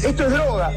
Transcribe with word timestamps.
Esto 0.00 0.26
es 0.26 0.32
droga. 0.32 0.70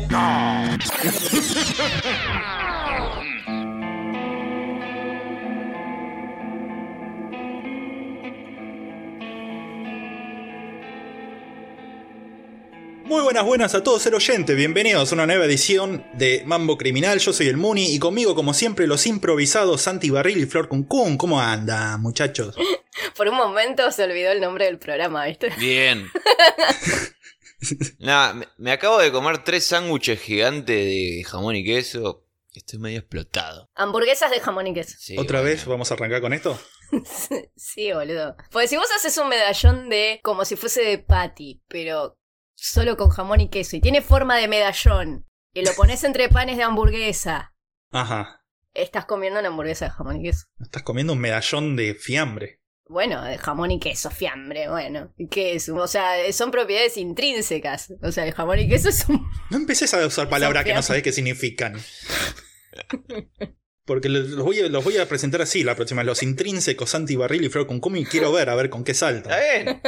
Muy 13.05 13.21
buenas, 13.21 13.45
buenas 13.45 13.75
a 13.75 13.83
todos, 13.83 14.01
ser 14.01 14.15
oyente. 14.15 14.55
Bienvenidos 14.55 15.11
a 15.11 15.15
una 15.15 15.25
nueva 15.25 15.45
edición 15.45 16.05
de 16.13 16.43
Mambo 16.45 16.77
Criminal. 16.77 17.19
Yo 17.19 17.33
soy 17.33 17.47
el 17.47 17.57
Muni 17.57 17.93
y 17.93 17.99
conmigo, 17.99 18.35
como 18.35 18.53
siempre, 18.53 18.87
los 18.87 19.07
improvisados 19.07 19.81
Santi 19.81 20.09
Barril 20.09 20.39
y 20.39 20.45
Flor 20.45 20.67
Cuncún. 20.67 21.17
¿Cómo 21.17 21.39
anda, 21.39 21.97
muchachos? 21.97 22.55
Por 23.15 23.29
un 23.29 23.35
momento 23.35 23.91
se 23.91 24.03
olvidó 24.03 24.31
el 24.31 24.41
nombre 24.41 24.65
del 24.65 24.77
programa, 24.77 25.25
¿viste? 25.25 25.49
Bien. 25.57 26.07
Nada, 27.99 28.33
me, 28.33 28.47
me 28.57 28.71
acabo 28.71 28.99
de 28.99 29.11
comer 29.11 29.43
tres 29.43 29.65
sándwiches 29.67 30.19
gigantes 30.19 30.75
de 30.85 31.23
jamón 31.25 31.55
y 31.55 31.63
queso. 31.65 32.23
Estoy 32.53 32.79
medio 32.79 32.99
explotado. 32.99 33.69
Hamburguesas 33.75 34.31
de 34.31 34.39
jamón 34.39 34.67
y 34.67 34.73
queso. 34.73 34.95
Sí, 34.97 35.17
¿Otra 35.17 35.41
bueno. 35.41 35.53
vez 35.55 35.65
vamos 35.65 35.91
a 35.91 35.95
arrancar 35.95 36.21
con 36.21 36.31
esto? 36.33 36.57
sí, 37.55 37.91
boludo. 37.91 38.35
Pues 38.51 38.69
si 38.69 38.77
vos 38.77 38.87
haces 38.95 39.17
un 39.17 39.27
medallón 39.27 39.89
de 39.89 40.21
como 40.23 40.45
si 40.45 40.55
fuese 40.55 40.81
de 40.81 40.97
patty, 40.99 41.61
pero 41.67 42.17
solo 42.55 42.95
con 42.95 43.09
jamón 43.09 43.41
y 43.41 43.49
queso, 43.49 43.75
y 43.75 43.81
tiene 43.81 44.01
forma 44.01 44.37
de 44.37 44.47
medallón, 44.47 45.25
y 45.53 45.65
lo 45.65 45.73
pones 45.73 46.03
entre 46.05 46.29
panes 46.29 46.55
de 46.57 46.63
hamburguesa, 46.63 47.53
Ajá. 47.91 48.45
estás 48.73 49.05
comiendo 49.05 49.39
una 49.39 49.49
hamburguesa 49.49 49.85
de 49.85 49.91
jamón 49.91 50.21
y 50.21 50.23
queso. 50.23 50.45
Estás 50.61 50.83
comiendo 50.83 51.11
un 51.13 51.19
medallón 51.19 51.75
de 51.75 51.93
fiambre. 51.95 52.61
Bueno, 52.87 53.23
de 53.23 53.37
jamón 53.39 53.71
y 53.71 53.79
queso, 53.79 54.11
fiambre, 54.11 54.69
bueno. 54.69 55.11
¿y 55.17 55.27
¿Qué 55.27 55.55
es? 55.55 55.69
O 55.69 55.87
sea, 55.87 56.31
son 56.31 56.51
propiedades 56.51 56.97
intrínsecas. 56.97 57.93
O 58.03 58.11
sea, 58.11 58.25
el 58.25 58.33
jamón 58.33 58.59
y 58.59 58.69
queso 58.69 58.89
es 58.89 59.09
un... 59.09 59.27
No 59.49 59.57
empecés 59.57 59.93
a 59.93 60.05
usar 60.05 60.29
palabras 60.29 60.63
que 60.63 60.73
no 60.73 60.83
sabés 60.83 61.01
qué 61.01 61.11
significan. 61.11 61.75
Porque 63.85 64.09
los 64.09 64.35
voy, 64.35 64.59
a, 64.59 64.67
los 64.67 64.83
voy 64.83 64.97
a 64.97 65.07
presentar 65.07 65.41
así 65.41 65.63
la 65.63 65.75
próxima. 65.75 66.03
Los 66.03 66.23
intrínsecos 66.23 66.89
Santi 66.89 67.15
Barril 67.15 67.43
y 67.43 67.49
Flor 67.49 67.67
Cuncún 67.67 67.97
y 67.97 68.05
quiero 68.05 68.31
ver 68.31 68.49
a 68.49 68.55
ver 68.55 68.69
con 68.69 68.83
qué 68.83 68.91
Está 68.91 69.39
bien. 69.39 69.81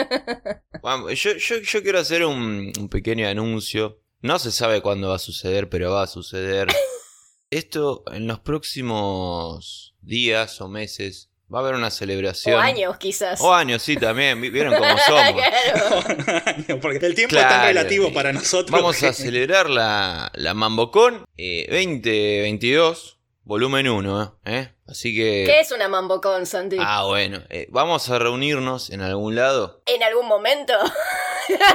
Vamos, 0.84 1.20
yo, 1.20 1.34
yo, 1.34 1.58
yo 1.58 1.84
quiero 1.84 2.00
hacer 2.00 2.23
un, 2.23 2.72
un 2.80 2.89
pequeño 2.89 3.28
anuncio. 3.28 4.02
No 4.22 4.38
se 4.38 4.52
sabe 4.52 4.82
cuándo 4.82 5.09
va 5.09 5.16
a 5.16 5.20
suceder, 5.20 5.70
pero 5.70 5.92
va 5.92 6.04
a 6.04 6.08
suceder. 6.08 6.67
Esto 7.50 8.04
en 8.11 8.28
los 8.28 8.39
próximos 8.39 9.95
días 10.02 10.61
o 10.61 10.67
meses 10.67 11.32
va 11.53 11.59
a 11.59 11.62
haber 11.62 11.76
una 11.76 11.90
celebración. 11.92 12.56
O 12.56 12.59
años, 12.59 12.98
quizás. 12.98 13.40
O 13.42 13.53
años, 13.53 13.81
sí, 13.81 13.95
también. 13.98 14.42
Vi- 14.42 14.50
¿Vieron 14.50 14.73
cómo 14.76 14.98
somos? 15.08 15.23
Claro. 15.34 16.80
Porque 16.81 17.06
el 17.06 17.16
tiempo 17.16 17.36
es 17.36 17.42
tan 17.48 17.66
relativo 17.67 18.14
para 18.14 18.34
nosotros. 18.34 18.72
Vamos 18.72 18.98
que- 18.98 19.08
a 19.08 19.14
celebrar 19.14 19.70
la, 19.70 20.31
la 20.36 20.54
Mambocon 20.54 21.26
eh, 21.38 21.66
2022, 21.70 23.20
volumen 23.44 23.88
1. 23.88 24.39
¿eh? 24.45 24.73
Así 24.88 25.14
que... 25.16 25.44
¿Qué 25.45 25.59
es 25.59 25.72
una 25.72 25.89
mambocón, 25.89 26.45
Santi? 26.45 26.78
Ah, 26.80 27.04
bueno. 27.06 27.42
eh, 27.50 27.67
vamos 27.72 28.09
a 28.09 28.20
reunirnos 28.20 28.89
en 28.89 29.02
algún 29.02 29.36
lado. 29.36 29.82
En 29.86 30.02
algún 30.04 30.28
momento. 30.28 30.73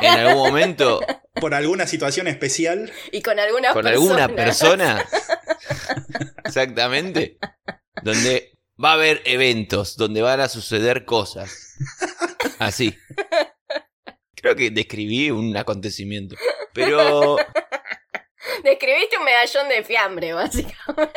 En 0.00 0.18
algún 0.18 0.36
momento 0.48 1.00
Por 1.34 1.54
alguna 1.54 1.86
situación 1.86 2.26
especial. 2.26 2.90
y 3.10 3.20
con 3.22 3.38
alguna 3.38 3.72
con 3.72 3.82
persona. 3.84 4.24
alguna 4.24 4.28
persona. 4.36 5.06
Exactamente. 6.44 7.38
Donde 8.02 8.52
va 8.82 8.90
a 8.90 8.94
haber 8.94 9.22
eventos, 9.24 9.96
donde 9.96 10.22
van 10.22 10.40
a 10.40 10.48
suceder 10.48 11.04
cosas. 11.04 11.76
Así. 12.58 12.96
Creo 14.34 14.56
que 14.56 14.70
describí 14.70 15.30
un 15.30 15.56
acontecimiento. 15.56 16.36
Pero... 16.72 17.36
Describiste 18.64 19.16
un 19.18 19.24
medallón 19.24 19.68
de 19.68 19.84
fiambre, 19.84 20.32
básicamente. 20.32 21.12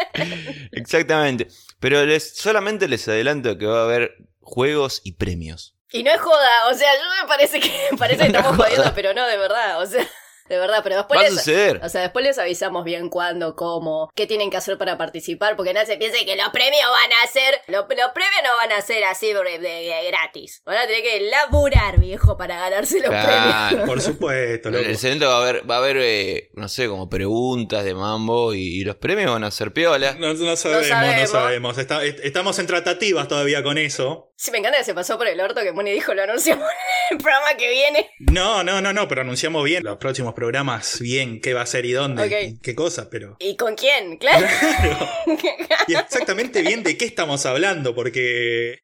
Exactamente. 0.72 1.48
Pero 1.80 2.06
les, 2.06 2.36
solamente 2.36 2.88
les 2.88 3.08
adelanto 3.08 3.58
que 3.58 3.66
va 3.66 3.82
a 3.82 3.84
haber 3.84 4.16
juegos 4.40 5.02
y 5.04 5.14
premios. 5.14 5.76
Y 5.92 6.04
no 6.04 6.12
es 6.12 6.20
joda, 6.20 6.68
o 6.70 6.74
sea, 6.74 6.94
yo 6.94 7.24
me 7.24 7.28
parece 7.28 7.60
que 7.60 7.72
parece 7.98 8.26
que 8.26 8.30
No 8.32 8.40
estamos 8.40 8.58
jodiendo, 8.58 8.92
pero 8.96 9.14
no, 9.14 9.26
de 9.28 9.38
verdad, 9.38 9.82
o 9.82 9.86
sea, 9.86 10.08
de 10.48 10.58
verdad, 10.58 10.82
pero 10.84 10.98
después 10.98 11.20
Va 11.20 11.26
a 11.26 11.30
les, 11.30 11.40
o 11.84 11.90
sea, 11.90 12.02
después 12.02 12.24
les 12.26 12.38
avisamos 12.38 12.84
bien 12.84 13.10
cuándo, 13.10 13.56
cómo, 13.56 14.10
qué 14.16 14.28
tienen 14.28 14.50
que 14.52 14.58
hacer 14.58 14.78
para 14.78 14.98
participar, 14.98 15.56
porque 15.56 15.74
nadie 15.74 15.88
se 15.88 15.98
piense 15.98 16.26
que 16.26 16.36
los 16.36 16.50
premios 16.50 16.84
van 16.92 17.12
a 17.24 17.28
ser, 17.32 17.62
los, 17.68 17.86
los 17.90 18.12
premios 18.14 18.42
no 18.44 18.56
van 18.58 18.72
a 18.72 18.82
ser 18.82 19.04
así 19.06 19.28
de, 19.34 19.44
de- 19.44 19.60
de 19.60 20.08
gratis. 20.08 20.62
Van 20.66 20.78
a 20.78 20.86
tener 20.88 21.02
que 21.02 21.22
laburar, 21.30 22.00
viejo, 22.00 22.38
para 22.38 22.60
ganarse 22.60 23.00
los 23.00 23.10
Claro. 23.10 23.68
premios. 23.70 23.88
Por 23.90 24.02
supuesto, 24.02 24.70
En 24.70 24.76
loco. 24.76 24.86
el 24.88 24.96
evento 24.96 25.28
va 25.28 25.38
a 25.38 25.42
haber, 25.42 25.70
va 25.70 25.76
a 25.76 25.78
haber 25.80 25.98
eh, 26.00 26.50
no 26.54 26.68
sé, 26.70 26.88
como 26.88 27.10
preguntas 27.10 27.84
de 27.84 27.94
mambo 27.96 28.54
y, 28.54 28.82
y 28.82 28.84
los 28.84 28.96
premios 28.98 29.32
van 29.32 29.44
a 29.44 29.52
ser 29.52 29.72
piola. 29.74 30.14
No, 30.20 30.34
no 30.34 30.56
sabemos, 30.56 30.88
no 30.90 30.96
sabemos. 30.96 31.30
sabemos. 31.32 31.78
Está- 31.78 32.04
est- 32.04 32.20
estamos 32.24 32.60
en 32.60 32.68
tratativas 32.68 33.28
todavía 33.28 33.64
con 33.64 33.78
eso. 33.78 34.32
Sí, 34.38 34.52
me 34.52 34.58
encanta 34.58 34.78
que 34.80 34.84
se 34.84 34.94
pasó 34.94 35.18
por 35.18 35.28
el 35.28 35.40
orto 35.40 35.62
que 35.62 35.72
Moni 35.72 35.92
dijo, 35.92 36.14
lo 36.14 36.24
anunciamos 36.24 36.68
en 37.10 37.18
el 37.18 37.24
programa 37.24 37.56
que 37.58 37.70
viene. 37.70 38.10
No, 38.20 38.64
no, 38.64 38.82
no, 38.82 38.92
no, 38.92 39.08
pero 39.08 39.22
anunciamos 39.22 39.64
bien 39.64 39.84
los 39.84 39.98
próximos 39.98 40.34
programas, 40.34 41.00
bien 41.00 41.40
qué 41.40 41.54
va 41.54 41.62
a 41.62 41.66
ser 41.66 41.86
y 41.86 41.94
dónde, 41.94 42.44
y 42.44 42.60
qué 42.60 42.76
cosa, 42.76 43.10
pero... 43.10 43.38
¿Y 43.40 43.56
con 43.56 43.76
quién? 43.76 44.18
Claro. 44.18 44.46
Y 45.88 45.94
exactamente 45.96 46.62
bien 46.62 46.84
de 46.84 46.98
qué 46.98 47.06
estamos 47.06 47.46
hablando, 47.46 47.94
porque... 47.96 48.80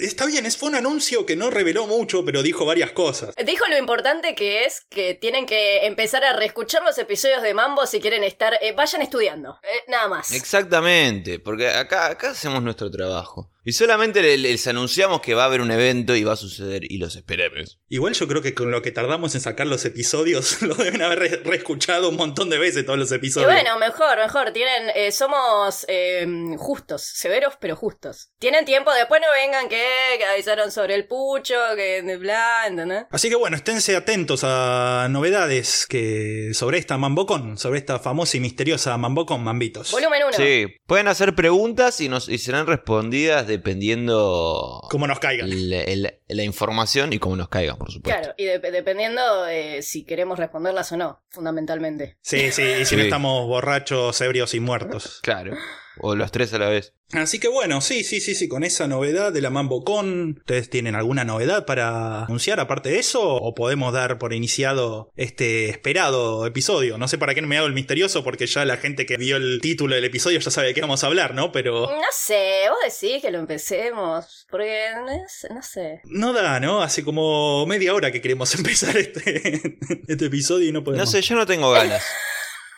Está 0.00 0.24
bien, 0.26 0.46
es, 0.46 0.56
fue 0.56 0.68
un 0.68 0.76
anuncio 0.76 1.26
que 1.26 1.34
no 1.34 1.50
reveló 1.50 1.86
mucho, 1.88 2.24
pero 2.24 2.44
dijo 2.44 2.64
varias 2.64 2.92
cosas. 2.92 3.34
Dijo 3.44 3.64
lo 3.68 3.76
importante 3.76 4.36
que 4.36 4.64
es 4.64 4.82
que 4.88 5.14
tienen 5.14 5.46
que 5.46 5.84
empezar 5.86 6.24
a 6.24 6.32
reescuchar 6.32 6.84
los 6.84 6.96
episodios 6.98 7.42
de 7.42 7.54
Mambo 7.54 7.84
si 7.86 8.00
quieren 8.00 8.22
estar. 8.22 8.56
eh, 8.60 8.72
vayan 8.72 9.02
estudiando. 9.02 9.58
eh, 9.64 9.82
nada 9.88 10.06
más. 10.06 10.30
Exactamente, 10.30 11.40
porque 11.40 11.68
acá, 11.68 12.06
acá 12.06 12.30
hacemos 12.30 12.62
nuestro 12.62 12.88
trabajo. 12.88 13.50
Y 13.70 13.72
solamente 13.72 14.20
le- 14.20 14.36
les 14.36 14.66
anunciamos 14.66 15.20
que 15.20 15.32
va 15.34 15.44
a 15.44 15.46
haber 15.46 15.60
un 15.60 15.70
evento 15.70 16.16
y 16.16 16.24
va 16.24 16.32
a 16.32 16.36
suceder 16.36 16.82
y 16.90 16.98
los 16.98 17.14
esperemos. 17.14 17.78
Igual 17.88 18.14
yo 18.14 18.26
creo 18.26 18.42
que 18.42 18.52
con 18.52 18.72
lo 18.72 18.82
que 18.82 18.90
tardamos 18.90 19.32
en 19.36 19.40
sacar 19.40 19.68
los 19.68 19.84
episodios, 19.84 20.60
lo 20.62 20.74
deben 20.74 21.00
haber 21.02 21.18
re- 21.20 21.36
reescuchado 21.44 22.08
un 22.08 22.16
montón 22.16 22.50
de 22.50 22.58
veces 22.58 22.84
todos 22.84 22.98
los 22.98 23.12
Y 23.12 23.14
episodios. 23.14 23.48
bueno, 23.52 23.78
mejor, 23.78 24.18
mejor. 24.18 24.52
Tienen, 24.52 24.90
eh, 24.96 25.12
somos 25.12 25.84
eh, 25.86 26.26
justos, 26.58 27.02
severos 27.14 27.54
pero 27.60 27.76
justos. 27.76 28.32
Tienen 28.40 28.64
tiempo, 28.64 28.92
después 28.92 29.20
no 29.20 29.28
vengan 29.32 29.68
que, 29.68 29.80
que 30.18 30.24
avisaron 30.24 30.72
sobre 30.72 30.96
el 30.96 31.06
pucho, 31.06 31.54
que 31.76 32.02
bla, 32.18 32.64
¿entendés? 32.66 33.04
Así 33.12 33.28
que 33.28 33.36
bueno, 33.36 33.56
esténse 33.56 33.94
atentos 33.94 34.40
a 34.42 35.06
novedades 35.10 35.86
que 35.88 36.50
sobre 36.54 36.78
esta 36.78 36.98
Mambocon, 36.98 37.56
sobre 37.56 37.78
esta 37.78 38.00
famosa 38.00 38.36
y 38.36 38.40
misteriosa 38.40 38.96
Mambocon 38.98 39.44
Mambitos. 39.44 39.92
Volumen 39.92 40.22
1. 40.24 40.32
Sí, 40.36 40.66
pueden 40.86 41.06
hacer 41.06 41.36
preguntas 41.36 42.00
y, 42.00 42.08
nos, 42.08 42.28
y 42.28 42.38
serán 42.38 42.66
respondidas 42.66 43.46
dependiendo 43.60 44.82
Como 44.90 45.06
nos 45.06 45.18
caigan. 45.20 45.48
la, 45.70 45.84
la- 45.86 46.14
la 46.28 46.42
información 46.44 47.12
y 47.12 47.18
cómo 47.18 47.36
nos 47.36 47.48
caigan, 47.48 47.76
por 47.76 47.90
supuesto. 47.90 48.18
Claro, 48.20 48.34
y 48.36 48.44
de- 48.44 48.58
dependiendo 48.58 49.46
eh, 49.48 49.82
si 49.82 50.04
queremos 50.04 50.38
responderlas 50.38 50.90
o 50.92 50.96
no, 50.96 51.20
fundamentalmente. 51.30 52.16
Sí, 52.22 52.52
sí, 52.52 52.62
y 52.62 52.78
si 52.84 52.84
Sí. 52.86 52.96
no 52.96 53.02
estamos 53.02 53.46
borrachos, 53.46 54.20
ebrios 54.20 54.54
y 54.54 54.60
muertos. 54.60 55.20
Claro. 55.22 55.54
O 56.02 56.14
los 56.16 56.32
tres 56.32 56.52
a 56.54 56.58
la 56.58 56.68
vez. 56.68 56.94
Así 57.12 57.38
que 57.40 57.48
bueno, 57.48 57.80
sí, 57.80 58.04
sí, 58.04 58.20
sí, 58.20 58.34
sí, 58.36 58.46
con 58.48 58.62
esa 58.62 58.86
novedad 58.86 59.32
de 59.32 59.40
la 59.40 59.50
MamboCon, 59.50 60.36
¿ustedes 60.38 60.70
tienen 60.70 60.94
alguna 60.94 61.24
novedad 61.24 61.66
para 61.66 62.24
anunciar 62.24 62.60
aparte 62.60 62.88
de 62.90 62.98
eso? 63.00 63.20
¿O 63.34 63.54
podemos 63.54 63.92
dar 63.92 64.18
por 64.18 64.32
iniciado 64.32 65.10
este 65.16 65.68
esperado 65.70 66.46
episodio? 66.46 66.98
No 66.98 67.08
sé 67.08 67.18
para 67.18 67.34
qué 67.34 67.42
me 67.42 67.58
hago 67.58 67.66
el 67.66 67.72
misterioso, 67.72 68.22
porque 68.22 68.46
ya 68.46 68.64
la 68.64 68.76
gente 68.76 69.06
que 69.06 69.16
vio 69.16 69.36
el 69.36 69.58
título 69.60 69.96
del 69.96 70.04
episodio 70.04 70.38
ya 70.38 70.50
sabe 70.52 70.68
de 70.68 70.74
qué 70.74 70.80
vamos 70.82 71.02
a 71.02 71.08
hablar, 71.08 71.34
¿no? 71.34 71.50
Pero 71.50 71.82
No 71.82 72.00
sé, 72.12 72.62
vos 72.68 72.78
decís 73.00 73.20
que 73.20 73.30
lo 73.32 73.38
empecemos, 73.38 74.46
porque 74.50 74.86
no 74.94 75.06
sé- 75.28 75.48
no 75.52 75.62
sé. 75.62 76.00
no 76.04 76.32
da, 76.32 76.60
¿no? 76.60 76.80
Hace 76.82 77.02
como 77.04 77.66
media 77.66 77.92
hora 77.92 78.12
que 78.12 78.20
queremos 78.20 78.54
empezar 78.54 78.96
este, 78.96 79.76
este 80.06 80.26
episodio 80.26 80.68
y 80.68 80.72
no 80.72 80.84
podemos. 80.84 81.06
No 81.06 81.10
sé, 81.10 81.22
yo 81.22 81.34
no 81.34 81.44
tengo 81.46 81.70
ganas. 81.72 82.04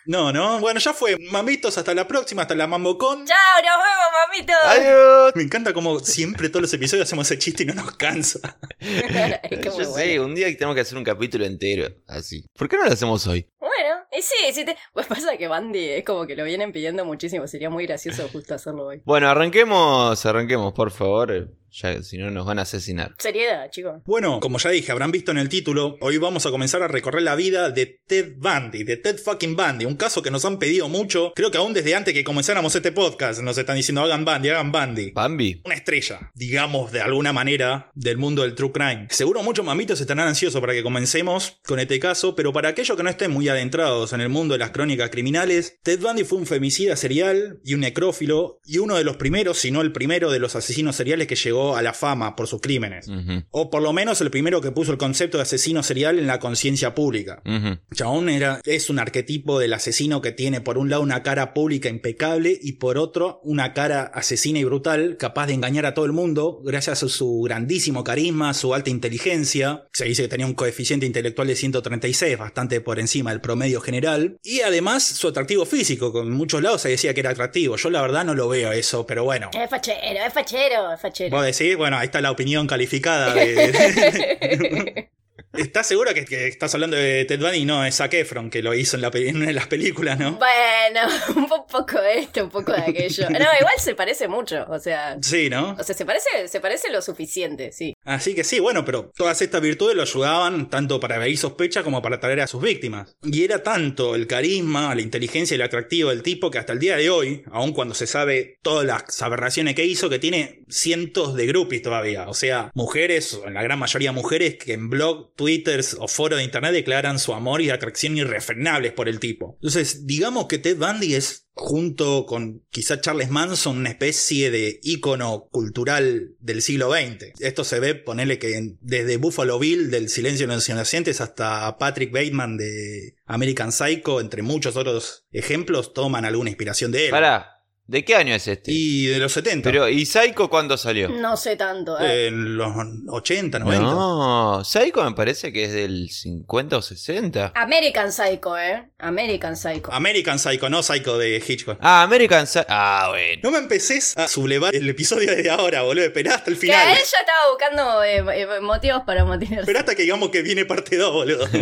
No, 0.06 0.32
no, 0.32 0.58
bueno, 0.60 0.80
ya 0.80 0.92
fue. 0.92 1.16
Mamitos, 1.30 1.78
hasta 1.78 1.94
la 1.94 2.06
próxima, 2.08 2.42
hasta 2.42 2.54
la 2.54 2.66
MamboCon. 2.66 3.24
¡Chao, 3.24 3.36
nos 3.62 3.78
vemos, 3.84 4.12
mamito! 4.28 4.52
¡Adiós! 4.64 5.32
Me 5.36 5.42
encanta 5.44 5.72
como 5.72 6.00
siempre 6.00 6.48
todos 6.48 6.62
los 6.62 6.74
episodios 6.74 7.06
hacemos 7.06 7.30
ese 7.30 7.38
chiste 7.38 7.62
y 7.62 7.66
no 7.66 7.74
nos 7.74 7.92
cansa. 7.96 8.40
Es 8.80 9.58
que 9.60 9.70
muy 9.70 9.84
Yo 9.84 9.90
bueno. 9.90 9.94
sé, 9.94 10.20
un 10.20 10.34
día 10.34 10.46
tenemos 10.56 10.74
que 10.74 10.80
hacer 10.80 10.98
un 10.98 11.04
capítulo 11.04 11.44
entero, 11.44 11.88
así. 12.08 12.44
¿Por 12.58 12.68
qué 12.68 12.76
no 12.76 12.84
lo 12.84 12.92
hacemos 12.92 13.26
hoy? 13.26 13.46
Bueno, 13.60 14.04
y 14.10 14.22
sí, 14.22 14.52
sí 14.52 14.64
te... 14.64 14.76
Pues 14.92 15.06
pasa 15.06 15.36
que 15.36 15.46
Bandy 15.46 15.88
es 15.90 16.04
como 16.04 16.26
que 16.26 16.34
lo 16.34 16.44
vienen 16.44 16.72
pidiendo 16.72 17.04
muchísimo, 17.04 17.46
sería 17.46 17.70
muy 17.70 17.86
gracioso 17.86 18.28
justo 18.32 18.54
hacerlo 18.54 18.86
hoy. 18.86 19.02
Bueno, 19.04 19.28
arranquemos, 19.28 20.24
arranquemos, 20.26 20.72
por 20.72 20.90
favor. 20.90 21.48
Ya, 21.72 22.02
si 22.02 22.18
no, 22.18 22.30
nos 22.30 22.44
van 22.44 22.58
a 22.58 22.62
asesinar. 22.62 23.14
Seriedad, 23.18 23.70
chicos. 23.70 24.02
Bueno, 24.04 24.40
como 24.40 24.58
ya 24.58 24.68
dije, 24.68 24.92
habrán 24.92 25.10
visto 25.10 25.30
en 25.30 25.38
el 25.38 25.48
título, 25.48 25.96
hoy 26.00 26.18
vamos 26.18 26.44
a 26.44 26.50
comenzar 26.50 26.82
a 26.82 26.88
recorrer 26.88 27.22
la 27.22 27.34
vida 27.34 27.70
de 27.70 27.86
Ted 28.06 28.34
Bundy, 28.36 28.84
de 28.84 28.98
Ted 28.98 29.16
fucking 29.18 29.56
Bundy, 29.56 29.86
un 29.86 29.96
caso 29.96 30.20
que 30.20 30.30
nos 30.30 30.44
han 30.44 30.58
pedido 30.58 30.90
mucho, 30.90 31.32
creo 31.34 31.50
que 31.50 31.56
aún 31.56 31.72
desde 31.72 31.94
antes 31.94 32.12
que 32.12 32.24
comenzáramos 32.24 32.74
este 32.76 32.92
podcast 32.92 33.40
nos 33.40 33.56
están 33.56 33.76
diciendo 33.76 34.02
hagan 34.02 34.26
Bundy, 34.26 34.50
hagan 34.50 34.70
Bundy. 34.70 35.12
Bambi. 35.12 35.62
Una 35.64 35.74
estrella, 35.74 36.30
digamos 36.34 36.92
de 36.92 37.00
alguna 37.00 37.32
manera, 37.32 37.90
del 37.94 38.18
mundo 38.18 38.42
del 38.42 38.54
true 38.54 38.72
crime. 38.72 39.06
Seguro 39.08 39.42
muchos 39.42 39.64
mamitos 39.64 39.98
estarán 39.98 40.28
ansiosos 40.28 40.60
para 40.60 40.74
que 40.74 40.82
comencemos 40.82 41.58
con 41.64 41.80
este 41.80 41.98
caso, 41.98 42.34
pero 42.34 42.52
para 42.52 42.68
aquellos 42.68 42.98
que 42.98 43.02
no 43.02 43.08
estén 43.08 43.30
muy 43.30 43.48
adentrados 43.48 44.12
en 44.12 44.20
el 44.20 44.28
mundo 44.28 44.52
de 44.52 44.58
las 44.58 44.72
crónicas 44.72 45.08
criminales, 45.08 45.78
Ted 45.82 46.00
Bundy 46.00 46.24
fue 46.24 46.36
un 46.36 46.46
femicida 46.46 46.96
serial 46.96 47.60
y 47.64 47.72
un 47.72 47.80
necrófilo, 47.80 48.60
y 48.66 48.76
uno 48.76 48.96
de 48.96 49.04
los 49.04 49.16
primeros, 49.16 49.56
si 49.56 49.70
no 49.70 49.80
el 49.80 49.92
primero 49.92 50.30
de 50.30 50.38
los 50.38 50.54
asesinos 50.54 50.96
seriales 50.96 51.26
que 51.26 51.36
llegó 51.36 51.61
a 51.76 51.82
la 51.82 51.92
fama 51.92 52.36
por 52.36 52.46
sus 52.46 52.60
crímenes. 52.60 53.08
O 53.50 53.70
por 53.70 53.82
lo 53.82 53.92
menos 53.92 54.20
el 54.20 54.30
primero 54.30 54.60
que 54.60 54.72
puso 54.72 54.92
el 54.92 54.98
concepto 54.98 55.38
de 55.38 55.42
asesino 55.42 55.82
serial 55.82 56.18
en 56.18 56.26
la 56.26 56.38
conciencia 56.38 56.94
pública. 56.94 57.42
ujú. 57.44 57.78
Chabón 57.94 58.28
era, 58.28 58.60
es 58.64 58.90
un 58.90 58.98
arquetipo 58.98 59.58
del 59.58 59.72
asesino 59.72 60.20
que 60.20 60.32
tiene 60.32 60.60
por 60.60 60.78
un 60.78 60.90
lado 60.90 61.02
una 61.02 61.22
cara 61.22 61.54
pública 61.54 61.88
impecable 61.88 62.58
y 62.60 62.72
por 62.72 62.98
otro 62.98 63.40
una 63.44 63.72
cara 63.72 64.02
asesina 64.02 64.58
y 64.58 64.64
brutal, 64.64 65.16
capaz 65.18 65.46
de 65.46 65.54
engañar 65.54 65.86
a 65.86 65.94
todo 65.94 66.04
el 66.04 66.12
mundo 66.12 66.60
gracias 66.64 67.02
a 67.02 67.08
su 67.08 67.42
grandísimo 67.42 68.04
carisma, 68.04 68.54
su 68.54 68.74
alta 68.74 68.90
inteligencia. 68.90 69.86
Se 69.92 70.04
dice 70.04 70.22
que 70.22 70.28
tenía 70.28 70.46
un 70.46 70.54
coeficiente 70.54 71.06
intelectual 71.06 71.48
de 71.48 71.56
136, 71.56 72.38
bastante 72.38 72.80
por 72.80 72.98
encima 72.98 73.30
del 73.30 73.40
promedio 73.40 73.80
general. 73.80 74.38
Y 74.42 74.60
además 74.60 75.04
su 75.04 75.28
atractivo 75.28 75.64
físico, 75.66 76.12
con 76.12 76.30
muchos 76.30 76.62
lados 76.62 76.82
se 76.82 76.88
decía 76.88 77.14
que 77.14 77.20
era 77.20 77.30
atractivo. 77.30 77.76
Yo 77.76 77.90
la 77.90 78.02
verdad 78.02 78.24
no 78.24 78.34
lo 78.34 78.48
veo 78.48 78.72
eso, 78.72 79.06
pero 79.06 79.24
bueno. 79.24 79.50
Es 79.52 79.70
fachero, 79.70 80.24
es 80.26 80.32
fachero, 80.32 80.92
es 80.92 81.00
fachero. 81.00 81.30
Decís, 81.52 81.76
bueno, 81.76 81.96
ahí 81.98 82.06
está 82.06 82.20
la 82.20 82.30
opinión 82.30 82.66
calificada 82.66 83.34
de... 83.34 85.08
¿Estás 85.56 85.86
seguro 85.86 86.14
que, 86.14 86.24
que 86.24 86.46
estás 86.48 86.74
hablando 86.74 86.96
de 86.96 87.24
Ted 87.26 87.38
Bundy? 87.40 87.64
No, 87.64 87.84
es 87.84 87.96
Zac 87.96 88.14
Efron 88.14 88.50
que 88.50 88.62
lo 88.62 88.74
hizo 88.74 88.96
en, 88.96 89.02
la, 89.02 89.10
en 89.14 89.36
una 89.36 89.46
de 89.46 89.52
las 89.52 89.66
películas, 89.66 90.18
¿no? 90.18 90.32
Bueno, 90.38 91.00
un 91.36 91.46
po- 91.48 91.66
poco 91.66 92.00
de 92.00 92.20
esto, 92.20 92.44
un 92.44 92.50
poco 92.50 92.72
de 92.72 92.80
aquello. 92.82 93.28
No, 93.30 93.38
igual 93.38 93.74
se 93.78 93.94
parece 93.94 94.28
mucho, 94.28 94.64
o 94.68 94.78
sea... 94.78 95.16
Sí, 95.20 95.50
¿no? 95.50 95.76
O 95.78 95.82
sea, 95.82 95.94
se 95.94 96.04
parece, 96.06 96.48
se 96.48 96.60
parece 96.60 96.90
lo 96.90 97.02
suficiente, 97.02 97.70
sí. 97.72 97.94
Así 98.04 98.34
que 98.34 98.44
sí, 98.44 98.60
bueno, 98.60 98.84
pero 98.84 99.10
todas 99.16 99.40
estas 99.42 99.60
virtudes 99.60 99.94
lo 99.96 100.02
ayudaban 100.02 100.70
tanto 100.70 100.98
para 101.00 101.16
evadir 101.16 101.36
sospecha 101.38 101.82
como 101.82 102.00
para 102.02 102.16
atraer 102.16 102.40
a 102.40 102.46
sus 102.46 102.62
víctimas. 102.62 103.16
Y 103.22 103.44
era 103.44 103.62
tanto 103.62 104.14
el 104.14 104.26
carisma, 104.26 104.94
la 104.94 105.02
inteligencia 105.02 105.54
y 105.54 105.56
el 105.56 105.62
atractivo 105.62 106.10
del 106.10 106.22
tipo 106.22 106.50
que 106.50 106.58
hasta 106.58 106.72
el 106.72 106.78
día 106.78 106.96
de 106.96 107.10
hoy, 107.10 107.42
aun 107.50 107.72
cuando 107.72 107.94
se 107.94 108.06
sabe 108.06 108.58
todas 108.62 108.86
las 108.86 109.20
aberraciones 109.22 109.74
que 109.74 109.84
hizo, 109.84 110.08
que 110.08 110.18
tiene 110.18 110.64
cientos 110.68 111.34
de 111.34 111.46
groupies 111.46 111.82
todavía. 111.82 112.28
O 112.28 112.34
sea, 112.34 112.70
mujeres, 112.74 113.38
en 113.46 113.54
la 113.54 113.62
gran 113.62 113.78
mayoría 113.78 114.12
mujeres, 114.12 114.56
que 114.56 114.72
en 114.72 114.88
blog, 114.90 115.32
twitters 115.42 115.96
o 115.98 116.06
foros 116.06 116.38
de 116.38 116.44
internet 116.44 116.72
declaran 116.72 117.18
su 117.18 117.34
amor 117.34 117.62
y 117.62 117.70
atracción 117.70 118.16
irrefrenables 118.16 118.92
por 118.92 119.08
el 119.08 119.18
tipo. 119.18 119.56
Entonces, 119.56 120.06
digamos 120.06 120.46
que 120.46 120.58
Ted 120.58 120.76
Bundy 120.76 121.16
es 121.16 121.48
junto 121.54 122.26
con 122.26 122.62
quizá 122.70 123.00
Charles 123.00 123.28
Manson, 123.28 123.78
una 123.78 123.88
especie 123.88 124.52
de 124.52 124.78
ícono 124.84 125.48
cultural 125.50 126.36
del 126.38 126.62
siglo 126.62 126.92
XX. 126.92 127.32
Esto 127.40 127.64
se 127.64 127.80
ve, 127.80 127.96
ponele 127.96 128.38
que 128.38 128.76
desde 128.80 129.16
Buffalo 129.16 129.58
Bill 129.58 129.90
del 129.90 130.08
Silencio 130.08 130.46
de 130.46 130.54
los 130.54 130.68
Inocentes 130.68 131.20
hasta 131.20 131.76
Patrick 131.76 132.12
Bateman 132.12 132.56
de 132.56 133.16
American 133.26 133.72
Psycho, 133.72 134.20
entre 134.20 134.42
muchos 134.42 134.76
otros 134.76 135.26
ejemplos, 135.32 135.92
toman 135.92 136.24
alguna 136.24 136.50
inspiración 136.50 136.92
de 136.92 137.06
él. 137.06 137.10
Pará, 137.10 137.51
¿de 137.92 138.04
qué 138.06 138.16
año 138.16 138.34
es 138.34 138.48
este? 138.48 138.72
Y 138.72 139.06
de 139.06 139.18
los 139.18 139.32
70. 139.32 139.68
Pero, 139.70 139.86
¿y 139.88 140.06
Psycho 140.06 140.48
cuándo 140.48 140.78
salió? 140.78 141.10
No 141.10 141.36
sé 141.36 141.56
tanto, 141.56 142.00
¿eh? 142.00 142.28
En 142.28 142.56
los 142.56 142.72
80, 143.06 143.58
90. 143.58 143.82
No, 143.84 144.64
Psycho 144.64 145.04
me 145.04 145.12
parece 145.12 145.52
que 145.52 145.66
es 145.66 145.72
del 145.74 146.08
50 146.10 146.78
o 146.78 146.82
60. 146.82 147.52
American 147.54 148.10
Psycho, 148.10 148.56
¿eh? 148.58 148.88
American 148.98 149.56
Psycho. 149.56 149.92
American 149.92 150.38
Psycho, 150.38 150.70
no 150.70 150.82
Psycho 150.82 151.18
de 151.18 151.42
Hitchcock. 151.46 151.76
Ah, 151.82 152.02
American 152.02 152.46
Psycho. 152.46 152.64
Ah, 152.70 153.08
bueno. 153.10 153.40
No 153.44 153.50
me 153.50 153.58
empecés 153.58 154.16
a 154.16 154.26
sublevar 154.26 154.74
el 154.74 154.88
episodio 154.88 155.30
desde 155.30 155.50
ahora, 155.50 155.82
boludo. 155.82 156.06
Esperá 156.06 156.36
hasta 156.36 156.50
el 156.50 156.56
Que 156.56 156.62
final. 156.62 156.88
él 156.88 156.96
ya 156.96 157.18
estaba 157.20 157.50
buscando 157.50 158.02
eh, 158.04 158.24
eh, 158.40 158.60
motivos 158.62 159.02
para 159.04 159.26
motivarse. 159.26 159.60
Esperá 159.60 159.80
hasta 159.80 159.94
que 159.94 160.02
digamos 160.02 160.30
que 160.30 160.40
viene 160.40 160.64
parte 160.64 160.96
2, 160.96 161.12
boludo. 161.12 161.46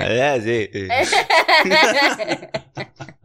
Ah, 0.00 0.38
sí, 0.42 0.70
sí. 0.72 0.88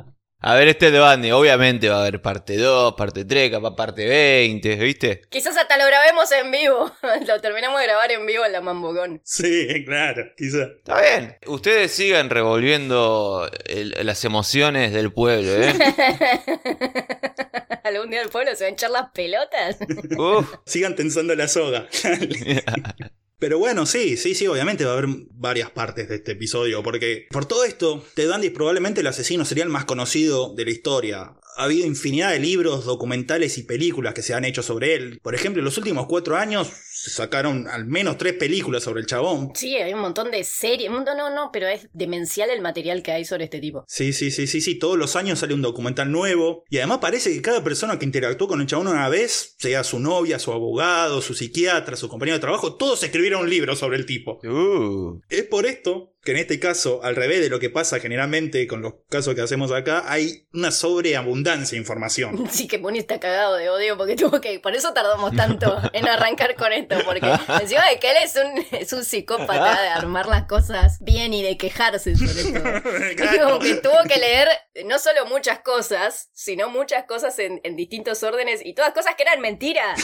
A 0.46 0.56
ver, 0.56 0.68
este 0.68 0.92
de 0.92 1.00
Bandy, 1.00 1.32
obviamente 1.32 1.88
va 1.88 2.00
a 2.00 2.02
haber 2.02 2.22
parte 2.22 2.58
2, 2.58 2.96
parte 2.96 3.24
3, 3.24 3.50
capaz 3.50 3.78
parte 3.78 4.06
20, 4.06 4.76
¿viste? 4.76 5.22
Quizás 5.30 5.56
hasta 5.56 5.78
lo 5.78 5.86
grabemos 5.86 6.30
en 6.34 6.52
vivo. 6.52 6.92
lo 7.28 7.40
terminamos 7.40 7.80
de 7.80 7.86
grabar 7.88 8.12
en 8.12 8.26
vivo 8.26 8.46
en 8.46 8.52
la 8.52 8.60
Mambogón. 8.60 9.22
Sí, 9.24 9.86
claro, 9.86 10.26
quizá. 10.36 10.64
Está 10.64 11.02
bien. 11.02 11.38
Ustedes 11.48 11.94
sigan 11.94 12.30
revolviendo 12.30 13.50
el- 13.68 13.96
las 14.04 14.26
emociones 14.26 14.92
del 14.92 15.14
pueblo, 15.14 15.50
¿eh? 15.50 15.74
¿Algún 17.86 18.10
día 18.10 18.22
el 18.22 18.30
pueblo 18.30 18.54
se 18.56 18.66
va 18.66 18.68
a 18.68 18.72
hinchar 18.72 18.92
las 18.92 19.12
pelotas? 19.12 19.78
Uf. 20.18 20.56
Sigan 20.66 20.94
tensando 20.96 21.36
la 21.36 21.48
soga. 21.48 21.88
Pero 23.44 23.60
bueno, 23.60 23.86
sí, 23.86 24.16
sí, 24.16 24.36
sí, 24.36 24.48
obviamente 24.48 24.86
va 24.86 24.92
a 24.92 24.98
haber 25.00 25.10
varias 25.32 25.70
partes 25.70 26.08
de 26.08 26.16
este 26.16 26.32
episodio, 26.32 26.82
porque 26.82 27.28
por 27.30 27.46
todo 27.46 27.66
esto, 27.66 28.02
Ted 28.14 28.32
Bundy 28.32 28.52
probablemente 28.52 29.02
el 29.02 29.08
asesino 29.08 29.44
serial 29.44 29.68
más 29.68 29.84
conocido 29.84 30.56
de 30.56 30.64
la 30.64 30.72
historia. 30.72 31.34
Ha 31.58 31.64
habido 31.66 31.86
infinidad 31.86 32.32
de 32.32 32.40
libros, 32.40 32.86
documentales 32.86 33.58
y 33.58 33.64
películas 33.64 34.14
que 34.14 34.22
se 34.22 34.34
han 34.34 34.46
hecho 34.46 34.64
sobre 34.64 34.96
él. 34.96 35.20
Por 35.22 35.36
ejemplo, 35.36 35.60
en 35.60 35.66
los 35.66 35.78
últimos 35.78 36.08
cuatro 36.08 36.38
años 36.38 36.70
sacaron 37.12 37.68
al 37.68 37.86
menos 37.86 38.18
tres 38.18 38.34
películas 38.34 38.84
sobre 38.84 39.02
el 39.02 39.08
chabón. 39.08 39.52
Sí, 39.56 39.76
hay 39.76 39.94
un 39.94 40.00
montón 40.00 40.32
de 40.32 40.44
series. 40.44 40.90
un 40.90 40.96
montón- 40.96 41.18
No, 41.18 41.34
no, 41.34 41.50
pero 41.52 41.68
es 41.68 41.88
demencial 41.94 42.50
el 42.50 42.62
material 42.62 43.04
que 43.04 43.12
hay 43.12 43.26
sobre 43.26 43.46
este 43.46 43.60
tipo. 43.60 43.84
Sí, 43.88 44.14
sí, 44.14 44.32
sí, 44.32 44.48
sí, 44.48 44.62
sí, 44.62 44.80
todos 44.80 44.98
los 44.98 45.16
años 45.16 45.40
sale 45.40 45.54
un 45.54 45.62
documental 45.62 46.12
nuevo. 46.12 46.64
Y 46.70 46.78
además 46.78 47.00
parece 47.00 47.32
que 47.34 47.42
cada 47.42 47.64
persona 47.64 48.00
que 48.00 48.06
interactuó 48.06 48.48
con 48.48 48.62
el 48.62 48.68
chabón 48.68 48.88
una 48.88 49.10
vez, 49.10 49.56
sea 49.60 49.84
su 49.84 50.00
novia, 50.00 50.40
su 50.40 50.52
abogado, 50.52 51.22
su 51.22 51.34
psiquiatra, 51.34 51.96
su 51.96 52.08
compañero 52.10 52.38
de 52.38 52.42
trabajo, 52.42 52.76
todos 52.76 53.04
escribieron 53.04 53.42
un 53.44 53.50
libro 53.50 53.76
sobre 53.76 53.98
el 53.98 54.06
tipo. 54.06 54.40
Uh. 54.44 55.20
Es 55.30 55.44
por 55.44 55.66
esto 55.66 56.13
que 56.24 56.32
en 56.32 56.38
este 56.38 56.58
caso, 56.58 57.02
al 57.04 57.18
revés 57.18 57.42
de 57.42 57.50
lo 57.50 57.60
que 57.60 57.70
pasa 57.70 58.00
generalmente 58.00 58.66
con 58.66 58.82
los 58.82 58.94
casos 59.10 59.36
que 59.36 59.42
hacemos 59.42 59.74
acá, 59.74 60.06
hay 60.08 60.48
una 60.54 60.72
sobreabundancia 60.72 61.76
de 61.76 61.82
información. 61.82 62.48
Sí 62.54 62.68
que 62.68 62.78
Muni 62.78 63.00
está 63.00 63.20
cagado 63.20 63.56
de 63.56 63.70
odio 63.70 63.98
porque 63.98 64.16
tuvo 64.16 64.40
que. 64.40 64.60
Por 64.60 64.76
eso 64.76 64.94
tardamos 64.94 65.36
tanto 65.36 65.76
en 65.94 66.08
arrancar 66.08 66.56
con 66.56 66.72
esto. 66.72 66.96
Porque 67.04 67.28
encima 67.62 67.90
de 67.90 68.00
que 68.00 68.12
él 68.12 68.18
es 68.24 68.36
un, 68.36 68.78
es 68.80 68.94
un 68.94 69.04
psicópata 69.04 69.82
de 69.82 69.88
armar 69.90 70.28
las 70.28 70.46
cosas 70.46 70.98
bien 71.02 71.34
y 71.34 71.42
de 71.44 71.58
quejarse 71.58 72.16
sobre 72.16 72.60
todo. 72.60 72.64
Claro. 73.18 73.46
como 73.46 73.60
que 73.60 73.76
tuvo 73.76 74.04
que 74.08 74.18
leer 74.18 74.48
no 74.86 75.00
solo 75.00 75.26
muchas 75.26 75.60
cosas, 75.60 76.30
sino 76.34 76.70
muchas 76.70 77.06
cosas 77.06 77.38
en, 77.40 77.60
en 77.64 77.76
distintos 77.76 78.24
órdenes 78.24 78.62
y 78.64 78.74
todas 78.74 78.94
cosas 78.94 79.16
que 79.16 79.24
eran 79.24 79.42
mentiras. 79.42 80.00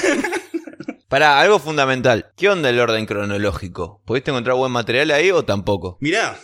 Para 1.09 1.41
algo 1.41 1.57
fundamental. 1.57 2.31
¿Qué 2.37 2.49
onda 2.49 2.69
el 2.69 2.79
orden 2.79 3.07
cronológico? 3.07 3.99
¿Pudiste 4.05 4.29
encontrar 4.29 4.55
buen 4.55 4.71
material 4.71 5.09
ahí 5.09 5.31
o 5.31 5.43
tampoco? 5.43 5.97
Mirá, 6.01 6.39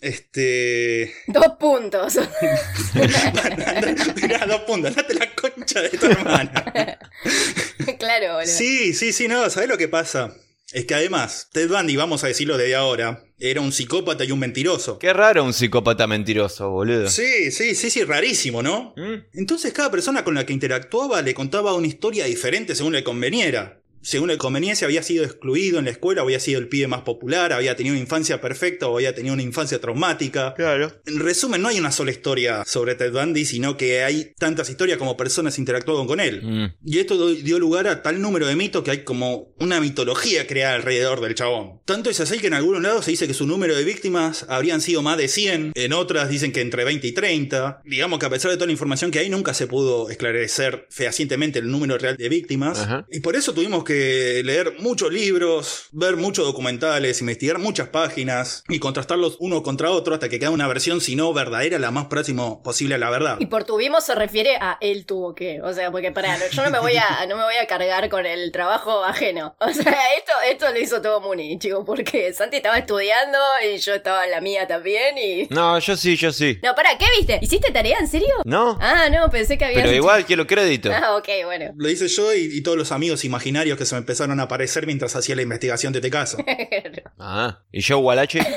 este. 0.00 1.12
Dos 1.26 1.48
puntos. 1.58 2.14
Mirá, 4.22 4.46
dos 4.46 4.60
puntos, 4.60 4.94
date 4.94 5.14
la 5.14 5.34
concha 5.34 5.82
de 5.82 5.88
tu 5.88 6.06
hermana. 6.06 6.64
claro, 7.98 8.34
boludo. 8.34 8.46
Sí, 8.46 8.94
sí, 8.94 9.12
sí, 9.12 9.26
no, 9.26 9.50
¿sabes 9.50 9.68
lo 9.68 9.76
que 9.76 9.88
pasa? 9.88 10.32
Es 10.72 10.86
que 10.86 10.94
además, 10.94 11.48
Ted 11.52 11.68
Bundy, 11.68 11.96
vamos 11.96 12.22
a 12.22 12.28
decirlo 12.28 12.56
desde 12.56 12.76
ahora, 12.76 13.24
era 13.40 13.60
un 13.60 13.72
psicópata 13.72 14.24
y 14.24 14.30
un 14.30 14.38
mentiroso. 14.38 15.00
Qué 15.00 15.12
raro 15.12 15.42
un 15.42 15.52
psicópata 15.52 16.06
mentiroso, 16.06 16.70
boludo. 16.70 17.08
Sí, 17.08 17.50
sí, 17.50 17.74
sí, 17.74 17.90
sí, 17.90 18.04
rarísimo, 18.04 18.62
¿no? 18.62 18.94
¿Mm? 18.96 19.24
Entonces 19.34 19.72
cada 19.72 19.90
persona 19.90 20.22
con 20.22 20.36
la 20.36 20.46
que 20.46 20.52
interactuaba 20.52 21.20
le 21.20 21.34
contaba 21.34 21.74
una 21.74 21.88
historia 21.88 22.26
diferente 22.26 22.76
según 22.76 22.92
le 22.92 23.02
conveniera. 23.02 23.80
Según 24.04 24.28
le 24.28 24.38
conveniencia 24.38 24.86
había 24.86 25.02
sido 25.02 25.24
excluido 25.24 25.78
en 25.78 25.86
la 25.86 25.90
escuela, 25.90 26.20
había 26.20 26.38
sido 26.38 26.60
el 26.60 26.68
pibe 26.68 26.86
más 26.86 27.02
popular, 27.02 27.54
había 27.54 27.74
tenido 27.74 27.94
una 27.94 28.02
infancia 28.02 28.38
perfecta 28.40 28.86
o 28.86 28.96
había 28.96 29.14
tenido 29.14 29.32
una 29.32 29.42
infancia 29.42 29.80
traumática. 29.80 30.52
Claro. 30.54 30.92
En 31.06 31.20
resumen, 31.20 31.62
no 31.62 31.68
hay 31.68 31.78
una 31.78 31.90
sola 31.90 32.10
historia 32.10 32.64
sobre 32.66 32.94
Ted 32.96 33.12
Bundy, 33.12 33.46
sino 33.46 33.78
que 33.78 34.04
hay 34.04 34.34
tantas 34.38 34.68
historias 34.68 34.98
como 34.98 35.16
personas 35.16 35.58
interactuaban 35.58 36.06
con 36.06 36.20
él. 36.20 36.42
Mm. 36.42 36.74
Y 36.84 36.98
esto 36.98 37.30
dio 37.30 37.58
lugar 37.58 37.88
a 37.88 38.02
tal 38.02 38.20
número 38.20 38.46
de 38.46 38.56
mitos 38.56 38.82
que 38.82 38.90
hay 38.90 39.04
como 39.04 39.54
una 39.58 39.80
mitología 39.80 40.46
creada 40.46 40.74
alrededor 40.74 41.22
del 41.22 41.34
chabón. 41.34 41.80
Tanto 41.86 42.10
es 42.10 42.20
así 42.20 42.38
que 42.38 42.48
en 42.48 42.54
algunos 42.54 42.82
lados 42.82 43.06
se 43.06 43.12
dice 43.12 43.26
que 43.26 43.34
su 43.34 43.46
número 43.46 43.74
de 43.74 43.84
víctimas 43.84 44.44
habrían 44.50 44.82
sido 44.82 45.00
más 45.00 45.16
de 45.16 45.28
100, 45.28 45.72
en 45.74 45.92
otras 45.94 46.28
dicen 46.28 46.52
que 46.52 46.60
entre 46.60 46.84
20 46.84 47.06
y 47.06 47.12
30. 47.12 47.80
Digamos 47.86 48.18
que 48.18 48.26
a 48.26 48.30
pesar 48.30 48.50
de 48.50 48.58
toda 48.58 48.66
la 48.66 48.72
información 48.72 49.10
que 49.10 49.20
hay, 49.20 49.30
nunca 49.30 49.54
se 49.54 49.66
pudo 49.66 50.10
esclarecer 50.10 50.86
fehacientemente 50.90 51.58
el 51.58 51.70
número 51.70 51.96
real 51.96 52.18
de 52.18 52.28
víctimas. 52.28 52.80
Ajá. 52.80 53.06
Y 53.10 53.20
por 53.20 53.36
eso 53.36 53.54
tuvimos 53.54 53.82
que 53.84 53.93
que 53.94 54.42
leer 54.44 54.74
muchos 54.80 55.12
libros, 55.12 55.88
ver 55.92 56.16
muchos 56.16 56.44
documentales, 56.44 57.20
investigar 57.20 57.58
muchas 57.58 57.88
páginas 57.88 58.64
y 58.68 58.78
contrastarlos 58.78 59.36
uno 59.38 59.62
contra 59.62 59.90
otro 59.90 60.14
hasta 60.14 60.28
que 60.28 60.38
queda 60.38 60.50
una 60.50 60.66
versión, 60.66 61.00
si 61.00 61.14
no 61.16 61.32
verdadera, 61.32 61.78
la 61.78 61.90
más 61.90 62.06
próximo 62.06 62.62
posible 62.62 62.96
a 62.96 62.98
la 62.98 63.10
verdad. 63.10 63.36
Y 63.38 63.46
por 63.46 63.64
tuvimos 63.64 64.04
se 64.04 64.14
refiere 64.14 64.56
a 64.56 64.78
él 64.80 65.06
tuvo 65.06 65.34
que. 65.34 65.60
O 65.62 65.72
sea, 65.72 65.90
porque 65.90 66.10
para, 66.10 66.36
yo 66.48 66.64
no 66.64 66.70
me 66.70 66.80
voy 66.80 66.96
a, 66.96 67.26
no 67.28 67.36
me 67.36 67.44
voy 67.44 67.56
a 67.56 67.66
cargar 67.66 68.08
con 68.08 68.26
el 68.26 68.50
trabajo 68.52 69.04
ajeno. 69.04 69.56
O 69.60 69.72
sea, 69.72 69.96
esto, 70.18 70.32
esto 70.50 70.70
lo 70.72 70.78
hizo 70.78 71.00
todo 71.00 71.20
Muni, 71.20 71.58
chicos, 71.58 71.84
porque 71.86 72.32
Santi 72.32 72.58
estaba 72.58 72.78
estudiando 72.78 73.38
y 73.66 73.78
yo 73.78 73.94
estaba 73.94 74.24
en 74.24 74.30
la 74.30 74.40
mía 74.40 74.66
también 74.66 75.16
y. 75.16 75.46
No, 75.50 75.78
yo 75.78 75.96
sí, 75.96 76.16
yo 76.16 76.32
sí. 76.32 76.58
No, 76.62 76.74
para, 76.74 76.98
¿qué 76.98 77.06
viste? 77.16 77.38
¿Hiciste 77.40 77.72
tarea 77.72 77.98
en 77.98 78.08
serio? 78.08 78.34
¿No? 78.44 78.76
Ah, 78.80 79.08
no, 79.10 79.30
pensé 79.30 79.56
que 79.56 79.64
había. 79.64 79.82
Pero 79.82 79.92
igual 79.92 80.24
quiero 80.26 80.46
crédito. 80.46 80.90
Ah, 80.92 81.16
ok, 81.16 81.28
bueno. 81.44 81.72
Lo 81.76 81.88
hice 81.88 82.08
yo 82.08 82.34
y, 82.34 82.58
y 82.58 82.62
todos 82.62 82.76
los 82.76 82.92
amigos 82.92 83.24
imaginarios 83.24 83.78
que 83.78 83.83
se 83.84 83.94
me 83.94 84.00
empezaron 84.00 84.38
a 84.40 84.44
aparecer 84.44 84.86
mientras 84.86 85.14
hacía 85.16 85.36
la 85.36 85.42
investigación 85.42 85.92
de 85.92 85.98
este 86.00 86.10
caso. 86.10 86.38
Ah, 87.18 87.62
¿y 87.72 87.80
yo, 87.80 88.00
malachi. 88.02 88.38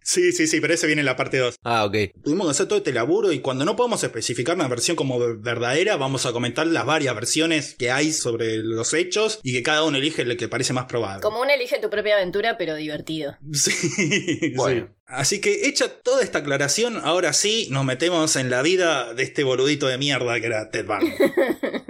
Sí, 0.00 0.32
sí, 0.32 0.46
sí, 0.46 0.58
pero 0.62 0.72
ese 0.72 0.86
viene 0.86 1.00
en 1.00 1.06
la 1.06 1.16
parte 1.16 1.36
2. 1.36 1.56
Ah, 1.64 1.84
ok. 1.84 1.94
Tuvimos 2.24 2.46
que 2.46 2.52
hacer 2.52 2.66
todo 2.66 2.78
este 2.78 2.94
laburo 2.94 3.30
y 3.30 3.40
cuando 3.40 3.66
no 3.66 3.76
podemos 3.76 4.02
especificar 4.02 4.54
una 4.56 4.66
versión 4.66 4.96
como 4.96 5.18
verdadera, 5.18 5.96
vamos 5.96 6.24
a 6.24 6.32
comentar 6.32 6.66
las 6.66 6.86
varias 6.86 7.14
versiones 7.14 7.74
que 7.78 7.90
hay 7.90 8.12
sobre 8.12 8.56
los 8.56 8.94
hechos 8.94 9.38
y 9.42 9.52
que 9.52 9.62
cada 9.62 9.84
uno 9.84 9.98
elige 9.98 10.22
el 10.22 10.34
que 10.38 10.48
parece 10.48 10.72
más 10.72 10.86
probable. 10.86 11.20
Como 11.20 11.42
un 11.42 11.50
elige 11.50 11.78
tu 11.78 11.90
propia 11.90 12.14
aventura, 12.14 12.56
pero 12.56 12.74
divertido. 12.76 13.36
Sí, 13.52 14.52
Bueno. 14.56 14.86
sí. 14.86 14.92
Así 15.04 15.40
que 15.42 15.66
hecha 15.68 15.88
toda 16.02 16.22
esta 16.22 16.38
aclaración, 16.38 16.98
ahora 17.04 17.34
sí 17.34 17.68
nos 17.70 17.84
metemos 17.84 18.36
en 18.36 18.48
la 18.48 18.62
vida 18.62 19.12
de 19.12 19.24
este 19.24 19.42
boludito 19.44 19.88
de 19.88 19.98
mierda 19.98 20.40
que 20.40 20.46
era 20.46 20.70
Ted 20.70 20.86
Bundy. 20.86 21.12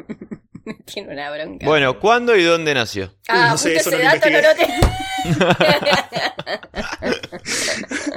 Tiene 0.92 1.12
una 1.12 1.30
bronca. 1.30 1.66
Bueno, 1.66 1.98
¿cuándo 2.00 2.36
y 2.36 2.42
dónde 2.42 2.74
nació? 2.74 3.12
ah, 3.28 3.48
no 3.50 3.58
sé, 3.58 3.76
eso 3.76 3.90
ese 3.90 3.98
no 3.98 4.04
lo 4.04 4.04
dato 4.04 4.30
no 4.30 4.40
lo 4.40 4.54
tengo. 4.54 4.88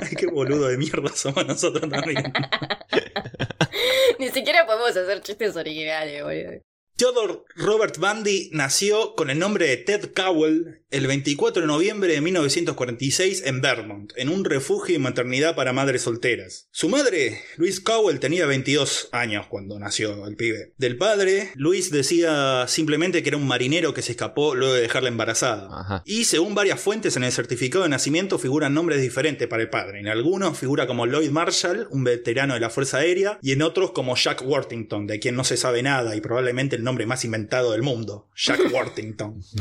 Ay, 0.01 0.15
qué 0.17 0.27
boludo 0.27 0.67
de 0.67 0.77
mierda 0.77 1.09
somos 1.13 1.45
nosotros 1.45 1.89
también. 1.89 2.31
Ni 4.19 4.29
siquiera 4.29 4.65
podemos 4.65 4.89
hacer 4.89 5.21
chistes 5.21 5.55
originales, 5.55 6.23
boludo. 6.23 6.61
Theodore 7.01 7.45
Robert 7.55 7.97
Bundy 7.97 8.51
nació 8.53 9.15
con 9.15 9.31
el 9.31 9.39
nombre 9.39 9.65
de 9.65 9.77
Ted 9.77 10.11
Cowell 10.13 10.81
el 10.91 11.07
24 11.07 11.61
de 11.61 11.67
noviembre 11.67 12.13
de 12.13 12.21
1946 12.21 13.43
en 13.45 13.61
Vermont, 13.61 14.11
en 14.17 14.29
un 14.29 14.43
refugio 14.43 14.93
y 14.93 14.99
maternidad 14.99 15.55
para 15.55 15.71
madres 15.71 16.01
solteras. 16.01 16.67
Su 16.71 16.89
madre, 16.89 17.41
Louise 17.55 17.81
Cowell, 17.81 18.19
tenía 18.19 18.45
22 18.45 19.07
años 19.13 19.47
cuando 19.47 19.79
nació 19.79 20.27
el 20.27 20.35
pibe. 20.35 20.73
Del 20.77 20.97
padre, 20.97 21.51
Louise 21.55 21.95
decía 21.95 22.65
simplemente 22.67 23.23
que 23.23 23.29
era 23.29 23.37
un 23.37 23.47
marinero 23.47 23.93
que 23.93 24.01
se 24.01 24.11
escapó 24.11 24.53
luego 24.53 24.73
de 24.73 24.81
dejarla 24.81 25.09
embarazada. 25.09 25.69
Ajá. 25.71 26.03
Y 26.05 26.25
según 26.25 26.55
varias 26.55 26.81
fuentes 26.81 27.15
en 27.15 27.23
el 27.23 27.31
certificado 27.31 27.83
de 27.83 27.89
nacimiento 27.89 28.37
figuran 28.37 28.73
nombres 28.73 29.01
diferentes 29.01 29.47
para 29.47 29.63
el 29.63 29.69
padre. 29.69 30.01
En 30.01 30.09
algunos 30.09 30.59
figura 30.59 30.87
como 30.87 31.05
Lloyd 31.05 31.31
Marshall, 31.31 31.87
un 31.89 32.03
veterano 32.03 32.53
de 32.53 32.59
la 32.59 32.69
Fuerza 32.69 32.97
Aérea, 32.97 33.39
y 33.41 33.53
en 33.53 33.61
otros 33.61 33.91
como 33.91 34.17
Jack 34.17 34.43
Worthington, 34.45 35.07
de 35.07 35.19
quien 35.19 35.35
no 35.35 35.45
se 35.45 35.55
sabe 35.55 35.81
nada 35.81 36.17
y 36.17 36.21
probablemente 36.21 36.75
el 36.75 36.83
nombre 36.83 36.90
más 37.05 37.25
inventado 37.25 37.71
del 37.71 37.81
mundo. 37.81 38.29
Jack 38.35 38.59
Worthington. 38.71 39.41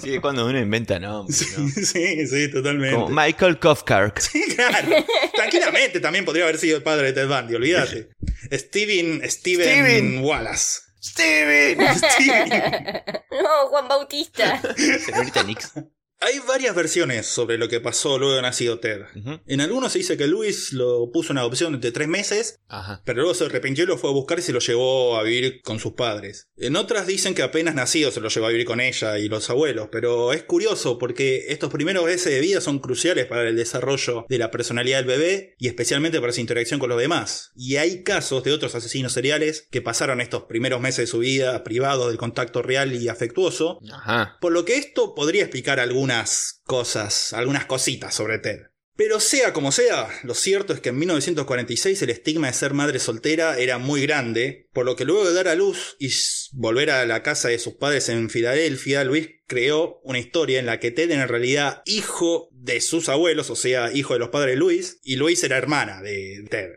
Sí, 0.00 0.14
es 0.14 0.20
cuando 0.20 0.46
uno 0.46 0.58
inventa 0.58 0.98
nombres, 0.98 1.58
¿no? 1.58 1.68
sí, 1.68 2.26
sí, 2.26 2.50
totalmente. 2.50 2.94
Como 2.94 3.08
Michael 3.08 3.58
Kofkark. 3.58 4.20
Sí, 4.26 4.42
claro. 4.54 5.04
Tranquilamente 5.34 6.00
también 6.00 6.24
podría 6.24 6.44
haber 6.44 6.58
sido 6.58 6.76
el 6.76 6.82
padre 6.82 7.12
de 7.12 7.12
Ted 7.14 7.28
Bundy, 7.28 7.54
olvídate. 7.54 8.10
Steven, 8.52 9.22
Steven, 9.28 9.30
Steven. 9.30 10.24
Wallace. 10.24 10.80
¡Steven! 11.00 11.78
Steven. 11.96 13.02
No, 13.30 13.68
Juan 13.68 13.88
Bautista. 13.88 14.60
Señorita 14.76 15.42
Nix. 15.44 15.72
Hay 16.20 16.38
varias 16.48 16.74
versiones 16.74 17.26
sobre 17.26 17.58
lo 17.58 17.68
que 17.68 17.78
pasó 17.80 18.18
luego 18.18 18.34
de 18.36 18.42
nacido 18.42 18.78
Ted. 18.80 19.02
En 19.46 19.60
algunos 19.60 19.92
se 19.92 19.98
dice 19.98 20.16
que 20.16 20.26
Luis 20.26 20.72
lo 20.72 21.10
puso 21.12 21.32
en 21.32 21.38
adopción 21.38 21.78
de 21.78 21.92
tres 21.92 22.08
meses, 22.08 22.58
Ajá. 22.68 23.02
pero 23.04 23.18
luego 23.18 23.34
se 23.34 23.44
arrepintió 23.44 23.84
y 23.84 23.86
lo 23.86 23.98
fue 23.98 24.08
a 24.08 24.14
buscar 24.14 24.38
y 24.38 24.42
se 24.42 24.52
lo 24.52 24.60
llevó 24.60 25.18
a 25.18 25.22
vivir 25.22 25.60
con 25.62 25.78
sus 25.78 25.92
padres. 25.92 26.48
En 26.56 26.74
otras 26.76 27.06
dicen 27.06 27.34
que 27.34 27.42
apenas 27.42 27.74
nacido 27.74 28.10
se 28.10 28.20
lo 28.20 28.30
llevó 28.30 28.46
a 28.46 28.50
vivir 28.50 28.64
con 28.66 28.80
ella 28.80 29.18
y 29.18 29.28
los 29.28 29.50
abuelos, 29.50 29.88
pero 29.92 30.32
es 30.32 30.42
curioso 30.44 30.98
porque 30.98 31.46
estos 31.48 31.70
primeros 31.70 32.06
meses 32.06 32.32
de 32.32 32.40
vida 32.40 32.62
son 32.62 32.78
cruciales 32.78 33.26
para 33.26 33.46
el 33.48 33.56
desarrollo 33.56 34.24
de 34.28 34.38
la 34.38 34.50
personalidad 34.50 34.98
del 34.98 35.06
bebé 35.06 35.54
y 35.58 35.68
especialmente 35.68 36.18
para 36.20 36.32
su 36.32 36.40
interacción 36.40 36.80
con 36.80 36.88
los 36.88 36.98
demás. 36.98 37.52
Y 37.54 37.76
hay 37.76 38.02
casos 38.04 38.42
de 38.42 38.52
otros 38.52 38.74
asesinos 38.74 39.12
seriales 39.12 39.68
que 39.70 39.82
pasaron 39.82 40.22
estos 40.22 40.44
primeros 40.44 40.80
meses 40.80 40.96
de 40.98 41.06
su 41.08 41.18
vida 41.18 41.62
privados 41.62 42.08
del 42.08 42.16
contacto 42.16 42.62
real 42.62 42.94
y 42.94 43.08
afectuoso, 43.08 43.80
Ajá. 43.92 44.38
por 44.40 44.52
lo 44.52 44.64
que 44.64 44.76
esto 44.76 45.14
podría 45.14 45.42
explicar 45.42 45.78
algunas 46.06 46.60
cosas, 46.64 47.32
algunas 47.32 47.66
cositas 47.66 48.14
sobre 48.14 48.38
Ted. 48.38 48.60
Pero 48.96 49.20
sea 49.20 49.52
como 49.52 49.72
sea, 49.72 50.08
lo 50.22 50.34
cierto 50.34 50.72
es 50.72 50.80
que 50.80 50.88
en 50.88 50.98
1946 50.98 52.00
el 52.00 52.10
estigma 52.10 52.46
de 52.46 52.52
ser 52.54 52.72
madre 52.72 52.98
soltera 52.98 53.58
era 53.58 53.78
muy 53.78 54.00
grande, 54.02 54.65
por 54.76 54.84
lo 54.84 54.94
que 54.94 55.06
luego 55.06 55.26
de 55.26 55.32
dar 55.32 55.48
a 55.48 55.54
luz 55.54 55.96
y 55.98 56.10
volver 56.52 56.90
a 56.90 57.06
la 57.06 57.22
casa 57.22 57.48
de 57.48 57.58
sus 57.58 57.74
padres 57.76 58.10
en 58.10 58.28
Filadelfia, 58.28 59.02
Luis 59.04 59.30
creó 59.48 60.00
una 60.02 60.18
historia 60.18 60.58
en 60.58 60.66
la 60.66 60.80
que 60.80 60.90
Ted 60.90 61.10
era 61.10 61.22
en 61.22 61.28
realidad 61.28 61.80
hijo 61.86 62.48
de 62.52 62.80
sus 62.80 63.08
abuelos, 63.08 63.48
o 63.48 63.54
sea, 63.56 63.92
hijo 63.94 64.12
de 64.12 64.18
los 64.18 64.30
padres 64.30 64.54
de 64.54 64.56
Luis, 64.58 64.98
y 65.04 65.14
Luis 65.16 65.42
era 65.44 65.56
hermana 65.56 66.02
de 66.02 66.44
Ted. 66.50 66.70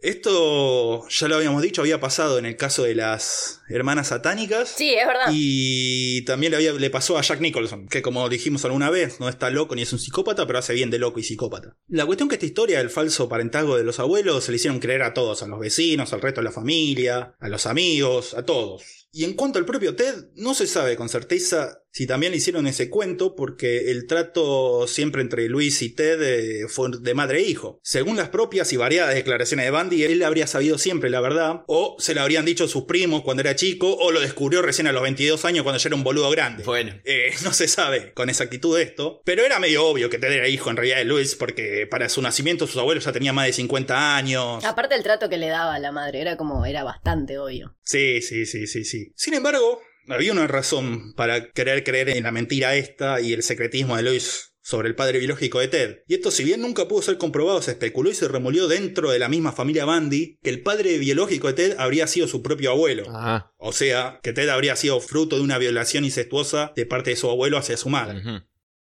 Esto, 0.00 1.06
ya 1.08 1.28
lo 1.28 1.36
habíamos 1.36 1.60
dicho, 1.60 1.82
había 1.82 2.00
pasado 2.00 2.38
en 2.38 2.46
el 2.46 2.56
caso 2.56 2.84
de 2.84 2.94
las 2.94 3.60
hermanas 3.68 4.08
satánicas. 4.08 4.70
Sí, 4.70 4.94
es 4.94 5.06
verdad. 5.06 5.26
Y 5.32 6.22
también 6.24 6.50
le, 6.52 6.56
había- 6.56 6.72
le 6.72 6.88
pasó 6.90 7.18
a 7.18 7.22
Jack 7.22 7.40
Nicholson, 7.40 7.88
que 7.88 8.00
como 8.00 8.26
dijimos 8.30 8.64
alguna 8.64 8.88
vez, 8.90 9.20
no 9.20 9.28
está 9.28 9.50
loco 9.50 9.74
ni 9.74 9.82
es 9.82 9.92
un 9.92 9.98
psicópata, 9.98 10.46
pero 10.46 10.58
hace 10.60 10.72
bien 10.72 10.90
de 10.90 10.98
loco 10.98 11.20
y 11.20 11.24
psicópata. 11.24 11.76
La 11.88 12.06
cuestión 12.06 12.28
que 12.30 12.36
esta 12.36 12.46
historia 12.46 12.78
del 12.78 12.88
falso 12.90 13.28
parentazgo 13.28 13.76
de 13.76 13.84
los 13.84 13.98
abuelos 14.00 14.44
se 14.44 14.52
le 14.52 14.56
hicieron 14.56 14.80
creer 14.80 15.02
a 15.02 15.12
todos, 15.12 15.42
a 15.42 15.46
los 15.46 15.60
vecinos, 15.60 16.12
al 16.14 16.22
resto 16.22 16.40
de 16.40 16.44
la 16.46 16.52
familia, 16.52 17.34
a 17.44 17.48
los 17.48 17.66
amigos, 17.66 18.32
a 18.32 18.42
todos. 18.46 19.03
Y 19.14 19.22
en 19.22 19.34
cuanto 19.34 19.60
al 19.60 19.64
propio 19.64 19.94
Ted, 19.94 20.26
no 20.34 20.54
se 20.54 20.66
sabe 20.66 20.96
con 20.96 21.08
certeza 21.08 21.84
si 21.94 22.08
también 22.08 22.32
le 22.32 22.38
hicieron 22.38 22.66
ese 22.66 22.90
cuento, 22.90 23.36
porque 23.36 23.92
el 23.92 24.08
trato 24.08 24.88
siempre 24.88 25.22
entre 25.22 25.48
Luis 25.48 25.80
y 25.80 25.90
Ted 25.90 26.20
eh, 26.20 26.66
fue 26.68 26.88
de 26.90 27.14
madre 27.14 27.38
e 27.38 27.42
hijo. 27.42 27.78
Según 27.84 28.16
las 28.16 28.30
propias 28.30 28.72
y 28.72 28.76
variadas 28.76 29.14
declaraciones 29.14 29.66
de 29.66 29.70
Bundy, 29.70 30.02
él 30.02 30.20
habría 30.24 30.48
sabido 30.48 30.76
siempre 30.76 31.08
la 31.08 31.20
verdad, 31.20 31.62
o 31.68 31.94
se 32.00 32.16
lo 32.16 32.22
habrían 32.22 32.44
dicho 32.44 32.66
sus 32.66 32.86
primos 32.86 33.22
cuando 33.22 33.42
era 33.42 33.54
chico, 33.54 33.94
o 33.94 34.10
lo 34.10 34.20
descubrió 34.20 34.60
recién 34.60 34.88
a 34.88 34.92
los 34.92 35.04
22 35.04 35.44
años 35.44 35.62
cuando 35.62 35.78
ya 35.78 35.88
era 35.88 35.94
un 35.94 36.02
boludo 36.02 36.28
grande. 36.30 36.64
Bueno. 36.64 36.94
Eh, 37.04 37.32
no 37.44 37.52
se 37.52 37.68
sabe 37.68 38.12
con 38.12 38.28
exactitud 38.28 38.76
esto, 38.76 39.22
pero 39.24 39.44
era 39.44 39.60
medio 39.60 39.86
obvio 39.86 40.10
que 40.10 40.18
Ted 40.18 40.32
era 40.32 40.48
hijo 40.48 40.70
en 40.70 40.76
realidad 40.76 40.96
de 40.96 41.04
Luis, 41.04 41.36
porque 41.36 41.86
para 41.88 42.08
su 42.08 42.20
nacimiento 42.22 42.66
sus 42.66 42.78
abuelos 42.78 43.04
ya 43.04 43.12
tenían 43.12 43.36
más 43.36 43.46
de 43.46 43.52
50 43.52 44.16
años. 44.16 44.64
Aparte 44.64 44.96
el 44.96 45.04
trato 45.04 45.28
que 45.28 45.36
le 45.36 45.46
daba 45.46 45.76
a 45.76 45.78
la 45.78 45.92
madre, 45.92 46.20
era 46.20 46.36
como, 46.36 46.66
era 46.66 46.82
bastante 46.82 47.38
obvio. 47.38 47.76
Sí, 47.84 48.20
sí, 48.22 48.46
sí, 48.46 48.66
sí, 48.66 48.84
sí. 48.84 49.12
Sin 49.14 49.34
embargo, 49.34 49.80
había 50.08 50.32
una 50.32 50.46
razón 50.46 51.14
para 51.14 51.50
querer 51.50 51.84
creer 51.84 52.10
en 52.10 52.24
la 52.24 52.32
mentira 52.32 52.76
esta 52.76 53.20
y 53.20 53.32
el 53.32 53.42
secretismo 53.42 53.96
de 53.96 54.02
Lois 54.02 54.54
sobre 54.64 54.88
el 54.88 54.94
padre 54.94 55.18
biológico 55.18 55.60
de 55.60 55.68
Ted. 55.68 55.98
Y 56.08 56.14
esto, 56.14 56.30
si 56.30 56.42
bien 56.42 56.62
nunca 56.62 56.88
pudo 56.88 57.02
ser 57.02 57.18
comprobado, 57.18 57.60
se 57.60 57.72
especuló 57.72 58.10
y 58.10 58.14
se 58.14 58.28
remolió 58.28 58.66
dentro 58.66 59.10
de 59.10 59.18
la 59.18 59.28
misma 59.28 59.52
familia 59.52 59.84
Bundy 59.84 60.38
que 60.42 60.48
el 60.48 60.62
padre 60.62 60.96
biológico 60.96 61.48
de 61.48 61.52
Ted 61.52 61.76
habría 61.78 62.06
sido 62.06 62.26
su 62.28 62.42
propio 62.42 62.70
abuelo. 62.70 63.04
Ajá. 63.10 63.52
O 63.58 63.72
sea, 63.72 64.20
que 64.22 64.32
Ted 64.32 64.48
habría 64.48 64.74
sido 64.76 65.00
fruto 65.00 65.36
de 65.36 65.42
una 65.42 65.58
violación 65.58 66.06
incestuosa 66.06 66.72
de 66.74 66.86
parte 66.86 67.10
de 67.10 67.16
su 67.16 67.28
abuelo 67.28 67.58
hacia 67.58 67.76
su 67.76 67.90
madre. 67.90 68.22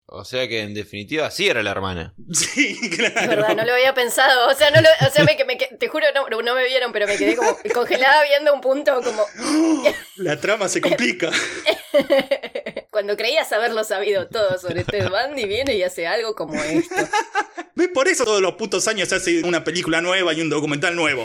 O 0.06 0.25
sea 0.25 0.46
que 0.46 0.61
en 0.61 0.75
definitiva 0.75 1.30
sí 1.30 1.49
era 1.49 1.62
la 1.62 1.70
hermana. 1.70 2.14
Sí, 2.32 2.78
claro. 2.90 3.20
Es 3.20 3.28
verdad, 3.28 3.56
no 3.56 3.64
lo 3.64 3.73
había 3.75 3.94
pensado. 3.94 4.49
O 4.50 4.54
sea, 4.54 4.70
no 4.70 4.80
lo, 4.80 4.88
o 5.06 5.11
sea 5.11 5.25
me, 5.25 5.37
me- 5.44 5.56
te 5.56 5.88
juro, 5.88 6.06
no, 6.14 6.42
no 6.42 6.54
me 6.54 6.64
vieron, 6.66 6.92
pero 6.92 7.06
me 7.06 7.16
quedé 7.16 7.37
como 7.37 7.56
congelada 7.73 8.23
viendo 8.25 8.52
un 8.52 8.61
punto 8.61 9.00
como... 9.02 9.25
La 10.16 10.38
trama 10.40 10.68
se 10.68 10.80
complica. 10.80 11.30
Cuando 12.90 13.16
creías 13.16 13.50
haberlo 13.52 13.82
sabido 13.82 14.28
todo 14.28 14.58
sobre 14.58 14.84
Ted 14.84 15.08
Bundy, 15.08 15.46
viene 15.46 15.75
y 15.75 15.82
hace 15.82 16.06
algo 16.06 16.34
como 16.34 16.54
esto. 16.62 16.94
¿Ves? 17.75 17.88
Por 17.92 18.06
eso 18.06 18.25
todos 18.25 18.40
los 18.40 18.54
putos 18.54 18.87
años 18.87 19.08
se 19.08 19.16
hace 19.16 19.42
una 19.42 19.64
película 19.64 20.00
nueva 20.00 20.32
y 20.32 20.40
un 20.40 20.49
documental 20.49 20.94
nuevo. 20.94 21.25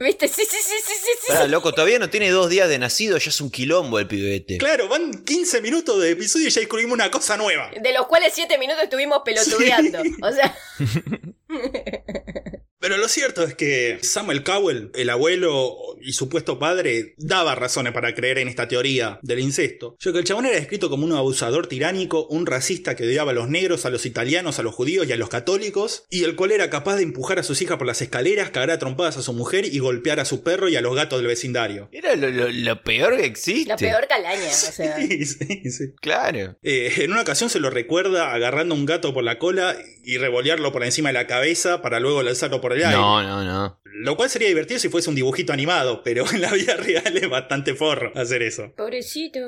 ¿Viste? 0.00 0.28
Sí, 0.28 0.42
sí, 0.48 0.56
sí, 0.62 0.74
sí, 0.82 0.92
sí, 0.98 1.10
sí. 1.26 1.32
Pará, 1.32 1.46
loco, 1.46 1.72
todavía 1.72 1.98
no 1.98 2.08
tiene 2.08 2.30
dos 2.30 2.48
días 2.48 2.68
de 2.70 2.78
nacido, 2.78 3.18
ya 3.18 3.28
es 3.28 3.40
un 3.42 3.50
quilombo 3.50 3.98
el 3.98 4.06
pibete. 4.06 4.56
Claro, 4.58 4.88
van 4.88 5.24
15 5.24 5.60
minutos 5.60 6.00
de 6.00 6.12
episodio 6.12 6.48
y 6.48 6.50
ya 6.50 6.60
descubrimos 6.60 6.94
una 6.94 7.10
cosa 7.10 7.36
nueva. 7.36 7.70
De 7.78 7.92
los 7.92 8.03
cuales 8.06 8.32
siete 8.34 8.58
minutos 8.58 8.84
estuvimos 8.84 9.22
pelotudeando. 9.24 10.02
O 10.22 10.32
sea, 10.32 10.54
Pero 12.84 12.98
lo 12.98 13.08
cierto 13.08 13.42
es 13.44 13.54
que 13.54 13.98
Samuel 14.02 14.44
Cowell, 14.44 14.90
el 14.94 15.08
abuelo 15.08 15.74
y 16.02 16.12
supuesto 16.12 16.58
padre, 16.58 17.14
daba 17.16 17.54
razones 17.54 17.94
para 17.94 18.14
creer 18.14 18.36
en 18.36 18.46
esta 18.48 18.68
teoría 18.68 19.18
del 19.22 19.38
incesto, 19.38 19.96
ya 20.00 20.12
que 20.12 20.18
el 20.18 20.24
chabón 20.24 20.44
era 20.44 20.56
descrito 20.56 20.90
como 20.90 21.06
un 21.06 21.12
abusador 21.12 21.66
tiránico, 21.66 22.26
un 22.26 22.44
racista 22.44 22.94
que 22.94 23.04
odiaba 23.04 23.30
a 23.30 23.34
los 23.34 23.48
negros, 23.48 23.86
a 23.86 23.90
los 23.90 24.04
italianos, 24.04 24.58
a 24.58 24.62
los 24.62 24.74
judíos 24.74 25.06
y 25.08 25.12
a 25.12 25.16
los 25.16 25.30
católicos, 25.30 26.04
y 26.10 26.24
el 26.24 26.36
cual 26.36 26.52
era 26.52 26.68
capaz 26.68 26.96
de 26.96 27.04
empujar 27.04 27.38
a 27.38 27.42
sus 27.42 27.62
hijas 27.62 27.78
por 27.78 27.86
las 27.86 28.02
escaleras, 28.02 28.50
cagar 28.50 28.72
a 28.72 28.78
trompadas 28.78 29.16
a 29.16 29.22
su 29.22 29.32
mujer 29.32 29.64
y 29.64 29.78
golpear 29.78 30.20
a 30.20 30.26
su 30.26 30.42
perro 30.42 30.68
y 30.68 30.76
a 30.76 30.82
los 30.82 30.94
gatos 30.94 31.20
del 31.20 31.28
vecindario. 31.28 31.88
Era 31.90 32.14
lo, 32.16 32.28
lo- 32.28 32.50
lo 32.50 32.82
peor 32.82 33.16
que 33.16 33.24
existe. 33.24 33.70
La 33.70 33.76
peor 33.78 34.06
calaña, 34.06 34.46
o 34.46 34.50
sea. 34.52 34.96
Sí, 35.08 35.24
sí, 35.24 35.70
sí. 35.70 35.84
Claro. 36.02 36.58
Eh, 36.62 36.92
en 36.98 37.12
una 37.12 37.22
ocasión 37.22 37.48
se 37.48 37.60
lo 37.60 37.70
recuerda 37.70 38.34
agarrando 38.34 38.74
un 38.74 38.84
gato 38.84 39.14
por 39.14 39.24
la 39.24 39.38
cola 39.38 39.74
y 40.04 40.18
revolearlo 40.18 40.70
por 40.70 40.84
encima 40.84 41.08
de 41.08 41.14
la 41.14 41.26
cabeza 41.26 41.80
para 41.80 41.98
luego 41.98 42.22
lanzarlo 42.22 42.60
por 42.60 42.73
aire. 42.82 42.92
No, 42.92 43.22
no, 43.22 43.44
no. 43.44 43.76
Lo 43.96 44.16
cual 44.16 44.28
sería 44.28 44.48
divertido 44.48 44.80
si 44.80 44.88
fuese 44.88 45.08
un 45.08 45.16
dibujito 45.16 45.52
animado, 45.52 46.02
pero 46.02 46.24
en 46.32 46.40
la 46.40 46.52
vida 46.52 46.76
real 46.76 47.16
es 47.16 47.28
bastante 47.28 47.74
forro 47.74 48.12
hacer 48.16 48.42
eso. 48.42 48.72
Pobrecito. 48.76 49.40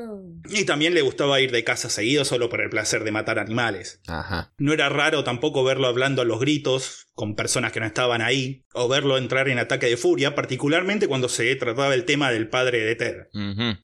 Y 0.50 0.64
también 0.64 0.94
le 0.94 1.02
gustaba 1.02 1.40
ir 1.40 1.50
de 1.50 1.64
casa 1.64 1.90
seguido 1.90 2.24
solo 2.24 2.48
por 2.48 2.60
el 2.60 2.70
placer 2.70 3.02
de 3.04 3.10
matar 3.12 3.38
animales. 3.38 4.00
Ajá. 4.06 4.52
No 4.58 4.72
era 4.72 4.88
raro 4.88 5.24
tampoco 5.24 5.64
verlo 5.64 5.86
hablando 5.88 6.22
a 6.22 6.24
los 6.24 6.38
gritos 6.40 7.02
con 7.14 7.34
personas 7.34 7.72
que 7.72 7.80
no 7.80 7.86
estaban 7.86 8.20
ahí, 8.20 8.66
o 8.74 8.88
verlo 8.88 9.16
entrar 9.16 9.48
en 9.48 9.58
ataque 9.58 9.86
de 9.86 9.96
furia, 9.96 10.34
particularmente 10.34 11.08
cuando 11.08 11.30
se 11.30 11.56
trataba 11.56 11.94
el 11.94 12.04
tema 12.04 12.30
del 12.30 12.48
padre 12.50 12.84
de 12.84 12.94
Ted. 12.94 13.14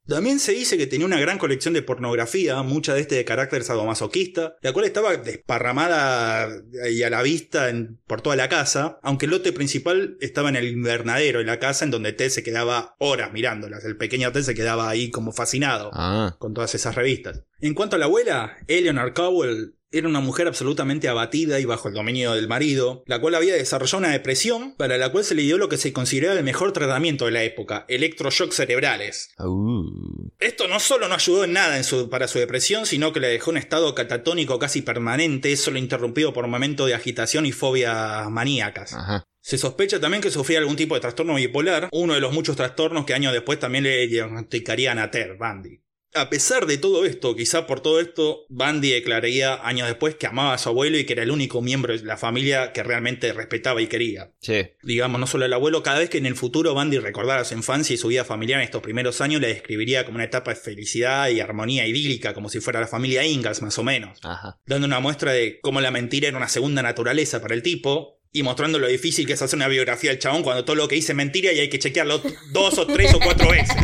También 0.07 0.39
se 0.39 0.53
dice 0.53 0.77
que 0.77 0.87
tenía 0.87 1.07
una 1.07 1.19
gran 1.19 1.39
colección 1.39 1.73
de 1.73 1.81
pornografía, 1.81 2.63
mucha 2.63 2.93
de 2.93 3.01
este 3.01 3.15
de 3.15 3.25
carácter 3.25 3.65
sadomasoquista, 3.65 4.57
la 4.61 4.73
cual 4.75 4.85
estaba 4.85 5.17
desparramada 5.17 6.49
y 6.91 7.03
a 7.03 7.11
la 7.11 7.23
vista 7.23 7.71
en- 7.71 7.99
por 8.07 8.21
toda 8.21 8.37
la 8.37 8.51
casa, 8.51 8.99
aunque 9.03 9.25
el 9.27 9.31
lote 9.33 9.53
principal 9.53 10.19
estaba 10.21 10.51
en 10.53 10.65
el 10.65 10.69
invernadero 10.73 11.39
de 11.41 11.45
la 11.45 11.59
casa 11.59 11.85
en 11.85 11.91
donde 11.91 12.13
Ted 12.13 12.31
se 12.31 12.43
quedaba 12.43 12.95
horas 12.99 13.33
mirándolas. 13.33 13.85
El 13.85 13.97
pequeño 13.97 14.33
Ted 14.33 14.43
se 14.43 14.55
quedaba 14.55 14.89
ahí 14.89 15.11
como 15.11 15.33
fascinado 15.33 15.91
Ah. 15.93 16.37
con 16.39 16.55
todas 16.55 16.75
esas 16.75 16.95
revistas. 16.95 17.43
En 17.61 17.75
cuanto 17.75 17.97
a 17.97 17.99
la 17.99 18.07
abuela, 18.07 18.57
Eleanor 18.69 19.13
Cowell 19.15 19.75
era 19.95 20.09
una 20.09 20.21
mujer 20.21 20.47
absolutamente 20.49 21.07
abatida 21.11 21.61
y 21.61 21.67
bajo 21.67 21.87
el 21.89 21.93
dominio 21.95 22.33
del 22.33 22.49
marido, 22.49 23.03
la 23.07 23.21
cual 23.21 23.35
había 23.35 23.53
desarrollado 23.55 23.99
una 23.99 24.09
depresión 24.09 24.75
para 24.79 24.97
la 24.97 25.13
cual 25.13 25.23
se 25.23 25.35
le 25.35 25.43
dio 25.43 25.59
lo 25.59 25.69
que 25.69 25.77
se 25.77 25.93
consideraba 25.93 26.39
el 26.39 26.45
mejor 26.45 26.73
tratamiento 26.73 27.27
de 27.27 27.33
la 27.33 27.43
época, 27.45 27.85
electroshocks 27.89 28.57
cerebrales. 28.57 29.29
Uh. 29.39 30.31
Esto 30.39 30.67
no 30.67 30.81
solo 30.81 31.09
no 31.09 31.15
ayudó 31.15 31.45
en 31.45 31.53
nada 31.53 31.77
en 31.77 31.85
su- 31.85 32.09
para 32.09 32.27
su 32.27 32.39
depresión, 32.39 32.87
sino 32.87 33.13
que 33.13 33.21
le 33.21 33.29
dejó 33.29 33.51
en 33.51 33.59
estado 33.59 33.95
catatónico 33.95 34.59
casi 34.59 34.81
permanente, 34.81 35.55
solo 35.59 35.79
interrumpido 35.79 36.33
por 36.33 36.47
momentos 36.47 36.87
de 36.87 36.95
agitación 36.95 37.45
y 37.45 37.53
fobias 37.53 38.31
maníacas. 38.31 38.95
Ajá. 38.95 39.25
Se 39.43 39.59
sospecha 39.59 40.01
también 40.01 40.23
que 40.23 40.31
sufría 40.31 40.61
algún 40.61 40.77
tipo 40.77 40.95
de 40.95 41.01
trastorno 41.01 41.35
bipolar, 41.35 41.89
uno 41.91 42.15
de 42.15 42.21
los 42.21 42.33
muchos 42.33 42.57
trastornos 42.57 43.05
que 43.05 43.13
años 43.13 43.33
después 43.33 43.59
también 43.59 43.85
le 43.85 44.07
diagnosticarían 44.07 45.01
a 45.01 45.11
Ted 45.11 45.37
Bundy. 45.37 45.83
A 46.15 46.29
pesar 46.29 46.67
de 46.67 46.77
todo 46.77 47.07
esto, 47.07 47.35
quizá 47.35 47.67
por 47.67 47.81
todo 47.81 47.99
esto, 47.99 48.45
Bundy 48.51 48.91
declararía 48.91 49.67
años 49.67 49.89
después 49.89 50.15
que 50.15 50.27
amaba 50.27 50.53
a 50.53 50.59
su 50.59 50.69
abuelo 50.69 50.99
y 50.99 51.05
que 51.05 51.15
era 51.15 51.23
el 51.23 51.31
único 51.31 51.63
miembro 51.63 51.97
de 51.97 52.05
la 52.05 52.19
familia 52.19 52.73
que 52.73 52.83
realmente 52.83 53.33
respetaba 53.33 53.81
y 53.81 53.87
quería. 53.87 54.31
Sí. 54.41 54.73
Digamos, 54.83 55.19
no 55.19 55.27
solo 55.27 55.47
el 55.47 55.53
abuelo, 55.55 55.83
cada 55.83 56.01
vez 56.01 56.11
que 56.11 56.19
en 56.19 56.27
el 56.27 56.37
futuro 56.37 56.75
Bundy 56.75 56.99
recordara 56.99 57.45
su 57.45 57.55
infancia 57.55 57.95
y 57.95 57.97
su 57.97 58.09
vida 58.09 58.27
familiar 58.27 58.61
en 58.61 58.65
estos 58.65 58.83
primeros 58.83 59.23
años, 59.23 59.41
la 59.41 59.49
describiría 59.49 60.05
como 60.05 60.17
una 60.17 60.25
etapa 60.25 60.53
de 60.53 60.61
felicidad 60.61 61.31
y 61.31 61.41
armonía 61.41 61.87
idílica, 61.87 62.35
como 62.35 62.51
si 62.51 62.61
fuera 62.61 62.81
la 62.81 62.89
familia 62.89 63.25
Ingalls 63.25 63.63
más 63.63 63.79
o 63.79 63.83
menos 63.83 64.19
Ajá. 64.23 64.61
dando 64.67 64.87
una 64.87 65.01
muestra 65.01 65.33
de 65.33 65.61
cómo 65.63 65.81
la 65.81 65.91
mentira 65.91 66.29
era 66.29 66.37
una 66.37 66.49
segunda 66.49 66.83
naturaleza 66.83 67.41
para 67.41 67.55
el 67.55 67.63
tipo 67.63 68.22
y 68.35 68.43
mostrando 68.43 68.79
lo 68.79 68.87
difícil 68.89 69.27
que 69.27 69.35
es 69.35 69.43
hacer 69.43 69.57
una 69.59 69.69
biografía 69.69 70.11
del 70.11 70.19
chabón 70.19 70.43
cuando 70.43 70.65
todo 70.65 70.75
lo 70.77 70.89
que 70.89 70.95
dice 70.95 71.13
es 71.13 71.17
mentira 71.17 71.53
y 71.53 71.61
hay 71.61 71.69
que 71.69 71.79
chequearlo 71.79 72.23
dos 72.51 72.79
o 72.79 72.87
tres 72.87 73.13
o 73.13 73.21
cuatro 73.21 73.51
veces. 73.51 73.77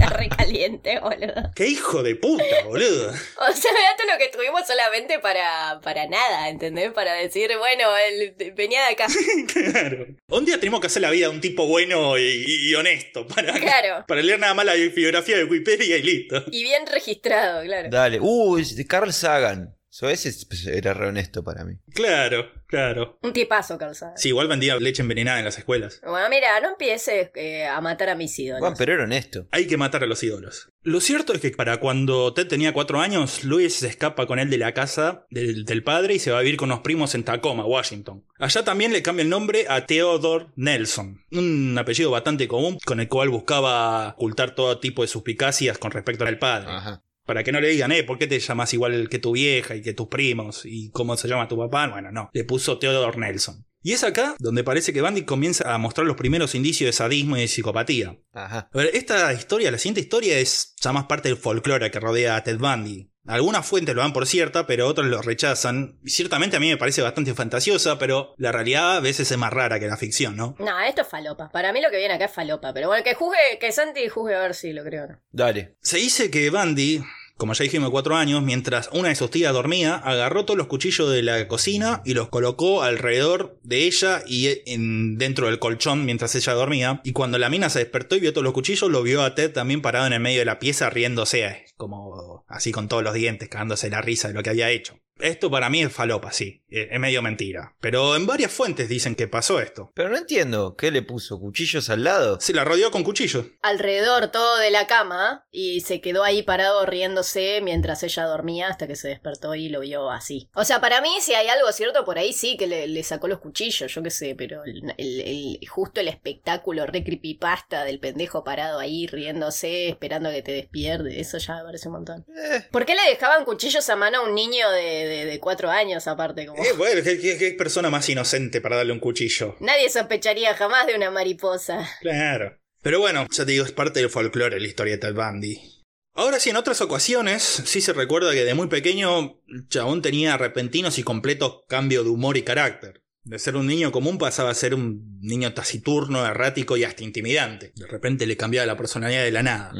Está 0.00 0.10
re 0.10 0.28
caliente, 0.28 0.98
boludo. 1.00 1.50
¡Qué 1.54 1.66
hijo 1.66 2.02
de 2.02 2.14
puta, 2.14 2.44
boludo! 2.64 3.08
O 3.10 3.52
sea, 3.52 3.72
mirá 3.72 3.96
todo 3.96 4.06
lo 4.12 4.18
que 4.18 4.28
tuvimos 4.28 4.66
solamente 4.66 5.18
para, 5.18 5.80
para 5.82 6.06
nada, 6.08 6.48
¿entendés? 6.50 6.92
Para 6.92 7.14
decir, 7.14 7.50
bueno, 7.58 7.84
él 7.96 8.34
venía 8.54 8.84
de 8.86 8.92
acá. 8.92 9.06
Claro. 9.52 10.06
Un 10.28 10.44
día 10.44 10.58
tenemos 10.60 10.80
que 10.80 10.86
hacer 10.88 11.02
la 11.02 11.10
vida 11.10 11.28
de 11.28 11.34
un 11.34 11.40
tipo 11.40 11.66
bueno 11.66 12.18
y, 12.18 12.22
y- 12.22 12.70
y 12.70 12.74
honesto 12.74 13.26
para, 13.26 13.52
Claro. 13.54 14.04
para 14.06 14.20
leer 14.22 14.38
nada 14.38 14.54
más 14.54 14.64
la 14.66 14.74
biografía 14.74 15.36
de 15.38 15.44
Wikipedia 15.44 15.96
y 15.96 16.02
listo. 16.02 16.44
Y 16.50 16.62
bien 16.62 16.86
registrado, 16.86 17.62
claro. 17.64 17.88
Dale. 17.90 18.18
Uh, 18.20 18.60
Carl 18.88 19.12
Sagan. 19.12 19.74
So, 20.00 20.08
ese 20.08 20.30
es- 20.30 20.66
era 20.66 20.94
re 20.94 21.08
honesto 21.08 21.44
para 21.44 21.62
mí. 21.62 21.74
Claro, 21.94 22.46
claro. 22.66 23.18
Un 23.20 23.34
tipazo, 23.34 23.78
Sagan. 23.92 24.16
Sí, 24.16 24.28
igual 24.28 24.48
vendía 24.48 24.76
leche 24.78 25.02
envenenada 25.02 25.38
en 25.40 25.44
las 25.44 25.58
escuelas. 25.58 26.00
Bueno, 26.02 26.26
mira, 26.30 26.58
no 26.62 26.70
empieces 26.70 27.28
eh, 27.34 27.66
a 27.66 27.78
matar 27.82 28.08
a 28.08 28.14
mis 28.14 28.38
ídolos. 28.38 28.60
Bueno, 28.60 28.76
pero 28.78 28.94
era 28.94 29.04
honesto. 29.04 29.46
Hay 29.50 29.66
que 29.66 29.76
matar 29.76 30.02
a 30.02 30.06
los 30.06 30.22
ídolos. 30.22 30.70
Lo 30.82 31.02
cierto 31.02 31.34
es 31.34 31.42
que 31.42 31.50
para 31.50 31.80
cuando 31.80 32.32
Ted 32.32 32.46
tenía 32.48 32.72
cuatro 32.72 32.98
años, 32.98 33.44
Louis 33.44 33.74
se 33.74 33.88
escapa 33.88 34.26
con 34.26 34.38
él 34.38 34.48
de 34.48 34.56
la 34.56 34.72
casa 34.72 35.26
del, 35.28 35.66
del 35.66 35.82
padre 35.84 36.14
y 36.14 36.18
se 36.18 36.30
va 36.30 36.38
a 36.38 36.42
vivir 36.42 36.56
con 36.56 36.70
unos 36.70 36.80
primos 36.80 37.14
en 37.14 37.22
Tacoma, 37.22 37.66
Washington. 37.66 38.24
Allá 38.38 38.64
también 38.64 38.94
le 38.94 39.02
cambia 39.02 39.22
el 39.22 39.28
nombre 39.28 39.66
a 39.68 39.84
Theodore 39.84 40.46
Nelson, 40.56 41.22
un 41.32 41.76
apellido 41.78 42.10
bastante 42.10 42.48
común 42.48 42.78
con 42.86 43.00
el 43.00 43.08
cual 43.08 43.28
buscaba 43.28 44.08
ocultar 44.16 44.54
todo 44.54 44.80
tipo 44.80 45.02
de 45.02 45.08
suspicacias 45.08 45.76
con 45.76 45.90
respecto 45.90 46.24
al 46.24 46.38
padre. 46.38 46.70
Ajá. 46.70 47.02
Para 47.30 47.44
que 47.44 47.52
no 47.52 47.60
le 47.60 47.68
digan, 47.68 47.92
eh, 47.92 48.02
¿por 48.02 48.18
qué 48.18 48.26
te 48.26 48.40
llamas 48.40 48.74
igual 48.74 49.08
que 49.08 49.20
tu 49.20 49.30
vieja 49.30 49.76
y 49.76 49.82
que 49.82 49.94
tus 49.94 50.08
primos? 50.08 50.62
¿Y 50.64 50.90
cómo 50.90 51.16
se 51.16 51.28
llama 51.28 51.46
tu 51.46 51.56
papá? 51.56 51.86
Bueno, 51.86 52.10
no. 52.10 52.28
Le 52.32 52.42
puso 52.42 52.76
Theodore 52.76 53.20
Nelson. 53.20 53.64
Y 53.84 53.92
es 53.92 54.02
acá 54.02 54.34
donde 54.40 54.64
parece 54.64 54.92
que 54.92 55.00
Bundy 55.00 55.22
comienza 55.22 55.72
a 55.72 55.78
mostrar 55.78 56.08
los 56.08 56.16
primeros 56.16 56.56
indicios 56.56 56.88
de 56.88 56.92
sadismo 56.92 57.36
y 57.36 57.42
de 57.42 57.46
psicopatía. 57.46 58.18
Ajá. 58.32 58.68
A 58.72 58.76
ver, 58.76 58.90
esta 58.94 59.32
historia, 59.32 59.70
la 59.70 59.78
siguiente 59.78 60.00
historia 60.00 60.40
es 60.40 60.74
ya 60.80 60.92
más 60.92 61.04
parte 61.04 61.28
del 61.28 61.38
folclore 61.38 61.92
que 61.92 62.00
rodea 62.00 62.34
a 62.34 62.42
Ted 62.42 62.58
Bundy. 62.58 63.08
Algunas 63.26 63.64
fuentes 63.64 63.94
lo 63.94 64.02
dan 64.02 64.12
por 64.12 64.26
cierta, 64.26 64.66
pero 64.66 64.88
otras 64.88 65.06
lo 65.06 65.22
rechazan. 65.22 66.00
Y 66.02 66.10
ciertamente 66.10 66.56
a 66.56 66.60
mí 66.60 66.68
me 66.68 66.78
parece 66.78 67.00
bastante 67.00 67.32
fantasiosa, 67.32 67.96
pero 67.96 68.34
la 68.38 68.50
realidad 68.50 68.96
a 68.96 69.00
veces 69.00 69.30
es 69.30 69.38
más 69.38 69.52
rara 69.52 69.78
que 69.78 69.86
la 69.86 69.96
ficción, 69.96 70.36
¿no? 70.36 70.56
No, 70.58 70.80
esto 70.80 71.02
es 71.02 71.08
falopa. 71.08 71.48
Para 71.50 71.72
mí 71.72 71.80
lo 71.80 71.90
que 71.90 71.98
viene 71.98 72.14
acá 72.14 72.24
es 72.24 72.32
falopa. 72.32 72.72
Pero 72.74 72.88
bueno, 72.88 73.04
que 73.04 73.14
juzgue, 73.14 73.58
que 73.60 73.70
Santi 73.70 74.08
juzgue 74.08 74.34
a 74.34 74.40
ver 74.40 74.54
si 74.54 74.72
lo 74.72 74.82
creo 74.82 75.04
o 75.04 75.06
no. 75.08 75.20
Dale. 75.30 75.76
Se 75.80 75.98
dice 75.98 76.30
que 76.30 76.50
Bundy, 76.50 77.02
como 77.40 77.54
ya 77.54 77.62
dijimos, 77.62 77.88
cuatro 77.88 78.16
años, 78.16 78.42
mientras 78.42 78.90
una 78.92 79.08
de 79.08 79.14
sus 79.14 79.30
tías 79.30 79.54
dormía, 79.54 79.94
agarró 79.94 80.44
todos 80.44 80.58
los 80.58 80.66
cuchillos 80.66 81.10
de 81.10 81.22
la 81.22 81.48
cocina 81.48 82.02
y 82.04 82.12
los 82.12 82.28
colocó 82.28 82.82
alrededor 82.82 83.58
de 83.62 83.86
ella 83.86 84.22
y 84.26 84.60
en, 84.66 85.16
dentro 85.16 85.46
del 85.46 85.58
colchón 85.58 86.04
mientras 86.04 86.34
ella 86.34 86.52
dormía. 86.52 87.00
Y 87.02 87.12
cuando 87.12 87.38
la 87.38 87.48
mina 87.48 87.70
se 87.70 87.78
despertó 87.78 88.14
y 88.14 88.20
vio 88.20 88.34
todos 88.34 88.44
los 88.44 88.52
cuchillos, 88.52 88.90
lo 88.90 89.02
vio 89.02 89.22
a 89.22 89.34
Ted 89.34 89.54
también 89.54 89.80
parado 89.80 90.06
en 90.06 90.12
el 90.12 90.20
medio 90.20 90.40
de 90.40 90.44
la 90.44 90.58
pieza 90.58 90.90
riéndose, 90.90 91.46
eh, 91.46 91.64
como 91.78 92.44
así 92.46 92.72
con 92.72 92.88
todos 92.88 93.02
los 93.02 93.14
dientes, 93.14 93.48
cagándose 93.48 93.88
la 93.88 94.02
risa 94.02 94.28
de 94.28 94.34
lo 94.34 94.42
que 94.42 94.50
había 94.50 94.68
hecho. 94.68 95.00
Esto 95.22 95.50
para 95.50 95.68
mí 95.70 95.82
es 95.82 95.92
falopa, 95.92 96.32
sí, 96.32 96.62
eh, 96.70 96.88
es 96.90 97.00
medio 97.00 97.22
mentira. 97.22 97.74
Pero 97.80 98.16
en 98.16 98.26
varias 98.26 98.52
fuentes 98.52 98.88
dicen 98.88 99.14
que 99.14 99.28
pasó 99.28 99.60
esto. 99.60 99.90
Pero 99.94 100.08
no 100.08 100.16
entiendo. 100.16 100.76
¿Qué 100.76 100.90
le 100.90 101.02
puso? 101.02 101.38
¿Cuchillos 101.38 101.90
al 101.90 102.04
lado? 102.04 102.40
Se 102.40 102.52
la 102.52 102.64
rodeó 102.64 102.90
con 102.90 103.04
cuchillos. 103.04 103.46
Alrededor 103.62 104.28
todo 104.28 104.56
de 104.58 104.70
la 104.70 104.86
cama 104.86 105.46
y 105.50 105.80
se 105.80 106.00
quedó 106.00 106.24
ahí 106.24 106.42
parado 106.42 106.86
riéndose 106.86 107.60
mientras 107.62 108.02
ella 108.02 108.24
dormía 108.24 108.68
hasta 108.68 108.86
que 108.86 108.96
se 108.96 109.08
despertó 109.08 109.54
y 109.54 109.68
lo 109.68 109.80
vio 109.80 110.10
así. 110.10 110.48
O 110.54 110.64
sea, 110.64 110.80
para 110.80 111.00
mí 111.00 111.10
si 111.20 111.34
hay 111.34 111.48
algo 111.48 111.70
cierto 111.72 112.04
por 112.04 112.18
ahí 112.18 112.32
sí 112.32 112.56
que 112.56 112.66
le, 112.66 112.86
le 112.86 113.02
sacó 113.02 113.28
los 113.28 113.38
cuchillos, 113.40 113.92
yo 113.94 114.02
qué 114.02 114.10
sé, 114.10 114.34
pero 114.36 114.64
el, 114.64 114.82
el- 114.98 115.20
el- 115.20 115.68
justo 115.68 116.00
el 116.00 116.08
espectáculo 116.08 116.86
re 116.86 117.04
creepypasta 117.04 117.84
del 117.84 118.00
pendejo 118.00 118.44
parado 118.44 118.78
ahí 118.78 119.06
riéndose, 119.06 119.88
esperando 119.88 120.28
a 120.28 120.32
que 120.32 120.42
te 120.42 120.52
despierte, 120.52 121.20
eso 121.20 121.38
ya 121.38 121.56
me 121.56 121.64
parece 121.64 121.88
un 121.88 121.94
montón. 121.94 122.26
Eh, 122.36 122.62
¿Por 122.70 122.84
qué 122.86 122.94
le 122.94 123.02
dejaban 123.10 123.44
cuchillos 123.44 123.88
a 123.90 123.96
mano 123.96 124.18
a 124.18 124.22
un 124.22 124.34
niño 124.34 124.70
de, 124.70 124.80
de, 125.10 125.24
de 125.26 125.38
cuatro 125.40 125.68
años 125.70 126.06
aparte? 126.06 126.46
Como... 126.46 126.62
Eh, 126.62 126.72
bueno, 126.78 127.02
¿qué, 127.02 127.18
qué- 127.18 127.36
qué 127.36 127.52
persona 127.52 127.90
más 127.90 128.08
inocente 128.08 128.60
para 128.60 128.76
darle 128.76 128.92
un 128.92 129.00
cuchillo? 129.00 129.56
Nadie 129.60 129.90
sospecharía 129.90 130.54
jamás 130.54 130.86
de 130.86 130.94
una 130.94 131.10
mariposa. 131.10 131.88
Claro. 132.00 132.56
Pero 132.82 132.98
bueno, 133.00 133.26
ya 133.30 133.44
te 133.44 133.52
digo, 133.52 133.64
es 133.64 133.72
parte 133.72 134.00
del 134.00 134.08
folclore 134.08 134.58
la 134.60 134.66
historia 134.66 134.94
de 134.94 134.98
Ted 134.98 135.14
Bundy. 135.14 135.82
Ahora 136.14 136.40
sí, 136.40 136.50
en 136.50 136.56
otras 136.56 136.80
ocasiones, 136.80 137.42
sí 137.42 137.80
se 137.80 137.92
recuerda 137.92 138.32
que 138.32 138.44
de 138.44 138.54
muy 138.54 138.68
pequeño, 138.68 139.40
chabón 139.68 140.02
tenía 140.02 140.36
repentinos 140.36 140.98
y 140.98 141.02
completos 141.02 141.62
cambios 141.68 142.04
de 142.04 142.10
humor 142.10 142.36
y 142.36 142.42
carácter. 142.42 143.02
De 143.22 143.38
ser 143.38 143.56
un 143.56 143.66
niño 143.66 143.92
común 143.92 144.16
pasaba 144.16 144.50
a 144.50 144.54
ser 144.54 144.74
un 144.74 145.18
niño 145.20 145.52
taciturno, 145.52 146.24
errático 146.24 146.76
y 146.76 146.84
hasta 146.84 147.04
intimidante. 147.04 147.72
De 147.76 147.86
repente 147.86 148.26
le 148.26 148.36
cambiaba 148.36 148.66
la 148.66 148.76
personalidad 148.76 149.22
de 149.22 149.30
la 149.30 149.42
nada. 149.42 149.72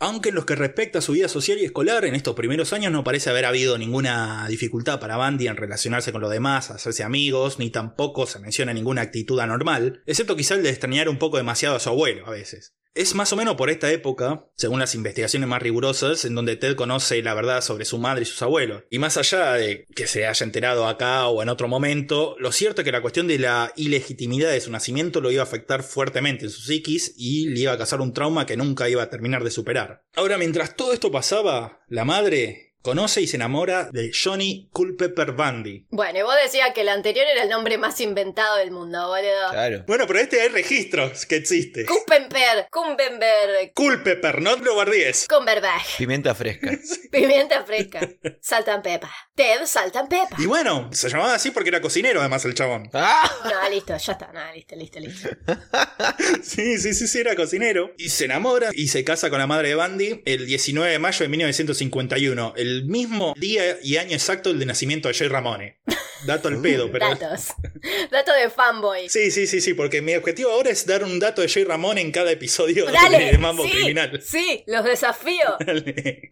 Aunque 0.00 0.30
en 0.30 0.34
lo 0.34 0.44
que 0.44 0.56
respecta 0.56 0.98
a 0.98 1.02
su 1.02 1.12
vida 1.12 1.28
social 1.28 1.58
y 1.58 1.64
escolar, 1.64 2.04
en 2.04 2.14
estos 2.14 2.34
primeros 2.34 2.72
años 2.72 2.90
no 2.90 3.04
parece 3.04 3.30
haber 3.30 3.44
habido 3.44 3.78
ninguna 3.78 4.46
dificultad 4.48 4.98
para 4.98 5.16
Bandy 5.16 5.46
en 5.46 5.56
relacionarse 5.56 6.10
con 6.10 6.20
los 6.20 6.30
demás, 6.30 6.70
hacerse 6.70 7.04
amigos, 7.04 7.58
ni 7.58 7.70
tampoco 7.70 8.26
se 8.26 8.40
menciona 8.40 8.74
ninguna 8.74 9.02
actitud 9.02 9.38
anormal, 9.38 10.02
excepto 10.06 10.36
quizá 10.36 10.54
el 10.54 10.62
de 10.62 10.70
extrañar 10.70 11.08
un 11.08 11.18
poco 11.18 11.36
demasiado 11.36 11.76
a 11.76 11.80
su 11.80 11.90
abuelo 11.90 12.26
a 12.26 12.30
veces. 12.30 12.74
Es 12.92 13.14
más 13.14 13.32
o 13.32 13.36
menos 13.36 13.54
por 13.54 13.70
esta 13.70 13.90
época, 13.92 14.46
según 14.56 14.80
las 14.80 14.96
investigaciones 14.96 15.48
más 15.48 15.62
rigurosas, 15.62 16.24
en 16.24 16.34
donde 16.34 16.56
Ted 16.56 16.74
conoce 16.74 17.22
la 17.22 17.34
verdad 17.34 17.60
sobre 17.60 17.84
su 17.84 17.98
madre 17.98 18.22
y 18.22 18.24
sus 18.24 18.42
abuelos. 18.42 18.82
Y 18.90 18.98
más 18.98 19.16
allá 19.16 19.52
de 19.52 19.86
que 19.94 20.08
se 20.08 20.26
haya 20.26 20.44
enterado 20.44 20.88
acá 20.88 21.28
o 21.28 21.40
en 21.40 21.50
otro 21.50 21.68
momento, 21.68 22.34
lo 22.40 22.50
cierto 22.50 22.79
que 22.84 22.92
la 22.92 23.02
cuestión 23.02 23.26
de 23.26 23.38
la 23.38 23.72
ilegitimidad 23.76 24.50
de 24.50 24.60
su 24.60 24.70
nacimiento 24.70 25.20
lo 25.20 25.30
iba 25.30 25.42
a 25.42 25.44
afectar 25.44 25.82
fuertemente 25.82 26.44
en 26.44 26.50
su 26.50 26.62
psiquis 26.62 27.14
y 27.16 27.48
le 27.48 27.60
iba 27.60 27.72
a 27.72 27.78
causar 27.78 28.00
un 28.00 28.12
trauma 28.12 28.46
que 28.46 28.56
nunca 28.56 28.88
iba 28.88 29.02
a 29.02 29.10
terminar 29.10 29.44
de 29.44 29.50
superar. 29.50 30.04
Ahora, 30.14 30.38
mientras 30.38 30.76
todo 30.76 30.92
esto 30.92 31.10
pasaba, 31.10 31.82
la 31.88 32.04
madre 32.04 32.69
Conoce 32.82 33.20
y 33.20 33.26
se 33.26 33.36
enamora 33.36 33.90
de 33.92 34.10
Johnny 34.12 34.68
Culpepper 34.72 35.32
Bundy. 35.32 35.86
Bueno, 35.90 36.18
y 36.18 36.22
vos 36.22 36.34
decías 36.42 36.70
que 36.74 36.80
el 36.80 36.88
anterior 36.88 37.26
era 37.30 37.42
el 37.42 37.50
nombre 37.50 37.76
más 37.76 38.00
inventado 38.00 38.56
del 38.56 38.70
mundo, 38.70 39.06
boludo. 39.06 39.50
Claro. 39.50 39.84
Bueno, 39.86 40.06
pero 40.06 40.18
este 40.18 40.40
hay 40.40 40.48
registros 40.48 41.26
que 41.26 41.36
existe. 41.36 41.84
Kumpenper, 41.84 42.68
Kumpenberg, 42.70 43.74
Culpepper, 43.74 44.40
no 44.40 44.56
lo 44.56 44.74
guardies. 44.74 45.26
Cumberbatch, 45.28 45.98
Pimienta 45.98 46.34
fresca. 46.34 46.70
pimienta 47.10 47.64
fresca, 47.64 48.00
salt 48.40 48.68
and 48.68 48.82
pepper. 48.82 49.10
Ted, 49.34 49.66
salt 49.66 49.94
and 49.96 50.08
pepper. 50.08 50.40
Y 50.40 50.46
bueno, 50.46 50.88
se 50.92 51.10
llamaba 51.10 51.34
así 51.34 51.50
porque 51.50 51.68
era 51.68 51.82
cocinero 51.82 52.20
además 52.20 52.44
el 52.46 52.54
chabón. 52.54 52.88
¡Ah! 52.94 53.30
No, 53.44 53.68
listo, 53.68 53.94
ya 53.96 54.12
está, 54.12 54.30
no, 54.32 54.40
listo, 54.54 54.76
listo, 54.76 55.00
listo. 55.00 55.28
Sí, 56.42 56.78
sí, 56.78 56.94
sí, 56.94 57.06
sí, 57.06 57.18
era 57.18 57.36
cocinero. 57.36 57.92
Y 57.98 58.08
se 58.08 58.24
enamora 58.24 58.70
y 58.72 58.88
se 58.88 59.04
casa 59.04 59.30
con 59.30 59.38
la 59.38 59.46
madre 59.46 59.68
de 59.68 59.74
Bundy 59.74 60.22
el 60.24 60.46
19 60.46 60.90
de 60.90 60.98
mayo 60.98 61.24
de 61.24 61.28
1951. 61.28 62.54
El 62.56 62.69
mismo 62.84 63.34
día 63.36 63.78
y 63.82 63.96
año 63.96 64.12
exacto 64.12 64.50
del 64.50 64.58
de 64.58 64.66
nacimiento 64.66 65.08
de 65.08 65.14
Jay 65.14 65.28
Ramone. 65.28 65.78
Dato 66.24 66.48
al 66.48 66.60
pedo, 66.62 66.90
pero... 66.90 67.08
Datos. 67.08 67.48
Datos 68.10 68.34
de 68.42 68.50
fanboy. 68.50 69.08
Sí, 69.08 69.30
sí, 69.30 69.46
sí, 69.46 69.60
sí, 69.60 69.74
porque 69.74 70.02
mi 70.02 70.14
objetivo 70.14 70.50
ahora 70.50 70.70
es 70.70 70.86
dar 70.86 71.04
un 71.04 71.18
dato 71.18 71.42
de 71.42 71.48
Jay 71.48 71.64
Ramone 71.64 72.00
en 72.00 72.12
cada 72.12 72.30
episodio 72.30 72.86
Dale, 72.86 73.18
de 73.32 73.38
Mambo 73.38 73.64
sí, 73.64 73.70
Criminal. 73.70 74.20
sí, 74.22 74.64
los 74.66 74.84
desafío. 74.84 75.56
Dale. 75.64 76.30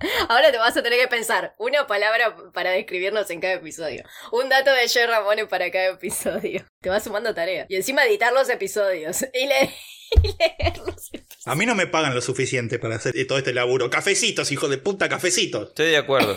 Ahora 0.28 0.52
te 0.52 0.58
vas 0.58 0.76
a 0.76 0.82
tener 0.82 0.98
que 0.98 1.08
pensar 1.08 1.54
una 1.58 1.86
palabra 1.86 2.36
para 2.52 2.70
describirnos 2.70 3.30
en 3.30 3.40
cada 3.40 3.54
episodio. 3.54 4.04
Un 4.32 4.48
dato 4.48 4.72
de 4.72 4.88
Joy 4.88 5.06
Ramone 5.06 5.46
para 5.46 5.70
cada 5.70 5.90
episodio. 5.90 6.64
Te 6.80 6.88
vas 6.88 7.04
sumando 7.04 7.34
tarea. 7.34 7.66
Y 7.68 7.76
encima 7.76 8.04
editar 8.04 8.32
los 8.32 8.48
episodios. 8.48 9.24
Y 9.34 9.46
leer, 9.46 9.70
y 10.22 10.28
leer 10.28 10.78
los 10.78 11.12
episodios. 11.12 11.46
A 11.46 11.54
mí 11.54 11.66
no 11.66 11.74
me 11.74 11.86
pagan 11.86 12.14
lo 12.14 12.20
suficiente 12.20 12.78
para 12.78 12.96
hacer 12.96 13.14
todo 13.26 13.38
este 13.38 13.52
laburo. 13.52 13.90
Cafecitos, 13.90 14.50
hijo 14.50 14.68
de 14.68 14.78
puta, 14.78 15.08
cafecitos. 15.08 15.68
Estoy 15.68 15.90
de 15.90 15.96
acuerdo. 15.96 16.34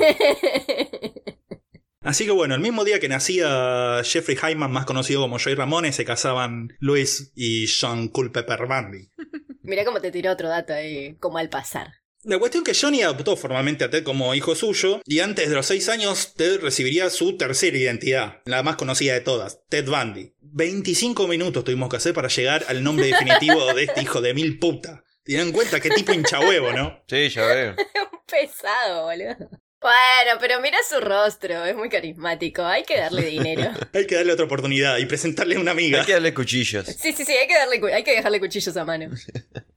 Así 2.02 2.26
que 2.26 2.32
bueno, 2.32 2.56
el 2.56 2.62
mismo 2.62 2.84
día 2.84 3.00
que 3.00 3.08
nacía 3.08 4.02
Jeffrey 4.04 4.38
Hyman, 4.38 4.72
más 4.72 4.86
conocido 4.86 5.22
como 5.22 5.40
Joy 5.40 5.56
Ramone, 5.56 5.94
se 5.94 6.06
casaban 6.06 6.76
Louis 6.80 7.32
y 7.36 7.68
John 7.68 8.10
Culpepper 8.10 8.66
Bundy. 8.66 9.10
Mirá 9.64 9.86
cómo 9.86 10.02
te 10.02 10.12
tiró 10.12 10.32
otro 10.32 10.50
dato 10.50 10.74
ahí, 10.74 11.16
como 11.20 11.38
al 11.38 11.50
pasar. 11.50 12.01
La 12.24 12.38
cuestión 12.38 12.64
que 12.64 12.76
Johnny 12.80 13.02
adoptó 13.02 13.36
formalmente 13.36 13.84
a 13.84 13.90
Ted 13.90 14.04
como 14.04 14.36
hijo 14.36 14.54
suyo, 14.54 15.02
y 15.06 15.22
antes 15.22 15.50
de 15.50 15.56
los 15.56 15.66
seis 15.66 15.90
años, 15.90 16.36
Ted 16.36 16.60
recibiría 16.62 17.10
su 17.10 17.36
tercera 17.36 17.76
identidad, 17.76 18.42
la 18.46 18.62
más 18.62 18.76
conocida 18.76 19.14
de 19.14 19.22
todas, 19.22 19.62
Ted 19.70 19.88
Bundy. 19.90 20.36
25 20.42 21.28
minutos 21.28 21.64
tuvimos 21.64 21.90
que 21.90 21.98
hacer 21.98 22.14
para 22.14 22.28
llegar 22.28 22.64
al 22.68 22.84
nombre 22.84 23.08
definitivo 23.08 23.74
de 23.74 23.86
este 23.86 24.02
hijo 24.04 24.22
de 24.22 24.34
mil 24.36 24.60
puta. 24.60 25.04
Tienen 25.24 25.48
en 25.48 25.54
cuenta 25.54 25.80
qué 25.80 25.90
tipo 25.90 26.14
hinchahuevo, 26.14 26.72
¿no? 26.74 27.04
Sí, 27.08 27.30
ya 27.30 27.46
veo. 27.46 27.76
Pesado, 28.30 29.06
boludo. 29.06 29.36
Bueno, 29.82 30.38
pero 30.40 30.62
mira 30.62 30.78
su 30.88 31.00
rostro, 31.00 31.66
es 31.66 31.76
muy 31.76 31.90
carismático, 31.90 32.64
hay 32.64 32.84
que 32.84 32.98
darle 33.00 33.24
dinero. 33.24 33.72
Hay 33.94 34.06
que 34.06 34.14
darle 34.14 34.34
otra 34.34 34.46
oportunidad 34.46 35.00
y 35.00 35.08
presentarle 35.08 35.56
a 35.56 35.60
una 35.60 35.72
amiga. 35.72 36.02
Hay 36.02 36.06
que 36.06 36.14
darle 36.14 36.36
cuchillos. 36.36 36.86
Sí, 36.86 37.14
sí, 37.14 37.26
sí, 37.26 37.32
hay 37.32 37.48
que, 37.48 37.56
darle, 37.56 37.80
cu- 37.82 37.88
hay 37.88 38.04
que 38.04 38.12
dejarle 38.16 38.40
cuchillos 38.40 38.78
a 38.78 38.86
mano. 38.86 39.10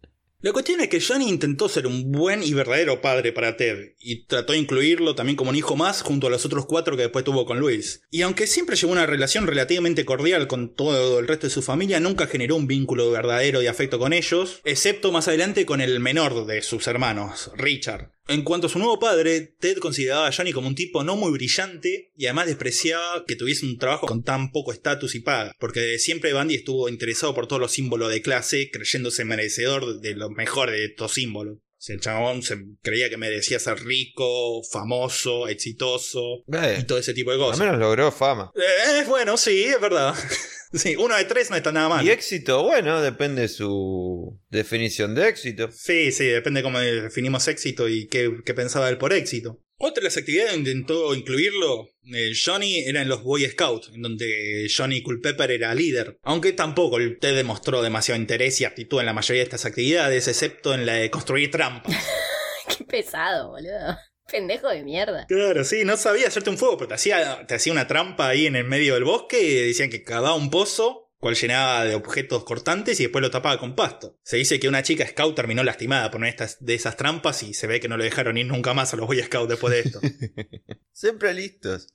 La 0.45 0.53
cuestión 0.53 0.83
es 0.83 0.89
que 0.89 1.01
Johnny 1.01 1.27
intentó 1.27 1.71
ser 1.71 1.87
un 1.87 2.13
buen 2.13 2.43
y 2.43 2.53
verdadero 2.53 3.01
padre 3.01 3.33
para 3.33 3.57
Ted, 3.57 3.95
y 3.99 4.27
trató 4.27 4.53
de 4.53 4.59
incluirlo 4.59 5.15
también 5.15 5.37
como 5.37 5.49
un 5.49 5.57
hijo 5.57 5.75
más 5.75 6.03
junto 6.03 6.27
a 6.27 6.31
los 6.31 6.45
otros 6.45 6.67
cuatro 6.67 6.97
que 6.97 7.05
después 7.05 7.25
tuvo 7.25 7.47
con 7.47 7.59
Luis. 7.59 8.03
Y 8.11 8.21
aunque 8.21 8.47
siempre 8.47 8.77
llevó 8.77 8.93
una 8.93 9.07
relación 9.07 9.47
relativamente 9.47 10.05
cordial 10.05 10.47
con 10.47 10.75
todo 10.75 11.19
el 11.19 11.29
resto 11.29 11.47
de 11.47 11.51
su 11.51 11.63
familia, 11.63 11.99
nunca 11.99 12.27
generó 12.27 12.57
un 12.57 12.67
vínculo 12.67 13.11
verdadero 13.11 13.61
de 13.61 13.71
afecto 13.71 13.99
con 13.99 14.13
ellos, 14.13 14.61
excepto 14.65 15.13
más 15.13 15.29
adelante 15.29 15.65
con 15.65 15.81
el 15.81 15.99
menor 15.99 16.45
de 16.45 16.61
sus 16.61 16.89
hermanos, 16.89 17.51
Richard. 17.57 18.14
En 18.27 18.43
cuanto 18.43 18.69
a 18.69 18.71
su 18.71 18.79
nuevo 18.79 18.99
padre, 18.99 19.41
Ted 19.61 19.79
consideraba 19.79 20.29
a 20.29 20.33
Johnny 20.33 20.53
como 20.53 20.69
un 20.69 20.75
tipo 20.75 21.05
no 21.05 21.15
muy 21.17 21.31
brillante 21.33 22.11
y 22.17 22.25
además 22.27 22.47
despreciaba 22.47 23.25
que 23.27 23.37
tuviese 23.37 23.67
un 23.67 23.79
trabajo 23.79 24.07
con 24.07 24.23
tan 24.23 24.51
poco 24.51 24.73
estatus 24.73 25.15
y 25.15 25.21
paga, 25.21 25.55
porque 25.61 25.99
siempre 25.99 26.33
Bundy 26.33 26.55
estuvo 26.55 26.89
interesado 26.89 27.35
por 27.35 27.47
todos 27.47 27.61
los 27.61 27.73
símbolos 27.73 28.11
de 28.11 28.23
clase, 28.23 28.71
creyéndose 28.73 29.25
merecedor 29.27 30.01
de 30.01 30.15
lo 30.15 30.31
mejor 30.31 30.71
de 30.71 30.87
estos 30.87 31.13
símbolos. 31.13 31.59
O 31.59 31.87
sea, 31.87 31.97
el 31.97 32.01
chabón 32.01 32.43
se 32.43 32.57
creía 32.81 33.11
que 33.11 33.19
merecía 33.19 33.59
ser 33.59 33.85
rico, 33.85 34.63
famoso, 34.65 35.49
exitoso 35.49 36.45
y 36.49 36.57
Eh, 36.57 36.85
todo 36.89 36.97
ese 36.97 37.13
tipo 37.13 37.31
de 37.31 37.37
al 37.37 37.43
cosas. 37.43 37.59
menos 37.61 37.79
logró 37.79 38.11
fama. 38.11 38.51
Eh, 38.57 39.05
bueno, 39.07 39.37
sí, 39.37 39.65
es 39.65 39.79
verdad. 39.79 40.15
sí, 40.79 40.97
uno 40.97 41.17
de 41.17 41.25
tres 41.25 41.51
no 41.51 41.57
está 41.57 41.73
nada 41.73 41.89
mal. 41.89 42.07
Y 42.07 42.11
éxito, 42.11 42.63
bueno, 42.63 43.01
depende 43.01 43.43
de 43.43 43.49
su 43.49 44.41
definición 44.51 45.15
de 45.15 45.29
éxito. 45.29 45.71
Sí, 45.73 46.13
sí, 46.13 46.27
depende 46.27 46.63
cómo 46.63 46.79
definimos 46.79 47.49
éxito 47.49 47.89
y 47.89 48.07
qué, 48.09 48.31
qué 48.45 48.55
pensaba 48.55 48.89
él 48.89 48.99
por 48.99 49.13
éxito. 49.13 49.61
Otra 49.77 50.03
de 50.03 50.05
las 50.05 50.17
actividades 50.17 50.53
que 50.53 50.59
intentó 50.59 51.15
incluirlo 51.15 51.89
eh, 52.13 52.33
Johnny 52.33 52.79
era 52.79 53.03
en 53.03 53.09
los 53.09 53.23
Boy 53.23 53.45
Scouts, 53.45 53.91
en 53.93 54.03
donde 54.03 54.69
Johnny 54.75 55.03
Culpepper 55.03 55.51
era 55.51 55.75
líder. 55.75 56.19
Aunque 56.23 56.53
tampoco 56.53 56.99
el 56.99 57.19
Ted 57.19 57.35
demostró 57.35 57.83
demasiado 57.83 58.21
interés 58.21 58.61
y 58.61 58.65
aptitud 58.65 59.01
en 59.01 59.07
la 59.07 59.13
mayoría 59.13 59.41
de 59.41 59.45
estas 59.45 59.65
actividades, 59.65 60.29
excepto 60.29 60.75
en 60.75 60.87
la 60.87 60.95
de 60.95 61.11
construir 61.11 61.51
trampas. 61.51 61.93
Qué 62.79 62.85
pesado, 62.85 63.51
boludo. 63.51 63.97
Pendejo 64.31 64.69
de 64.69 64.83
mierda. 64.83 65.27
Claro, 65.27 65.65
sí, 65.65 65.85
no 65.85 65.97
sabía 65.97 66.29
hacerte 66.29 66.51
un 66.51 66.59
fuego, 66.59 66.79
pero 66.79 66.89
te 66.89 66.95
hacía, 66.95 67.47
te 67.47 67.55
hacía 67.55 67.73
una 67.73 67.87
trampa 67.87 68.29
ahí 68.29 68.47
en 68.47 68.57
el 68.57 68.65
medio 68.65 68.95
del 68.95 69.05
bosque 69.05 69.41
y 69.43 69.67
decían 69.67 69.91
que 69.91 70.03
cavaba 70.03 70.35
un 70.35 70.51
pozo, 70.51 71.13
cual 71.19 71.35
llenaba 71.35 71.85
de 71.85 71.95
objetos 71.95 72.45
cortantes 72.45 72.99
y 73.01 73.05
después 73.05 73.23
lo 73.23 73.31
tapaba 73.31 73.59
con 73.59 73.75
pasto. 73.75 74.19
Se 74.23 74.37
dice 74.37 74.59
que 74.59 74.69
una 74.69 74.83
chica 74.83 75.07
scout 75.07 75.37
terminó 75.37 75.63
lastimada 75.63 76.11
por 76.11 76.19
una 76.19 76.27
de, 76.27 76.31
estas, 76.31 76.65
de 76.65 76.75
esas 76.75 76.97
trampas 76.97 77.43
y 77.43 77.55
se 77.55 77.67
ve 77.67 77.81
que 77.81 77.89
no 77.89 77.97
le 77.97 78.05
dejaron 78.05 78.39
ir 78.39 78.47
nunca 78.47 78.73
más 78.75 78.93
a 78.95 78.97
los 78.97 79.07
Boy 79.07 79.23
Scouts 79.23 79.49
después 79.49 79.73
de 79.73 79.81
esto. 79.81 80.01
Siempre 80.93 81.35
listos. 81.35 81.89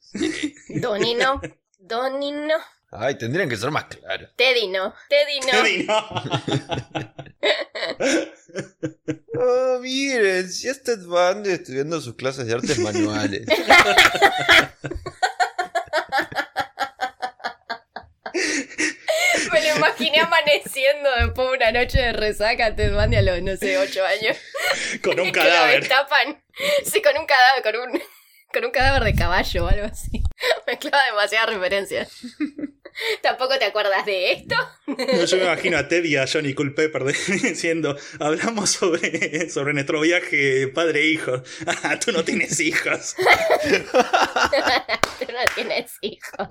Donino. 0.70 1.42
Donino. 1.80 2.56
Ay, 2.92 3.18
tendrían 3.18 3.50
que 3.50 3.58
ser 3.58 3.72
más 3.72 3.86
claros. 3.86 4.32
Tedino. 4.36 4.94
Tedino. 5.10 5.52
Teddy, 5.52 5.86
no. 5.86 5.96
Oh, 9.42 9.80
miren, 9.80 10.52
si 10.52 10.68
es 10.68 10.84
Ted 10.84 11.00
Bundy 11.06 11.52
estudiando 11.52 12.02
sus 12.02 12.16
clases 12.16 12.46
de 12.46 12.54
artes 12.54 12.78
manuales. 12.80 13.46
Me 19.52 19.62
lo 19.62 19.76
imaginé 19.78 20.20
amaneciendo 20.20 21.10
después 21.20 21.50
de 21.52 21.58
una 21.58 21.72
noche 21.72 21.98
de 22.00 22.14
resaca 22.14 22.68
a 22.68 22.76
Ted 22.76 22.94
Bundy 22.94 23.18
a 23.18 23.22
los, 23.22 23.42
no 23.42 23.56
sé, 23.58 23.78
8 23.78 24.06
años. 24.06 24.38
Con 25.04 25.20
un 25.20 25.26
Que 25.32 25.40
lo 25.40 25.46
cadáver. 25.46 25.80
destapan. 25.82 26.44
Sí, 26.86 27.02
con 27.02 27.18
un 27.18 27.26
cadáver, 27.26 27.64
con 27.64 27.76
un, 27.94 28.02
con 28.54 28.66
un 28.66 28.72
cadáver 28.72 29.04
de 29.04 29.16
caballo 29.16 29.66
o 29.66 29.68
algo 29.68 29.86
así. 29.86 30.22
Mezclaba 30.68 31.04
demasiadas 31.06 31.50
referencias. 31.50 32.12
¿Tampoco 33.22 33.58
te 33.58 33.66
acuerdas 33.66 34.06
de 34.06 34.32
esto? 34.32 34.56
No, 34.88 35.26
yo 35.26 35.38
me 35.38 35.44
imagino 35.44 35.78
a 35.78 35.88
Ted 35.88 36.04
y 36.06 36.16
a 36.16 36.28
Johnny 36.28 36.54
Culpepper 36.54 37.04
diciendo, 37.44 37.98
hablamos 38.20 38.72
sobre, 38.72 39.50
sobre 39.50 39.74
nuestro 39.74 40.02
viaje 40.02 40.68
padre-hijo. 40.68 41.42
Ah, 41.66 42.00
tú 42.04 42.12
no 42.12 42.24
tienes 42.24 42.60
hijos. 42.60 43.16
Tú 45.20 45.26
no 45.32 45.54
tienes 45.56 45.94
hijos. 46.02 46.48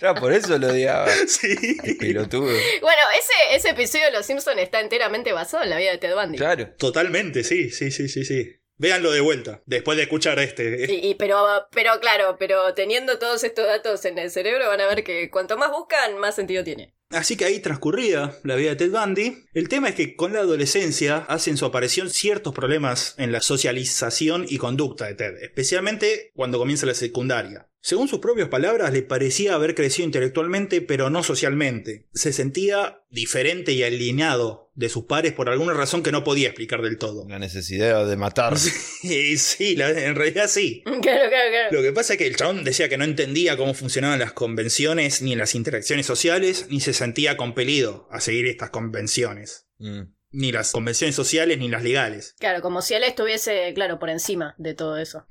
Ya, 0.00 0.14
por 0.14 0.32
eso 0.32 0.58
lo 0.58 0.68
odiaba. 0.68 1.08
Sí. 1.26 1.78
Pelotudo. 1.98 2.52
Bueno, 2.80 3.02
ese, 3.18 3.56
ese 3.56 3.70
episodio 3.70 4.06
de 4.06 4.12
Los 4.12 4.26
Simpsons 4.26 4.58
está 4.58 4.80
enteramente 4.80 5.32
basado 5.32 5.64
en 5.64 5.70
la 5.70 5.78
vida 5.78 5.92
de 5.92 5.98
Ted 5.98 6.14
Bundy. 6.14 6.38
Claro. 6.38 6.68
Totalmente, 6.78 7.42
sí, 7.44 7.70
sí, 7.70 7.90
sí, 7.90 8.08
sí, 8.08 8.24
sí. 8.24 8.63
Véanlo 8.76 9.12
de 9.12 9.20
vuelta, 9.20 9.62
después 9.66 9.96
de 9.96 10.02
escuchar 10.04 10.38
este. 10.40 10.86
Y, 10.92 11.10
y- 11.10 11.14
pero, 11.14 11.44
pero 11.70 11.92
claro, 12.00 12.36
pero 12.38 12.74
teniendo 12.74 13.18
todos 13.18 13.44
estos 13.44 13.66
datos 13.66 14.04
en 14.04 14.18
el 14.18 14.30
cerebro 14.30 14.66
van 14.68 14.80
a 14.80 14.86
ver 14.88 15.04
que 15.04 15.30
cuanto 15.30 15.56
más 15.56 15.70
buscan, 15.70 16.18
más 16.18 16.34
sentido 16.34 16.64
tiene. 16.64 16.94
Así 17.10 17.36
que 17.36 17.44
ahí 17.44 17.60
transcurrida 17.60 18.36
la 18.42 18.56
vida 18.56 18.70
de 18.70 18.76
Ted 18.76 18.90
Bundy, 18.90 19.44
el 19.52 19.68
tema 19.68 19.90
es 19.90 19.94
que 19.94 20.16
con 20.16 20.32
la 20.32 20.40
adolescencia 20.40 21.18
hacen 21.28 21.56
su 21.56 21.64
aparición 21.64 22.10
ciertos 22.10 22.52
problemas 22.54 23.14
en 23.18 23.30
la 23.30 23.40
socialización 23.40 24.46
y 24.48 24.58
conducta 24.58 25.06
de 25.06 25.14
Ted, 25.14 25.36
especialmente 25.42 26.32
cuando 26.34 26.58
comienza 26.58 26.86
la 26.86 26.94
secundaria. 26.94 27.68
Según 27.86 28.08
sus 28.08 28.20
propias 28.20 28.48
palabras, 28.48 28.94
le 28.94 29.02
parecía 29.02 29.52
haber 29.52 29.74
crecido 29.74 30.06
intelectualmente, 30.06 30.80
pero 30.80 31.10
no 31.10 31.22
socialmente. 31.22 32.06
Se 32.14 32.32
sentía 32.32 33.02
diferente 33.10 33.72
y 33.72 33.82
alienado 33.82 34.70
de 34.74 34.88
sus 34.88 35.04
pares 35.04 35.34
por 35.34 35.50
alguna 35.50 35.74
razón 35.74 36.02
que 36.02 36.10
no 36.10 36.24
podía 36.24 36.48
explicar 36.48 36.80
del 36.80 36.96
todo. 36.96 37.28
La 37.28 37.38
necesidad 37.38 38.06
de 38.08 38.16
matar. 38.16 38.54
Y 39.02 39.36
sí, 39.36 39.76
la- 39.76 39.90
en 39.90 40.14
realidad 40.14 40.48
sí. 40.48 40.82
Claro, 41.02 41.02
claro, 41.02 41.28
claro. 41.28 41.68
Lo 41.72 41.82
que 41.82 41.92
pasa 41.92 42.14
es 42.14 42.18
que 42.18 42.26
el 42.26 42.36
chabón 42.36 42.64
decía 42.64 42.88
que 42.88 42.96
no 42.96 43.04
entendía 43.04 43.58
cómo 43.58 43.74
funcionaban 43.74 44.18
las 44.18 44.32
convenciones 44.32 45.20
ni 45.20 45.36
las 45.36 45.54
interacciones 45.54 46.06
sociales, 46.06 46.68
ni 46.70 46.80
se 46.80 46.94
sentía 46.94 47.36
compelido 47.36 48.08
a 48.10 48.18
seguir 48.22 48.46
estas 48.46 48.70
convenciones. 48.70 49.66
Mm. 49.78 50.04
Ni 50.34 50.52
las 50.52 50.72
convenciones 50.72 51.14
sociales 51.14 51.58
ni 51.58 51.68
las 51.68 51.82
legales. 51.82 52.34
Claro, 52.38 52.60
como 52.60 52.82
si 52.82 52.94
él 52.94 53.04
estuviese, 53.04 53.72
claro, 53.74 53.98
por 53.98 54.10
encima 54.10 54.54
de 54.58 54.74
todo 54.74 54.98
eso. 54.98 55.26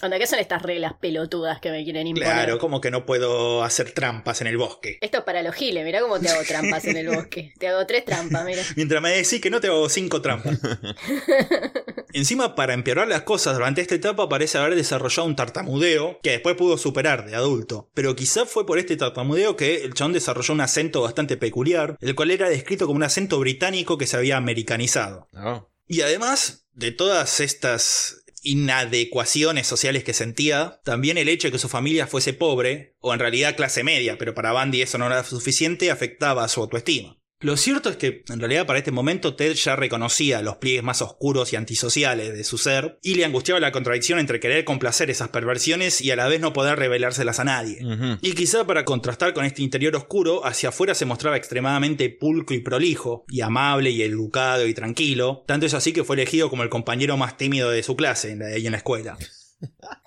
Anda, 0.00 0.18
¿qué 0.18 0.26
son 0.26 0.38
estas 0.38 0.62
reglas 0.62 0.94
pelotudas 1.00 1.60
que 1.60 1.70
me 1.70 1.84
quieren 1.84 2.06
imponer? 2.06 2.32
Claro, 2.32 2.58
como 2.58 2.80
que 2.80 2.90
no 2.90 3.04
puedo 3.04 3.62
hacer 3.64 3.92
trampas 3.92 4.40
en 4.40 4.46
el 4.46 4.56
bosque. 4.56 4.98
Esto 5.00 5.18
es 5.18 5.24
para 5.24 5.42
los 5.42 5.54
giles, 5.54 5.84
mirá 5.84 6.00
cómo 6.00 6.20
te 6.20 6.28
hago 6.28 6.42
trampas 6.46 6.84
en 6.86 6.96
el 6.96 7.08
bosque. 7.08 7.52
Te 7.58 7.68
hago 7.68 7.84
tres 7.86 8.04
trampas, 8.04 8.44
mira. 8.44 8.62
Mientras 8.76 9.02
me 9.02 9.10
decís 9.10 9.40
que 9.40 9.50
no 9.50 9.60
te 9.60 9.66
hago 9.66 9.88
cinco 9.88 10.22
trampas. 10.22 10.58
Encima, 12.12 12.54
para 12.54 12.74
empeorar 12.74 13.08
las 13.08 13.22
cosas, 13.22 13.54
durante 13.54 13.80
esta 13.80 13.96
etapa 13.96 14.28
parece 14.28 14.56
haber 14.56 14.76
desarrollado 14.76 15.26
un 15.26 15.34
tartamudeo 15.34 16.20
que 16.22 16.30
después 16.30 16.54
pudo 16.54 16.78
superar 16.78 17.26
de 17.26 17.34
adulto. 17.34 17.88
Pero 17.92 18.14
quizá 18.14 18.46
fue 18.46 18.64
por 18.66 18.78
este 18.78 18.96
tartamudeo 18.96 19.56
que 19.56 19.82
el 19.82 19.94
chabón 19.94 20.12
desarrolló 20.12 20.54
un 20.54 20.60
acento 20.60 21.02
bastante 21.02 21.36
peculiar, 21.36 21.96
el 22.00 22.14
cual 22.14 22.30
era 22.30 22.48
descrito 22.48 22.86
como 22.86 22.98
un 22.98 23.02
acento 23.02 23.40
británico 23.40 23.98
que 23.98 24.06
se 24.06 24.16
había 24.16 24.40
americanizado. 24.44 25.28
No. 25.32 25.70
Y 25.86 26.02
además 26.02 26.66
de 26.72 26.92
todas 26.92 27.40
estas 27.40 28.24
inadecuaciones 28.42 29.66
sociales 29.66 30.04
que 30.04 30.12
sentía, 30.12 30.80
también 30.84 31.18
el 31.18 31.28
hecho 31.28 31.48
de 31.48 31.52
que 31.52 31.58
su 31.58 31.68
familia 31.68 32.06
fuese 32.06 32.34
pobre, 32.34 32.94
o 33.00 33.12
en 33.12 33.20
realidad 33.20 33.56
clase 33.56 33.82
media, 33.82 34.18
pero 34.18 34.34
para 34.34 34.52
Bandy 34.52 34.82
eso 34.82 34.98
no 34.98 35.06
era 35.06 35.24
suficiente, 35.24 35.90
afectaba 35.90 36.44
a 36.44 36.48
su 36.48 36.60
autoestima. 36.60 37.18
Lo 37.44 37.58
cierto 37.58 37.90
es 37.90 37.98
que, 37.98 38.24
en 38.30 38.40
realidad, 38.40 38.64
para 38.64 38.78
este 38.78 38.90
momento, 38.90 39.36
Ted 39.36 39.52
ya 39.52 39.76
reconocía 39.76 40.40
los 40.40 40.56
pliegues 40.56 40.82
más 40.82 41.02
oscuros 41.02 41.52
y 41.52 41.56
antisociales 41.56 42.32
de 42.32 42.42
su 42.42 42.56
ser, 42.56 42.98
y 43.02 43.16
le 43.16 43.26
angustiaba 43.26 43.60
la 43.60 43.70
contradicción 43.70 44.18
entre 44.18 44.40
querer 44.40 44.64
complacer 44.64 45.10
esas 45.10 45.28
perversiones 45.28 46.00
y 46.00 46.10
a 46.10 46.16
la 46.16 46.26
vez 46.26 46.40
no 46.40 46.54
poder 46.54 46.78
revelárselas 46.78 47.40
a 47.40 47.44
nadie. 47.44 47.80
Y 48.22 48.32
quizá 48.32 48.66
para 48.66 48.86
contrastar 48.86 49.34
con 49.34 49.44
este 49.44 49.60
interior 49.60 49.94
oscuro, 49.94 50.46
hacia 50.46 50.70
afuera 50.70 50.94
se 50.94 51.04
mostraba 51.04 51.36
extremadamente 51.36 52.08
pulcro 52.08 52.56
y 52.56 52.60
prolijo, 52.60 53.26
y 53.28 53.42
amable 53.42 53.90
y 53.90 54.00
educado 54.00 54.66
y 54.66 54.72
tranquilo, 54.72 55.44
tanto 55.46 55.66
es 55.66 55.74
así 55.74 55.92
que 55.92 56.02
fue 56.02 56.16
elegido 56.16 56.48
como 56.48 56.62
el 56.62 56.70
compañero 56.70 57.18
más 57.18 57.36
tímido 57.36 57.68
de 57.68 57.82
su 57.82 57.94
clase 57.94 58.30
en 58.30 58.38
la, 58.38 58.54
en 58.54 58.70
la 58.70 58.78
escuela. 58.78 59.18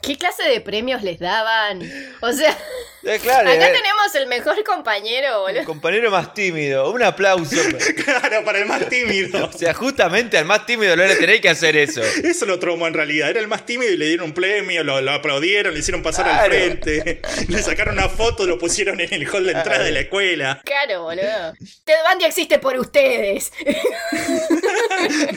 ¿Qué 0.02 0.18
clase 0.18 0.44
de 0.44 0.62
premios 0.62 1.04
les 1.04 1.20
daban? 1.20 1.82
O 2.22 2.32
sea, 2.32 2.58
Eh, 3.04 3.20
claro, 3.22 3.50
acá 3.50 3.70
eh, 3.70 3.74
tenemos 3.74 4.16
el 4.16 4.28
mejor 4.28 4.62
compañero, 4.64 5.48
el 5.48 5.54
boludo. 5.56 5.66
compañero 5.66 6.12
más 6.12 6.34
tímido. 6.34 6.92
Un 6.92 7.04
aplauso. 7.04 7.56
claro, 8.06 8.44
para 8.44 8.60
el 8.60 8.66
más 8.66 8.88
tímido. 8.90 9.46
O 9.54 9.58
sea, 9.58 9.74
justamente 9.74 10.38
al 10.38 10.46
más 10.46 10.66
tímido 10.66 10.96
le 10.96 11.16
tenéis 11.16 11.42
que 11.42 11.50
hacer 11.50 11.78
eso. 11.78 12.02
Eso 12.02 12.46
lo 12.46 12.60
traumó 12.60 12.88
en 12.88 12.94
realidad. 12.94 13.30
Era 13.30 13.40
el 13.40 13.48
más 13.48 13.66
tímido 13.66 13.92
y 13.92 13.98
le 13.98 14.06
dieron 14.08 14.28
un 14.28 14.34
premio, 14.34 14.84
lo, 14.84 15.00
lo 15.02 15.12
aplaudieron, 15.12 15.74
le 15.74 15.80
hicieron 15.80 16.04
pasar 16.04 16.28
al 16.28 16.48
frente, 16.50 17.22
le 17.48 17.62
sacaron 17.64 17.94
una 17.96 18.10
foto, 18.10 18.46
lo 18.46 18.58
pusieron 18.58 19.00
en 19.00 19.14
el 19.14 19.28
hall 19.30 19.46
de 19.46 19.52
entrada 19.54 19.84
de 19.84 19.92
la 19.92 20.00
escuela. 20.02 20.62
Claro, 20.66 21.04
boludo. 21.04 21.54
Ted 21.86 21.96
Bundy 22.10 22.26
existe 22.26 22.60
por 22.60 22.78
ustedes. 22.78 23.52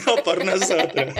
No 0.05 0.15
por 0.23 0.43
nosotros. 0.43 1.13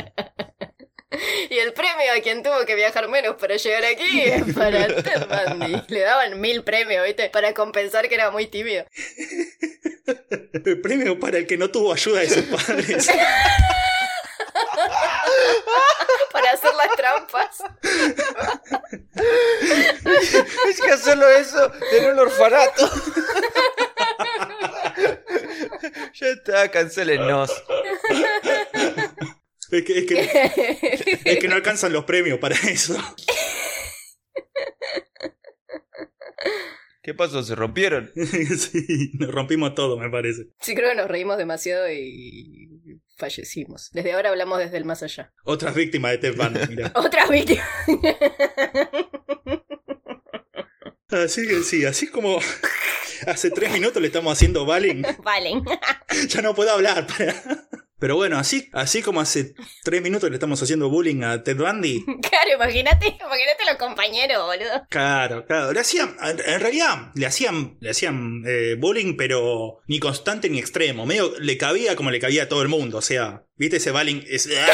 Y 1.49 1.57
el 1.57 1.73
premio 1.73 2.13
a 2.17 2.21
quien 2.21 2.43
tuvo 2.43 2.65
que 2.65 2.75
viajar 2.75 3.07
menos 3.09 3.35
para 3.35 3.55
llegar 3.57 3.83
aquí 3.85 4.21
es 4.25 4.53
para 4.53 4.87
Ted 4.87 5.27
Bundy. 5.27 5.83
Le 5.87 5.99
daban 6.01 6.39
mil 6.39 6.63
premios, 6.63 7.05
¿viste? 7.05 7.29
Para 7.29 7.53
compensar 7.53 8.07
que 8.09 8.15
era 8.15 8.31
muy 8.31 8.47
tímido. 8.47 8.85
El 10.53 10.81
premio 10.81 11.19
para 11.19 11.37
el 11.39 11.47
que 11.47 11.57
no 11.57 11.69
tuvo 11.69 11.93
ayuda 11.93 12.21
de 12.21 12.29
sus 12.29 12.43
padres. 12.45 13.07
Para 16.31 16.51
hacer 16.51 16.71
las 16.73 16.95
trampas. 16.95 17.57
Es 20.69 20.81
que 20.81 20.91
hacerlo 20.91 21.29
eso 21.29 21.71
en 21.91 22.11
un 22.11 22.19
orfanato. 22.19 22.89
ya 26.13 26.27
está, 26.27 26.71
cancélennos. 26.71 27.51
Es 29.71 29.83
que, 29.83 29.99
es 29.99 30.05
que, 30.05 31.19
es 31.31 31.39
que 31.39 31.47
no 31.47 31.55
alcanzan 31.55 31.93
los 31.93 32.03
premios 32.05 32.39
para 32.39 32.55
eso. 32.55 32.95
¿Qué 37.03 37.13
pasó? 37.15 37.41
¿Se 37.43 37.55
rompieron? 37.55 38.11
Sí, 38.15 39.11
nos 39.19 39.31
rompimos 39.33 39.73
todo, 39.73 39.97
me 39.97 40.09
parece. 40.09 40.47
Sí, 40.59 40.75
creo 40.75 40.89
que 40.89 40.95
nos 40.95 41.07
reímos 41.07 41.37
demasiado 41.37 41.91
y 41.91 42.69
fallecimos. 43.17 43.89
Desde 43.91 44.13
ahora 44.13 44.29
hablamos 44.29 44.59
desde 44.59 44.77
el 44.77 44.85
más 44.85 45.01
allá. 45.03 45.33
Otras 45.43 45.73
víctimas 45.73 46.11
de 46.11 46.17
Ted 46.19 46.35
Bundy, 46.35 46.59
mira. 46.69 46.91
Otras 46.95 47.29
víctimas. 47.29 47.65
Así 51.09 51.47
que 51.47 51.61
sí, 51.63 51.85
así 51.85 52.07
como 52.07 52.39
hace 53.27 53.51
tres 53.51 53.71
minutos 53.71 54.01
le 54.01 54.07
estamos 54.07 54.31
haciendo 54.33 54.65
bullying, 54.65 55.03
Valen. 55.23 55.63
ya 56.27 56.41
no 56.41 56.55
puedo 56.55 56.71
hablar. 56.71 57.05
para- 57.07 57.67
Pero 58.01 58.15
bueno, 58.17 58.37
así, 58.37 58.67
así 58.73 59.01
como 59.01 59.21
hace 59.21 59.53
tres 59.83 60.01
minutos 60.01 60.29
le 60.29 60.35
estamos 60.35 60.61
haciendo 60.61 60.89
bullying 60.89 61.21
a 61.23 61.41
Ted 61.43 61.55
Bundy. 61.57 62.03
Claro, 62.31 62.55
imagínate, 62.55 63.05
imagínate 63.07 63.65
los 63.67 63.75
compañeros, 63.77 64.43
boludo. 64.45 64.83
Claro, 64.89 65.45
claro. 65.45 65.71
Le 65.73 65.79
hacían, 65.81 66.15
en 66.23 66.59
realidad, 66.59 67.11
le 67.13 67.25
hacían, 67.27 67.77
le 67.79 67.91
hacían 67.91 68.41
eh, 68.47 68.75
bullying, 68.79 69.15
pero 69.15 69.79
ni 69.87 69.99
constante 69.99 70.49
ni 70.49 70.57
extremo. 70.57 71.05
Medio 71.05 71.31
le 71.39 71.57
cabía 71.57 71.95
como 71.95 72.09
le 72.09 72.19
cabía 72.19 72.43
a 72.43 72.49
todo 72.49 72.63
el 72.63 72.67
mundo. 72.69 72.97
O 72.97 73.01
sea, 73.01 73.43
¿viste 73.57 73.77
ese 73.77 73.91
bullying? 73.91 74.23
Ese, 74.27 74.59
¡ah! 74.61 74.65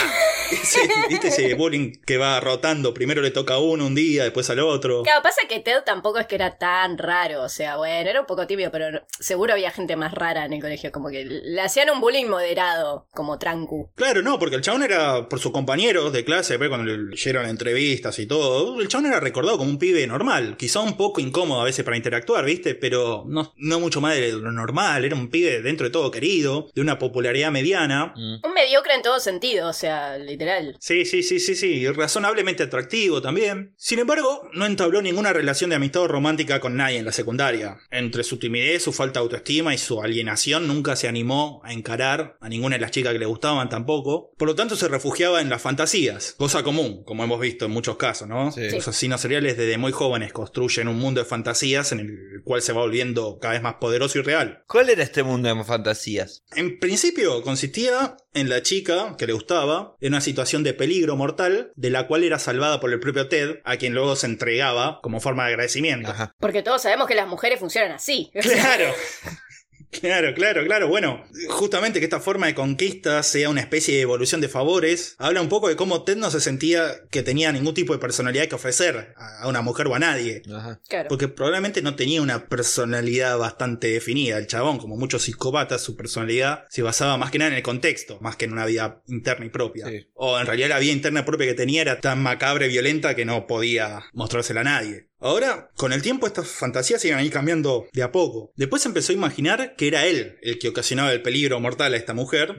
Ese- 0.52 0.80
¿Viste 1.10 1.28
ese 1.28 1.56
bullying 1.56 1.92
que 2.06 2.18
va 2.18 2.40
rotando? 2.40 2.94
Primero 2.94 3.22
le 3.22 3.32
toca 3.32 3.56
a 3.56 3.60
uno 3.60 3.86
un 3.86 3.96
día, 3.96 4.24
después 4.24 4.50
al 4.50 4.60
otro. 4.60 5.04
Claro, 5.04 5.22
pasa 5.22 5.42
que 5.50 5.60
Ted 5.60 5.84
tampoco 5.86 6.20
es 6.20 6.28
que 6.28 6.36
era 6.36 6.58
tan 6.58 6.98
raro, 6.98 7.44
o 7.44 7.50
sea, 7.50 7.76
bueno, 7.76 8.10
era 8.10 8.22
un 8.22 8.28
poco 8.28 8.48
tímido, 8.48 8.72
pero 8.72 9.02
seguro 9.20 9.52
había 9.54 9.72
gente 9.72 9.98
más 9.98 10.14
rara 10.14 10.46
en 10.46 10.54
el 10.54 10.62
colegio, 10.62 10.92
como 10.94 11.10
que 11.10 11.26
le 11.26 11.60
hacían 11.62 11.90
un 11.90 12.00
bullying 12.00 12.28
moderado, 12.28 13.10
como 13.18 13.40
trancu. 13.40 13.90
Claro, 13.96 14.22
no, 14.22 14.38
porque 14.38 14.58
el 14.58 14.62
chabón 14.62 14.84
era 14.84 15.28
por 15.28 15.40
sus 15.40 15.52
compañeros 15.52 16.14
de 16.14 16.24
clase, 16.24 16.60
cuando 16.60 16.86
le 16.86 16.98
leyeron 17.00 17.48
entrevistas 17.48 18.20
y 18.20 18.28
todo, 18.28 18.80
el 18.80 18.88
chabón 18.88 19.08
era 19.08 19.20
recordado 19.20 19.58
como 19.58 19.72
un 19.72 19.80
pibe 19.80 20.06
normal, 20.06 20.56
quizá 20.56 20.82
un 20.82 20.96
poco 20.96 21.20
incómodo 21.20 21.62
a 21.62 21.66
veces 21.66 21.84
para 21.84 21.98
interactuar, 21.98 22.46
¿viste? 22.46 22.76
Pero 22.76 23.24
no, 23.28 23.54
no 23.58 23.80
mucho 23.80 24.02
más 24.02 24.16
de 24.16 24.34
lo 24.34 24.52
normal, 24.52 25.04
era 25.04 25.16
un 25.16 25.30
pibe 25.30 25.64
dentro 25.64 25.88
de 25.88 25.92
todo 25.92 26.12
querido, 26.12 26.70
de 26.76 26.82
una 26.82 27.00
popularidad 27.00 27.52
mediana. 27.52 28.14
Mm. 28.16 28.46
Un 28.46 28.54
mediocre 28.54 28.94
en 28.94 29.02
todo 29.02 29.20
sentido, 29.20 29.68
o 29.68 29.74
sea, 29.74 30.20
literal. 30.20 30.78
Sí, 30.80 31.04
sí, 31.04 31.24
sí, 31.24 31.40
sí, 31.40 31.56
sí, 31.56 31.74
y 31.74 31.88
razonablemente 31.88 32.62
atractivo 32.62 33.20
también. 33.20 33.74
Sin 33.78 33.98
embargo, 33.98 34.48
no 34.54 34.68
entabló 34.68 35.02
ninguna 35.02 35.34
relación 35.34 35.72
de 35.72 35.78
amistad 35.78 36.04
o 36.04 36.08
romántica 36.08 36.60
con 36.60 36.78
nadie 36.78 37.00
en 37.00 37.06
la 37.06 37.12
secundaria. 37.12 37.80
Entre 37.90 38.24
su 38.24 38.38
timidez, 38.38 38.84
su 38.84 38.94
falta 38.94 39.20
de 39.20 39.24
autoestima 39.24 39.74
y 39.74 39.80
su 39.80 40.04
alienación, 40.04 40.68
nunca 40.68 40.96
se 40.96 41.08
animó 41.08 41.62
a 41.64 41.74
encarar 41.74 42.38
a 42.42 42.48
ninguna 42.48 42.76
de 42.76 42.82
las 42.82 42.92
chicas 42.92 43.07
que 43.12 43.20
le 43.20 43.26
gustaban 43.26 43.70
tampoco. 43.70 44.32
Por 44.38 44.48
lo 44.48 44.56
tanto, 44.56 44.76
se 44.76 44.88
refugiaba 44.88 45.42
en 45.42 45.50
las 45.50 45.62
fantasías, 45.62 46.36
cosa 46.38 46.64
común, 46.64 47.04
como 47.04 47.24
hemos 47.24 47.40
visto 47.40 47.66
en 47.66 47.72
muchos 47.72 47.98
casos, 47.98 48.28
¿no? 48.28 48.52
Sí. 48.52 48.70
Los 48.70 48.88
asesinos 48.88 49.22
seriales 49.22 49.58
desde 49.58 49.78
muy 49.78 49.92
jóvenes 49.92 50.34
construyen 50.34 50.88
un 50.88 50.98
mundo 50.98 51.22
de 51.22 51.26
fantasías 51.26 51.92
en 51.92 52.00
el 52.00 52.42
cual 52.44 52.62
se 52.62 52.74
va 52.74 52.82
volviendo 52.82 53.40
cada 53.40 53.54
vez 53.54 53.62
más 53.62 53.76
poderoso 53.76 54.20
y 54.20 54.22
real. 54.22 54.64
¿Cuál 54.68 54.90
era 54.90 55.04
este 55.04 55.24
mundo 55.24 55.54
de 55.54 55.64
fantasías? 55.64 56.44
En 56.56 56.80
principio 56.80 57.42
consistía 57.42 58.18
en 58.34 58.50
la 58.50 58.62
chica 58.62 59.16
que 59.18 59.28
le 59.28 59.34
gustaba 59.34 59.96
en 60.00 60.14
una 60.14 60.22
situación 60.22 60.64
de 60.64 60.74
peligro 60.74 61.16
mortal 61.16 61.72
de 61.76 61.90
la 61.90 62.08
cual 62.08 62.24
era 62.24 62.40
salvada 62.40 62.80
por 62.80 62.92
el 62.92 63.00
propio 63.00 63.28
Ted, 63.28 63.60
a 63.66 63.78
quien 63.78 63.94
luego 63.94 64.16
se 64.16 64.28
entregaba 64.28 65.00
como 65.02 65.20
forma 65.20 65.44
de 65.44 65.50
agradecimiento. 65.50 66.12
Ajá. 66.12 66.36
Porque 66.40 66.64
todos 66.64 66.82
sabemos 66.84 67.08
que 67.08 67.16
las 67.16 67.28
mujeres 67.28 67.60
funcionan 67.60 67.92
así. 67.94 68.32
Claro. 68.42 68.94
Claro, 69.92 70.34
claro, 70.34 70.64
claro. 70.66 70.88
Bueno, 70.88 71.24
justamente 71.50 72.00
que 72.00 72.06
esta 72.06 72.20
forma 72.20 72.48
de 72.48 72.56
conquista 72.56 73.24
sea 73.24 73.50
una 73.50 73.62
especie 73.62 73.96
de 73.96 74.02
evolución 74.02 74.42
de 74.42 74.50
favores, 74.50 75.16
habla 75.18 75.42
un 75.42 75.50
poco 75.50 75.70
de 75.70 75.76
cómo 75.76 76.04
Ted 76.04 76.18
no 76.18 76.30
se 76.30 76.42
sentía 76.42 77.02
que 77.10 77.24
tenía 77.24 77.52
ningún 77.52 77.74
tipo 77.74 77.94
de 77.94 78.00
personalidad 78.00 78.48
que 78.48 78.56
ofrecer 78.56 79.14
a 79.16 79.48
una 79.48 79.62
mujer 79.62 79.88
o 79.88 79.96
a 79.96 80.00
nadie. 80.00 80.42
Ajá. 80.54 80.80
Claro. 80.88 81.08
Porque 81.10 81.28
probablemente 81.28 81.82
no 81.82 81.96
tenía 81.96 82.22
una 82.22 82.48
personalidad 82.48 83.38
bastante 83.38 83.88
definida. 83.88 84.38
El 84.38 84.48
chabón, 84.48 84.78
como 84.78 84.98
muchos 84.98 85.24
psicópatas, 85.24 85.82
su 85.82 85.96
personalidad 85.96 86.66
se 86.70 86.82
basaba 86.82 87.18
más 87.18 87.32
que 87.32 87.40
nada 87.40 87.52
en 87.52 87.58
el 87.58 87.64
contexto, 87.64 88.20
más 88.22 88.36
que 88.36 88.46
en 88.46 88.54
una 88.54 88.66
vida 88.66 89.02
interna 89.08 89.46
y 89.46 89.50
propia. 89.50 89.88
Sí. 89.88 90.08
O 90.14 90.40
en 90.40 90.46
realidad 90.46 90.70
la 90.70 90.80
vida 90.80 90.92
interna 90.92 91.26
propia 91.26 91.48
que 91.48 91.54
tenía 91.54 91.82
era 91.82 92.00
tan 92.02 92.22
macabra 92.22 92.66
y 92.66 92.70
violenta 92.70 93.16
que 93.16 93.26
no 93.26 93.48
podía 93.48 94.04
mostrársela 94.14 94.62
a 94.62 94.66
nadie. 94.66 95.08
Ahora, 95.20 95.72
con 95.76 95.94
el 95.94 96.02
tiempo 96.02 96.28
estas 96.28 96.48
fantasías 96.48 97.04
iban 97.06 97.20
a 97.20 97.24
ir 97.24 97.32
cambiando 97.32 97.88
de 97.92 98.04
a 98.04 98.12
poco. 98.12 98.52
Después 98.56 98.86
empezó 98.86 99.12
a 99.12 99.16
imaginar 99.16 99.76
que 99.76 99.88
era 99.88 100.06
él 100.06 100.38
el 100.42 100.60
que 100.60 100.70
ocasionaba 100.70 101.12
el 101.12 101.24
peligro 101.24 101.60
mortal 101.60 101.94
a 101.94 101.98
esta 101.98 102.14
mujer. 102.14 102.56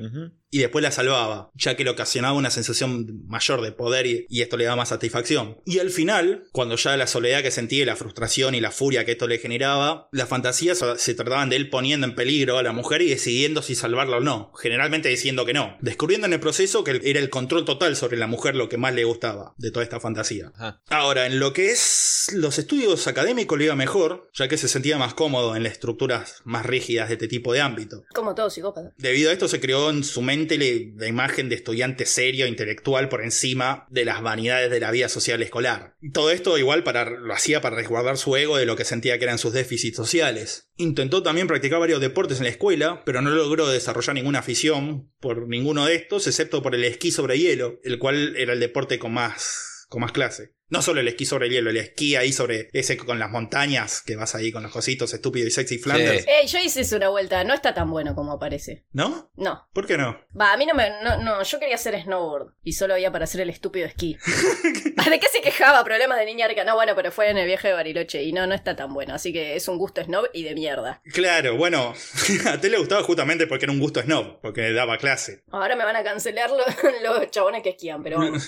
Y 0.50 0.58
después 0.58 0.82
la 0.82 0.90
salvaba, 0.90 1.50
ya 1.54 1.76
que 1.76 1.84
le 1.84 1.90
ocasionaba 1.90 2.34
una 2.34 2.50
sensación 2.50 3.22
mayor 3.26 3.62
de 3.62 3.72
poder 3.72 4.06
y, 4.06 4.26
y 4.28 4.42
esto 4.42 4.56
le 4.56 4.64
daba 4.64 4.76
más 4.76 4.90
satisfacción. 4.90 5.58
Y 5.64 5.78
al 5.78 5.90
final, 5.90 6.44
cuando 6.52 6.76
ya 6.76 6.96
la 6.96 7.06
soledad 7.06 7.42
que 7.42 7.50
sentía, 7.50 7.78
y 7.78 7.84
la 7.84 7.96
frustración 7.96 8.54
y 8.54 8.60
la 8.60 8.70
furia 8.70 9.04
que 9.04 9.12
esto 9.12 9.26
le 9.26 9.38
generaba, 9.38 10.08
las 10.12 10.28
fantasías 10.28 10.84
se 10.96 11.14
trataban 11.14 11.50
de 11.50 11.56
él 11.56 11.70
poniendo 11.70 12.06
en 12.06 12.14
peligro 12.14 12.58
a 12.58 12.62
la 12.62 12.72
mujer 12.72 13.02
y 13.02 13.08
decidiendo 13.08 13.62
si 13.62 13.74
salvarla 13.74 14.18
o 14.18 14.20
no, 14.20 14.52
generalmente 14.60 15.08
diciendo 15.08 15.44
que 15.44 15.52
no, 15.52 15.76
descubriendo 15.80 16.26
en 16.26 16.32
el 16.32 16.40
proceso 16.40 16.84
que 16.84 17.00
era 17.04 17.20
el 17.20 17.30
control 17.30 17.64
total 17.64 17.96
sobre 17.96 18.16
la 18.16 18.26
mujer 18.26 18.56
lo 18.56 18.68
que 18.68 18.76
más 18.76 18.94
le 18.94 19.04
gustaba 19.04 19.54
de 19.58 19.70
toda 19.70 19.84
esta 19.84 20.00
fantasía. 20.00 20.52
Ajá. 20.54 20.80
Ahora, 20.88 21.26
en 21.26 21.38
lo 21.38 21.52
que 21.52 21.70
es 21.70 22.30
los 22.32 22.58
estudios 22.58 23.06
académicos 23.06 23.58
le 23.58 23.66
iba 23.66 23.74
mejor, 23.74 24.28
ya 24.34 24.48
que 24.48 24.56
se 24.56 24.68
sentía 24.68 24.98
más 24.98 25.14
cómodo 25.14 25.56
en 25.56 25.62
las 25.62 25.72
estructuras 25.72 26.42
más 26.44 26.66
rígidas 26.66 27.08
de 27.08 27.14
este 27.14 27.28
tipo 27.28 27.52
de 27.52 27.60
ámbito. 27.60 28.04
Como 28.14 28.34
todo 28.34 28.50
psicópata. 28.50 28.92
Debido 28.98 29.30
a 29.30 29.32
esto 29.32 29.48
se 29.48 29.60
creó 29.60 29.90
en 29.90 30.04
su 30.04 30.22
mente 30.22 30.37
la 30.46 31.08
imagen 31.08 31.48
de 31.48 31.54
estudiante 31.54 32.06
serio, 32.06 32.46
intelectual, 32.46 33.08
por 33.08 33.22
encima 33.22 33.86
de 33.90 34.04
las 34.04 34.22
vanidades 34.22 34.70
de 34.70 34.80
la 34.80 34.90
vida 34.90 35.08
social 35.08 35.42
escolar. 35.42 35.96
Todo 36.12 36.30
esto 36.30 36.58
igual 36.58 36.84
para, 36.84 37.10
lo 37.10 37.34
hacía 37.34 37.60
para 37.60 37.76
resguardar 37.76 38.18
su 38.18 38.36
ego 38.36 38.56
de 38.56 38.66
lo 38.66 38.76
que 38.76 38.84
sentía 38.84 39.18
que 39.18 39.24
eran 39.24 39.38
sus 39.38 39.52
déficits 39.52 39.96
sociales. 39.96 40.68
Intentó 40.76 41.22
también 41.22 41.46
practicar 41.46 41.80
varios 41.80 42.00
deportes 42.00 42.38
en 42.38 42.44
la 42.44 42.50
escuela, 42.50 43.02
pero 43.04 43.22
no 43.22 43.30
logró 43.30 43.68
desarrollar 43.68 44.14
ninguna 44.14 44.40
afición 44.40 45.10
por 45.20 45.48
ninguno 45.48 45.86
de 45.86 45.94
estos, 45.94 46.26
excepto 46.26 46.62
por 46.62 46.74
el 46.74 46.84
esquí 46.84 47.10
sobre 47.10 47.38
hielo, 47.38 47.80
el 47.82 47.98
cual 47.98 48.36
era 48.36 48.52
el 48.52 48.60
deporte 48.60 48.98
con 48.98 49.12
más, 49.12 49.86
con 49.88 50.02
más 50.02 50.12
clase. 50.12 50.57
No 50.70 50.82
solo 50.82 51.00
el 51.00 51.08
esquí 51.08 51.24
sobre 51.24 51.48
hielo, 51.48 51.70
el 51.70 51.78
esquí 51.78 52.16
ahí 52.16 52.32
sobre 52.32 52.68
ese 52.72 52.96
con 52.98 53.18
las 53.18 53.30
montañas, 53.30 54.02
que 54.02 54.16
vas 54.16 54.34
ahí 54.34 54.52
con 54.52 54.62
los 54.62 54.72
cositos 54.72 55.12
estúpido 55.14 55.46
y 55.46 55.50
sexy 55.50 55.78
Flanders. 55.78 56.26
Ey, 56.26 56.46
yo 56.46 56.58
hice 56.58 56.82
eso 56.82 56.96
una 56.96 57.08
vuelta, 57.08 57.42
no 57.44 57.54
está 57.54 57.72
tan 57.72 57.90
bueno 57.90 58.14
como 58.14 58.38
parece. 58.38 58.84
¿No? 58.92 59.30
No. 59.36 59.66
¿Por 59.72 59.86
qué 59.86 59.96
no? 59.96 60.20
Va, 60.38 60.52
a 60.52 60.56
mí 60.56 60.66
no 60.66 60.74
me. 60.74 60.90
No, 61.02 61.22
no, 61.22 61.42
yo 61.42 61.58
quería 61.58 61.76
hacer 61.76 62.00
snowboard. 62.02 62.54
Y 62.62 62.72
solo 62.72 62.94
había 62.94 63.10
para 63.10 63.24
hacer 63.24 63.40
el 63.40 63.50
estúpido 63.50 63.86
esquí. 63.86 64.18
¿De 65.08 65.18
qué 65.18 65.26
se 65.32 65.40
quejaba? 65.40 65.82
Problemas 65.84 66.18
de 66.18 66.26
niña 66.26 66.46
arca. 66.46 66.64
No, 66.64 66.74
bueno, 66.74 66.94
pero 66.94 67.10
fue 67.10 67.30
en 67.30 67.38
el 67.38 67.46
viaje 67.46 67.68
de 67.68 67.74
Bariloche. 67.74 68.22
Y 68.22 68.32
no, 68.32 68.46
no 68.46 68.54
está 68.54 68.76
tan 68.76 68.92
bueno. 68.92 69.14
Así 69.14 69.32
que 69.32 69.56
es 69.56 69.68
un 69.68 69.78
gusto 69.78 70.04
snob 70.04 70.28
y 70.34 70.42
de 70.42 70.54
mierda. 70.54 71.00
Claro, 71.14 71.56
bueno, 71.56 71.94
a 72.46 72.60
te 72.60 72.68
le 72.68 72.76
gustaba 72.76 73.02
justamente 73.02 73.46
porque 73.46 73.64
era 73.64 73.72
un 73.72 73.80
gusto 73.80 74.02
snob, 74.02 74.40
porque 74.42 74.72
daba 74.72 74.98
clase. 74.98 75.44
Ahora 75.50 75.76
me 75.76 75.84
van 75.84 75.96
a 75.96 76.04
cancelar 76.04 76.50
los, 76.50 76.66
los 77.02 77.30
chabones 77.30 77.62
que 77.62 77.70
esquían, 77.70 78.02
pero 78.02 78.18
bueno. 78.18 78.38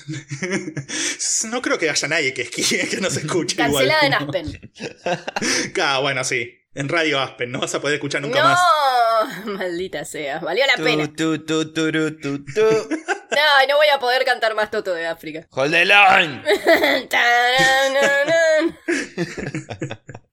no 1.50 1.62
creo 1.62 1.78
que 1.78 1.88
haya 1.88 2.08
nadie 2.10 2.34
que 2.34 2.42
esquíe 2.42 2.88
que 2.90 2.98
no 2.98 3.08
se 3.08 3.20
escuche 3.20 3.56
Cancelada 3.56 4.06
en. 4.06 4.14
Aspen. 4.14 4.72
Ah, 5.82 6.00
bueno, 6.00 6.22
sí. 6.24 6.56
En 6.72 6.88
Radio 6.88 7.18
Aspen, 7.18 7.50
no 7.50 7.58
vas 7.58 7.74
a 7.74 7.80
poder 7.80 7.94
escuchar 7.94 8.22
nunca 8.22 8.42
no, 8.42 8.48
más. 8.48 8.60
maldita 9.46 10.04
sea. 10.04 10.38
Valió 10.38 10.64
la 10.66 10.76
pena. 10.82 11.06
Tu, 11.08 11.38
tu, 11.38 11.44
tu, 11.44 11.72
turu, 11.72 12.16
tu, 12.20 12.44
tu. 12.44 12.60
No, 12.60 13.66
no 13.68 13.76
voy 13.76 13.88
a 13.92 13.98
poder 13.98 14.24
cantar 14.24 14.54
más 14.54 14.70
Toto 14.70 14.94
de 14.94 15.06
África. 15.06 15.48
Hold 15.50 15.72
the 15.72 15.84
line. 15.84 16.42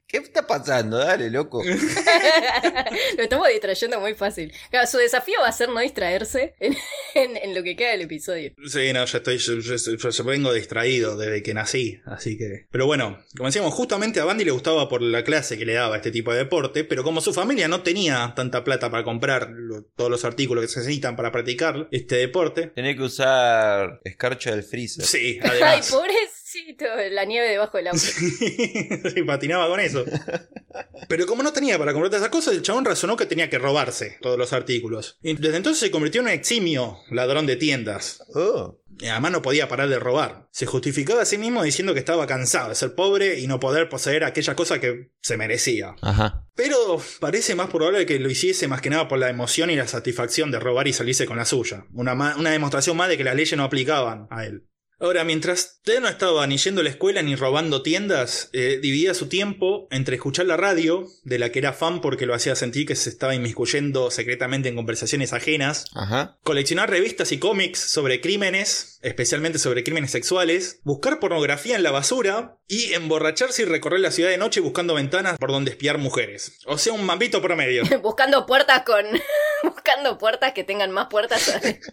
¿Qué 0.08 0.18
está 0.18 0.48
pasando? 0.48 0.98
Dale, 1.00 1.30
loco. 1.30 1.62
Lo 3.18 3.24
estamos 3.24 3.48
distrayendo 3.50 4.00
muy 4.00 4.14
fácil. 4.14 4.54
Claro, 4.70 4.88
su 4.88 4.98
desafío 4.98 5.36
va 5.42 5.50
a 5.50 5.52
ser 5.52 5.68
no 5.68 5.80
distraerse 5.82 6.56
en, 6.60 6.76
en- 7.14 7.36
en 7.38 7.54
lo 7.54 7.62
que 7.62 7.76
queda 7.76 7.92
del 7.92 8.02
episodio. 8.02 8.54
Sí, 8.68 8.94
no, 8.94 9.04
ya 9.06 9.18
estoy, 9.18 9.38
yo, 9.38 9.56
yo- 9.56 9.76
yo- 9.76 10.10
yo 10.10 10.24
vengo 10.24 10.54
distraído 10.54 11.18
desde 11.18 11.44
que 11.44 11.54
nací, 11.54 12.00
así 12.06 12.38
que... 12.38 12.68
Pero 12.72 12.86
bueno, 12.86 13.18
como 13.36 13.48
decíamos, 13.50 13.74
justamente 13.74 14.20
a 14.22 14.26
Bandy 14.26 14.46
le 14.46 14.52
gustaba 14.52 14.88
por 14.88 15.02
la 15.02 15.24
clase 15.26 15.58
que 15.58 15.66
le 15.66 15.74
daba 15.74 15.98
este 15.98 16.12
tipo 16.12 16.32
de 16.32 16.38
deporte, 16.40 16.86
pero 16.86 17.04
como 17.04 17.20
su 17.20 17.34
familia 17.34 17.68
no 17.68 17.84
tenía 17.84 18.32
tanta 18.36 18.64
plata 18.64 18.90
para 18.90 19.04
comprar 19.04 19.50
lo- 19.52 19.84
todos 19.84 20.10
los 20.10 20.24
artículos 20.24 20.64
que 20.64 20.68
se 20.70 20.80
necesitan 20.80 21.18
para 21.18 21.34
practicar 21.34 21.90
este 21.92 22.16
deporte, 22.16 22.68
Tenía 22.68 22.96
que 22.96 23.04
usar 23.04 24.00
escarcha 24.06 24.52
del 24.52 24.64
freezer. 24.64 25.04
sí, 25.06 25.40
Ay, 25.44 25.82
además... 26.48 26.76
pobrecito, 26.78 26.86
la 27.12 27.26
nieve 27.26 27.50
debajo 27.50 27.78
del 27.78 27.88
auto. 27.88 28.00
Sí, 29.14 29.24
patinaba 29.24 29.68
con 29.68 29.80
eso. 29.80 30.06
Pero 31.08 31.26
como 31.26 31.44
no 31.44 31.54
tenía 31.54 31.78
para 31.78 31.94
comprar 31.94 32.14
esas 32.14 32.30
cosas, 32.30 32.54
el 32.54 32.62
chabón 32.62 32.86
razonó 32.86 33.16
que 33.16 33.26
tenía 33.26 33.50
que 33.50 33.58
robarse 33.58 34.18
todos 34.22 34.38
los 34.38 34.54
artículos. 34.54 35.18
Y 35.22 35.36
desde 35.36 35.58
entonces 35.58 35.80
se 35.80 35.92
convirtió 35.92 36.22
en 36.22 36.28
un 36.28 36.34
eximio 36.34 37.00
ladrón 37.10 37.46
de 37.46 37.56
tiendas. 37.56 38.24
Oh. 38.34 38.80
Y 39.00 39.08
además 39.08 39.32
no 39.32 39.42
podía 39.42 39.68
parar 39.68 39.90
de 39.90 40.00
robar. 40.00 40.48
Se 40.52 40.66
justificaba 40.66 41.22
a 41.22 41.26
sí 41.26 41.38
mismo 41.38 41.64
diciendo 41.64 41.94
que 41.94 42.00
estaba 42.00 42.26
cansado 42.26 42.70
de 42.70 42.76
ser 42.76 42.96
pobre 42.96 43.40
y 43.40 43.48
no 43.48 43.60
poder 43.60 43.90
poseer 43.90 44.24
aquella 44.24 44.56
cosa 44.56 44.80
que 44.80 45.12
se 45.22 45.38
merecía. 45.38 45.96
Ajá. 46.02 46.48
Pero 46.56 47.00
parece 47.20 47.54
más 47.54 47.70
probable 47.70 48.06
que 48.06 48.20
lo 48.20 48.30
hiciese 48.30 48.68
más 48.68 48.82
que 48.82 48.90
nada 48.90 49.08
por 49.08 49.20
la 49.20 49.30
emoción 49.30 49.70
y 49.70 49.76
la 49.76 49.88
satisfacción 49.88 50.50
de 50.50 50.60
robar 50.60 50.88
y 50.88 50.94
salirse 50.94 51.28
con 51.28 51.38
la 51.38 51.46
suya. 51.46 51.86
Una 51.94 52.52
demostración 52.52 52.98
más 52.98 53.10
de 53.10 53.18
que 53.18 53.24
las 53.24 53.36
leyes 53.36 53.58
no 53.58 53.64
aplicaban 53.64 54.28
a 54.32 54.46
él. 54.46 54.68
Ahora, 55.00 55.24
mientras 55.24 55.80
Ted 55.84 56.00
no 56.00 56.08
estaba 56.08 56.48
ni 56.48 56.58
yendo 56.58 56.82
a 56.82 56.84
la 56.84 56.90
escuela 56.90 57.22
ni 57.22 57.36
robando 57.36 57.84
tiendas, 57.84 58.50
eh, 58.54 58.80
dividía 58.82 59.14
su 59.14 59.30
tiempo 59.30 59.88
entre 59.92 60.16
escuchar 60.16 60.48
la 60.48 60.58
radio, 60.58 61.08
de 61.24 61.38
la 61.38 61.52
que 61.52 61.60
era 61.60 61.72
fan 61.74 62.02
porque 62.02 62.26
lo 62.26 62.34
hacía 62.34 62.56
sentir 62.56 62.88
que 62.88 62.96
se 62.96 63.10
estaba 63.10 63.36
inmiscuyendo 63.36 64.10
secretamente 64.10 64.70
en 64.70 64.76
conversaciones 64.76 65.34
ajenas, 65.34 65.86
Ajá. 65.94 66.38
coleccionar 66.44 66.90
revistas 66.90 67.32
y 67.32 67.38
cómics 67.38 67.80
sobre 67.80 68.22
crímenes, 68.22 69.00
especialmente 69.04 69.60
sobre 69.60 69.84
crímenes 69.84 70.12
sexuales, 70.12 70.80
buscar 70.84 71.20
pornografía 71.20 71.76
en 71.76 71.84
la 71.84 71.92
basura 71.92 72.58
y 72.68 72.94
emborracharse 72.94 73.62
y 73.62 73.66
recorrer 73.66 74.00
la 74.00 74.12
ciudad 74.12 74.30
de 74.30 74.38
noche 74.38 74.60
buscando 74.62 74.96
ventanas 74.96 75.38
por 75.38 75.52
donde 75.52 75.72
espiar 75.72 75.98
mujeres. 76.00 76.60
O 76.66 76.78
sea, 76.78 76.94
un 76.94 77.06
mambito 77.06 77.42
promedio. 77.42 77.84
Buscando 78.02 78.46
puertas 78.46 78.84
con. 78.84 79.06
Buscando 79.64 80.18
puertas 80.18 80.54
que 80.54 80.64
tengan 80.64 80.92
más 80.92 81.08
puertas 81.08 81.50
adentro. 81.50 81.92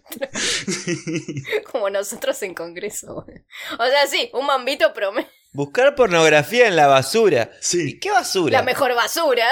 Como 1.73 1.91
nosotros 1.91 2.43
en 2.43 2.55
Congreso. 2.55 2.94
O 3.79 3.87
sea, 3.87 4.07
sí, 4.07 4.31
un 4.33 4.47
mambito 4.47 4.93
promedio. 4.93 5.29
Buscar 5.53 5.95
pornografía 5.95 6.67
en 6.67 6.75
la 6.75 6.89
basura. 6.89 7.51
¿Y 7.61 7.65
Sí. 7.65 8.01
qué 8.01 8.11
basura? 8.11 8.51
La 8.59 8.63
mejor 8.65 8.93
basura. 8.95 9.47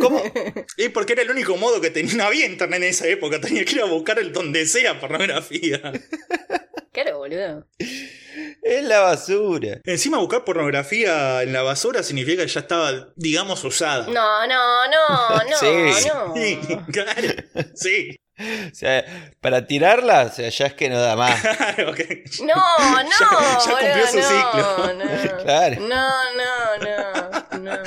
¿Cómo? 0.00 0.22
Y 0.76 0.88
porque 0.90 1.14
era 1.14 1.22
el 1.22 1.30
único 1.30 1.56
modo 1.56 1.80
que 1.80 1.90
tenía, 1.90 2.14
no 2.14 2.24
había 2.24 2.46
internet 2.46 2.82
en 2.82 2.88
esa 2.88 3.06
época, 3.08 3.40
tenía 3.40 3.64
que 3.64 3.72
ir 3.74 3.80
a 3.82 3.86
buscar 3.86 4.18
el 4.20 4.32
donde 4.32 4.66
sea 4.66 5.00
pornografía. 5.00 5.80
Claro, 6.92 7.18
boludo. 7.18 7.66
Es 8.62 8.84
la 8.84 9.00
basura. 9.00 9.80
Encima 9.84 10.18
buscar 10.18 10.44
pornografía 10.44 11.42
en 11.42 11.52
la 11.52 11.62
basura 11.62 12.02
significa 12.04 12.42
que 12.42 12.48
ya 12.48 12.60
estaba, 12.60 13.08
digamos, 13.16 13.62
usada. 13.64 14.06
No, 14.06 14.46
no, 14.46 14.86
no, 14.88 15.28
no, 15.50 15.56
Sí. 15.58 16.08
no. 16.08 16.34
Sí, 16.34 16.60
claro. 16.92 17.34
Sí, 17.74 18.16
O 18.38 18.74
sea, 18.74 19.04
para 19.40 19.66
tirarla, 19.66 20.22
o 20.22 20.28
sea, 20.30 20.48
ya 20.48 20.66
es 20.66 20.74
que 20.74 20.88
no 20.88 21.00
da 21.00 21.16
más. 21.16 21.40
claro. 21.42 21.92
No, 22.42 22.54
no, 23.02 23.04
Ya- 23.04 23.58
ya 23.66 23.72
cumplió 23.72 23.94
boludo, 23.94 24.08
su 24.08 24.16
no, 24.18 24.28
ciclo. 24.28 24.94
No, 24.94 25.38
Claro. 25.42 25.80
no, 25.80 26.10
no, 26.36 27.58
no, 27.58 27.74
no. 27.76 27.82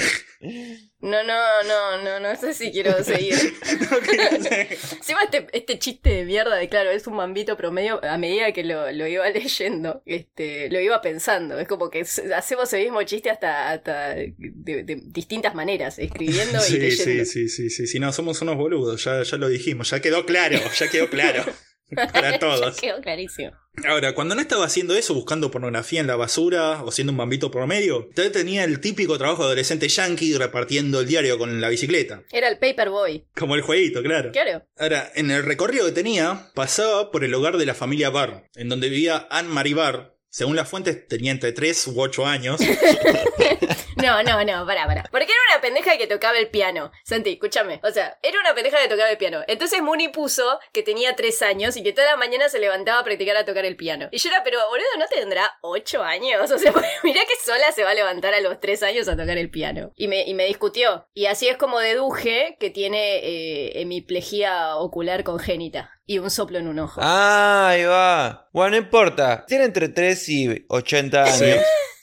No, 1.01 1.23
no, 1.23 1.63
no, 1.63 2.03
no, 2.03 2.19
no 2.19 2.35
sé 2.35 2.53
si 2.53 2.71
quiero 2.71 3.03
seguir. 3.03 3.33
Encima 3.33 5.19
este, 5.23 5.47
este 5.51 5.79
chiste 5.79 6.09
de 6.11 6.25
mierda 6.25 6.55
de 6.55 6.69
claro, 6.69 6.91
es 6.91 7.07
un 7.07 7.15
mambito 7.15 7.57
promedio, 7.57 7.99
a 8.03 8.17
medida 8.19 8.51
que 8.51 8.63
lo, 8.63 8.91
lo 8.91 9.07
iba 9.07 9.27
leyendo, 9.31 10.03
este, 10.05 10.69
lo 10.69 10.79
iba 10.79 11.01
pensando. 11.01 11.59
Es 11.59 11.67
como 11.67 11.89
que 11.89 12.01
hacemos 12.01 12.71
el 12.73 12.83
mismo 12.83 13.01
chiste 13.03 13.31
hasta, 13.31 13.71
hasta 13.71 14.09
de, 14.09 14.33
de 14.37 15.01
distintas 15.05 15.55
maneras, 15.55 15.97
escribiendo 15.97 16.59
y 16.69 16.73
leyendo. 16.73 17.25
sí, 17.25 17.25
sí, 17.25 17.49
sí, 17.49 17.69
sí, 17.69 17.87
sí, 17.87 17.99
no, 17.99 18.13
somos 18.13 18.41
unos 18.41 18.57
boludos, 18.57 19.03
ya, 19.03 19.23
ya 19.23 19.37
lo 19.37 19.49
dijimos, 19.49 19.89
ya 19.89 19.99
quedó 20.01 20.25
claro, 20.25 20.59
ya 20.77 20.87
quedó 20.87 21.09
claro. 21.09 21.43
Para 22.13 22.39
todos. 22.39 22.77
Quedó 22.77 23.01
clarísimo. 23.01 23.51
Ahora, 23.87 24.13
cuando 24.13 24.35
no 24.35 24.41
estaba 24.41 24.65
haciendo 24.65 24.95
eso, 24.95 25.13
buscando 25.13 25.49
pornografía 25.49 26.01
en 26.01 26.07
la 26.07 26.15
basura 26.15 26.83
o 26.83 26.91
siendo 26.91 27.11
un 27.11 27.17
bambito 27.17 27.51
promedio, 27.51 28.07
usted 28.09 28.31
tenía 28.31 28.63
el 28.63 28.81
típico 28.81 29.17
trabajo 29.17 29.43
de 29.43 29.47
adolescente 29.47 29.87
yankee 29.87 30.37
repartiendo 30.37 30.99
el 30.99 31.07
diario 31.07 31.37
con 31.37 31.61
la 31.61 31.69
bicicleta. 31.69 32.23
Era 32.31 32.49
el 32.49 32.57
Paperboy. 32.57 33.25
Como 33.35 33.55
el 33.55 33.61
jueguito, 33.61 34.03
claro. 34.03 34.31
Claro. 34.31 34.63
Ahora, 34.77 35.11
en 35.15 35.31
el 35.31 35.43
recorrido 35.43 35.85
que 35.85 35.93
tenía, 35.93 36.49
pasaba 36.53 37.11
por 37.11 37.23
el 37.23 37.33
hogar 37.33 37.57
de 37.57 37.65
la 37.65 37.73
familia 37.73 38.09
Barr, 38.09 38.43
en 38.55 38.69
donde 38.69 38.89
vivía 38.89 39.27
Anne-Marie 39.29 39.73
Barr. 39.73 40.17
Según 40.29 40.55
las 40.55 40.69
fuentes, 40.69 41.07
tenía 41.07 41.31
entre 41.31 41.51
3 41.51 41.87
u 41.87 42.01
8 42.01 42.25
años. 42.25 42.59
No, 44.01 44.23
no, 44.23 44.43
no, 44.43 44.65
pará, 44.65 44.87
pará. 44.87 45.03
Porque 45.11 45.25
era 45.25 45.55
una 45.55 45.61
pendeja 45.61 45.97
que 45.97 46.07
tocaba 46.07 46.37
el 46.37 46.49
piano. 46.49 46.91
Santi, 47.03 47.33
escúchame. 47.33 47.79
O 47.83 47.91
sea, 47.91 48.17
era 48.23 48.39
una 48.39 48.55
pendeja 48.55 48.77
que 48.81 48.87
tocaba 48.87 49.09
el 49.09 49.17
piano. 49.17 49.41
Entonces 49.47 49.81
Mooney 49.81 50.09
puso 50.09 50.59
que 50.73 50.83
tenía 50.83 51.15
tres 51.15 51.41
años 51.41 51.77
y 51.77 51.83
que 51.83 51.93
toda 51.93 52.09
la 52.11 52.17
mañana 52.17 52.49
se 52.49 52.59
levantaba 52.59 52.99
a 52.99 53.03
practicar 53.03 53.37
a 53.37 53.45
tocar 53.45 53.65
el 53.65 53.75
piano. 53.75 54.09
Y 54.11 54.17
yo 54.17 54.29
era, 54.29 54.43
pero 54.43 54.57
boludo, 54.69 54.87
¿no 54.97 55.05
tendrá 55.07 55.57
ocho 55.61 56.03
años? 56.03 56.49
O 56.51 56.57
sea, 56.57 56.73
mirá 57.03 57.21
que 57.21 57.35
sola 57.43 57.71
se 57.71 57.83
va 57.83 57.91
a 57.91 57.95
levantar 57.95 58.33
a 58.33 58.41
los 58.41 58.59
tres 58.59 58.83
años 58.83 59.07
a 59.07 59.15
tocar 59.15 59.37
el 59.37 59.49
piano. 59.49 59.91
Y 59.95 60.07
me, 60.07 60.23
y 60.23 60.33
me 60.33 60.45
discutió. 60.45 61.07
Y 61.13 61.25
así 61.25 61.47
es 61.47 61.57
como 61.57 61.79
deduje 61.79 62.57
que 62.59 62.69
tiene 62.69 63.17
eh, 63.17 63.81
hemiplegia 63.81 64.77
ocular 64.77 65.23
congénita. 65.23 66.00
Y 66.11 66.19
un 66.19 66.29
soplo 66.29 66.59
en 66.59 66.67
un 66.67 66.77
ojo. 66.77 66.99
Ah, 67.01 67.69
ahí 67.69 67.85
va. 67.85 68.49
Bueno, 68.51 68.71
no 68.71 68.77
importa. 68.83 69.45
Tiene 69.47 69.63
entre 69.63 69.87
3 69.87 70.27
y 70.27 70.65
80 70.67 71.23
años. 71.23 71.39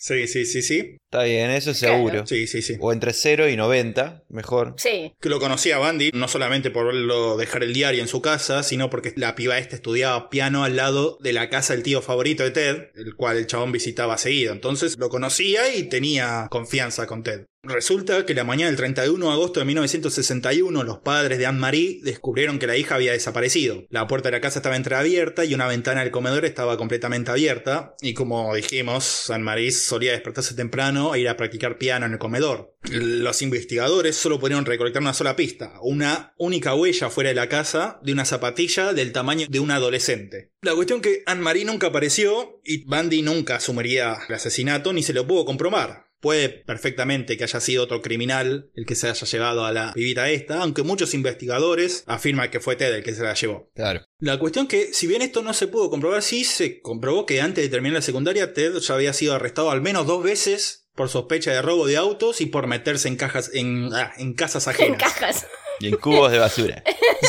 Sí, 0.00 0.26
sí, 0.26 0.26
sí, 0.26 0.46
sí, 0.46 0.62
sí. 0.62 0.96
Está 1.04 1.24
bien, 1.24 1.50
eso 1.50 1.74
seguro. 1.74 2.26
Sí, 2.26 2.46
sí, 2.46 2.62
sí. 2.62 2.76
O 2.80 2.90
entre 2.90 3.12
0 3.12 3.50
y 3.50 3.56
90, 3.58 4.24
mejor. 4.30 4.76
Sí. 4.78 5.12
Que 5.20 5.28
lo 5.28 5.38
conocía 5.40 5.76
a 5.76 5.80
Bandy, 5.80 6.10
no 6.14 6.26
solamente 6.26 6.70
por 6.70 6.86
verlo 6.86 7.36
dejar 7.36 7.64
el 7.64 7.74
diario 7.74 8.00
en 8.00 8.08
su 8.08 8.22
casa, 8.22 8.62
sino 8.62 8.88
porque 8.88 9.12
la 9.16 9.34
piba 9.34 9.58
esta 9.58 9.76
estudiaba 9.76 10.30
piano 10.30 10.64
al 10.64 10.76
lado 10.76 11.18
de 11.20 11.34
la 11.34 11.50
casa 11.50 11.74
del 11.74 11.82
tío 11.82 12.00
favorito 12.00 12.44
de 12.44 12.50
Ted, 12.50 12.84
el 12.94 13.14
cual 13.14 13.36
el 13.36 13.46
chabón 13.46 13.72
visitaba 13.72 14.16
seguido. 14.16 14.54
Entonces 14.54 14.96
lo 14.96 15.10
conocía 15.10 15.74
y 15.74 15.82
tenía 15.82 16.46
confianza 16.50 17.06
con 17.06 17.22
Ted. 17.22 17.44
Resulta 17.64 18.24
que 18.24 18.34
la 18.34 18.44
mañana 18.44 18.68
del 18.68 18.76
31 18.76 19.26
de 19.26 19.32
agosto 19.32 19.58
de 19.58 19.66
1961 19.66 20.84
los 20.84 20.98
padres 20.98 21.38
de 21.38 21.46
Anne-Marie 21.46 22.00
descubrieron 22.04 22.60
que 22.60 22.68
la 22.68 22.76
hija 22.76 22.94
había 22.94 23.12
desaparecido. 23.12 23.84
La 23.90 24.06
puerta 24.06 24.28
de 24.28 24.36
la 24.36 24.40
casa 24.40 24.60
estaba 24.60 24.76
entreabierta 24.76 25.44
y 25.44 25.54
una 25.54 25.66
ventana 25.66 26.02
del 26.02 26.12
comedor 26.12 26.44
estaba 26.44 26.76
completamente 26.76 27.32
abierta. 27.32 27.96
Y 28.00 28.14
como 28.14 28.54
dijimos, 28.54 29.28
Anne-Marie 29.28 29.72
solía 29.72 30.12
despertarse 30.12 30.54
temprano 30.54 31.14
e 31.14 31.20
ir 31.20 31.28
a 31.28 31.36
practicar 31.36 31.78
piano 31.78 32.06
en 32.06 32.12
el 32.12 32.18
comedor. 32.18 32.76
Los 32.90 33.42
investigadores 33.42 34.14
solo 34.14 34.38
pudieron 34.38 34.64
recolectar 34.64 35.02
una 35.02 35.12
sola 35.12 35.34
pista, 35.34 35.74
una 35.82 36.34
única 36.38 36.76
huella 36.76 37.10
fuera 37.10 37.30
de 37.30 37.34
la 37.34 37.48
casa 37.48 37.98
de 38.04 38.12
una 38.12 38.24
zapatilla 38.24 38.92
del 38.92 39.10
tamaño 39.10 39.46
de 39.48 39.58
un 39.58 39.72
adolescente. 39.72 40.52
La 40.62 40.76
cuestión 40.76 41.00
que 41.00 41.22
Anne-Marie 41.26 41.64
nunca 41.64 41.88
apareció 41.88 42.60
y 42.64 42.84
Bandy 42.84 43.22
nunca 43.22 43.56
asumiría 43.56 44.16
el 44.28 44.34
asesinato 44.34 44.92
ni 44.92 45.02
se 45.02 45.12
lo 45.12 45.26
pudo 45.26 45.44
comprobar. 45.44 46.07
Puede 46.20 46.48
perfectamente 46.48 47.36
que 47.36 47.44
haya 47.44 47.60
sido 47.60 47.84
otro 47.84 48.02
criminal 48.02 48.70
el 48.74 48.86
que 48.86 48.94
se 48.94 49.08
haya 49.08 49.26
llevado 49.26 49.64
a 49.64 49.72
la 49.72 49.92
pibita 49.92 50.28
esta, 50.30 50.62
aunque 50.62 50.82
muchos 50.82 51.14
investigadores 51.14 52.02
afirman 52.06 52.50
que 52.50 52.60
fue 52.60 52.76
Ted 52.76 52.92
el 52.94 53.02
que 53.04 53.14
se 53.14 53.22
la 53.22 53.34
llevó. 53.34 53.70
Claro. 53.74 54.02
La 54.18 54.38
cuestión 54.38 54.66
que, 54.66 54.92
si 54.92 55.06
bien 55.06 55.22
esto 55.22 55.42
no 55.42 55.54
se 55.54 55.68
pudo 55.68 55.90
comprobar, 55.90 56.22
sí 56.22 56.44
se 56.44 56.80
comprobó 56.80 57.24
que 57.26 57.40
antes 57.40 57.62
de 57.64 57.68
terminar 57.70 57.96
la 57.96 58.02
secundaria, 58.02 58.52
Ted 58.52 58.76
ya 58.78 58.94
había 58.94 59.12
sido 59.12 59.34
arrestado 59.34 59.70
al 59.70 59.80
menos 59.80 60.06
dos 60.06 60.22
veces 60.22 60.86
por 60.94 61.08
sospecha 61.08 61.52
de 61.52 61.62
robo 61.62 61.86
de 61.86 61.96
autos 61.96 62.40
y 62.40 62.46
por 62.46 62.66
meterse 62.66 63.06
en 63.06 63.14
cajas 63.16 63.50
en, 63.54 63.90
ah, 63.94 64.12
en 64.18 64.34
casas 64.34 64.66
En 64.66 64.72
ajenas. 64.72 64.98
cajas. 65.00 65.46
Y 65.80 65.88
en 65.88 65.96
cubos 65.96 66.30
de 66.32 66.38
basura. 66.38 66.82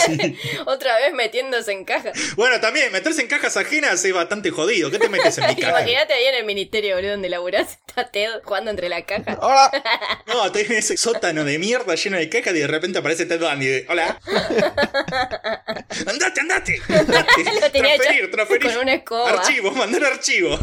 Otra 0.65 0.97
vez 0.97 1.13
metiéndose 1.13 1.71
en 1.71 1.85
cajas. 1.85 2.17
Bueno, 2.35 2.59
también 2.59 2.91
meterse 2.91 3.21
en 3.21 3.27
cajas 3.27 3.57
ajenas 3.57 4.03
es 4.03 4.13
bastante 4.13 4.49
jodido. 4.51 4.89
¿Qué 4.91 4.99
te 4.99 5.09
metes 5.09 5.37
en 5.37 5.47
mi 5.47 5.55
caja? 5.61 5.81
Imagínate 5.81 6.13
ahí 6.13 6.25
en 6.25 6.35
el 6.35 6.45
ministerio, 6.45 6.95
boludo, 6.95 7.11
donde 7.11 7.29
laburás. 7.29 7.77
Está 7.87 8.09
Ted 8.09 8.29
jugando 8.43 8.71
entre 8.71 8.89
las 8.89 9.03
cajas. 9.03 9.37
¡Hola! 9.41 9.71
No, 10.27 10.51
tenés 10.51 10.71
ese 10.71 10.97
sótano 10.97 11.43
de 11.43 11.59
mierda 11.59 11.95
lleno 11.95 12.17
de 12.17 12.29
cajas 12.29 12.53
y 12.55 12.59
de 12.59 12.67
repente 12.67 12.99
aparece 12.99 13.25
Ted 13.25 13.39
Bundy. 13.39 13.67
de, 13.67 13.85
Hola. 13.89 14.19
andate, 16.07 16.39
andate. 16.41 16.81
andate. 16.89 17.43
Lo 17.61 17.71
tenía 17.71 17.95
transferir, 17.95 18.23
hecho 18.23 18.31
transferir. 18.31 18.71
con 18.71 18.77
una 18.81 18.93
escoba. 18.93 19.29
Archivo, 19.31 19.71
mandar 19.71 20.03
archivo. 20.05 20.57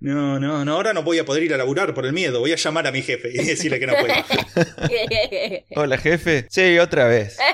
No, 0.00 0.40
no, 0.40 0.64
no, 0.64 0.72
ahora 0.72 0.94
no 0.94 1.02
voy 1.02 1.18
a 1.18 1.24
poder 1.26 1.42
ir 1.42 1.52
a 1.52 1.58
laburar 1.58 1.92
por 1.92 2.06
el 2.06 2.12
miedo. 2.14 2.40
Voy 2.40 2.52
a 2.52 2.56
llamar 2.56 2.86
a 2.86 2.92
mi 2.92 3.02
jefe 3.02 3.30
y 3.32 3.44
decirle 3.44 3.78
que 3.78 3.86
no 3.86 3.94
puedo. 3.96 4.14
Hola, 5.76 5.98
jefe. 5.98 6.46
Sí, 6.50 6.78
otra 6.78 7.06
vez. 7.06 7.36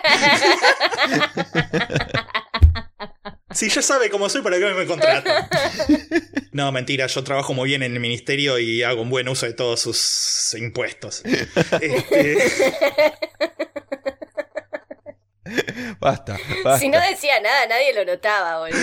Si 3.53 3.71
ya 3.71 3.81
sabe 3.81 4.11
cómo 4.11 4.29
soy, 4.29 4.43
¿para 4.43 4.59
qué 4.59 4.67
me 4.75 4.85
contrata? 4.85 5.49
No, 6.53 6.71
mentira, 6.73 7.07
yo 7.07 7.25
trabajo 7.25 7.55
muy 7.55 7.71
bien 7.71 7.83
en 7.83 7.95
el 7.95 8.01
ministerio 8.01 8.59
y 8.59 8.83
hago 8.83 9.01
un 9.01 9.09
buen 9.09 9.31
uso 9.31 9.47
de 9.47 9.55
todos 9.55 9.81
sus 9.81 10.55
impuestos. 10.61 11.23
Este, 11.81 12.37
Basta, 16.01 16.37
basta. 16.65 16.79
si 16.81 16.89
no 16.89 17.01
decía 17.01 17.41
nada, 17.41 17.67
nadie 17.67 17.95
lo 17.95 18.05
notaba, 18.05 18.59
boludo. 18.59 18.79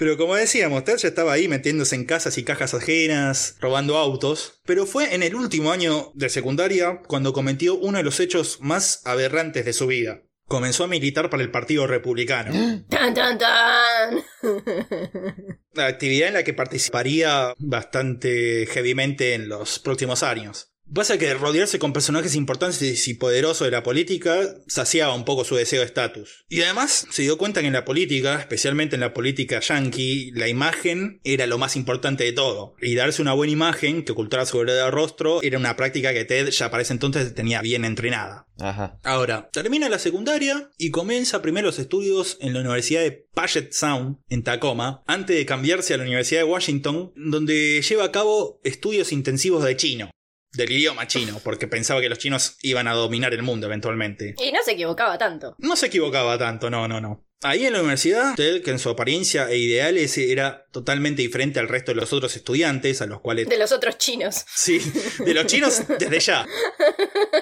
Pero 0.00 0.16
como 0.16 0.34
decíamos, 0.34 0.82
Ted 0.84 0.96
ya 0.96 1.08
estaba 1.08 1.34
ahí 1.34 1.46
metiéndose 1.46 1.94
en 1.94 2.06
casas 2.06 2.38
y 2.38 2.42
cajas 2.42 2.72
ajenas, 2.72 3.56
robando 3.60 3.98
autos. 3.98 4.62
Pero 4.64 4.86
fue 4.86 5.14
en 5.14 5.22
el 5.22 5.34
último 5.34 5.72
año 5.72 6.10
de 6.14 6.30
secundaria 6.30 7.02
cuando 7.06 7.34
cometió 7.34 7.74
uno 7.74 7.98
de 7.98 8.04
los 8.04 8.18
hechos 8.18 8.62
más 8.62 9.02
aberrantes 9.04 9.66
de 9.66 9.74
su 9.74 9.86
vida. 9.88 10.22
Comenzó 10.46 10.84
a 10.84 10.86
militar 10.86 11.28
para 11.28 11.42
el 11.42 11.50
Partido 11.50 11.86
Republicano. 11.86 12.50
Tan, 12.88 13.12
tan, 13.12 13.36
tan. 13.36 14.24
La 15.74 15.88
actividad 15.88 16.28
en 16.28 16.34
la 16.34 16.44
que 16.44 16.54
participaría 16.54 17.52
bastante 17.58 18.64
heavymente 18.74 19.34
en 19.34 19.50
los 19.50 19.80
próximos 19.80 20.22
años. 20.22 20.69
Pasa 20.92 21.18
que 21.18 21.32
rodearse 21.34 21.78
con 21.78 21.92
personajes 21.92 22.34
importantes 22.34 23.06
y 23.06 23.14
poderosos 23.14 23.64
de 23.64 23.70
la 23.70 23.84
política 23.84 24.56
saciaba 24.66 25.14
un 25.14 25.24
poco 25.24 25.44
su 25.44 25.54
deseo 25.54 25.80
de 25.80 25.86
estatus. 25.86 26.44
Y 26.48 26.62
además 26.62 27.06
se 27.10 27.22
dio 27.22 27.38
cuenta 27.38 27.60
que 27.60 27.68
en 27.68 27.72
la 27.72 27.84
política, 27.84 28.40
especialmente 28.40 28.96
en 28.96 29.00
la 29.00 29.14
política 29.14 29.60
yankee, 29.60 30.32
la 30.32 30.48
imagen 30.48 31.20
era 31.22 31.46
lo 31.46 31.58
más 31.58 31.76
importante 31.76 32.24
de 32.24 32.32
todo. 32.32 32.74
Y 32.82 32.96
darse 32.96 33.22
una 33.22 33.34
buena 33.34 33.52
imagen 33.52 34.04
que 34.04 34.12
ocultara 34.12 34.46
su 34.46 34.58
verdadero 34.58 34.90
rostro 34.90 35.40
era 35.42 35.58
una 35.58 35.76
práctica 35.76 36.12
que 36.12 36.24
Ted 36.24 36.50
ya 36.50 36.72
para 36.72 36.82
ese 36.82 36.92
entonces 36.92 37.34
tenía 37.36 37.62
bien 37.62 37.84
entrenada. 37.84 38.48
Ajá. 38.58 38.98
Ahora, 39.04 39.48
termina 39.52 39.88
la 39.88 40.00
secundaria 40.00 40.70
y 40.76 40.90
comienza 40.90 41.40
primero 41.40 41.68
los 41.68 41.78
estudios 41.78 42.36
en 42.40 42.52
la 42.52 42.60
Universidad 42.60 43.02
de 43.02 43.26
Puget 43.32 43.72
Sound, 43.72 44.18
en 44.28 44.42
Tacoma, 44.42 45.04
antes 45.06 45.36
de 45.36 45.46
cambiarse 45.46 45.94
a 45.94 45.98
la 45.98 46.02
Universidad 46.02 46.40
de 46.40 46.50
Washington, 46.50 47.12
donde 47.14 47.80
lleva 47.80 48.04
a 48.04 48.12
cabo 48.12 48.60
estudios 48.64 49.12
intensivos 49.12 49.64
de 49.64 49.76
chino. 49.76 50.10
Del 50.52 50.72
idioma 50.72 51.06
chino, 51.06 51.40
porque 51.44 51.68
pensaba 51.68 52.00
que 52.00 52.08
los 52.08 52.18
chinos 52.18 52.56
iban 52.62 52.88
a 52.88 52.94
dominar 52.94 53.32
el 53.34 53.42
mundo 53.42 53.66
eventualmente. 53.66 54.34
Y 54.38 54.50
no 54.52 54.62
se 54.64 54.72
equivocaba 54.72 55.16
tanto. 55.16 55.54
No 55.58 55.76
se 55.76 55.86
equivocaba 55.86 56.36
tanto, 56.38 56.70
no, 56.70 56.88
no, 56.88 57.00
no. 57.00 57.29
Ahí 57.42 57.64
en 57.64 57.72
la 57.72 57.80
universidad, 57.80 58.34
Ted, 58.34 58.62
que 58.62 58.70
en 58.70 58.78
su 58.78 58.90
apariencia 58.90 59.48
e 59.48 59.56
ideales 59.56 60.18
era 60.18 60.66
totalmente 60.72 61.22
diferente 61.22 61.58
al 61.58 61.68
resto 61.68 61.92
de 61.92 61.96
los 61.96 62.12
otros 62.12 62.36
estudiantes, 62.36 63.00
a 63.00 63.06
los 63.06 63.20
cuales... 63.20 63.48
De 63.48 63.56
los 63.56 63.72
otros 63.72 63.96
chinos. 63.96 64.44
Sí, 64.54 64.78
de 65.24 65.32
los 65.32 65.46
chinos 65.46 65.82
desde 65.98 66.20
ya. 66.20 66.46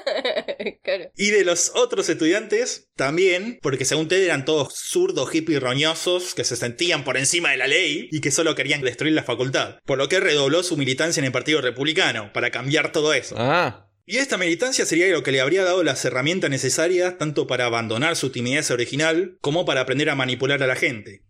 claro. 0.84 1.11
Y 1.16 1.30
de 1.30 1.44
los 1.44 1.72
otros 1.74 2.09
estudiantes 2.09 2.90
también, 2.94 3.59
porque 3.61 3.84
según 3.84 4.07
Ted 4.07 4.22
eran 4.22 4.44
todos 4.44 4.72
zurdos, 4.74 5.30
hippies, 5.30 5.61
roñosos, 5.61 6.34
que 6.34 6.44
se 6.44 6.55
sentían 6.55 7.03
por 7.03 7.16
encima 7.16 7.51
de 7.51 7.57
la 7.57 7.66
ley 7.66 8.09
y 8.12 8.20
que 8.20 8.30
solo 8.30 8.55
querían 8.55 8.82
destruir 8.82 9.14
la 9.14 9.24
facultad. 9.24 9.78
Por 9.84 9.99
lo 9.99 10.09
que 10.09 10.20
redobló 10.20 10.62
su 10.62 10.76
militancia 10.76 11.20
en 11.20 11.24
el 11.24 11.32
Partido 11.32 11.61
Republicano, 11.61 12.32
para 12.32 12.53
cambiar 12.53 12.92
todo 12.92 13.14
eso. 13.14 13.34
Ah. 13.36 13.88
Y 14.11 14.16
esta 14.16 14.38
militancia 14.38 14.86
sería 14.86 15.06
lo 15.09 15.22
que 15.22 15.32
le 15.32 15.42
habría 15.42 15.64
dado 15.64 15.84
las 15.84 16.02
herramientas 16.02 16.48
necesarias 16.48 17.18
tanto 17.18 17.46
para 17.46 17.66
abandonar 17.66 18.16
su 18.16 18.32
timidez 18.32 18.70
original 18.70 19.36
como 19.42 19.66
para 19.66 19.82
aprender 19.82 20.09
a 20.09 20.14
manipular 20.14 20.62
a 20.62 20.66
la 20.66 20.76
gente. 20.76 21.24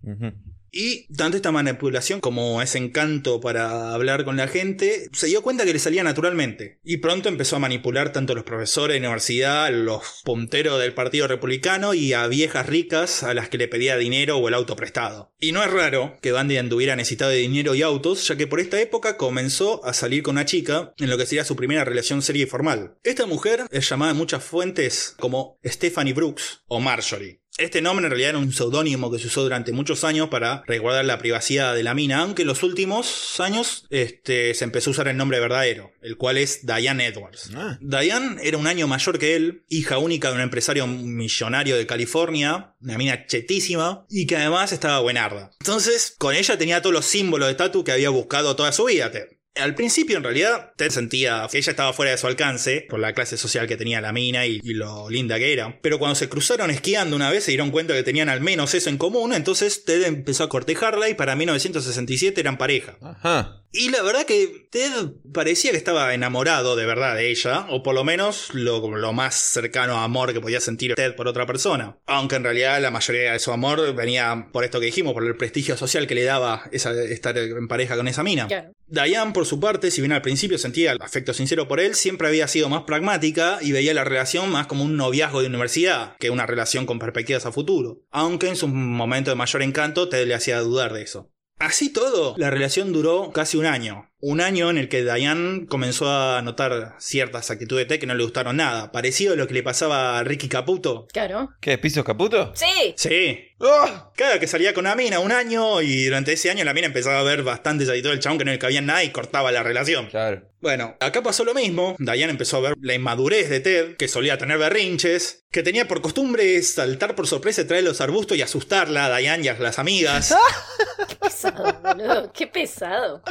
Y 0.70 1.12
tanto 1.14 1.36
esta 1.36 1.52
manipulación 1.52 2.20
como 2.20 2.60
ese 2.62 2.78
encanto 2.78 3.40
para 3.40 3.92
hablar 3.92 4.24
con 4.24 4.36
la 4.36 4.48
gente, 4.48 5.08
se 5.12 5.26
dio 5.26 5.42
cuenta 5.42 5.64
que 5.64 5.72
le 5.72 5.78
salía 5.78 6.04
naturalmente. 6.04 6.78
Y 6.84 6.98
pronto 6.98 7.28
empezó 7.28 7.56
a 7.56 7.60
manipular 7.60 8.12
tanto 8.12 8.32
a 8.32 8.36
los 8.36 8.44
profesores 8.44 8.94
de 8.94 9.00
universidad, 9.06 9.72
los 9.72 10.22
punteros 10.24 10.80
del 10.80 10.94
Partido 10.94 11.26
Republicano 11.28 11.94
y 11.94 12.12
a 12.12 12.26
viejas 12.26 12.66
ricas 12.66 13.22
a 13.22 13.34
las 13.34 13.48
que 13.48 13.58
le 13.58 13.68
pedía 13.68 13.96
dinero 13.96 14.38
o 14.38 14.48
el 14.48 14.54
auto 14.54 14.76
prestado. 14.76 15.32
Y 15.40 15.52
no 15.52 15.62
es 15.62 15.70
raro 15.70 16.16
que 16.20 16.32
Bandy 16.32 16.56
anduviera 16.56 16.96
necesitado 16.96 17.30
de 17.30 17.38
dinero 17.38 17.74
y 17.74 17.82
autos, 17.82 18.26
ya 18.26 18.36
que 18.36 18.46
por 18.46 18.60
esta 18.60 18.80
época 18.80 19.16
comenzó 19.16 19.84
a 19.84 19.92
salir 19.92 20.22
con 20.22 20.36
una 20.36 20.44
chica 20.44 20.92
en 20.98 21.10
lo 21.10 21.16
que 21.16 21.26
sería 21.26 21.44
su 21.44 21.56
primera 21.56 21.84
relación 21.84 22.22
seria 22.22 22.44
y 22.44 22.46
formal. 22.46 22.96
Esta 23.02 23.26
mujer 23.26 23.64
es 23.70 23.88
llamada 23.88 24.12
en 24.12 24.18
muchas 24.18 24.44
fuentes 24.44 25.14
como 25.18 25.58
Stephanie 25.64 26.12
Brooks 26.12 26.62
o 26.66 26.80
Marjorie. 26.80 27.40
Este 27.58 27.82
nombre 27.82 28.06
en 28.06 28.10
realidad 28.10 28.30
era 28.30 28.38
un 28.38 28.52
seudónimo 28.52 29.10
que 29.10 29.18
se 29.18 29.26
usó 29.26 29.42
durante 29.42 29.72
muchos 29.72 30.04
años 30.04 30.28
para 30.28 30.62
resguardar 30.68 31.04
la 31.04 31.18
privacidad 31.18 31.74
de 31.74 31.82
la 31.82 31.92
mina, 31.92 32.20
aunque 32.20 32.42
en 32.42 32.48
los 32.48 32.62
últimos 32.62 33.40
años 33.40 33.86
este, 33.90 34.54
se 34.54 34.64
empezó 34.64 34.90
a 34.90 34.92
usar 34.92 35.08
el 35.08 35.16
nombre 35.16 35.40
verdadero, 35.40 35.90
el 36.00 36.16
cual 36.16 36.38
es 36.38 36.64
Diane 36.64 37.06
Edwards. 37.06 37.50
Ah. 37.56 37.76
Diane 37.80 38.40
era 38.44 38.58
un 38.58 38.68
año 38.68 38.86
mayor 38.86 39.18
que 39.18 39.34
él, 39.34 39.64
hija 39.68 39.98
única 39.98 40.28
de 40.28 40.36
un 40.36 40.40
empresario 40.40 40.86
millonario 40.86 41.76
de 41.76 41.86
California, 41.86 42.76
una 42.80 42.96
mina 42.96 43.26
chetísima, 43.26 44.06
y 44.08 44.26
que 44.26 44.36
además 44.36 44.70
estaba 44.70 45.00
buenarda. 45.00 45.50
Entonces, 45.58 46.14
con 46.16 46.36
ella 46.36 46.56
tenía 46.56 46.80
todos 46.80 46.94
los 46.94 47.06
símbolos 47.06 47.48
de 47.48 47.54
tatu 47.56 47.82
que 47.82 47.90
había 47.90 48.10
buscado 48.10 48.54
toda 48.54 48.70
su 48.70 48.84
vida. 48.84 49.10
Al 49.58 49.74
principio, 49.74 50.16
en 50.16 50.24
realidad, 50.24 50.72
Ted 50.76 50.90
sentía 50.90 51.46
que 51.50 51.58
ella 51.58 51.70
estaba 51.70 51.92
fuera 51.92 52.12
de 52.12 52.18
su 52.18 52.26
alcance 52.26 52.86
por 52.88 53.00
la 53.00 53.12
clase 53.12 53.36
social 53.36 53.66
que 53.66 53.76
tenía 53.76 54.00
la 54.00 54.12
mina 54.12 54.46
y, 54.46 54.60
y 54.62 54.74
lo 54.74 55.10
linda 55.10 55.38
que 55.38 55.52
era. 55.52 55.78
Pero 55.82 55.98
cuando 55.98 56.14
se 56.14 56.28
cruzaron 56.28 56.70
esquiando 56.70 57.16
una 57.16 57.30
vez 57.30 57.44
se 57.44 57.50
dieron 57.50 57.70
cuenta 57.70 57.94
que 57.94 58.02
tenían 58.02 58.28
al 58.28 58.40
menos 58.40 58.74
eso 58.74 58.90
en 58.90 58.98
común, 58.98 59.32
entonces 59.32 59.84
Ted 59.84 60.04
empezó 60.04 60.44
a 60.44 60.48
cortejarla 60.48 61.08
y 61.08 61.14
para 61.14 61.36
1967 61.36 62.40
eran 62.40 62.58
pareja. 62.58 62.96
Ajá. 63.02 63.62
Y 63.70 63.90
la 63.90 64.02
verdad 64.02 64.24
que 64.24 64.66
Ted 64.70 64.90
parecía 65.32 65.72
que 65.72 65.76
estaba 65.76 66.14
enamorado 66.14 66.74
de 66.74 66.86
verdad 66.86 67.14
de 67.14 67.30
ella, 67.30 67.66
o 67.68 67.82
por 67.82 67.94
lo 67.94 68.02
menos 68.02 68.54
lo, 68.54 68.96
lo 68.96 69.12
más 69.12 69.34
cercano 69.34 69.98
a 69.98 70.04
amor 70.04 70.32
que 70.32 70.40
podía 70.40 70.60
sentir 70.60 70.94
Ted 70.94 71.14
por 71.14 71.28
otra 71.28 71.44
persona. 71.44 71.98
Aunque 72.06 72.36
en 72.36 72.44
realidad 72.44 72.80
la 72.80 72.90
mayoría 72.90 73.32
de 73.32 73.38
su 73.38 73.52
amor 73.52 73.94
venía 73.94 74.48
por 74.52 74.64
esto 74.64 74.80
que 74.80 74.86
dijimos, 74.86 75.12
por 75.12 75.24
el 75.24 75.36
prestigio 75.36 75.76
social 75.76 76.06
que 76.06 76.14
le 76.14 76.24
daba 76.24 76.62
esa, 76.72 76.92
estar 76.92 77.36
en 77.36 77.68
pareja 77.68 77.96
con 77.96 78.08
esa 78.08 78.22
mina. 78.22 78.46
Claro. 78.46 78.72
Diane, 78.86 79.32
por 79.32 79.44
su 79.48 79.58
parte, 79.58 79.90
si 79.90 80.00
bien 80.00 80.12
al 80.12 80.22
principio 80.22 80.58
sentía 80.58 80.92
el 80.92 81.02
afecto 81.02 81.34
sincero 81.34 81.66
por 81.66 81.80
él, 81.80 81.94
siempre 81.94 82.28
había 82.28 82.46
sido 82.46 82.68
más 82.68 82.84
pragmática 82.84 83.58
y 83.60 83.72
veía 83.72 83.94
la 83.94 84.04
relación 84.04 84.50
más 84.50 84.66
como 84.66 84.84
un 84.84 84.96
noviazgo 84.96 85.40
de 85.40 85.48
universidad 85.48 86.16
que 86.18 86.30
una 86.30 86.46
relación 86.46 86.86
con 86.86 86.98
perspectivas 86.98 87.46
a 87.46 87.52
futuro. 87.52 88.02
Aunque 88.10 88.48
en 88.48 88.56
su 88.56 88.68
momento 88.68 89.30
de 89.30 89.36
mayor 89.36 89.62
encanto, 89.62 90.08
Ted 90.08 90.26
le 90.26 90.34
hacía 90.34 90.60
dudar 90.60 90.92
de 90.92 91.02
eso. 91.02 91.32
Así 91.58 91.92
todo, 91.92 92.34
la 92.36 92.50
relación 92.50 92.92
duró 92.92 93.32
casi 93.32 93.56
un 93.56 93.66
año. 93.66 94.07
Un 94.20 94.40
año 94.40 94.70
en 94.70 94.78
el 94.78 94.88
que 94.88 95.04
Diane 95.04 95.66
comenzó 95.66 96.10
a 96.10 96.42
notar 96.42 96.96
ciertas 96.98 97.50
actitudes 97.50 97.86
de 97.86 97.94
Ted 97.94 98.00
que 98.00 98.06
no 98.06 98.14
le 98.14 98.24
gustaron 98.24 98.56
nada. 98.56 98.90
Parecido 98.90 99.34
a 99.34 99.36
lo 99.36 99.46
que 99.46 99.54
le 99.54 99.62
pasaba 99.62 100.18
a 100.18 100.24
Ricky 100.24 100.48
Caputo. 100.48 101.06
Claro. 101.12 101.50
¿Qué? 101.60 101.78
¿Piso 101.78 102.04
Caputo? 102.04 102.52
Sí. 102.54 102.94
Sí. 102.96 103.38
¡Ah! 103.60 104.12
Cada 104.16 104.38
que 104.38 104.46
salía 104.46 104.74
con 104.74 104.86
una 104.86 104.94
mina 104.94 105.20
un 105.20 105.32
año 105.32 105.82
y 105.82 106.04
durante 106.04 106.32
ese 106.32 106.50
año 106.50 106.64
la 106.64 106.74
mina 106.74 106.86
empezaba 106.86 107.20
a 107.20 107.24
ver 107.24 107.42
bastantes 107.42 107.88
actitudes 107.88 108.14
del 108.14 108.20
chabón 108.20 108.38
que 108.38 108.44
no 108.44 108.52
le 108.52 108.58
cabían 108.58 108.86
nada 108.86 109.02
y 109.04 109.10
cortaba 109.10 109.50
la 109.52 109.62
relación. 109.62 110.06
Claro. 110.06 110.48
Bueno, 110.60 110.96
acá 111.00 111.22
pasó 111.22 111.44
lo 111.44 111.54
mismo. 111.54 111.94
Diane 111.98 112.32
empezó 112.32 112.56
a 112.56 112.60
ver 112.60 112.74
la 112.80 112.94
inmadurez 112.94 113.48
de 113.48 113.60
Ted, 113.60 113.96
que 113.96 114.08
solía 114.08 114.38
tener 114.38 114.58
berrinches, 114.58 115.44
que 115.52 115.62
tenía 115.62 115.86
por 115.86 116.02
costumbre 116.02 116.60
saltar 116.62 117.14
por 117.14 117.28
sorpresa 117.28 117.62
y 117.62 117.64
traer 117.64 117.84
los 117.84 118.00
arbustos 118.00 118.36
y 118.36 118.42
asustarla 118.42 119.06
a 119.06 119.18
Diane 119.18 119.44
y 119.44 119.48
a 119.48 119.54
las 119.54 119.78
amigas. 119.78 120.34
Qué 121.08 121.14
pesado, 121.14 121.80
boludo. 121.80 122.32
Qué 122.32 122.46
pesado. 122.48 123.22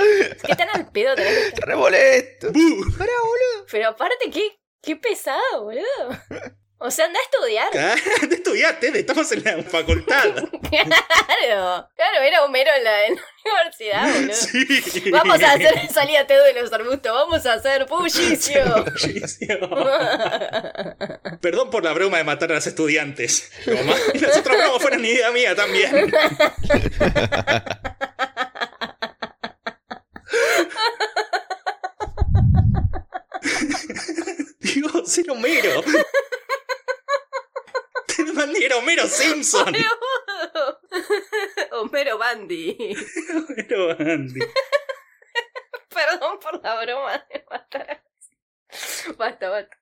Qué 0.45 0.55
tan 0.55 0.69
al 0.77 0.91
pedo 0.91 1.15
tenés. 1.15 1.53
Pero 3.71 3.89
aparte, 3.89 4.29
qué, 4.31 4.59
qué 4.81 4.95
pesado, 4.95 5.63
boludo. 5.63 5.83
O 6.79 6.91
sea, 6.91 7.05
anda 7.05 7.19
a 7.19 7.23
estudiar. 7.23 7.71
Claro, 7.71 7.99
estudiaste, 8.31 8.99
estamos 8.99 9.31
en 9.31 9.43
la 9.43 9.63
facultad. 9.63 10.25
Claro. 10.67 11.87
Claro, 11.95 12.21
era 12.23 12.43
Homero 12.43 12.69
en 12.75 12.83
la, 12.83 13.05
en 13.07 13.15
la 13.15 13.21
universidad, 13.45 14.13
boludo. 14.13 14.33
Sí. 14.33 14.65
Vamos 15.11 15.41
a 15.41 15.53
hacer 15.53 15.87
salida 15.91 16.27
Teo 16.27 16.43
de 16.43 16.51
los 16.53 16.71
arbustos. 16.73 17.13
Vamos 17.13 17.45
a 17.45 17.53
hacer 17.53 17.85
bullicio. 17.85 18.63
Perdón 21.41 21.69
por 21.69 21.85
la 21.85 21.93
broma 21.93 22.17
de 22.17 22.25
matar 22.25 22.51
a 22.51 22.55
los 22.55 22.67
estudiantes. 22.67 23.49
Las 23.65 24.37
otras 24.37 24.57
bromas 24.57 24.81
fueron 24.81 25.05
idea 25.05 25.31
mía 25.31 25.55
también. 25.55 26.11
Dios, 34.59 35.17
era 35.17 35.33
Homero. 35.33 35.83
Te 38.07 38.23
mandé 38.33 38.65
era 38.65 38.77
Homero 38.77 39.07
Simpson. 39.07 39.75
Homero 41.71 42.17
Bandy. 42.17 42.95
Homero 43.33 43.91
Andy. 43.99 44.39
Perdón 45.89 46.39
por 46.39 46.63
la 46.63 46.81
broma 46.83 47.25
de 47.29 47.45
matar. 47.49 48.03
Basta, 49.17 49.49
basta. 49.49 49.77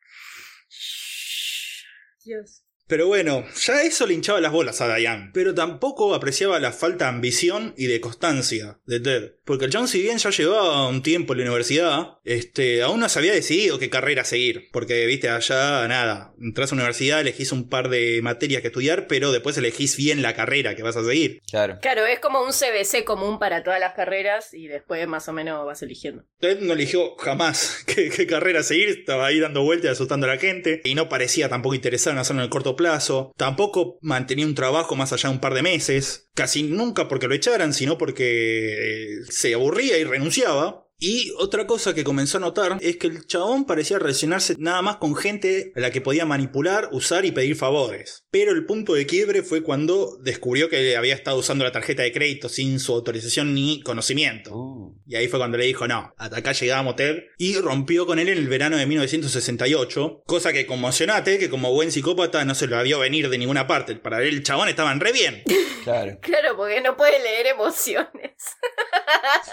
Dios. 2.24 2.64
Pero 2.88 3.07
bueno, 3.07 3.43
ya 3.59 3.81
eso 3.81 4.05
le 4.05 4.13
hinchaba 4.13 4.41
las 4.41 4.51
bolas 4.51 4.79
a 4.81 4.95
Diane. 4.95 5.31
Pero 5.33 5.55
tampoco 5.55 6.13
apreciaba 6.13 6.59
la 6.59 6.71
falta 6.71 7.05
de 7.05 7.09
ambición 7.09 7.73
y 7.77 7.88
de 7.88 7.99
constancia 7.99 8.79
de 8.86 8.99
Ted. 8.99 9.31
Porque 9.43 9.65
el 9.65 9.71
John, 9.73 9.88
si 9.88 10.01
bien 10.01 10.17
ya 10.17 10.29
llevaba 10.29 10.88
un 10.88 11.01
tiempo 11.01 11.33
en 11.33 11.39
la 11.39 11.45
universidad, 11.45 12.17
este, 12.23 12.83
aún 12.83 12.99
no 12.99 13.09
se 13.09 13.19
había 13.19 13.33
decidido 13.33 13.79
qué 13.79 13.89
carrera 13.89 14.23
seguir. 14.23 14.69
Porque, 14.71 15.05
viste, 15.05 15.29
allá 15.29 15.88
nada. 15.88 16.33
Entras 16.39 16.71
a 16.71 16.75
la 16.75 16.81
universidad, 16.81 17.21
elegís 17.21 17.51
un 17.51 17.69
par 17.69 17.89
de 17.89 18.19
materias 18.21 18.61
que 18.61 18.67
estudiar, 18.67 19.07
pero 19.07 19.31
después 19.31 19.57
elegís 19.57 19.97
bien 19.97 20.21
la 20.21 20.36
carrera 20.36 20.75
que 20.75 20.83
vas 20.83 20.95
a 20.95 21.03
seguir. 21.03 21.41
Claro. 21.49 21.79
Claro, 21.81 22.05
es 22.05 22.19
como 22.19 22.43
un 22.43 22.51
CBC 22.51 23.03
común 23.03 23.39
para 23.39 23.63
todas 23.63 23.79
las 23.79 23.93
carreras 23.93 24.53
y 24.53 24.67
después 24.67 25.07
más 25.07 25.27
o 25.27 25.33
menos 25.33 25.65
vas 25.65 25.81
eligiendo. 25.81 26.23
Ted 26.39 26.59
no 26.59 26.73
eligió 26.73 27.15
jamás 27.17 27.83
qué, 27.88 28.09
qué 28.09 28.27
carrera 28.27 28.63
seguir, 28.63 28.89
estaba 28.89 29.27
ahí 29.27 29.39
dando 29.39 29.63
vueltas, 29.63 29.91
asustando 29.91 30.27
a 30.27 30.29
la 30.29 30.38
gente, 30.38 30.81
y 30.83 30.95
no 30.95 31.09
parecía 31.09 31.49
tampoco 31.49 31.75
interesado 31.75 32.13
en 32.13 32.19
hacerlo 32.19 32.41
en 32.41 32.45
el 32.45 32.49
corto 32.49 32.74
plazo. 32.76 33.34
Tampoco 33.38 33.97
mantenía 34.01 34.45
un 34.45 34.55
trabajo 34.55 34.95
más 34.95 35.13
allá 35.13 35.30
de 35.30 35.36
un 35.36 35.41
par 35.41 35.53
de 35.53 35.63
meses, 35.63 36.30
casi 36.34 36.63
nunca 36.63 37.07
porque 37.07 37.28
lo 37.28 37.36
echaran, 37.36 37.73
sino 37.73 37.97
porque 37.97 38.73
eh, 38.73 39.26
se 39.30 39.53
aburría 39.53 39.97
y 39.97 40.03
renunciaba. 40.03 40.84
Y 40.98 41.32
otra 41.38 41.68
cosa 41.68 41.93
que 41.93 42.04
comenzó 42.04 42.38
a 42.38 42.41
notar 42.41 42.78
es 42.82 42.98
que 42.98 43.08
el 43.08 43.26
chabón 43.26 43.66
parecía 43.66 44.00
relacionarse 44.00 44.56
nada 44.58 44.82
más 44.82 44.98
con 44.98 45.16
gente 45.16 45.74
a 45.76 45.80
la 45.80 45.91
que 45.91 46.02
podía 46.02 46.26
manipular, 46.26 46.89
usar 46.91 47.26
y 47.26 47.32
pedir 47.32 47.56
favores. 47.56 48.26
Pero 48.32 48.52
el 48.52 48.66
punto 48.66 48.93
de 48.93 49.06
quiebre 49.06 49.43
fue 49.43 49.62
cuando 49.62 50.18
descubrió 50.22 50.70
que 50.70 50.96
había 50.96 51.14
estado 51.14 51.38
usando 51.38 51.66
la 51.66 51.72
tarjeta 51.72 52.04
de 52.04 52.12
crédito 52.12 52.48
sin 52.48 52.80
su 52.80 52.93
autorización 52.93 53.54
ni 53.54 53.82
conocimiento. 53.82 54.56
Uh. 54.56 54.96
Y 55.06 55.16
ahí 55.16 55.28
fue 55.28 55.39
cuando 55.39 55.58
le 55.58 55.66
dijo, 55.66 55.88
no, 55.88 56.14
hasta 56.18 56.38
acá 56.38 56.54
llegamos 56.54 56.96
Ted. 56.96 57.24
Y 57.38 57.58
rompió 57.58 58.06
con 58.06 58.20
él 58.20 58.30
en 58.30 58.38
el 58.38 58.48
verano 58.48 58.78
de 58.78 58.86
1968. 58.86 60.24
Cosa 60.26 60.54
que 60.54 60.66
conmocionate, 60.66 61.38
que 61.39 61.50
como 61.50 61.74
buen 61.74 61.91
psicópata 61.91 62.46
no 62.46 62.56
se 62.56 62.68
lo 62.68 62.82
vio 62.84 63.00
venir 63.00 63.30
de 63.30 63.38
ninguna 63.38 63.68
parte. 63.68 63.96
Para 63.96 64.22
él 64.22 64.30
el 64.30 64.43
chabón 64.43 64.70
estaban 64.70 65.00
re 65.00 65.12
bien. 65.12 65.43
Claro. 65.86 66.18
Claro, 66.20 66.58
porque 66.58 66.82
no 66.82 66.98
puede 66.98 67.22
leer 67.22 67.46
emociones. 67.46 68.10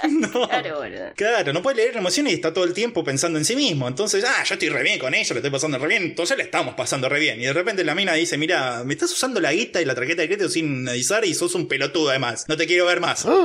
No. 0.08 0.48
Claro, 0.48 0.78
boludo. 0.78 1.12
Claro, 1.16 1.31
no 1.52 1.62
puede 1.62 1.76
leer 1.76 1.96
emociones 1.96 2.32
y 2.32 2.36
está 2.36 2.52
todo 2.52 2.64
el 2.64 2.72
tiempo 2.72 3.04
pensando 3.04 3.38
en 3.38 3.44
sí 3.44 3.56
mismo. 3.56 3.88
Entonces, 3.88 4.24
ah, 4.26 4.42
yo 4.44 4.54
estoy 4.54 4.68
re 4.68 4.82
bien 4.82 4.98
con 4.98 5.14
ella, 5.14 5.34
le 5.34 5.38
estoy 5.38 5.50
pasando 5.50 5.78
re 5.78 5.88
bien. 5.88 6.02
Entonces 6.02 6.36
le 6.36 6.44
estamos 6.44 6.74
pasando 6.74 7.08
re 7.08 7.20
bien. 7.20 7.40
Y 7.40 7.44
de 7.44 7.52
repente 7.52 7.84
la 7.84 7.94
mina 7.94 8.14
dice, 8.14 8.38
mira, 8.38 8.82
me 8.84 8.94
estás 8.94 9.12
usando 9.12 9.40
la 9.40 9.52
guita 9.52 9.80
y 9.80 9.84
la 9.84 9.94
tarjeta 9.94 10.22
de 10.22 10.28
crédito 10.28 10.48
sin 10.48 10.88
avisar 10.88 11.24
y 11.24 11.34
sos 11.34 11.54
un 11.54 11.68
pelotudo 11.68 12.10
además. 12.10 12.46
No 12.48 12.56
te 12.56 12.66
quiero 12.66 12.86
ver 12.86 13.00
más. 13.00 13.26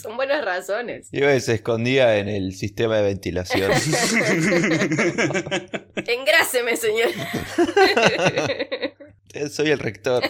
Son 0.00 0.16
buenas 0.16 0.44
razones. 0.44 1.08
Y 1.12 1.22
hoy 1.22 1.40
se 1.40 1.54
escondía 1.54 2.18
en 2.18 2.28
el 2.28 2.54
sistema 2.54 2.96
de 2.96 3.02
ventilación. 3.02 3.70
Engráseme, 6.06 6.76
señor. 6.76 7.10
Soy 9.50 9.70
el 9.70 9.78
rector. 9.78 10.22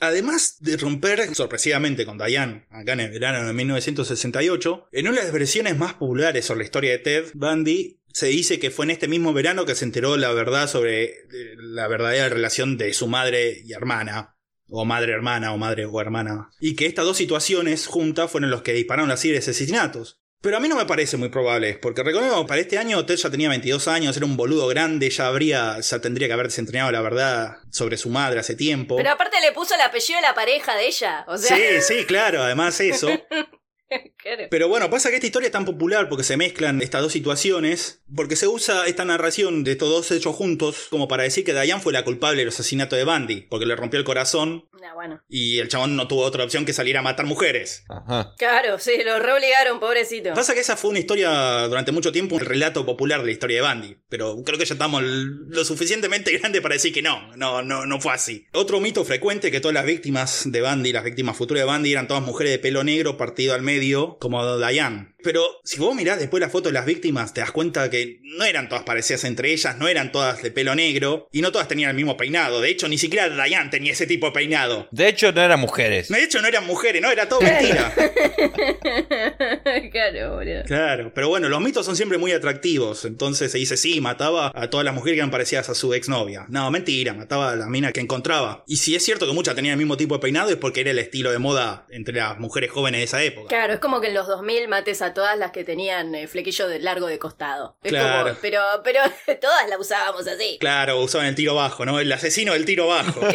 Además 0.00 0.56
de 0.60 0.76
romper 0.76 1.34
sorpresivamente 1.34 2.06
con 2.06 2.18
Diane, 2.18 2.66
acá 2.70 2.92
en 2.92 3.00
el 3.00 3.10
verano 3.10 3.46
de 3.46 3.52
1968, 3.52 4.88
en 4.92 5.08
una 5.08 5.18
de 5.18 5.24
las 5.24 5.32
versiones 5.32 5.76
más 5.76 5.94
populares 5.94 6.44
sobre 6.44 6.58
la 6.58 6.64
historia 6.64 6.90
de 6.92 6.98
Ted 6.98 7.24
Bundy, 7.34 7.98
se 8.12 8.26
dice 8.26 8.58
que 8.58 8.70
fue 8.70 8.84
en 8.84 8.92
este 8.92 9.08
mismo 9.08 9.32
verano 9.32 9.66
que 9.66 9.74
se 9.74 9.84
enteró 9.84 10.16
la 10.16 10.32
verdad 10.32 10.68
sobre 10.68 11.04
eh, 11.04 11.16
la 11.56 11.88
verdadera 11.88 12.28
relación 12.28 12.76
de 12.76 12.92
su 12.92 13.08
madre 13.08 13.60
y 13.64 13.72
hermana, 13.72 14.36
o 14.68 14.84
madre 14.84 15.12
hermana, 15.12 15.52
o 15.52 15.58
madre 15.58 15.86
o 15.86 16.00
hermana, 16.00 16.50
y 16.60 16.74
que 16.74 16.86
estas 16.86 17.04
dos 17.04 17.16
situaciones 17.16 17.86
juntas 17.86 18.30
fueron 18.30 18.50
los 18.50 18.62
que 18.62 18.72
dispararon 18.72 19.08
las 19.08 19.20
series 19.20 19.46
de 19.46 19.50
asesinatos. 19.50 20.20
Pero 20.40 20.56
a 20.56 20.60
mí 20.60 20.68
no 20.68 20.76
me 20.76 20.86
parece 20.86 21.16
muy 21.16 21.30
probable, 21.30 21.78
porque 21.82 22.04
recordemos, 22.04 22.44
para 22.46 22.60
este 22.60 22.78
año 22.78 23.04
Ted 23.04 23.16
ya 23.16 23.28
tenía 23.28 23.48
22 23.48 23.88
años, 23.88 24.16
era 24.16 24.24
un 24.24 24.36
boludo 24.36 24.68
grande, 24.68 25.10
ya 25.10 25.26
habría, 25.26 25.80
ya 25.80 26.00
tendría 26.00 26.28
que 26.28 26.34
haber 26.34 26.46
desentrañado 26.46 26.92
la 26.92 27.00
verdad 27.00 27.56
sobre 27.72 27.96
su 27.96 28.08
madre 28.08 28.38
hace 28.38 28.54
tiempo. 28.54 28.94
Pero 28.96 29.10
aparte 29.10 29.40
le 29.40 29.50
puso 29.50 29.74
el 29.74 29.80
apellido 29.80 30.20
de 30.20 30.26
la 30.26 30.34
pareja 30.34 30.76
de 30.76 30.86
ella. 30.86 31.24
O 31.26 31.36
sea, 31.36 31.56
Sí, 31.56 31.82
sí, 31.82 32.04
claro, 32.04 32.40
además 32.40 32.78
eso. 32.80 33.08
Pero 34.50 34.68
bueno, 34.68 34.90
pasa 34.90 35.08
que 35.10 35.16
esta 35.16 35.26
historia 35.26 35.46
es 35.46 35.52
tan 35.52 35.64
popular 35.64 36.08
porque 36.08 36.24
se 36.24 36.36
mezclan 36.36 36.82
estas 36.82 37.02
dos 37.02 37.12
situaciones, 37.12 38.02
porque 38.14 38.36
se 38.36 38.46
usa 38.46 38.86
esta 38.86 39.04
narración 39.04 39.64
de 39.64 39.72
estos 39.72 39.88
dos 39.88 40.10
hechos 40.10 40.34
juntos 40.36 40.86
como 40.90 41.08
para 41.08 41.22
decir 41.22 41.44
que 41.44 41.52
Diane 41.52 41.80
fue 41.82 41.92
la 41.92 42.04
culpable 42.04 42.38
del 42.40 42.48
asesinato 42.48 42.96
de 42.96 43.04
Bundy, 43.04 43.42
porque 43.48 43.66
le 43.66 43.76
rompió 43.76 43.98
el 43.98 44.04
corazón 44.04 44.68
Ah, 44.82 44.94
bueno. 44.94 45.20
y 45.28 45.58
el 45.58 45.68
chabón 45.68 45.96
no 45.96 46.08
tuvo 46.08 46.22
otra 46.22 46.44
opción 46.44 46.64
que 46.64 46.72
salir 46.72 46.96
a 46.96 47.02
matar 47.02 47.26
mujeres. 47.26 47.84
Ajá. 47.88 48.34
Claro, 48.38 48.78
sí, 48.78 48.92
lo 49.04 49.18
reobligaron, 49.18 49.80
pobrecito. 49.80 50.32
Pasa 50.34 50.54
que 50.54 50.60
esa 50.60 50.76
fue 50.76 50.90
una 50.90 50.98
historia 51.00 51.66
durante 51.68 51.92
mucho 51.92 52.12
tiempo, 52.12 52.36
un 52.36 52.40
relato 52.40 52.86
popular 52.86 53.20
de 53.20 53.26
la 53.26 53.32
historia 53.32 53.62
de 53.62 53.68
Bundy, 53.68 53.96
pero 54.08 54.42
creo 54.44 54.58
que 54.58 54.64
ya 54.64 54.74
estamos 54.74 55.02
lo 55.02 55.64
suficientemente 55.64 56.36
grande 56.38 56.60
para 56.62 56.74
decir 56.74 56.92
que 56.92 57.02
no, 57.02 57.34
no, 57.36 57.62
no, 57.62 57.86
no 57.86 58.00
fue 58.00 58.12
así. 58.12 58.46
Otro 58.52 58.80
mito 58.80 59.04
frecuente 59.04 59.50
que 59.50 59.60
todas 59.60 59.74
las 59.74 59.84
víctimas 59.86 60.42
de 60.46 60.62
Bundy, 60.62 60.92
las 60.92 61.04
víctimas 61.04 61.36
futuras 61.36 61.64
de 61.64 61.70
Bundy, 61.72 61.92
eran 61.92 62.08
todas 62.08 62.22
mujeres 62.22 62.52
de 62.52 62.58
pelo 62.58 62.82
negro 62.84 63.16
partido 63.16 63.54
al 63.54 63.62
medio, 63.62 63.77
como 64.18 64.44
Diane. 64.58 65.14
Pero 65.22 65.42
si 65.64 65.78
vos 65.78 65.94
mirás 65.94 66.18
después 66.18 66.40
la 66.40 66.48
foto 66.48 66.68
de 66.68 66.74
las 66.74 66.86
víctimas, 66.86 67.34
te 67.34 67.40
das 67.40 67.50
cuenta 67.50 67.90
que 67.90 68.20
no 68.22 68.44
eran 68.44 68.68
todas 68.68 68.84
parecidas 68.84 69.24
entre 69.24 69.52
ellas, 69.52 69.76
no 69.76 69.88
eran 69.88 70.12
todas 70.12 70.42
de 70.42 70.50
pelo 70.50 70.74
negro, 70.74 71.28
y 71.32 71.42
no 71.42 71.52
todas 71.52 71.68
tenían 71.68 71.90
el 71.90 71.96
mismo 71.96 72.16
peinado. 72.16 72.60
De 72.60 72.70
hecho, 72.70 72.88
ni 72.88 72.98
siquiera 72.98 73.28
Diane 73.28 73.70
tenía 73.70 73.92
ese 73.92 74.06
tipo 74.06 74.26
de 74.26 74.32
peinado. 74.32 74.88
De 74.90 75.08
hecho, 75.08 75.32
no 75.32 75.42
eran 75.42 75.60
mujeres. 75.60 76.08
De 76.08 76.22
hecho, 76.22 76.40
no 76.40 76.48
eran 76.48 76.66
mujeres, 76.66 77.02
no, 77.02 77.10
era 77.10 77.28
todo 77.28 77.40
mentira. 77.40 77.92
claro, 79.92 80.36
boludo. 80.36 80.62
Claro, 80.66 81.12
pero 81.14 81.28
bueno, 81.28 81.48
los 81.48 81.60
mitos 81.60 81.84
son 81.84 81.96
siempre 81.96 82.18
muy 82.18 82.32
atractivos. 82.32 83.04
Entonces 83.04 83.50
se 83.52 83.58
dice, 83.58 83.76
sí, 83.76 84.00
mataba 84.00 84.52
a 84.54 84.70
todas 84.70 84.84
las 84.84 84.94
mujeres 84.94 85.16
que 85.16 85.20
eran 85.20 85.30
parecidas 85.30 85.68
a 85.68 85.74
su 85.74 85.94
exnovia. 85.94 86.46
No, 86.48 86.70
mentira, 86.70 87.14
mataba 87.14 87.52
a 87.52 87.56
la 87.56 87.66
mina 87.66 87.92
que 87.92 88.00
encontraba. 88.00 88.62
Y 88.66 88.76
si 88.76 88.94
es 88.94 89.04
cierto 89.04 89.26
que 89.26 89.32
muchas 89.32 89.54
tenían 89.54 89.72
el 89.72 89.78
mismo 89.78 89.96
tipo 89.96 90.14
de 90.14 90.20
peinado, 90.20 90.50
es 90.50 90.56
porque 90.56 90.80
era 90.80 90.90
el 90.90 90.98
estilo 90.98 91.32
de 91.32 91.38
moda 91.38 91.86
entre 91.90 92.14
las 92.14 92.38
mujeres 92.38 92.70
jóvenes 92.70 93.00
de 93.00 93.04
esa 93.04 93.22
época. 93.22 93.48
Claro, 93.48 93.74
es 93.74 93.80
como 93.80 94.00
que 94.00 94.08
en 94.08 94.14
los 94.14 94.26
2000 94.26 94.68
mates 94.68 95.02
a 95.02 95.07
todas 95.14 95.38
las 95.38 95.50
que 95.52 95.64
tenían 95.64 96.14
eh, 96.14 96.26
flequillo 96.28 96.68
de 96.68 96.78
largo 96.80 97.06
de 97.06 97.18
costado. 97.18 97.76
Es 97.82 97.90
Claro. 97.92 98.28
como, 98.30 98.40
pero, 98.40 98.60
pero 98.84 99.00
todas 99.40 99.68
la 99.68 99.78
usábamos 99.78 100.26
así. 100.26 100.58
Claro, 100.60 101.00
usaban 101.00 101.26
el 101.28 101.34
tiro 101.34 101.54
bajo, 101.54 101.84
¿no? 101.84 102.00
El 102.00 102.10
asesino 102.12 102.52
del 102.52 102.64
tiro 102.64 102.86
bajo. 102.88 103.20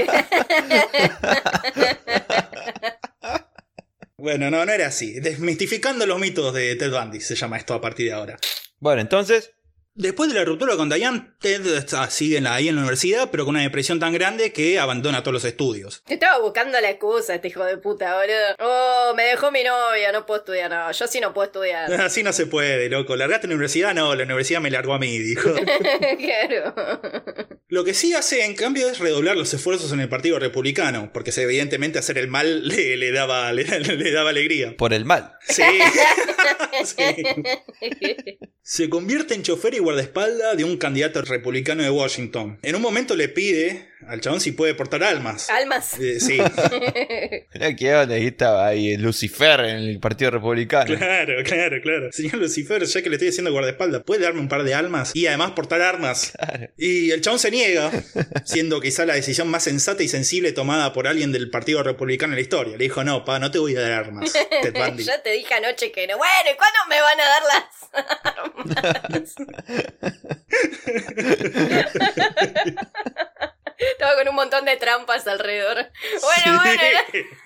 bueno, 4.18 4.50
no, 4.50 4.66
no 4.66 4.72
era 4.72 4.88
así. 4.88 5.20
Desmistificando 5.20 6.06
los 6.06 6.20
mitos 6.20 6.54
de 6.54 6.76
Ted 6.76 6.92
Bundy 6.92 7.20
se 7.22 7.36
llama 7.36 7.58
esto 7.58 7.74
a 7.74 7.82
partir 7.82 8.08
de 8.08 8.14
ahora. 8.14 8.38
Bueno, 8.80 9.02
entonces, 9.02 9.52
Después 9.96 10.30
de 10.30 10.36
la 10.40 10.44
ruptura 10.46 10.76
con 10.76 10.90
Diane, 10.90 11.34
Ted 11.40 11.66
está- 11.68 12.10
sigue 12.10 12.38
en 12.38 12.46
la- 12.46 12.56
ahí 12.56 12.68
en 12.68 12.76
la 12.76 12.82
universidad, 12.82 13.30
pero 13.32 13.46
con 13.46 13.54
una 13.56 13.62
depresión 13.64 14.00
tan 14.00 14.12
grande 14.12 14.52
que 14.52 14.80
abandona 14.80 15.22
todos 15.22 15.34
los 15.34 15.46
estudios. 15.46 16.02
Estaba 16.08 16.40
buscando 16.40 16.82
la 16.82 16.90
excusa, 16.90 17.36
este 17.36 17.50
hijo 17.50 17.64
de 17.64 17.78
puta, 17.78 18.16
boludo. 18.16 18.56
Oh, 18.60 19.14
me 19.16 19.24
dejó 19.26 19.52
mi 19.52 19.64
novia, 19.64 20.12
no 20.12 20.26
puedo 20.26 20.40
estudiar, 20.40 20.72
no. 20.72 20.92
Yo 20.92 21.06
sí 21.08 21.20
no 21.20 21.32
puedo 21.34 21.46
estudiar. 21.46 21.94
Así 22.02 22.24
no 22.24 22.34
se 22.34 22.48
puede, 22.48 22.90
loco. 22.90 23.16
¿Largaste 23.16 23.48
la 23.48 23.54
universidad? 23.54 23.94
No, 23.94 24.16
la 24.16 24.24
universidad 24.24 24.62
me 24.62 24.72
largó 24.72 24.96
a 24.96 25.00
mí, 25.00 25.16
dijo. 25.20 25.54
claro. 26.18 26.74
Lo 27.68 27.84
que 27.84 27.94
sí 27.94 28.14
hace, 28.16 28.46
en 28.46 28.56
cambio, 28.56 28.90
es 28.90 28.98
redoblar 28.98 29.38
los 29.38 29.54
esfuerzos 29.54 29.92
en 29.92 30.00
el 30.00 30.10
Partido 30.10 30.40
Republicano, 30.40 31.12
porque 31.14 31.32
evidentemente 31.38 32.00
hacer 32.00 32.18
el 32.18 32.28
mal 32.30 32.68
le, 32.68 32.98
le 32.98 33.12
daba, 33.12 33.52
le, 33.54 33.64
le 33.80 34.12
daba 34.12 34.32
alegría. 34.32 34.76
Por 34.76 34.94
el 34.94 35.06
mal. 35.06 35.34
Sí. 35.48 35.62
Sí. 36.84 37.16
Se 38.62 38.90
convierte 38.90 39.34
en 39.36 39.44
chofer 39.44 39.74
y 39.76 39.80
guardaespaldas 39.84 40.58
de 40.58 40.64
un 40.64 40.78
candidato 40.78 41.22
republicano 41.22 41.84
de 41.84 41.90
Washington. 41.90 42.58
En 42.62 42.76
un 42.76 42.82
momento 42.82 43.16
le 43.16 43.30
pide 43.30 43.93
al 44.08 44.22
chabón 44.22 44.42
si 44.42 44.52
puede 44.52 44.74
portar 44.76 45.04
almas. 45.04 45.50
Almas. 45.50 46.00
Eh, 46.00 46.20
sí, 46.20 46.38
Mirá 47.54 47.76
que 47.76 47.96
onda, 47.96 48.16
ahí 48.16 48.28
estaba 48.28 48.68
ahí 48.68 48.98
Lucifer 48.98 49.60
en 49.62 49.78
el 49.78 50.00
Partido 50.00 50.32
Republicano. 50.32 50.96
claro, 50.98 51.44
claro, 51.44 51.78
claro. 51.82 52.12
Señor 52.12 52.36
Lucifer, 52.36 52.84
ya 52.84 53.02
que 53.02 53.10
le 53.10 53.16
estoy 53.16 53.28
diciendo 53.30 53.52
guardaespaldas, 53.52 54.04
¿puede 54.04 54.24
darme 54.24 54.40
un 54.40 54.48
par 54.48 54.64
de 54.64 54.74
almas? 54.74 55.12
Y 55.16 55.28
además 55.28 55.52
portar 55.52 55.82
armas. 55.82 56.34
Y 56.78 57.12
el 57.12 57.22
chabón 57.22 57.40
se 57.40 57.52
niega, 57.52 57.92
siendo 58.46 58.80
quizá 58.82 59.06
la 59.06 59.16
decisión 59.16 59.48
más 59.50 59.64
sensata 59.64 60.04
y 60.04 60.08
sensible 60.08 60.52
tomada 60.52 60.94
por 60.94 61.08
alguien 61.08 61.32
del 61.32 61.50
Partido 61.50 61.84
Republicano 61.84 62.34
en 62.34 62.38
la 62.38 62.42
historia. 62.42 62.78
Le 62.78 62.84
dijo, 62.84 63.04
no, 63.04 63.24
pa, 63.26 63.40
no 63.40 63.52
te 63.52 63.60
voy 63.60 63.76
a 63.76 63.82
dar 63.82 63.92
armas. 63.92 64.34
Ted 64.62 64.74
Bundy. 64.74 65.04
ya 65.04 65.22
te 65.22 65.32
dije 65.32 65.54
anoche 65.54 65.92
que 65.92 66.08
no. 66.08 66.18
Bueno, 66.18 66.50
¿y 66.52 66.58
cuándo 66.58 66.80
me 66.90 67.02
van 67.02 67.20
a 67.20 67.26
dar 67.26 67.44
las 67.54 67.64
armas? 68.36 69.36
Estaba 73.78 74.16
con 74.18 74.28
un 74.30 74.36
montón 74.36 74.66
de 74.66 74.78
trampas 74.78 75.26
alrededor. 75.28 75.76
Bueno, 76.22 76.62
Sí. 76.64 76.68
bueno. 77.14 77.30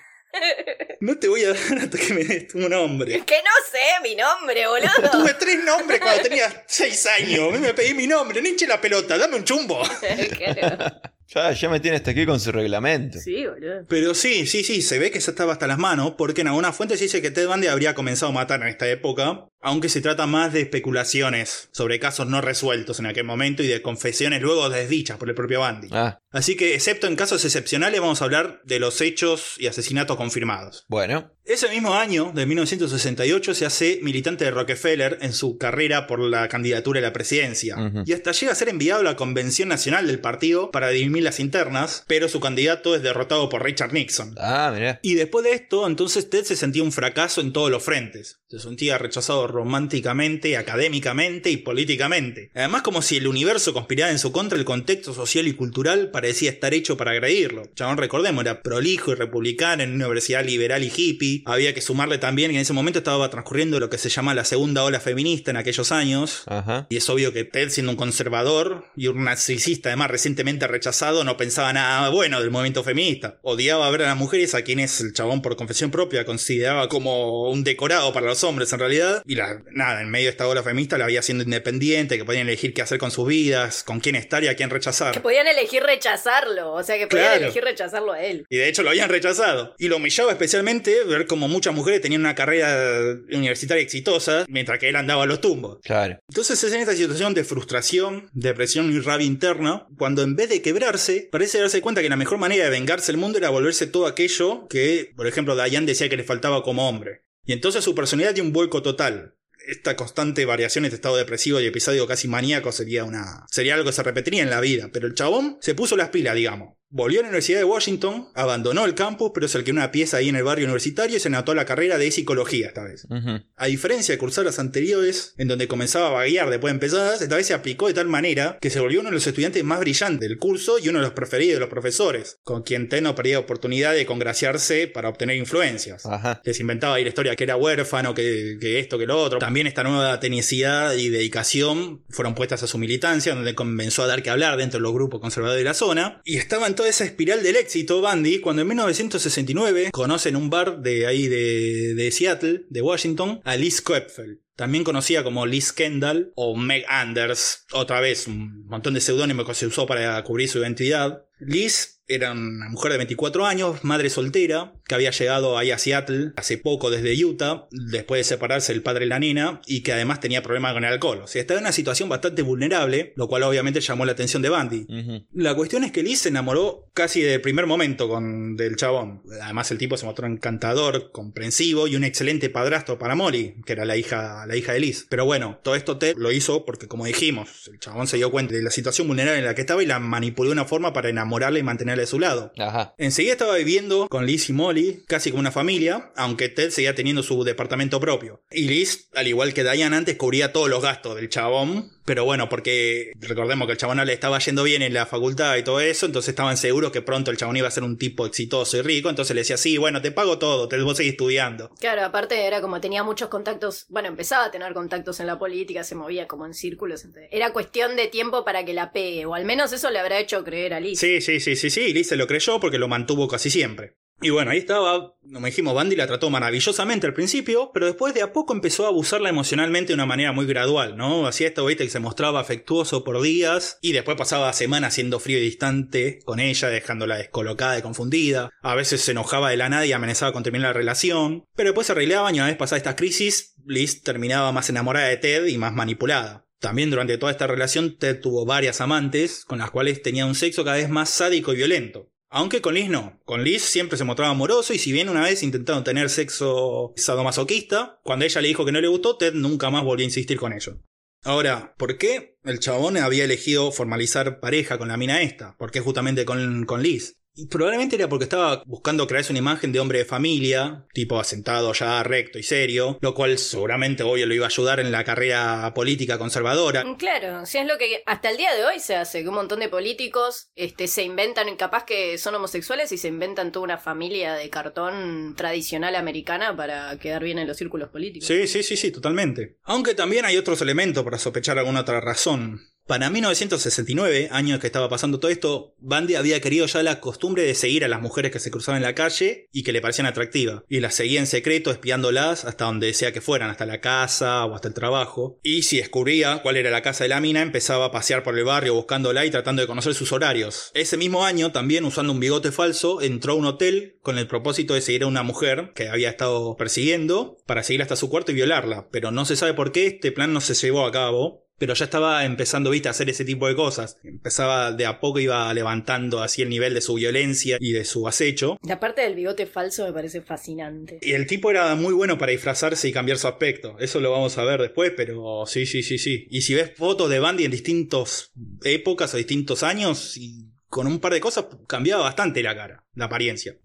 No 1.00 1.18
te 1.18 1.26
voy 1.26 1.42
a 1.42 1.48
dar 1.48 1.78
hasta 1.78 1.96
que 1.98 2.12
me 2.12 2.22
des 2.22 2.48
tu 2.48 2.58
nombre. 2.68 3.24
Que 3.24 3.36
no 3.36 3.50
sé 3.72 3.78
mi 4.02 4.14
nombre, 4.14 4.66
boludo. 4.68 5.10
Tuve 5.12 5.34
tres 5.34 5.64
nombres 5.64 6.00
cuando 6.00 6.22
tenía 6.22 6.64
seis 6.66 7.06
años. 7.06 7.48
A 7.48 7.52
mí 7.52 7.58
me 7.58 7.72
pedí 7.72 7.94
mi 7.94 8.06
nombre, 8.06 8.42
no 8.42 8.46
hinche 8.48 8.66
la 8.66 8.78
pelota, 8.80 9.16
dame 9.16 9.36
un 9.36 9.44
chumbo. 9.44 9.82
Claro. 10.36 11.00
Ya, 11.30 11.52
ya 11.52 11.68
me 11.68 11.78
tiene 11.78 11.98
hasta 11.98 12.12
aquí 12.12 12.24
con 12.24 12.40
su 12.40 12.50
reglamento. 12.52 13.18
Sí, 13.18 13.44
boludo. 13.46 13.84
Pero 13.86 14.14
sí, 14.14 14.46
sí, 14.46 14.64
sí, 14.64 14.80
se 14.80 14.98
ve 14.98 15.10
que 15.10 15.20
se 15.20 15.30
estaba 15.32 15.52
hasta 15.52 15.66
las 15.66 15.76
manos, 15.76 16.14
porque 16.16 16.40
en 16.40 16.48
algunas 16.48 16.74
fuentes 16.74 17.00
dice 17.00 17.20
que 17.20 17.30
Ted 17.30 17.46
Bundy 17.46 17.66
habría 17.66 17.94
comenzado 17.94 18.30
a 18.32 18.34
matar 18.34 18.62
en 18.62 18.68
esta 18.68 18.88
época, 18.88 19.44
aunque 19.60 19.88
se 19.88 20.00
trata 20.00 20.26
más 20.26 20.52
de 20.52 20.60
especulaciones 20.60 21.68
sobre 21.72 21.98
casos 21.98 22.26
no 22.26 22.40
resueltos 22.40 22.98
en 22.98 23.06
aquel 23.06 23.24
momento 23.24 23.62
y 23.62 23.66
de 23.66 23.82
confesiones 23.82 24.42
luego 24.42 24.68
desdichas 24.70 25.18
por 25.18 25.28
el 25.28 25.34
propio 25.34 25.60
Bundy. 25.60 25.88
Ah, 25.92 26.18
Así 26.30 26.56
que, 26.56 26.74
excepto 26.74 27.06
en 27.06 27.16
casos 27.16 27.42
excepcionales, 27.44 28.00
vamos 28.00 28.20
a 28.20 28.26
hablar 28.26 28.60
de 28.64 28.78
los 28.78 29.00
hechos 29.00 29.54
y 29.58 29.66
asesinatos 29.66 30.16
confirmados. 30.16 30.84
bueno. 30.88 31.32
Ese 31.48 31.70
mismo 31.70 31.94
año, 31.94 32.30
de 32.34 32.44
1968, 32.44 33.54
se 33.54 33.64
hace 33.64 34.00
militante 34.02 34.44
de 34.44 34.50
Rockefeller 34.50 35.16
en 35.22 35.32
su 35.32 35.56
carrera 35.56 36.06
por 36.06 36.20
la 36.20 36.46
candidatura 36.46 36.98
a 36.98 37.02
la 37.02 37.14
presidencia. 37.14 37.74
Y 38.04 38.12
hasta 38.12 38.32
llega 38.32 38.52
a 38.52 38.54
ser 38.54 38.68
enviado 38.68 39.00
a 39.00 39.04
la 39.04 39.16
convención 39.16 39.70
nacional 39.70 40.06
del 40.06 40.20
partido 40.20 40.70
para 40.70 40.90
dirimir 40.90 41.22
las 41.22 41.40
internas, 41.40 42.04
pero 42.06 42.28
su 42.28 42.40
candidato 42.40 42.94
es 42.94 43.02
derrotado 43.02 43.48
por 43.48 43.64
Richard 43.64 43.94
Nixon. 43.94 44.34
Ah, 44.36 44.70
mirá. 44.74 45.00
Y 45.00 45.14
después 45.14 45.42
de 45.42 45.52
esto, 45.52 45.86
entonces 45.86 46.28
Ted 46.28 46.44
se 46.44 46.54
sentía 46.54 46.82
un 46.82 46.92
fracaso 46.92 47.40
en 47.40 47.54
todos 47.54 47.70
los 47.70 47.82
frentes. 47.82 48.40
Se 48.48 48.58
sentía 48.58 48.98
rechazado 48.98 49.46
románticamente, 49.48 50.56
académicamente 50.56 51.50
y 51.50 51.58
políticamente. 51.58 52.50
Además, 52.54 52.82
como 52.82 53.02
si 53.02 53.16
el 53.16 53.26
universo 53.26 53.72
conspirara 53.72 54.12
en 54.12 54.18
su 54.18 54.32
contra, 54.32 54.58
el 54.58 54.64
contexto 54.64 55.12
social 55.14 55.46
y 55.46 55.54
cultural 55.54 56.10
parecía 56.10 56.50
estar 56.50 56.74
hecho 56.74 56.96
para 56.96 57.12
agredirlo. 57.12 57.64
Chabón, 57.74 57.98
recordemos, 57.98 58.44
era 58.44 58.62
prolijo 58.62 59.12
y 59.12 59.14
republicano 59.14 59.82
en 59.82 59.94
una 59.94 60.06
universidad 60.06 60.44
liberal 60.44 60.84
y 60.84 60.92
hippie. 60.94 61.42
Había 61.46 61.74
que 61.74 61.80
sumarle 61.80 62.18
también 62.18 62.50
que 62.50 62.56
en 62.56 62.62
ese 62.62 62.72
momento 62.72 62.98
estaba 62.98 63.28
transcurriendo 63.30 63.80
lo 63.80 63.90
que 63.90 63.98
se 63.98 64.08
llama 64.08 64.34
la 64.34 64.44
segunda 64.44 64.84
ola 64.84 65.00
feminista 65.00 65.50
en 65.50 65.56
aquellos 65.56 65.92
años. 65.92 66.42
Ajá. 66.46 66.86
Y 66.88 66.96
es 66.96 67.08
obvio 67.08 67.32
que 67.32 67.44
Ted, 67.44 67.70
siendo 67.70 67.92
un 67.92 67.96
conservador 67.96 68.84
y 68.96 69.08
un 69.08 69.24
narcisista 69.24 69.88
además 69.88 70.10
recientemente 70.10 70.66
rechazado, 70.66 71.24
no 71.24 71.36
pensaba 71.36 71.72
nada 71.72 72.08
bueno 72.10 72.40
del 72.40 72.50
movimiento 72.50 72.84
feminista. 72.84 73.38
Odiaba 73.42 73.90
ver 73.90 74.02
a 74.02 74.06
las 74.06 74.16
mujeres, 74.16 74.54
a 74.54 74.62
quienes 74.62 75.00
el 75.00 75.12
chabón 75.12 75.42
por 75.42 75.56
confesión 75.56 75.90
propia 75.90 76.24
consideraba 76.24 76.88
como 76.88 77.50
un 77.50 77.64
decorado 77.64 78.12
para 78.12 78.26
los 78.26 78.44
hombres 78.44 78.72
en 78.72 78.78
realidad. 78.78 79.22
Y 79.26 79.34
la, 79.38 79.62
nada, 79.70 80.02
en 80.02 80.10
medio 80.10 80.26
de 80.26 80.30
esta 80.30 80.46
ola 80.46 80.62
feminista 80.62 80.98
la 80.98 81.04
había 81.04 81.22
siendo 81.22 81.44
independiente, 81.44 82.18
que 82.18 82.24
podían 82.24 82.46
elegir 82.48 82.74
qué 82.74 82.82
hacer 82.82 82.98
con 82.98 83.10
sus 83.10 83.26
vidas, 83.26 83.82
con 83.82 84.00
quién 84.00 84.16
estar 84.16 84.42
y 84.44 84.48
a 84.48 84.56
quién 84.56 84.68
Que 84.68 84.74
rechazar. 84.74 85.22
podían 85.22 85.46
elegir 85.46 85.82
rechazarlo. 85.82 86.72
O 86.72 86.82
sea, 86.82 86.98
que 86.98 87.06
podían 87.06 87.28
Claro. 87.28 87.44
elegir 87.44 87.64
rechazarlo 87.64 88.12
a 88.12 88.22
él. 88.22 88.44
Y 88.50 88.56
de 88.58 88.68
hecho 88.68 88.82
lo 88.82 88.90
habían 88.90 89.08
rechazado. 89.08 89.74
Y 89.78 89.88
lo 89.88 89.96
humillaba 89.96 90.32
especialmente 90.32 91.04
ver 91.04 91.26
como 91.26 91.48
muchas 91.48 91.74
mujeres 91.74 92.00
tenían 92.00 92.20
una 92.22 92.34
carrera 92.34 93.16
universitaria 93.32 93.82
exitosa, 93.82 94.44
mientras 94.48 94.78
que 94.78 94.88
él 94.88 94.96
andaba 94.96 95.22
a 95.22 95.26
los 95.26 95.40
tumbos. 95.40 95.78
Claro. 95.82 96.18
Entonces 96.28 96.62
es 96.62 96.72
en 96.72 96.80
esta 96.80 96.94
situación 96.94 97.34
de 97.34 97.44
frustración, 97.44 98.28
depresión 98.32 98.92
y 98.92 98.98
rabia 99.00 99.26
interna, 99.26 99.86
cuando 99.96 100.22
en 100.22 100.36
vez 100.36 100.48
de 100.48 100.62
quebrarse, 100.62 101.28
parece 101.30 101.58
darse 101.60 101.80
cuenta 101.80 102.02
que 102.02 102.08
la 102.08 102.16
mejor 102.16 102.38
manera 102.38 102.64
de 102.64 102.70
vengarse 102.70 103.12
del 103.12 103.20
mundo 103.20 103.38
era 103.38 103.50
volverse 103.50 103.86
todo 103.86 104.06
aquello 104.06 104.66
que, 104.68 105.12
por 105.16 105.26
ejemplo, 105.26 105.54
Diane 105.54 105.86
decía 105.86 106.08
que 106.08 106.16
le 106.16 106.24
faltaba 106.24 106.62
como 106.62 106.88
hombre. 106.88 107.22
Y 107.48 107.54
entonces 107.54 107.82
su 107.82 107.94
personalidad 107.94 108.34
dio 108.34 108.44
un 108.44 108.52
vuelco 108.52 108.82
total. 108.82 109.34
Esta 109.66 109.96
constante 109.96 110.44
variación 110.44 110.84
entre 110.84 110.96
estado 110.96 111.16
depresivo 111.16 111.58
y 111.60 111.64
episodio 111.64 112.06
casi 112.06 112.28
maníaco 112.28 112.72
sería 112.72 113.04
una. 113.04 113.46
sería 113.50 113.72
algo 113.72 113.86
que 113.86 113.94
se 113.94 114.02
repetiría 114.02 114.42
en 114.42 114.50
la 114.50 114.60
vida. 114.60 114.90
Pero 114.92 115.06
el 115.06 115.14
chabón 115.14 115.56
se 115.62 115.74
puso 115.74 115.96
las 115.96 116.10
pilas, 116.10 116.34
digamos. 116.34 116.74
Volvió 116.90 117.20
a 117.20 117.22
la 117.22 117.28
Universidad 117.28 117.58
de 117.58 117.64
Washington, 117.64 118.28
abandonó 118.34 118.86
el 118.86 118.94
campus, 118.94 119.32
pero 119.34 119.46
se 119.46 119.58
alquiló 119.58 119.76
una 119.78 119.92
pieza 119.92 120.16
ahí 120.16 120.30
en 120.30 120.36
el 120.36 120.42
barrio 120.42 120.64
universitario 120.64 121.18
y 121.18 121.20
se 121.20 121.28
anotó 121.28 121.52
a 121.52 121.54
la 121.54 121.66
carrera 121.66 121.98
de 121.98 122.10
psicología 122.10 122.68
esta 122.68 122.82
vez. 122.82 123.06
Ujú. 123.10 123.42
A 123.56 123.66
diferencia 123.66 124.14
de 124.14 124.18
cursar 124.18 124.46
las 124.46 124.58
anteriores, 124.58 125.34
en 125.36 125.48
donde 125.48 125.68
comenzaba 125.68 126.08
a 126.08 126.12
vaguear 126.12 126.48
después 126.48 126.72
de 126.72 126.76
empezadas, 126.76 127.20
esta 127.20 127.36
vez 127.36 127.46
se 127.46 127.52
aplicó 127.52 127.88
de 127.88 127.94
tal 127.94 128.08
manera 128.08 128.56
que 128.58 128.70
se 128.70 128.80
volvió 128.80 129.00
uno 129.00 129.10
de 129.10 129.16
los 129.16 129.26
estudiantes 129.26 129.62
más 129.64 129.80
brillantes 129.80 130.26
del 130.26 130.38
curso 130.38 130.78
y 130.78 130.88
uno 130.88 131.00
de 131.00 131.04
los 131.04 131.12
preferidos 131.12 131.56
de 131.56 131.60
los 131.60 131.68
profesores, 131.68 132.38
con 132.42 132.62
quien 132.62 132.88
Ted 132.88 133.02
no 133.02 133.14
perdía 133.14 133.38
oportunidad 133.38 133.92
de 133.92 134.06
congraciarse 134.06 134.86
para 134.88 135.10
obtener 135.10 135.36
influencias. 135.36 136.06
Ajá. 136.06 136.40
Les 136.42 136.58
inventaba 136.58 136.94
ahí 136.94 137.02
la 137.02 137.10
historia 137.10 137.36
que 137.36 137.44
era 137.44 137.56
huérfano, 137.56 138.14
que, 138.14 138.56
que 138.58 138.78
esto, 138.78 138.98
que 138.98 139.04
lo 139.04 139.20
otro. 139.20 139.38
También 139.38 139.66
esta 139.66 139.82
nueva 139.82 140.18
tenacidad 140.20 140.94
y 140.94 141.10
dedicación 141.10 142.02
fueron 142.08 142.34
puestas 142.34 142.62
a 142.62 142.66
su 142.66 142.78
militancia, 142.78 143.34
donde 143.34 143.54
comenzó 143.54 144.04
a 144.04 144.06
dar 144.06 144.22
que 144.22 144.30
hablar 144.30 144.56
dentro 144.56 144.78
de 144.78 144.84
los 144.84 144.94
grupos 144.94 145.20
conservadores 145.20 145.60
de 145.60 145.64
la 145.64 145.74
zona. 145.74 146.22
Y 146.24 146.38
estaba 146.38 146.66
en 146.66 146.77
esa 146.86 147.04
espiral 147.04 147.42
del 147.42 147.56
éxito, 147.56 148.00
Bundy, 148.00 148.40
cuando 148.40 148.62
en 148.62 148.68
1969 148.68 149.90
conoce 149.92 150.28
en 150.28 150.36
un 150.36 150.50
bar 150.50 150.80
de 150.80 151.06
ahí 151.06 151.28
de, 151.28 151.94
de 151.94 152.10
Seattle, 152.10 152.66
de 152.68 152.82
Washington, 152.82 153.40
a 153.44 153.56
Liz 153.56 153.80
Koepfel. 153.80 154.42
También 154.56 154.82
conocida 154.82 155.22
como 155.22 155.46
Liz 155.46 155.72
Kendall 155.72 156.32
o 156.34 156.56
Meg 156.56 156.84
Anders, 156.88 157.64
otra 157.72 158.00
vez 158.00 158.26
un 158.26 158.66
montón 158.66 158.94
de 158.94 159.00
seudónimos 159.00 159.46
que 159.46 159.54
se 159.54 159.66
usó 159.66 159.86
para 159.86 160.20
cubrir 160.24 160.48
su 160.48 160.58
identidad. 160.58 161.24
Liz 161.38 161.97
era 162.08 162.32
una 162.32 162.68
mujer 162.70 162.92
de 162.92 162.98
24 162.98 163.46
años, 163.46 163.84
madre 163.84 164.08
soltera, 164.08 164.72
que 164.86 164.94
había 164.94 165.10
llegado 165.10 165.58
ahí 165.58 165.70
a 165.70 165.78
Seattle 165.78 166.32
hace 166.36 166.56
poco 166.56 166.90
desde 166.90 167.22
Utah, 167.22 167.68
después 167.70 168.20
de 168.20 168.24
separarse 168.24 168.72
el 168.72 168.82
padre 168.82 169.04
y 169.04 169.08
la 169.08 169.18
nena, 169.18 169.60
y 169.66 169.82
que 169.82 169.92
además 169.92 170.20
tenía 170.20 170.42
problemas 170.42 170.72
con 170.72 170.84
el 170.84 170.92
alcohol. 170.92 171.20
O 171.22 171.26
sea, 171.26 171.42
estaba 171.42 171.58
en 171.58 171.64
una 171.64 171.72
situación 171.72 172.08
bastante 172.08 172.40
vulnerable, 172.40 173.12
lo 173.14 173.28
cual 173.28 173.42
obviamente 173.42 173.80
llamó 173.80 174.06
la 174.06 174.12
atención 174.12 174.40
de 174.40 174.48
Bundy. 174.48 174.86
Ujú. 174.88 175.26
La 175.34 175.54
cuestión 175.54 175.84
es 175.84 175.92
que 175.92 176.02
Liz 176.02 176.20
se 176.20 176.30
enamoró 176.30 176.88
casi 176.94 177.20
del 177.20 177.42
primer 177.42 177.66
momento 177.66 178.08
con, 178.08 178.56
del 178.56 178.76
chabón. 178.76 179.22
Además, 179.42 179.70
el 179.70 179.78
tipo 179.78 179.98
se 179.98 180.06
mostró 180.06 180.26
encantador, 180.26 181.12
comprensivo 181.12 181.86
y 181.86 181.96
un 181.96 182.04
excelente 182.04 182.48
padrastro 182.48 182.98
para 182.98 183.14
Molly, 183.14 183.56
que 183.66 183.74
era 183.74 183.84
la 183.84 183.98
hija, 183.98 184.46
la 184.46 184.56
hija 184.56 184.72
de 184.72 184.80
Liz. 184.80 185.06
Pero 185.10 185.26
bueno, 185.26 185.60
todo 185.62 185.74
esto 185.74 185.98
Ted 185.98 186.16
lo 186.16 186.32
hizo 186.32 186.64
porque, 186.64 186.88
como 186.88 187.04
dijimos, 187.04 187.68
el 187.70 187.78
chabón 187.78 188.06
se 188.06 188.16
dio 188.16 188.30
cuenta 188.30 188.54
de 188.54 188.62
la 188.62 188.70
situación 188.70 189.06
vulnerable 189.06 189.40
en 189.40 189.44
la 189.44 189.54
que 189.54 189.60
estaba 189.60 189.82
y 189.82 189.86
la 189.86 189.98
manipuló 189.98 190.48
de 190.48 190.54
una 190.54 190.64
forma 190.64 190.94
para 190.94 191.10
enamorarla 191.10 191.58
y 191.58 191.62
mantenerla 191.62 191.97
de 192.02 192.06
su 192.06 192.18
lado. 192.18 192.52
Ajá. 192.58 192.94
Enseguida 192.98 193.32
estaba 193.32 193.56
viviendo 193.56 194.08
con 194.08 194.26
Liz 194.26 194.48
y 194.48 194.52
Molly, 194.52 195.04
casi 195.06 195.30
como 195.30 195.40
una 195.40 195.52
familia, 195.52 196.12
aunque 196.16 196.48
Ted 196.48 196.70
seguía 196.70 196.94
teniendo 196.94 197.22
su 197.22 197.44
departamento 197.44 198.00
propio. 198.00 198.42
Y 198.50 198.68
Liz, 198.68 199.08
al 199.14 199.26
igual 199.26 199.54
que 199.54 199.64
Diane 199.64 199.96
antes, 199.96 200.16
cubría 200.16 200.52
todos 200.52 200.68
los 200.68 200.82
gastos 200.82 201.16
del 201.16 201.28
chabón. 201.28 201.90
Pero 202.08 202.24
bueno, 202.24 202.48
porque 202.48 203.12
recordemos 203.20 203.66
que 203.66 203.72
el 203.72 203.78
chabón 203.78 203.98
no 203.98 204.04
le 204.06 204.14
estaba 204.14 204.38
yendo 204.38 204.62
bien 204.62 204.80
en 204.80 204.94
la 204.94 205.04
facultad 205.04 205.56
y 205.58 205.62
todo 205.62 205.80
eso, 205.80 206.06
entonces 206.06 206.30
estaban 206.30 206.56
seguros 206.56 206.90
que 206.90 207.02
pronto 207.02 207.30
el 207.30 207.36
chabón 207.36 207.58
iba 207.58 207.68
a 207.68 207.70
ser 207.70 207.82
un 207.82 207.98
tipo 207.98 208.24
exitoso 208.24 208.78
y 208.78 208.80
rico, 208.80 209.10
entonces 209.10 209.34
le 209.34 209.42
decía, 209.42 209.58
sí, 209.58 209.76
bueno, 209.76 210.00
te 210.00 210.10
pago 210.10 210.38
todo, 210.38 210.68
te 210.68 210.80
vos 210.80 210.96
seguís 210.96 211.12
estudiando. 211.12 211.70
Claro, 211.78 212.02
aparte 212.02 212.46
era 212.46 212.62
como 212.62 212.80
tenía 212.80 213.02
muchos 213.02 213.28
contactos, 213.28 213.84
bueno, 213.90 214.08
empezaba 214.08 214.46
a 214.46 214.50
tener 214.50 214.72
contactos 214.72 215.20
en 215.20 215.26
la 215.26 215.38
política, 215.38 215.84
se 215.84 215.96
movía 215.96 216.26
como 216.26 216.46
en 216.46 216.54
círculos, 216.54 217.04
entonces 217.04 217.28
era 217.30 217.52
cuestión 217.52 217.94
de 217.94 218.06
tiempo 218.06 218.42
para 218.42 218.64
que 218.64 218.72
la 218.72 218.90
pegue, 218.90 219.26
o 219.26 219.34
al 219.34 219.44
menos 219.44 219.74
eso 219.74 219.90
le 219.90 219.98
habrá 219.98 220.18
hecho 220.18 220.42
creer 220.44 220.72
a 220.72 220.80
Liz. 220.80 220.98
Sí, 220.98 221.20
sí, 221.20 221.40
sí, 221.40 221.56
sí, 221.56 221.68
sí, 221.68 221.87
y 221.88 221.94
Liz 221.94 222.08
se 222.08 222.16
lo 222.16 222.26
creyó 222.26 222.60
porque 222.60 222.78
lo 222.78 222.88
mantuvo 222.88 223.28
casi 223.28 223.50
siempre. 223.50 223.96
Y 224.20 224.30
bueno, 224.30 224.50
ahí 224.50 224.58
estaba, 224.58 225.14
como 225.32 225.46
dijimos, 225.46 225.74
Bandy 225.74 225.94
la 225.94 226.08
trató 226.08 226.28
maravillosamente 226.28 227.06
al 227.06 227.14
principio, 227.14 227.70
pero 227.72 227.86
después 227.86 228.14
de 228.14 228.22
a 228.22 228.32
poco 228.32 228.52
empezó 228.52 228.84
a 228.84 228.88
abusarla 228.88 229.28
emocionalmente 229.28 229.88
de 229.88 229.94
una 229.94 230.06
manera 230.06 230.32
muy 230.32 230.44
gradual, 230.44 230.96
¿no? 230.96 231.28
Hacía 231.28 231.46
esto, 231.46 231.64
viste, 231.64 231.84
que 231.84 231.90
se 231.90 232.00
mostraba 232.00 232.40
afectuoso 232.40 233.04
por 233.04 233.22
días 233.22 233.78
y 233.80 233.92
después 233.92 234.16
pasaba 234.16 234.52
semanas 234.52 234.94
siendo 234.94 235.20
frío 235.20 235.38
y 235.38 235.42
distante 235.42 236.18
con 236.24 236.40
ella, 236.40 236.68
dejándola 236.68 237.16
descolocada 237.16 237.78
y 237.78 237.82
confundida. 237.82 238.50
A 238.60 238.74
veces 238.74 239.02
se 239.02 239.12
enojaba 239.12 239.50
de 239.50 239.56
la 239.56 239.68
nada 239.68 239.86
y 239.86 239.92
amenazaba 239.92 240.32
con 240.32 240.42
terminar 240.42 240.70
la 240.70 240.78
relación, 240.78 241.44
pero 241.54 241.68
después 241.68 241.86
se 241.86 241.92
arreglaban 241.92 242.34
y 242.34 242.38
una 242.38 242.48
vez 242.48 242.56
pasada 242.56 242.78
estas 242.78 242.96
crisis, 242.96 243.54
Liz 243.64 244.02
terminaba 244.02 244.50
más 244.50 244.68
enamorada 244.68 245.06
de 245.06 245.18
Ted 245.18 245.46
y 245.46 245.58
más 245.58 245.74
manipulada. 245.74 246.47
También 246.60 246.90
durante 246.90 247.18
toda 247.18 247.32
esta 247.32 247.46
relación 247.46 247.96
Ted 247.98 248.20
tuvo 248.20 248.44
varias 248.44 248.80
amantes, 248.80 249.44
con 249.44 249.58
las 249.58 249.70
cuales 249.70 250.02
tenía 250.02 250.26
un 250.26 250.34
sexo 250.34 250.64
cada 250.64 250.76
vez 250.76 250.88
más 250.88 251.10
sádico 251.10 251.52
y 251.52 251.56
violento. 251.56 252.10
Aunque 252.30 252.60
con 252.60 252.74
Liz 252.74 252.88
no. 252.88 253.20
Con 253.24 253.42
Liz 253.42 253.62
siempre 253.62 253.96
se 253.96 254.04
mostraba 254.04 254.32
amoroso 254.32 254.74
y 254.74 254.78
si 254.78 254.92
bien 254.92 255.08
una 255.08 255.22
vez 255.22 255.42
intentaron 255.42 255.84
tener 255.84 256.10
sexo 256.10 256.92
sadomasoquista, 256.96 258.00
cuando 258.02 258.24
ella 258.24 258.40
le 258.40 258.48
dijo 258.48 258.66
que 258.66 258.72
no 258.72 258.80
le 258.80 258.88
gustó, 258.88 259.16
Ted 259.16 259.32
nunca 259.34 259.70
más 259.70 259.84
volvió 259.84 260.04
a 260.04 260.08
insistir 260.08 260.36
con 260.38 260.52
ello. 260.52 260.78
Ahora, 261.24 261.74
¿por 261.78 261.96
qué 261.96 262.38
el 262.44 262.60
chabón 262.60 262.96
había 262.96 263.24
elegido 263.24 263.72
formalizar 263.72 264.40
pareja 264.40 264.78
con 264.78 264.88
la 264.88 264.96
mina 264.96 265.22
esta? 265.22 265.56
¿Por 265.56 265.70
qué 265.70 265.80
justamente 265.80 266.24
con, 266.24 266.64
con 266.66 266.82
Liz? 266.82 267.17
Y 267.40 267.46
probablemente 267.46 267.94
era 267.94 268.08
porque 268.08 268.24
estaba 268.24 268.64
buscando 268.66 269.06
crearse 269.06 269.32
una 269.32 269.38
imagen 269.38 269.70
de 269.70 269.78
hombre 269.78 270.00
de 270.00 270.04
familia, 270.04 270.86
tipo 270.92 271.20
asentado 271.20 271.72
ya 271.72 272.02
recto 272.02 272.36
y 272.36 272.42
serio, 272.42 272.98
lo 273.00 273.14
cual 273.14 273.38
seguramente 273.38 274.02
obvio 274.02 274.26
lo 274.26 274.34
iba 274.34 274.46
a 274.46 274.48
ayudar 274.48 274.80
en 274.80 274.90
la 274.90 275.04
carrera 275.04 275.72
política 275.72 276.18
conservadora. 276.18 276.84
Mm, 276.84 276.96
Claro, 276.96 277.46
sí 277.46 277.58
es 277.58 277.66
lo 277.66 277.78
que 277.78 278.02
hasta 278.06 278.30
el 278.30 278.38
día 278.38 278.52
de 278.56 278.64
hoy 278.64 278.80
se 278.80 278.96
hace, 278.96 279.22
que 279.22 279.28
un 279.28 279.36
montón 279.36 279.60
de 279.60 279.68
políticos 279.68 280.50
este, 280.56 280.88
se 280.88 281.04
inventan, 281.04 281.54
capaz 281.54 281.84
que 281.84 282.18
son 282.18 282.34
homosexuales 282.34 282.90
y 282.90 282.98
se 282.98 283.06
inventan 283.06 283.52
toda 283.52 283.62
una 283.62 283.78
familia 283.78 284.34
de 284.34 284.50
cartón 284.50 285.34
tradicional 285.36 285.94
americana 285.94 286.56
para 286.56 286.98
quedar 286.98 287.22
bien 287.22 287.38
en 287.38 287.46
los 287.46 287.56
círculos 287.56 287.88
políticos. 287.90 288.26
Sí, 288.26 288.48
sí, 288.48 288.64
sí, 288.64 288.76
sí, 288.76 288.90
totalmente. 288.90 289.58
Aunque 289.62 289.94
también 289.94 290.24
hay 290.24 290.36
otros 290.36 290.60
elementos 290.60 291.04
para 291.04 291.18
sospechar 291.18 291.56
alguna 291.56 291.82
otra 291.82 292.00
razón. 292.00 292.60
Para 292.88 293.10
1969, 293.10 294.30
año 294.32 294.58
que 294.58 294.66
estaba 294.66 294.88
pasando 294.88 295.20
todo 295.20 295.30
esto, 295.30 295.74
Bandy 295.78 296.14
había 296.14 296.40
querido 296.40 296.64
ya 296.64 296.82
la 296.82 297.00
costumbre 297.00 297.42
de 297.42 297.54
seguir 297.54 297.84
a 297.84 297.88
las 297.88 298.00
mujeres 298.00 298.32
que 298.32 298.40
se 298.40 298.50
cruzaban 298.50 298.78
en 298.78 298.86
la 298.86 298.94
calle 298.94 299.46
y 299.52 299.62
que 299.62 299.74
le 299.74 299.82
parecían 299.82 300.06
atractivas. 300.06 300.62
Y 300.70 300.80
las 300.80 300.94
seguía 300.94 301.20
en 301.20 301.26
secreto, 301.26 301.70
espiándolas 301.70 302.46
hasta 302.46 302.64
donde 302.64 302.94
sea 302.94 303.12
que 303.12 303.20
fueran, 303.20 303.50
hasta 303.50 303.66
la 303.66 303.82
casa 303.82 304.42
o 304.46 304.54
hasta 304.54 304.68
el 304.68 304.74
trabajo. 304.74 305.38
Y 305.42 305.64
si 305.64 305.76
descubría 305.76 306.40
cuál 306.42 306.56
era 306.56 306.70
la 306.70 306.80
casa 306.80 307.04
de 307.04 307.10
la 307.10 307.20
mina, 307.20 307.42
empezaba 307.42 307.84
a 307.84 307.92
pasear 307.92 308.22
por 308.22 308.38
el 308.38 308.44
barrio 308.46 308.72
buscándola 308.72 309.26
y 309.26 309.30
tratando 309.30 309.60
de 309.60 309.68
conocer 309.68 309.92
sus 309.92 310.12
horarios. 310.12 310.70
Ese 310.72 310.96
mismo 310.96 311.26
año, 311.26 311.52
también 311.52 311.84
usando 311.84 312.14
un 312.14 312.20
bigote 312.20 312.52
falso, 312.52 313.02
entró 313.02 313.34
a 313.34 313.36
un 313.36 313.44
hotel 313.44 313.98
con 314.00 314.16
el 314.16 314.28
propósito 314.28 314.72
de 314.72 314.80
seguir 314.80 315.02
a 315.02 315.08
una 315.08 315.22
mujer 315.22 315.72
que 315.74 315.90
había 315.90 316.08
estado 316.08 316.56
persiguiendo 316.56 317.36
para 317.44 317.62
seguir 317.64 317.82
hasta 317.82 317.96
su 317.96 318.08
cuarto 318.08 318.32
y 318.32 318.36
violarla. 318.36 318.88
Pero 318.90 319.10
no 319.10 319.26
se 319.26 319.36
sabe 319.36 319.52
por 319.52 319.72
qué 319.72 319.88
este 319.88 320.10
plan 320.10 320.32
no 320.32 320.40
se 320.40 320.54
llevó 320.54 320.86
a 320.86 320.90
cabo 320.92 321.47
pero 321.58 321.74
ya 321.74 321.84
estaba 321.84 322.24
empezando, 322.24 322.70
viste, 322.70 322.88
a 322.88 322.92
hacer 322.92 323.10
ese 323.10 323.24
tipo 323.24 323.48
de 323.48 323.56
cosas. 323.56 323.98
Empezaba 324.02 324.72
de 324.72 324.86
a 324.86 325.00
poco, 325.00 325.18
iba 325.18 325.52
levantando 325.52 326.22
así 326.22 326.42
el 326.42 326.48
nivel 326.48 326.74
de 326.74 326.80
su 326.80 326.94
violencia 326.94 327.58
y 327.60 327.72
de 327.72 327.84
su 327.84 328.06
acecho. 328.06 328.58
La 328.62 328.80
parte 328.80 329.02
del 329.02 329.14
bigote 329.14 329.46
falso 329.46 329.84
me 329.84 329.92
parece 329.92 330.22
fascinante. 330.22 330.98
Y 331.02 331.12
el 331.12 331.26
tipo 331.26 331.50
era 331.50 331.74
muy 331.74 331.92
bueno 331.92 332.16
para 332.18 332.32
disfrazarse 332.32 332.88
y 332.88 332.92
cambiar 332.92 333.18
su 333.18 333.28
aspecto. 333.28 333.76
Eso 333.78 334.00
lo 334.00 334.10
vamos 334.10 334.38
a 334.38 334.44
ver 334.44 334.60
después, 334.60 334.92
pero 334.96 335.44
sí, 335.46 335.66
sí, 335.66 335.82
sí, 335.82 335.98
sí. 335.98 336.26
Y 336.30 336.42
si 336.42 336.54
ves 336.54 336.72
fotos 336.76 337.10
de 337.10 337.18
Bandy 337.18 337.44
en 337.44 337.50
distintas 337.50 338.32
épocas 338.64 339.12
o 339.14 339.16
distintos 339.16 339.62
años, 339.62 340.16
y 340.16 340.46
con 340.68 340.86
un 340.86 341.00
par 341.00 341.12
de 341.14 341.20
cosas 341.20 341.46
cambiaba 341.66 342.02
bastante 342.02 342.42
la 342.42 342.54
cara, 342.54 342.84
la 342.94 343.06
apariencia. 343.06 343.56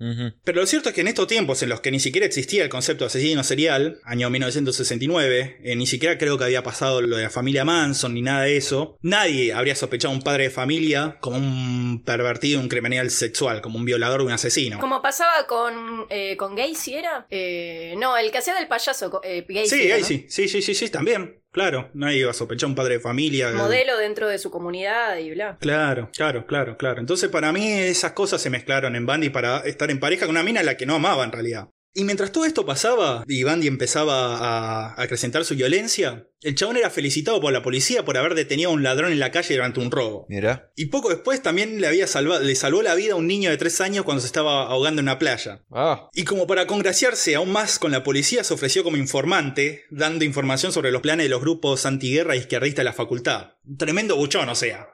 Pero 0.44 0.62
lo 0.62 0.68
cierto 0.68 0.90
es 0.90 0.96
que 0.96 1.02
en 1.02 1.08
estos 1.08 1.28
tiempos 1.28 1.62
en 1.62 1.70
los 1.70 1.82
que 1.82 1.92
ni 1.92 2.00
siquiera 2.00 2.26
existía 2.26 2.64
el 2.64 2.70
concepto 2.70 3.04
de 3.04 3.08
asesino 3.08 3.44
serial, 3.44 4.00
año 4.06 4.30
1969, 4.30 5.58
eh, 5.64 5.76
ni 5.76 5.86
siquiera 5.86 6.18
creo 6.18 6.38
que 6.38 6.46
había 6.46 6.64
pasado 6.64 7.02
lo 7.02 7.18
de 7.18 7.24
la 7.24 7.30
familia 7.30 7.66
Manson 7.66 8.14
ni 8.14 8.22
nada 8.22 8.44
de 8.44 8.58
eso, 8.58 8.98
nadie 9.02 9.54
habría 9.54 9.76
sospechado 9.76 10.14
a 10.14 10.18
un 10.18 10.24
padre 10.24 10.46
de 10.46 10.50
familia 10.50 11.18
como 11.20 11.38
un 11.38 12.04
pervertido, 12.06 12.62
un 12.62 12.70
criminal 12.70 13.10
sexual, 13.12 13.62
como 13.62 13.78
un 13.78 13.86
violador 13.86 14.22
o 14.22 14.26
un 14.26 14.32
asesino. 14.32 14.80
Como 14.80 15.02
pasaba 15.02 15.46
con, 15.46 16.06
eh, 16.10 16.38
con 16.38 16.56
Gacy, 16.56 16.96
¿era? 16.96 17.28
Eh, 17.30 17.96
no, 17.98 18.16
el 18.18 18.32
que 18.32 18.38
hacía 18.38 18.56
del 18.56 18.68
payaso, 18.68 19.22
eh, 19.24 19.46
Gacy. 19.48 19.70
Sí, 19.70 19.82
era, 19.84 19.96
ahí 19.96 20.02
¿no? 20.02 20.08
sí, 20.08 20.26
sí, 20.30 20.48
sí, 20.48 20.62
sí, 20.62 20.74
sí, 20.74 20.90
también. 20.90 21.43
Claro, 21.54 21.92
nadie 21.94 22.18
iba 22.18 22.32
a 22.32 22.34
sospechar 22.34 22.68
un 22.68 22.74
padre 22.74 22.96
de 22.96 23.00
familia. 23.00 23.52
Modelo 23.52 23.96
dentro 24.00 24.28
de 24.28 24.40
su 24.40 24.50
comunidad 24.50 25.18
y 25.18 25.32
bla. 25.32 25.58
Claro, 25.60 26.10
claro, 26.12 26.48
claro, 26.48 26.78
claro. 26.78 27.00
Entonces 27.00 27.30
para 27.30 27.54
mí 27.54 27.72
esas 27.72 28.14
cosas 28.14 28.42
se 28.42 28.50
mezclaron 28.50 28.96
en 28.96 29.06
Bandy 29.06 29.30
para 29.30 29.60
estar 29.60 29.92
en 29.92 30.00
pareja 30.00 30.26
con 30.26 30.32
una 30.32 30.42
mina 30.42 30.62
a 30.62 30.64
la 30.64 30.78
que 30.78 30.88
no 30.88 30.96
amaba 30.96 31.24
en 31.24 31.32
realidad. 31.32 31.70
Y 31.94 32.06
mientras 32.06 32.32
todo 32.32 32.46
esto 32.46 32.66
pasaba 32.66 33.24
y 33.28 33.44
Bandy 33.44 33.68
empezaba 33.68 34.38
a 34.38 35.00
acrecentar 35.00 35.46
su 35.46 35.56
violencia, 35.56 36.28
el 36.44 36.56
chabón 36.56 36.78
era 36.78 36.90
felicitado 36.90 37.40
por 37.42 37.54
la 37.54 37.64
policía 37.64 38.06
por 38.06 38.18
haber 38.18 38.36
detenido 38.36 38.70
a 38.70 38.74
un 38.74 38.84
ladrón 38.84 39.12
en 39.12 39.20
la 39.20 39.32
calle 39.32 39.56
durante 39.56 39.80
un 39.80 39.92
robo. 39.92 40.26
Mira. 40.30 40.72
Y 40.76 40.88
poco 40.88 41.10
después 41.10 41.42
también 41.42 41.82
le 41.82 41.88
había 41.88 42.08
salvado, 42.08 42.44
le 42.44 42.56
salvó 42.56 42.82
la 42.82 42.96
vida 42.96 43.14
a 43.14 43.18
un 43.18 43.28
niño 43.28 43.50
de 43.50 43.58
3 43.58 43.82
años 43.82 44.06
cuando 44.06 44.22
se 44.22 44.28
estaba 44.28 44.68
ahogando 44.68 45.00
en 45.00 45.06
una 45.06 45.20
playa. 45.20 45.64
Ah. 45.72 46.10
Y 46.14 46.24
como 46.24 46.48
para 46.48 46.68
congraciarse 46.68 47.36
aún 47.36 47.52
más 47.52 47.80
con 47.80 47.92
la 47.92 48.04
policía, 48.04 48.44
se 48.44 48.54
ofreció 48.54 48.84
como 48.84 48.98
informante, 48.98 49.84
dando 49.90 50.26
información 50.26 50.72
sobre 50.72 50.92
los 50.92 51.02
planes 51.02 51.26
de 51.26 51.30
los 51.30 51.42
grupos 51.42 51.86
antiguerra 51.86 52.36
e 52.36 52.38
izquierdistas 52.38 52.84
de 52.84 52.90
la 52.90 52.94
facultad. 52.94 53.54
Tremendo 53.78 54.16
buchón, 54.16 54.50
o 54.50 54.56
sea. 54.56 54.90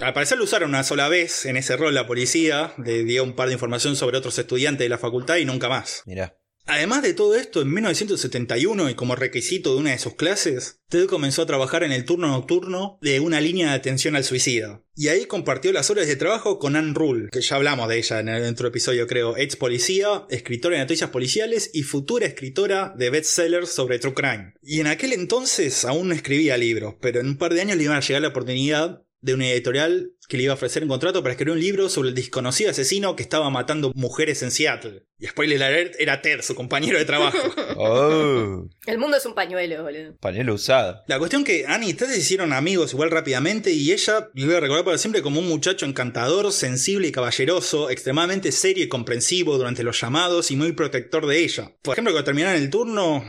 Al 0.00 0.12
parecer 0.12 0.38
lo 0.38 0.44
usaron 0.44 0.70
una 0.70 0.84
sola 0.84 1.08
vez 1.08 1.46
en 1.46 1.56
ese 1.56 1.76
rol 1.76 1.94
la 1.94 2.06
policía, 2.06 2.72
le 2.82 3.04
dio 3.04 3.24
un 3.24 3.34
par 3.34 3.48
de 3.48 3.54
información 3.54 3.96
sobre 3.96 4.18
otros 4.18 4.38
estudiantes 4.38 4.84
de 4.84 4.88
la 4.88 4.98
facultad 4.98 5.36
y 5.36 5.44
nunca 5.44 5.68
más. 5.68 6.02
Mira. 6.06 6.36
Además 6.66 7.02
de 7.02 7.12
todo 7.12 7.34
esto, 7.34 7.60
en 7.60 7.72
1971 7.72 8.88
y 8.88 8.94
como 8.94 9.16
requisito 9.16 9.74
de 9.74 9.80
una 9.80 9.90
de 9.90 9.98
sus 9.98 10.14
clases, 10.14 10.80
Ted 10.88 11.06
comenzó 11.06 11.42
a 11.42 11.46
trabajar 11.46 11.82
en 11.82 11.92
el 11.92 12.06
turno 12.06 12.28
nocturno 12.28 12.98
de 13.02 13.20
una 13.20 13.40
línea 13.40 13.68
de 13.68 13.74
atención 13.74 14.16
al 14.16 14.24
suicida. 14.24 14.82
Y 14.96 15.08
ahí 15.08 15.26
compartió 15.26 15.72
las 15.72 15.90
horas 15.90 16.06
de 16.06 16.16
trabajo 16.16 16.58
con 16.58 16.76
Anne 16.76 16.94
Rule, 16.94 17.28
que 17.30 17.42
ya 17.42 17.56
hablamos 17.56 17.88
de 17.88 17.98
ella 17.98 18.20
en 18.20 18.28
el 18.28 18.44
otro 18.44 18.68
episodio 18.68 19.06
creo, 19.06 19.36
ex 19.36 19.56
policía, 19.56 20.24
escritora 20.30 20.76
de 20.76 20.82
noticias 20.82 21.10
policiales 21.10 21.70
y 21.74 21.82
futura 21.82 22.26
escritora 22.26 22.94
de 22.96 23.10
bestsellers 23.10 23.68
sobre 23.68 23.98
true 23.98 24.14
crime. 24.14 24.54
Y 24.62 24.80
en 24.80 24.86
aquel 24.86 25.12
entonces 25.12 25.84
aún 25.84 26.08
no 26.08 26.14
escribía 26.14 26.56
libros, 26.56 26.94
pero 27.00 27.20
en 27.20 27.26
un 27.26 27.36
par 27.36 27.52
de 27.52 27.60
años 27.60 27.76
le 27.76 27.84
iba 27.84 27.96
a 27.96 28.00
llegar 28.00 28.22
la 28.22 28.28
oportunidad 28.28 29.02
de 29.20 29.34
una 29.34 29.50
editorial 29.50 30.12
que 30.28 30.36
le 30.36 30.44
iba 30.44 30.52
a 30.52 30.56
ofrecer 30.56 30.82
un 30.82 30.88
contrato 30.88 31.22
para 31.22 31.32
escribir 31.32 31.52
un 31.52 31.60
libro 31.60 31.88
sobre 31.88 32.08
el 32.08 32.14
desconocido 32.14 32.70
asesino 32.70 33.16
que 33.16 33.22
estaba 33.22 33.50
matando 33.50 33.92
mujeres 33.94 34.42
en 34.42 34.50
Seattle. 34.50 35.02
Y 35.18 35.26
spoiler 35.26 35.62
alert, 35.62 35.94
era 35.98 36.20
Ted, 36.20 36.42
su 36.42 36.54
compañero 36.54 36.98
de 36.98 37.04
trabajo. 37.04 37.38
Oh. 37.76 38.68
El 38.86 38.98
mundo 38.98 39.16
es 39.16 39.26
un 39.26 39.34
pañuelo, 39.34 39.82
boludo. 39.82 40.16
Pañuelo 40.20 40.54
usado. 40.54 41.02
La 41.08 41.18
cuestión 41.18 41.42
que 41.42 41.66
Annie 41.66 41.90
y 41.90 41.94
Ted 41.94 42.06
se 42.06 42.18
hicieron 42.18 42.52
amigos 42.52 42.92
igual 42.92 43.10
rápidamente 43.10 43.72
y 43.72 43.90
ella 43.90 44.30
le 44.32 44.46
voy 44.46 44.54
a 44.54 44.60
recordar 44.60 44.84
para 44.84 44.98
siempre 44.98 45.22
como 45.22 45.40
un 45.40 45.48
muchacho 45.48 45.86
encantador, 45.86 46.52
sensible 46.52 47.08
y 47.08 47.12
caballeroso, 47.12 47.90
extremadamente 47.90 48.52
serio 48.52 48.84
y 48.84 48.88
comprensivo 48.88 49.56
durante 49.56 49.82
los 49.82 50.00
llamados 50.00 50.52
y 50.52 50.56
muy 50.56 50.72
protector 50.72 51.26
de 51.26 51.42
ella. 51.42 51.72
Por 51.82 51.94
ejemplo, 51.94 52.12
cuando 52.12 52.24
terminaban 52.24 52.56
el 52.56 52.70
turno, 52.70 53.24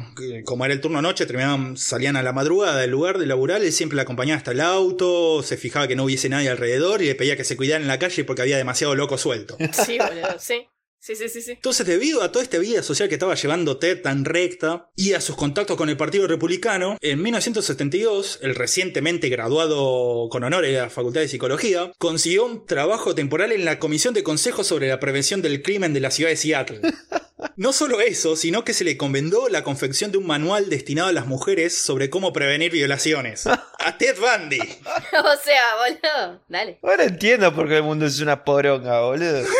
como 0.45 0.65
era 0.65 0.73
el 0.73 0.81
turno 0.81 1.01
noche, 1.01 1.25
terminaban, 1.25 1.75
salían 1.75 2.15
a 2.15 2.23
la 2.23 2.33
madrugada 2.33 2.79
del 2.79 2.91
lugar 2.91 3.17
de 3.17 3.25
laburar, 3.25 3.63
él 3.63 3.71
siempre 3.71 3.95
la 3.95 4.03
acompañaba 4.03 4.37
hasta 4.37 4.51
el 4.51 4.61
auto, 4.61 5.41
se 5.41 5.57
fijaba 5.57 5.87
que 5.87 5.95
no 5.95 6.03
hubiese 6.03 6.29
nadie 6.29 6.49
alrededor 6.49 6.84
y 7.01 7.05
le 7.05 7.15
pedía 7.15 7.35
que 7.35 7.43
se 7.43 7.57
cuidara 7.57 7.81
en 7.81 7.87
la 7.87 7.99
calle 7.99 8.23
porque 8.23 8.41
había 8.41 8.57
demasiado 8.57 8.95
loco 8.95 9.17
suelto. 9.17 9.57
Sí, 9.85 9.97
boludo, 9.99 10.39
sí. 10.39 10.67
Sí, 11.05 11.15
sí, 11.15 11.29
sí, 11.29 11.41
sí. 11.43 11.51
Entonces, 11.51 11.85
debido 11.85 12.23
a 12.23 12.31
toda 12.31 12.41
esta 12.41 12.57
vida 12.57 12.81
social 12.81 13.07
que 13.07 13.13
estaba 13.13 13.35
llevando 13.35 13.77
Ted 13.77 14.01
tan 14.01 14.25
recta 14.25 14.89
y 14.95 15.13
a 15.13 15.21
sus 15.21 15.35
contactos 15.35 15.77
con 15.77 15.89
el 15.89 15.97
Partido 15.97 16.25
Republicano, 16.25 16.97
en 16.99 17.21
1972, 17.21 18.39
el 18.41 18.55
recientemente 18.55 19.29
graduado 19.29 20.29
con 20.29 20.43
honores 20.43 20.71
de 20.71 20.79
la 20.79 20.89
Facultad 20.89 21.21
de 21.21 21.27
Psicología 21.27 21.91
consiguió 21.99 22.45
un 22.45 22.65
trabajo 22.65 23.13
temporal 23.13 23.51
en 23.51 23.65
la 23.65 23.77
Comisión 23.77 24.15
de 24.15 24.23
Consejo 24.23 24.63
sobre 24.63 24.87
la 24.87 24.99
Prevención 24.99 25.43
del 25.43 25.61
Crimen 25.61 25.93
de 25.93 25.99
la 25.99 26.09
ciudad 26.09 26.31
de 26.31 26.37
Seattle. 26.37 26.81
No 27.55 27.73
solo 27.73 28.01
eso, 28.01 28.35
sino 28.35 28.63
que 28.63 28.73
se 28.73 28.83
le 28.83 28.91
encomendó 28.91 29.49
la 29.49 29.63
confección 29.63 30.11
de 30.11 30.17
un 30.17 30.27
manual 30.27 30.69
destinado 30.69 31.09
a 31.09 31.13
las 31.13 31.27
mujeres 31.27 31.77
sobre 31.77 32.09
cómo 32.09 32.33
prevenir 32.33 32.71
violaciones. 32.71 33.47
A 33.47 33.97
Ted 33.97 34.17
Bundy. 34.19 34.59
o 34.59 35.37
sea, 35.43 35.63
boludo. 35.77 36.43
Dale. 36.49 36.79
Ahora 36.83 37.05
entiendo 37.05 37.53
por 37.53 37.67
qué 37.67 37.77
el 37.77 37.83
mundo 37.83 38.05
es 38.05 38.19
una 38.19 38.43
poronga, 38.43 39.01
boludo. 39.01 39.43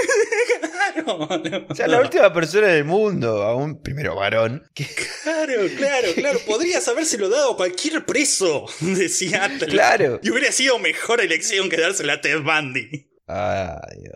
Claro, 0.96 1.28
O 1.70 1.76
sea, 1.76 1.88
la 1.88 2.00
última 2.00 2.32
persona 2.32 2.68
del 2.68 2.86
mundo, 2.86 3.44
a 3.44 3.56
un 3.56 3.82
primero 3.82 4.16
varón, 4.16 4.64
que 4.74 4.88
claro, 5.24 5.64
claro, 5.78 6.08
claro. 6.16 6.40
Podrías 6.46 6.88
habérselo 6.88 7.28
dado 7.28 7.54
a 7.54 7.58
cualquier 7.58 8.06
preso 8.06 8.66
de 8.80 9.10
Seattle. 9.10 9.68
Claro. 9.68 10.20
Y 10.24 10.30
hubiera 10.30 10.52
sido 10.52 10.80
mejor 10.80 11.22
elección 11.22 11.70
que 11.70 11.78
dársela 11.78 12.14
a 12.14 12.22
Ted 12.22 12.42
Bundy. 12.42 13.10
Ay, 13.28 14.00
Dios. 14.02 14.16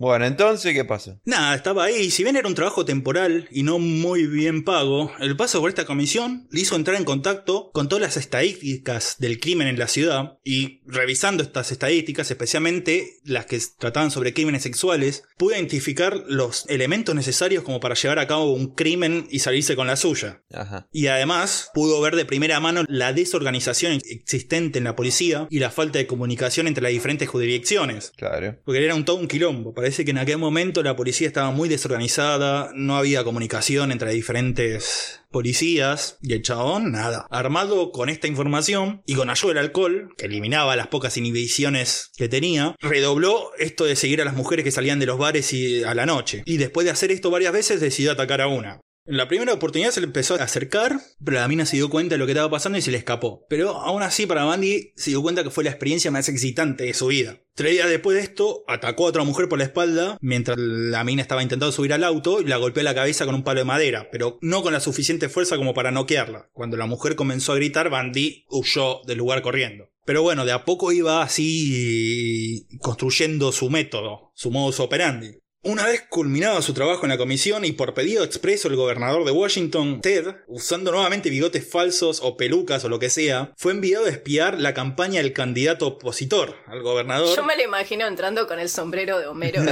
Bueno, 0.00 0.24
entonces, 0.24 0.72
¿qué 0.72 0.86
pasó? 0.86 1.20
Nada, 1.26 1.54
estaba 1.54 1.84
ahí. 1.84 2.10
Si 2.10 2.22
bien 2.22 2.34
era 2.34 2.48
un 2.48 2.54
trabajo 2.54 2.86
temporal 2.86 3.46
y 3.50 3.64
no 3.64 3.78
muy 3.78 4.26
bien 4.26 4.64
pago, 4.64 5.12
el 5.20 5.36
paso 5.36 5.60
por 5.60 5.68
esta 5.68 5.84
comisión 5.84 6.48
le 6.50 6.62
hizo 6.62 6.74
entrar 6.74 6.96
en 6.96 7.04
contacto 7.04 7.70
con 7.74 7.90
todas 7.90 8.00
las 8.00 8.16
estadísticas 8.16 9.16
del 9.18 9.38
crimen 9.40 9.68
en 9.68 9.78
la 9.78 9.88
ciudad 9.88 10.38
y 10.42 10.80
revisando 10.86 11.42
estas 11.42 11.70
estadísticas, 11.70 12.30
especialmente 12.30 13.18
las 13.24 13.44
que 13.44 13.60
trataban 13.78 14.10
sobre 14.10 14.32
crímenes 14.32 14.62
sexuales, 14.62 15.24
pudo 15.40 15.56
identificar 15.56 16.22
los 16.28 16.66
elementos 16.68 17.14
necesarios 17.14 17.64
como 17.64 17.80
para 17.80 17.94
llevar 17.94 18.18
a 18.18 18.26
cabo 18.26 18.52
un 18.52 18.74
crimen 18.74 19.26
y 19.30 19.38
salirse 19.38 19.74
con 19.74 19.86
la 19.86 19.96
suya. 19.96 20.42
Ajá. 20.52 20.86
Y 20.92 21.06
además 21.06 21.70
pudo 21.72 21.98
ver 22.02 22.14
de 22.14 22.26
primera 22.26 22.60
mano 22.60 22.84
la 22.88 23.14
desorganización 23.14 23.92
existente 24.04 24.76
en 24.76 24.84
la 24.84 24.94
policía 24.94 25.46
y 25.48 25.60
la 25.60 25.70
falta 25.70 25.98
de 25.98 26.06
comunicación 26.06 26.66
entre 26.66 26.82
las 26.82 26.92
diferentes 26.92 27.26
jurisdicciones. 27.26 28.12
Claro. 28.18 28.58
Porque 28.66 28.84
era 28.84 28.94
un 28.94 29.06
todo 29.06 29.16
un 29.16 29.28
quilombo. 29.28 29.72
Parece 29.72 30.04
que 30.04 30.10
en 30.10 30.18
aquel 30.18 30.36
momento 30.36 30.82
la 30.82 30.94
policía 30.94 31.26
estaba 31.26 31.50
muy 31.52 31.70
desorganizada, 31.70 32.70
no 32.74 32.98
había 32.98 33.24
comunicación 33.24 33.92
entre 33.92 34.12
diferentes 34.12 35.19
policías 35.30 36.18
y 36.20 36.32
el 36.32 36.42
chabón, 36.42 36.92
nada. 36.92 37.26
Armado 37.30 37.92
con 37.92 38.08
esta 38.08 38.26
información 38.26 39.02
y 39.06 39.14
con 39.14 39.30
ayuda 39.30 39.54
del 39.54 39.64
alcohol, 39.64 40.10
que 40.16 40.26
eliminaba 40.26 40.76
las 40.76 40.88
pocas 40.88 41.16
inhibiciones 41.16 42.10
que 42.16 42.28
tenía, 42.28 42.76
redobló 42.80 43.50
esto 43.58 43.84
de 43.84 43.96
seguir 43.96 44.20
a 44.20 44.24
las 44.24 44.36
mujeres 44.36 44.64
que 44.64 44.70
salían 44.70 44.98
de 44.98 45.06
los 45.06 45.18
bares 45.18 45.52
y 45.52 45.84
a 45.84 45.94
la 45.94 46.06
noche. 46.06 46.42
Y 46.44 46.56
después 46.56 46.84
de 46.84 46.90
hacer 46.90 47.10
esto 47.10 47.30
varias 47.30 47.52
veces, 47.52 47.80
decidió 47.80 48.12
atacar 48.12 48.40
a 48.40 48.48
una. 48.48 48.80
En 49.10 49.16
la 49.16 49.26
primera 49.26 49.52
oportunidad 49.52 49.90
se 49.90 50.00
le 50.00 50.06
empezó 50.06 50.36
a 50.36 50.44
acercar, 50.44 51.00
pero 51.24 51.38
la 51.38 51.48
mina 51.48 51.66
se 51.66 51.74
dio 51.74 51.90
cuenta 51.90 52.14
de 52.14 52.18
lo 52.20 52.26
que 52.26 52.30
estaba 52.30 52.48
pasando 52.48 52.78
y 52.78 52.80
se 52.80 52.92
le 52.92 52.98
escapó. 52.98 53.44
Pero 53.48 53.70
aún 53.70 54.04
así, 54.04 54.24
para 54.24 54.44
Bandy, 54.44 54.92
se 54.94 55.10
dio 55.10 55.20
cuenta 55.20 55.42
que 55.42 55.50
fue 55.50 55.64
la 55.64 55.70
experiencia 55.70 56.12
más 56.12 56.28
excitante 56.28 56.84
de 56.84 56.94
su 56.94 57.08
vida. 57.08 57.40
Tres 57.56 57.72
días 57.72 57.88
después 57.88 58.16
de 58.16 58.22
esto, 58.22 58.62
atacó 58.68 59.06
a 59.06 59.08
otra 59.08 59.24
mujer 59.24 59.48
por 59.48 59.58
la 59.58 59.64
espalda 59.64 60.16
mientras 60.20 60.56
la 60.58 61.02
mina 61.02 61.22
estaba 61.22 61.42
intentando 61.42 61.72
subir 61.72 61.92
al 61.92 62.04
auto 62.04 62.40
y 62.40 62.44
la 62.44 62.58
golpeó 62.58 62.84
la 62.84 62.94
cabeza 62.94 63.26
con 63.26 63.34
un 63.34 63.42
palo 63.42 63.58
de 63.58 63.64
madera, 63.64 64.10
pero 64.12 64.38
no 64.42 64.62
con 64.62 64.72
la 64.72 64.78
suficiente 64.78 65.28
fuerza 65.28 65.56
como 65.56 65.74
para 65.74 65.90
noquearla. 65.90 66.48
Cuando 66.52 66.76
la 66.76 66.86
mujer 66.86 67.16
comenzó 67.16 67.50
a 67.50 67.56
gritar, 67.56 67.90
Bandy 67.90 68.44
huyó 68.48 69.00
del 69.08 69.18
lugar 69.18 69.42
corriendo. 69.42 69.90
Pero 70.04 70.22
bueno, 70.22 70.44
de 70.44 70.52
a 70.52 70.64
poco 70.64 70.92
iba 70.92 71.22
así 71.22 72.68
construyendo 72.80 73.50
su 73.50 73.70
método, 73.70 74.30
su 74.34 74.50
modus 74.50 74.80
operandi. 74.80 75.39
Una 75.62 75.84
vez 75.84 76.06
culminado 76.08 76.62
su 76.62 76.72
trabajo 76.72 77.02
en 77.04 77.10
la 77.10 77.18
comisión 77.18 77.66
y 77.66 77.72
por 77.72 77.92
pedido 77.92 78.24
expreso 78.24 78.70
del 78.70 78.78
gobernador 78.78 79.26
de 79.26 79.30
Washington, 79.30 80.00
Ted, 80.00 80.36
usando 80.46 80.90
nuevamente 80.90 81.28
bigotes 81.28 81.70
falsos 81.70 82.20
o 82.22 82.38
pelucas 82.38 82.82
o 82.84 82.88
lo 82.88 82.98
que 82.98 83.10
sea, 83.10 83.52
fue 83.58 83.72
enviado 83.72 84.06
a 84.06 84.08
espiar 84.08 84.58
la 84.58 84.72
campaña 84.72 85.20
del 85.20 85.34
candidato 85.34 85.86
opositor 85.86 86.56
al 86.66 86.82
gobernador. 86.82 87.36
Yo 87.36 87.44
me 87.44 87.58
lo 87.58 87.62
imagino 87.62 88.06
entrando 88.06 88.48
con 88.48 88.58
el 88.58 88.70
sombrero 88.70 89.18
de 89.18 89.26
Homero 89.26 89.62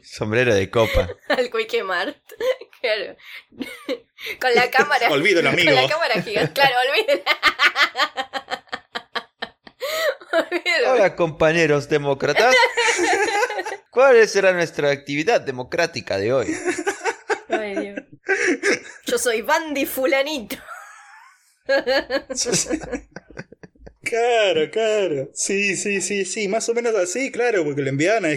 Sombrero 0.04 0.54
de 0.54 0.70
copa. 0.70 1.08
al 1.28 1.50
Quique 1.50 1.82
Mart. 1.82 2.16
Claro. 2.80 3.16
Con 4.40 4.54
la 4.54 4.70
cámara. 4.70 5.10
Olvido 5.10 5.40
el 5.40 5.48
amigo. 5.48 5.72
Con 5.72 5.82
la 5.82 5.88
cámara 5.88 6.22
gigante. 6.22 6.52
Claro, 6.52 6.76
olvídela. 6.88 7.22
Olvídelo. 10.32 10.92
Hola 10.94 11.14
compañeros 11.14 11.90
demócratas. 11.90 12.54
¿Cuál 13.92 14.26
será 14.26 14.52
nuestra 14.54 14.90
actividad 14.90 15.42
democrática 15.42 16.16
de 16.16 16.32
hoy? 16.32 16.46
Ay, 17.50 17.76
Dios. 17.78 17.98
Yo 19.04 19.18
soy 19.18 19.42
Bandy 19.42 19.84
Fulanito. 19.84 20.56
Claro, 24.04 24.68
claro. 24.72 25.30
Sí, 25.32 25.76
sí, 25.76 26.00
sí, 26.00 26.24
sí, 26.24 26.48
más 26.48 26.68
o 26.68 26.74
menos 26.74 26.92
así, 26.96 27.30
claro, 27.30 27.62
porque 27.64 27.82
le 27.82 27.90
enviaban 27.90 28.24
a, 28.24 28.28
a- 28.30 28.32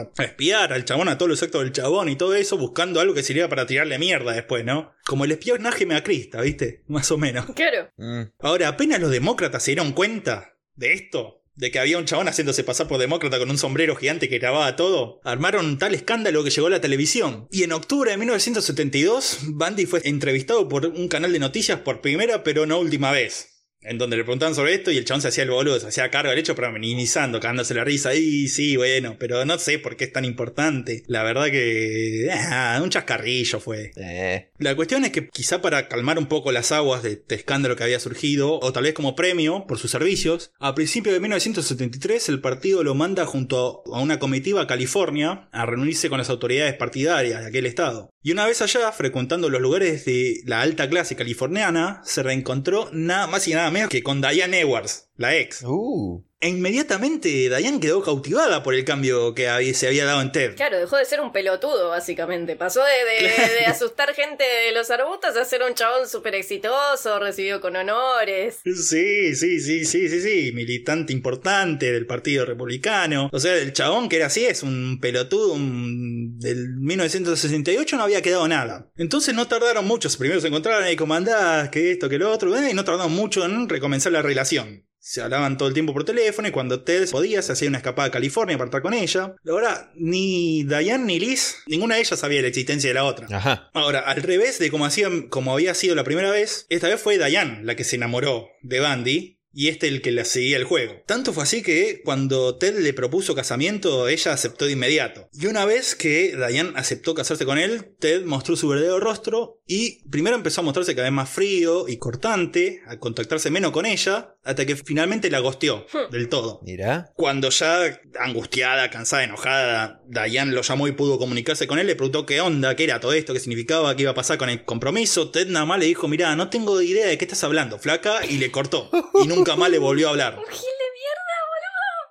a- 0.00 0.10
a 0.16 0.24
espiar 0.24 0.72
al 0.72 0.86
chabón, 0.86 1.08
a 1.10 1.18
todos 1.18 1.28
los 1.28 1.42
actos 1.42 1.62
del 1.62 1.72
chabón 1.72 2.08
y 2.08 2.16
todo 2.16 2.34
eso, 2.34 2.56
buscando 2.56 2.98
algo 2.98 3.12
que 3.12 3.22
sirviera 3.22 3.50
para 3.50 3.66
tirarle 3.66 3.98
mierda 3.98 4.32
después, 4.32 4.64
¿no? 4.64 4.94
Como 5.06 5.26
el 5.26 5.32
espionaje 5.32 5.84
macrista, 5.84 6.40
¿viste? 6.40 6.84
Más 6.88 7.10
o 7.10 7.18
menos. 7.18 7.44
Claro. 7.54 7.90
Mm, 7.98 8.22
Ahora, 8.38 8.68
apenas 8.68 8.98
los 8.98 9.10
demócratas 9.10 9.62
se 9.62 9.72
dieron 9.72 9.92
cuenta 9.92 10.54
de 10.74 10.94
esto, 10.94 11.37
de 11.58 11.72
que 11.72 11.80
había 11.80 11.98
un 11.98 12.04
chabón 12.04 12.28
haciéndose 12.28 12.62
pasar 12.62 12.86
por 12.86 12.98
demócrata 12.98 13.38
con 13.38 13.50
un 13.50 13.58
sombrero 13.58 13.96
gigante 13.96 14.28
que 14.28 14.38
grababa 14.38 14.76
todo, 14.76 15.20
armaron 15.24 15.78
tal 15.78 15.92
escándalo 15.94 16.44
que 16.44 16.50
llegó 16.50 16.68
a 16.68 16.70
la 16.70 16.80
televisión. 16.80 17.48
Y 17.50 17.64
en 17.64 17.72
octubre 17.72 18.12
de 18.12 18.16
1972, 18.16 19.40
Bandy 19.48 19.84
fue 19.84 20.00
entrevistado 20.04 20.68
por 20.68 20.86
un 20.86 21.08
canal 21.08 21.32
de 21.32 21.40
noticias 21.40 21.80
por 21.80 22.00
primera 22.00 22.44
pero 22.44 22.64
no 22.64 22.78
última 22.78 23.10
vez. 23.10 23.57
En 23.80 23.96
donde 23.96 24.16
le 24.16 24.24
preguntaban 24.24 24.54
sobre 24.54 24.74
esto 24.74 24.90
y 24.90 24.96
el 24.98 25.04
chabón 25.04 25.22
se 25.22 25.28
hacía 25.28 25.44
el 25.44 25.50
boludo, 25.50 25.78
se 25.78 25.86
hacía 25.86 26.10
cargo 26.10 26.30
del 26.30 26.38
hecho, 26.38 26.54
pero 26.54 26.72
minimizando, 26.72 27.38
cagándose 27.40 27.74
la 27.74 27.84
risa. 27.84 28.14
Y 28.14 28.48
sí, 28.48 28.76
bueno, 28.76 29.16
pero 29.18 29.44
no 29.44 29.58
sé 29.58 29.78
por 29.78 29.96
qué 29.96 30.04
es 30.04 30.12
tan 30.12 30.24
importante. 30.24 31.04
La 31.06 31.22
verdad 31.22 31.46
que... 31.46 32.28
ah, 32.32 32.80
un 32.82 32.90
chascarrillo 32.90 33.60
fue. 33.60 33.92
eh, 33.96 34.50
La 34.58 34.74
cuestión 34.74 35.04
es 35.04 35.12
que 35.12 35.28
quizá 35.28 35.62
para 35.62 35.88
calmar 35.88 36.18
un 36.18 36.26
poco 36.26 36.50
las 36.50 36.72
aguas 36.72 37.02
de 37.02 37.12
este 37.12 37.36
escándalo 37.36 37.76
que 37.76 37.84
había 37.84 38.00
surgido, 38.00 38.58
o 38.60 38.72
tal 38.72 38.82
vez 38.82 38.94
como 38.94 39.14
premio 39.14 39.64
por 39.68 39.78
sus 39.78 39.90
servicios, 39.90 40.50
a 40.58 40.74
principios 40.74 41.14
de 41.14 41.20
1973 41.20 42.28
el 42.28 42.40
partido 42.40 42.82
lo 42.82 42.94
manda 42.94 43.26
junto 43.26 43.82
a 43.92 44.00
una 44.00 44.18
comitiva 44.18 44.62
a 44.62 44.66
California 44.66 45.48
a 45.52 45.66
reunirse 45.66 46.08
con 46.08 46.18
las 46.18 46.30
autoridades 46.30 46.74
partidarias 46.74 47.42
de 47.42 47.46
aquel 47.46 47.66
estado. 47.66 48.10
Y 48.20 48.32
una 48.32 48.46
vez 48.46 48.60
allá, 48.62 48.90
frecuentando 48.90 49.48
los 49.48 49.60
lugares 49.60 50.04
de 50.04 50.40
la 50.44 50.60
alta 50.60 50.88
clase 50.88 51.14
californiana, 51.14 52.02
se 52.04 52.22
reencontró 52.22 52.90
nada 52.92 53.28
más 53.28 53.46
y 53.46 53.54
nada 53.54 53.70
menos 53.70 53.90
que 53.90 54.02
con 54.02 54.20
Diane 54.20 54.60
Edwards, 54.60 55.07
la 55.18 55.36
ex. 55.36 55.62
uh, 55.64 56.24
E 56.40 56.48
inmediatamente 56.50 57.28
Diane 57.28 57.80
quedó 57.80 58.00
cautivada 58.00 58.62
por 58.62 58.72
el 58.72 58.84
cambio 58.84 59.34
que 59.34 59.48
había- 59.48 59.74
se 59.74 59.88
había 59.88 60.04
dado 60.04 60.22
en 60.22 60.30
Ted. 60.30 60.54
Claro, 60.54 60.78
dejó 60.78 60.96
de 60.96 61.04
ser 61.04 61.20
un 61.20 61.32
pelotudo, 61.32 61.88
básicamente. 61.88 62.54
Pasó 62.54 62.80
de, 62.84 63.24
de- 63.26 63.54
de 63.58 63.66
asustar 63.66 64.14
gente 64.14 64.44
de 64.44 64.70
los 64.72 64.88
arbustos 64.92 65.36
a 65.36 65.44
ser 65.44 65.64
un 65.68 65.74
chabón 65.74 66.08
súper 66.08 66.36
exitoso, 66.36 67.18
recibido 67.18 67.60
con 67.60 67.74
honores. 67.74 68.60
Sí, 68.64 69.34
sí, 69.34 69.34
sí, 69.34 69.84
sí, 69.84 70.08
sí, 70.08 70.20
sí, 70.20 70.52
militante 70.54 71.12
importante 71.12 71.90
del 71.90 72.06
Partido 72.06 72.44
Republicano. 72.46 73.28
O 73.32 73.40
sea, 73.40 73.56
el 73.56 73.72
chabón 73.72 74.08
que 74.08 74.16
era 74.18 74.26
así 74.26 74.46
es 74.46 74.62
un 74.62 75.00
pelotudo 75.00 75.54
un- 75.54 76.38
del 76.38 76.68
1968 76.78 77.96
no 77.96 78.04
había 78.04 78.22
quedado 78.22 78.46
nada. 78.46 78.88
Entonces 78.96 79.34
no 79.34 79.48
tardaron 79.48 79.84
mucho, 79.86 80.08
primero 80.16 80.40
se 80.40 80.46
encontraron 80.46 80.88
y 80.88 80.94
comandadas, 80.94 81.68
que 81.70 81.90
esto, 81.90 82.08
que 82.08 82.18
lo 82.18 82.30
otro, 82.30 82.56
eh, 82.56 82.70
y 82.70 82.74
no 82.74 82.84
tardaron 82.84 83.12
mucho 83.12 83.44
en 83.44 83.68
recomenzar 83.68 84.12
la 84.12 84.22
relación. 84.22 84.84
Se 85.10 85.22
hablaban 85.22 85.56
todo 85.56 85.68
el 85.68 85.72
tiempo 85.72 85.94
por 85.94 86.04
teléfono 86.04 86.48
y 86.48 86.50
cuando 86.50 86.82
Ted 86.82 87.08
podía 87.08 87.40
se 87.40 87.52
hacía 87.52 87.66
una 87.66 87.78
escapada 87.78 88.08
a 88.08 88.10
California 88.10 88.58
para 88.58 88.68
estar 88.68 88.82
con 88.82 88.92
ella. 88.92 89.34
Ahora, 89.48 89.90
ni 89.94 90.64
Diane 90.64 91.02
ni 91.06 91.18
Liz, 91.18 91.56
ninguna 91.66 91.94
de 91.94 92.02
ellas 92.02 92.20
sabía 92.20 92.42
la 92.42 92.48
existencia 92.48 92.90
de 92.90 92.94
la 92.94 93.04
otra. 93.04 93.26
ajá. 93.34 93.70
Ahora, 93.72 94.00
al 94.00 94.22
revés 94.22 94.58
de 94.58 94.70
como, 94.70 94.84
hacían, 94.84 95.28
como 95.28 95.54
había 95.54 95.72
sido 95.72 95.94
la 95.94 96.04
primera 96.04 96.30
vez, 96.30 96.66
esta 96.68 96.88
vez 96.88 97.00
fue 97.00 97.16
Diane 97.16 97.64
la 97.64 97.74
que 97.74 97.84
se 97.84 97.96
enamoró 97.96 98.48
de 98.60 98.80
Bandy 98.80 99.38
y 99.52 99.68
este 99.68 99.88
el 99.88 100.02
que 100.02 100.12
la 100.12 100.24
seguía 100.24 100.56
el 100.56 100.64
juego. 100.64 101.02
Tanto 101.06 101.32
fue 101.32 101.42
así 101.42 101.62
que 101.62 102.02
cuando 102.04 102.56
Ted 102.56 102.78
le 102.78 102.92
propuso 102.92 103.34
casamiento, 103.34 104.08
ella 104.08 104.32
aceptó 104.32 104.66
de 104.66 104.72
inmediato. 104.72 105.28
Y 105.32 105.46
una 105.46 105.64
vez 105.64 105.94
que 105.94 106.36
Diane 106.36 106.72
aceptó 106.76 107.14
casarse 107.14 107.44
con 107.44 107.58
él, 107.58 107.96
Ted 107.98 108.24
mostró 108.24 108.56
su 108.56 108.68
verdadero 108.68 109.00
rostro 109.00 109.60
y 109.66 110.08
primero 110.10 110.36
empezó 110.36 110.60
a 110.60 110.64
mostrarse 110.64 110.94
cada 110.94 111.08
vez 111.08 111.14
más 111.14 111.30
frío 111.30 111.88
y 111.88 111.96
cortante, 111.96 112.82
a 112.86 112.98
contactarse 112.98 113.50
menos 113.50 113.72
con 113.72 113.86
ella, 113.86 114.36
hasta 114.48 114.64
que 114.64 114.76
finalmente 114.76 115.30
la 115.30 115.40
gosteó 115.40 115.86
del 116.10 116.30
todo. 116.30 116.60
Mira. 116.62 117.12
Cuando 117.14 117.50
ya 117.50 118.00
angustiada, 118.18 118.88
cansada, 118.88 119.24
enojada, 119.24 120.00
Diane 120.06 120.52
lo 120.52 120.62
llamó 120.62 120.88
y 120.88 120.92
pudo 120.92 121.18
comunicarse 121.18 121.66
con 121.66 121.78
él, 121.78 121.86
le 121.86 121.96
preguntó 121.96 122.24
qué 122.24 122.40
onda, 122.40 122.74
qué 122.74 122.84
era 122.84 122.98
todo 122.98 123.12
esto, 123.12 123.34
qué 123.34 123.40
significaba, 123.40 123.94
qué 123.94 124.02
iba 124.02 124.12
a 124.12 124.14
pasar 124.14 124.38
con 124.38 124.48
el 124.48 124.64
compromiso. 124.64 125.30
Ted 125.30 125.48
nada 125.48 125.66
más 125.66 125.78
le 125.78 125.84
dijo, 125.84 126.08
mirá, 126.08 126.34
no 126.34 126.48
tengo 126.48 126.80
idea 126.80 127.06
de 127.06 127.18
qué 127.18 127.26
estás 127.26 127.44
hablando, 127.44 127.78
flaca, 127.78 128.24
y 128.24 128.38
le 128.38 128.50
cortó. 128.50 128.90
Y 129.22 129.26
nunca 129.28 129.54
más 129.54 129.70
le 129.70 129.78
volvió 129.78 130.08
a 130.08 130.10
hablar. 130.12 130.38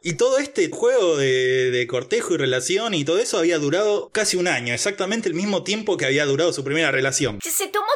Y 0.03 0.13
todo 0.13 0.37
este 0.37 0.69
juego 0.69 1.17
de, 1.17 1.69
de 1.69 1.85
cortejo 1.85 2.33
y 2.33 2.37
relación 2.37 2.93
y 2.93 3.03
todo 3.03 3.17
eso 3.17 3.39
había 3.39 3.57
durado 3.57 4.09
casi 4.13 4.37
un 4.37 4.47
año, 4.47 4.73
exactamente 4.73 5.27
el 5.27 5.35
mismo 5.35 5.63
tiempo 5.63 5.97
que 5.97 6.05
había 6.05 6.25
durado 6.25 6.53
su 6.53 6.63
primera 6.63 6.91
relación. 6.91 7.39
Se 7.41 7.67
tomó 7.67 7.87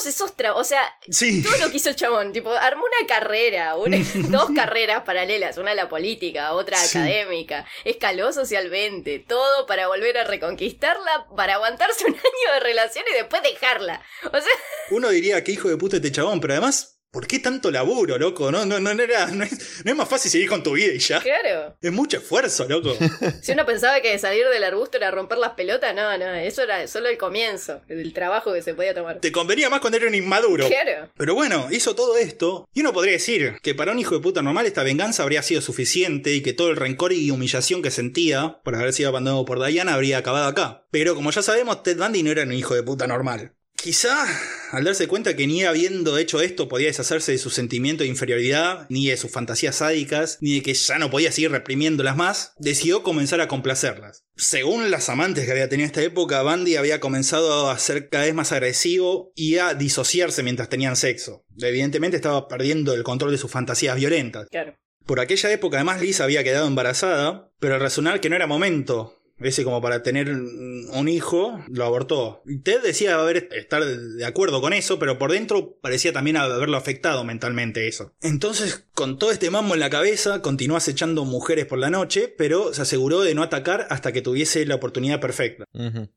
todos 0.00 0.14
esos 0.14 0.36
trabajos. 0.36 0.66
O 0.66 0.68
sea, 0.68 0.82
Sí. 1.10 1.42
todo 1.42 1.56
lo 1.58 1.70
que 1.70 1.76
hizo 1.76 1.90
el 1.90 1.96
chabón. 1.96 2.32
Tipo, 2.32 2.50
armó 2.52 2.84
una 2.84 3.06
carrera, 3.06 3.76
una- 3.76 3.96
dos 4.30 4.50
carreras 4.54 5.02
paralelas. 5.02 5.58
Una 5.58 5.74
la 5.74 5.88
política, 5.88 6.52
otra 6.54 6.76
Sí. 6.78 6.98
académica. 6.98 7.66
Escaló 7.84 8.32
socialmente. 8.32 9.18
Todo 9.20 9.66
para 9.66 9.88
volver 9.88 10.18
a 10.18 10.24
reconquistarla, 10.24 11.26
para 11.36 11.54
aguantarse 11.54 12.04
un 12.06 12.14
año 12.14 12.54
de 12.54 12.60
relación 12.60 13.04
y 13.10 13.14
después 13.14 13.42
dejarla. 13.42 14.02
O 14.26 14.30
sea, 14.40 14.52
Uno 14.90 15.08
diría 15.10 15.42
que 15.44 15.52
hijo 15.52 15.68
de 15.68 15.76
puta 15.76 15.96
este 15.96 16.12
chabón, 16.12 16.40
pero 16.40 16.54
además, 16.54 16.99
¿por 17.10 17.26
qué 17.26 17.38
tanto 17.38 17.70
laburo, 17.70 18.18
loco? 18.18 18.50
No, 18.50 18.64
no, 18.64 18.80
no, 18.80 18.94
no 18.94 19.02
era, 19.02 19.26
no, 19.26 19.44
es, 19.44 19.84
no 19.84 19.90
es 19.90 19.96
más 19.96 20.08
fácil 20.08 20.30
seguir 20.30 20.48
con 20.48 20.62
tu 20.62 20.72
vida 20.72 20.92
y 20.92 20.98
ya. 20.98 21.20
claro. 21.20 21.76
Es 21.80 21.92
mucho 21.92 22.18
esfuerzo, 22.18 22.66
loco. 22.68 22.96
Si 23.42 23.52
uno 23.52 23.64
pensaba 23.64 24.00
que 24.00 24.18
salir 24.18 24.46
del 24.48 24.64
arbusto 24.64 24.96
era 24.96 25.10
romper 25.10 25.38
las 25.38 25.52
pelotas, 25.52 25.94
no, 25.94 26.16
no. 26.18 26.34
Eso 26.34 26.62
era 26.62 26.86
solo 26.86 27.08
el 27.08 27.18
comienzo 27.18 27.80
del 27.88 28.12
trabajo 28.12 28.52
que 28.52 28.62
se 28.62 28.74
podía 28.74 28.94
tomar. 28.94 29.20
Te 29.20 29.32
convenía 29.32 29.70
más 29.70 29.80
cuando 29.80 29.96
era 29.96 30.08
un 30.08 30.14
inmaduro. 30.14 30.66
Claro. 30.68 31.10
Pero 31.16 31.34
bueno, 31.34 31.68
hizo 31.70 31.94
todo 31.94 32.16
esto, 32.16 32.68
y 32.72 32.80
uno 32.80 32.92
podría 32.92 33.12
decir 33.14 33.56
que 33.62 33.74
para 33.74 33.92
un 33.92 33.98
hijo 33.98 34.14
de 34.14 34.20
puta 34.20 34.42
normal 34.42 34.66
esta 34.66 34.82
venganza 34.82 35.22
habría 35.22 35.42
sido 35.42 35.60
suficiente 35.60 36.32
y 36.32 36.42
que 36.42 36.52
todo 36.52 36.70
el 36.70 36.76
rencor 36.76 37.12
y 37.12 37.30
humillación 37.30 37.82
que 37.82 37.90
sentía 37.90 38.60
por 38.62 38.74
haber 38.74 38.92
sido 38.92 39.08
abandonado 39.08 39.44
por 39.44 39.64
Diana 39.64 39.94
habría 39.94 40.18
acabado 40.18 40.46
acá. 40.46 40.86
Pero 40.90 41.14
como 41.14 41.30
ya 41.30 41.42
sabemos, 41.42 41.82
Ted 41.82 41.98
Bundy 41.98 42.22
no 42.22 42.30
era 42.30 42.42
un 42.42 42.52
hijo 42.52 42.74
de 42.74 42.82
puta 42.82 43.06
normal. 43.06 43.54
Quizá 43.82 44.26
al 44.72 44.84
darse 44.84 45.08
cuenta 45.08 45.34
que 45.34 45.46
ni 45.46 45.64
habiendo 45.64 46.18
hecho 46.18 46.42
esto 46.42 46.68
podía 46.68 46.88
deshacerse 46.88 47.32
de 47.32 47.38
su 47.38 47.48
sentimiento 47.48 48.02
de 48.02 48.10
inferioridad, 48.10 48.86
ni 48.90 49.08
de 49.08 49.16
sus 49.16 49.30
fantasías 49.30 49.76
sádicas, 49.76 50.36
ni 50.42 50.56
de 50.56 50.62
que 50.62 50.74
ya 50.74 50.98
no 50.98 51.08
podía 51.08 51.32
seguir 51.32 51.50
reprimiéndolas 51.50 52.14
más, 52.14 52.52
decidió 52.58 53.02
comenzar 53.02 53.40
a 53.40 53.48
complacerlas. 53.48 54.26
Según 54.36 54.90
las 54.90 55.08
amantes 55.08 55.46
que 55.46 55.52
había 55.52 55.70
tenido 55.70 55.84
en 55.84 55.90
esta 55.90 56.02
época, 56.02 56.42
Bandy 56.42 56.76
había 56.76 57.00
comenzado 57.00 57.70
a 57.70 57.78
ser 57.78 58.10
cada 58.10 58.26
vez 58.26 58.34
más 58.34 58.52
agresivo 58.52 59.32
y 59.34 59.56
a 59.56 59.72
disociarse 59.72 60.42
mientras 60.42 60.68
tenían 60.68 60.94
sexo. 60.94 61.46
Evidentemente 61.58 62.16
estaba 62.16 62.48
perdiendo 62.48 62.92
el 62.92 63.02
control 63.02 63.32
de 63.32 63.38
sus 63.38 63.50
fantasías 63.50 63.96
violentas. 63.96 64.46
Claro. 64.50 64.76
Por 65.06 65.20
aquella 65.20 65.50
época 65.50 65.78
además 65.78 66.02
Liz 66.02 66.20
había 66.20 66.44
quedado 66.44 66.66
embarazada, 66.66 67.50
pero 67.58 67.74
al 67.74 67.80
razonar 67.80 68.20
que 68.20 68.28
no 68.28 68.36
era 68.36 68.46
momento 68.46 69.19
ese 69.40 69.64
como 69.64 69.80
para 69.80 70.02
tener 70.02 70.30
un 70.30 71.08
hijo, 71.08 71.62
lo 71.68 71.84
abortó. 71.84 72.42
Ted 72.62 72.82
decía 72.82 73.14
haber, 73.14 73.48
estar 73.52 73.84
de 73.84 74.24
acuerdo 74.24 74.60
con 74.60 74.72
eso, 74.72 74.98
pero 74.98 75.18
por 75.18 75.32
dentro 75.32 75.78
parecía 75.80 76.12
también 76.12 76.36
haberlo 76.36 76.76
afectado 76.76 77.24
mentalmente 77.24 77.88
eso. 77.88 78.14
Entonces, 78.22 78.86
con 78.92 79.18
todo 79.18 79.30
este 79.30 79.50
mambo 79.50 79.74
en 79.74 79.80
la 79.80 79.90
cabeza, 79.90 80.42
continuó 80.42 80.76
acechando 80.76 81.24
mujeres 81.24 81.66
por 81.66 81.78
la 81.78 81.90
noche, 81.90 82.32
pero 82.36 82.74
se 82.74 82.82
aseguró 82.82 83.22
de 83.22 83.34
no 83.34 83.42
atacar 83.42 83.86
hasta 83.90 84.12
que 84.12 84.22
tuviese 84.22 84.66
la 84.66 84.74
oportunidad 84.74 85.20
perfecta. 85.20 85.64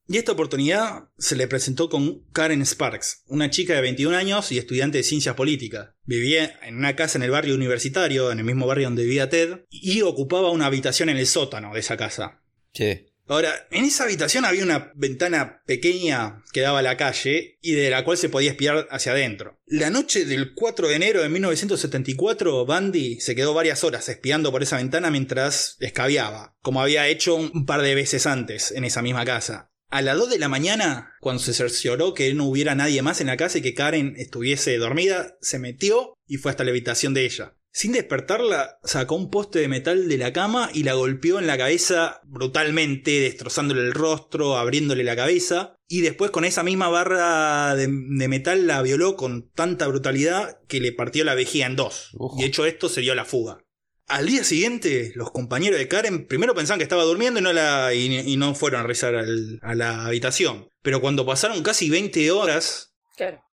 Y 0.07 0.17
esta 0.17 0.33
oportunidad 0.33 1.09
se 1.17 1.35
le 1.35 1.47
presentó 1.47 1.89
con 1.89 2.25
Karen 2.31 2.65
Sparks, 2.65 3.23
una 3.27 3.49
chica 3.49 3.73
de 3.75 3.81
21 3.81 4.15
años 4.15 4.51
y 4.51 4.57
estudiante 4.57 4.97
de 4.97 5.03
ciencias 5.03 5.35
políticas. 5.35 5.91
Vivía 6.05 6.59
en 6.63 6.77
una 6.77 6.95
casa 6.95 7.17
en 7.17 7.23
el 7.23 7.31
barrio 7.31 7.55
universitario, 7.55 8.31
en 8.31 8.39
el 8.39 8.45
mismo 8.45 8.67
barrio 8.67 8.87
donde 8.87 9.03
vivía 9.03 9.29
Ted, 9.29 9.61
y 9.69 10.01
ocupaba 10.01 10.51
una 10.51 10.65
habitación 10.65 11.09
en 11.09 11.17
el 11.17 11.27
sótano 11.27 11.73
de 11.73 11.79
esa 11.79 11.97
casa. 11.97 12.41
Sí. 12.73 13.05
Ahora, 13.27 13.67
en 13.71 13.85
esa 13.85 14.03
habitación 14.03 14.43
había 14.43 14.63
una 14.63 14.91
ventana 14.95 15.61
pequeña 15.65 16.43
que 16.51 16.61
daba 16.61 16.79
a 16.79 16.83
la 16.83 16.97
calle 16.97 17.57
y 17.61 17.71
de 17.71 17.89
la 17.89 18.03
cual 18.03 18.17
se 18.17 18.29
podía 18.29 18.51
espiar 18.51 18.87
hacia 18.91 19.13
adentro. 19.13 19.59
La 19.65 19.89
noche 19.89 20.25
del 20.25 20.53
4 20.53 20.89
de 20.89 20.95
enero 20.95 21.21
de 21.21 21.29
1974, 21.29 22.65
Bandy 22.65 23.19
se 23.21 23.35
quedó 23.35 23.53
varias 23.53 23.83
horas 23.83 24.09
espiando 24.09 24.51
por 24.51 24.61
esa 24.61 24.77
ventana 24.77 25.09
mientras 25.09 25.77
escabiaba, 25.79 26.57
como 26.61 26.81
había 26.81 27.07
hecho 27.07 27.35
un 27.35 27.65
par 27.65 27.81
de 27.81 27.95
veces 27.95 28.27
antes 28.27 28.71
en 28.71 28.83
esa 28.83 29.01
misma 29.01 29.23
casa. 29.23 29.71
A 29.89 30.01
las 30.01 30.17
2 30.17 30.31
de 30.31 30.39
la 30.39 30.49
mañana, 30.49 31.13
cuando 31.21 31.41
se 31.41 31.53
cercioró 31.53 32.15
que 32.15 32.33
no 32.33 32.45
hubiera 32.45 32.73
nadie 32.73 33.03
más 33.03 33.21
en 33.21 33.27
la 33.27 33.37
casa 33.37 33.59
y 33.59 33.61
que 33.61 33.75
Karen 33.75 34.15
estuviese 34.17 34.75
dormida, 34.77 35.37
se 35.39 35.59
metió 35.59 36.15
y 36.27 36.37
fue 36.37 36.49
hasta 36.49 36.63
la 36.63 36.71
habitación 36.71 37.13
de 37.13 37.25
ella. 37.25 37.53
Sin 37.75 37.91
despertarla, 37.91 38.77
sacó 38.83 39.15
un 39.15 39.31
poste 39.31 39.57
de 39.57 39.67
metal 39.67 40.07
de 40.07 40.19
la 40.19 40.31
cama 40.31 40.69
y 40.71 40.83
la 40.83 40.93
golpeó 40.93 41.39
en 41.39 41.47
la 41.47 41.57
cabeza 41.57 42.21
brutalmente, 42.23 43.19
destrozándole 43.19 43.81
el 43.81 43.93
rostro, 43.93 44.57
abriéndole 44.57 45.03
la 45.03 45.15
cabeza. 45.15 45.75
Y 45.87 46.01
después 46.01 46.29
con 46.29 46.45
esa 46.45 46.61
misma 46.61 46.89
barra 46.89 47.75
de, 47.75 47.87
metal 47.87 48.67
la 48.67 48.83
violó 48.83 49.15
con 49.15 49.49
tanta 49.49 49.87
brutalidad 49.87 50.59
que 50.67 50.81
le 50.81 50.91
partió 50.91 51.25
la 51.25 51.33
vejiga 51.33 51.65
en 51.65 51.75
dos. 51.75 52.11
Y 52.37 52.43
hecho 52.43 52.67
esto, 52.67 52.89
se 52.89 53.01
dio 53.01 53.15
la 53.15 53.25
fuga. 53.25 53.65
Al 54.05 54.27
día 54.27 54.43
siguiente, 54.43 55.11
los 55.15 55.31
compañeros 55.31 55.79
de 55.79 55.87
Karen 55.87 56.27
primero 56.27 56.53
pensaban 56.53 56.77
que 56.77 56.83
estaba 56.83 57.03
durmiendo 57.03 57.39
y 57.39 57.43
no, 57.43 57.53
la, 57.53 57.91
y, 57.95 58.37
no 58.37 58.53
fueron 58.53 58.81
a 58.81 58.87
rezar 58.87 59.15
a 59.15 59.75
la 59.75 60.05
habitación. 60.05 60.69
Pero 60.83 61.01
cuando 61.01 61.25
pasaron 61.25 61.63
casi 61.63 61.89
20 61.89 62.29
horas, 62.29 62.93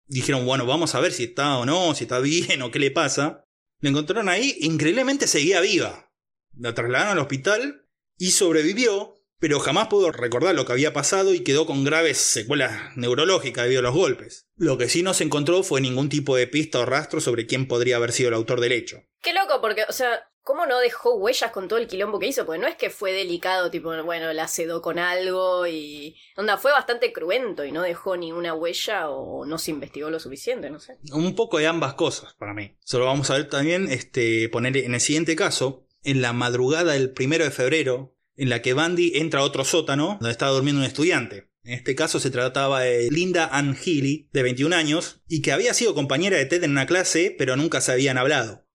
dijeron, 0.08 0.44
bueno, 0.44 0.66
vamos 0.66 0.94
a 0.94 1.00
ver 1.00 1.12
si 1.12 1.24
está 1.24 1.56
o 1.56 1.64
no, 1.64 1.94
si 1.94 2.04
está 2.04 2.18
bien 2.18 2.60
o 2.60 2.70
qué 2.70 2.78
le 2.78 2.90
pasa. 2.90 3.46
La 3.80 3.88
encontraron 3.88 4.28
ahí, 4.28 4.56
increíblemente 4.60 5.26
seguía 5.26 5.60
viva. 5.60 6.12
La 6.56 6.74
trasladaron 6.74 7.12
al 7.12 7.18
hospital 7.18 7.86
y 8.18 8.32
sobrevivió, 8.32 9.14
pero 9.38 9.58
jamás 9.58 9.88
pudo 9.88 10.12
recordar 10.12 10.54
lo 10.54 10.66
que 10.66 10.72
había 10.72 10.92
pasado 10.92 11.32
y 11.32 11.40
quedó 11.40 11.64
con 11.64 11.82
graves 11.82 12.18
secuelas 12.18 12.94
neurológicas 12.96 13.64
debido 13.64 13.80
a 13.80 13.84
los 13.84 13.94
golpes. 13.94 14.46
Lo 14.56 14.76
que 14.76 14.90
sí 14.90 15.02
no 15.02 15.14
se 15.14 15.24
encontró 15.24 15.62
fue 15.62 15.80
ningún 15.80 16.10
tipo 16.10 16.36
de 16.36 16.46
pista 16.46 16.80
o 16.80 16.84
rastro 16.84 17.22
sobre 17.22 17.46
quién 17.46 17.66
podría 17.66 17.96
haber 17.96 18.12
sido 18.12 18.28
el 18.28 18.34
autor 18.34 18.60
del 18.60 18.72
hecho. 18.72 19.02
Qué 19.22 19.32
loco, 19.32 19.62
porque, 19.62 19.84
o 19.88 19.92
sea, 19.92 20.29
¿Cómo 20.42 20.66
no 20.66 20.78
dejó 20.78 21.14
huellas 21.16 21.50
con 21.50 21.68
todo 21.68 21.78
el 21.78 21.86
quilombo 21.86 22.18
que 22.18 22.26
hizo? 22.26 22.46
Porque 22.46 22.60
no 22.60 22.66
es 22.66 22.76
que 22.76 22.90
fue 22.90 23.12
delicado, 23.12 23.70
tipo, 23.70 23.90
bueno, 24.02 24.32
la 24.32 24.48
sedó 24.48 24.80
con 24.80 24.98
algo 24.98 25.66
y. 25.66 26.16
Onda, 26.36 26.56
fue 26.56 26.72
bastante 26.72 27.12
cruento 27.12 27.64
y 27.64 27.72
no 27.72 27.82
dejó 27.82 28.16
ninguna 28.16 28.54
huella 28.54 29.10
o 29.10 29.44
no 29.44 29.58
se 29.58 29.70
investigó 29.70 30.10
lo 30.10 30.18
suficiente, 30.18 30.70
no 30.70 30.80
sé. 30.80 30.98
Un 31.12 31.34
poco 31.34 31.58
de 31.58 31.66
ambas 31.66 31.94
cosas 31.94 32.34
para 32.34 32.54
mí. 32.54 32.76
Solo 32.84 33.06
vamos 33.06 33.30
a 33.30 33.34
ver 33.34 33.48
también, 33.48 33.90
este, 33.90 34.48
poner 34.48 34.76
en 34.78 34.94
el 34.94 35.00
siguiente 35.00 35.36
caso, 35.36 35.86
en 36.02 36.22
la 36.22 36.32
madrugada 36.32 36.94
del 36.94 37.12
primero 37.12 37.44
de 37.44 37.50
febrero, 37.50 38.16
en 38.36 38.48
la 38.48 38.62
que 38.62 38.72
Bandy 38.72 39.12
entra 39.16 39.40
a 39.40 39.44
otro 39.44 39.64
sótano 39.64 40.16
donde 40.20 40.30
estaba 40.30 40.52
durmiendo 40.52 40.80
un 40.80 40.86
estudiante. 40.86 41.50
En 41.62 41.74
este 41.74 41.94
caso 41.94 42.20
se 42.20 42.30
trataba 42.30 42.80
de 42.80 43.10
Linda 43.10 43.46
Ann 43.52 43.76
Healy, 43.76 44.30
de 44.32 44.42
21 44.42 44.74
años, 44.74 45.20
y 45.28 45.42
que 45.42 45.52
había 45.52 45.74
sido 45.74 45.94
compañera 45.94 46.38
de 46.38 46.46
Ted 46.46 46.64
en 46.64 46.70
una 46.70 46.86
clase, 46.86 47.34
pero 47.36 47.56
nunca 47.56 47.82
se 47.82 47.92
habían 47.92 48.16
hablado. 48.16 48.66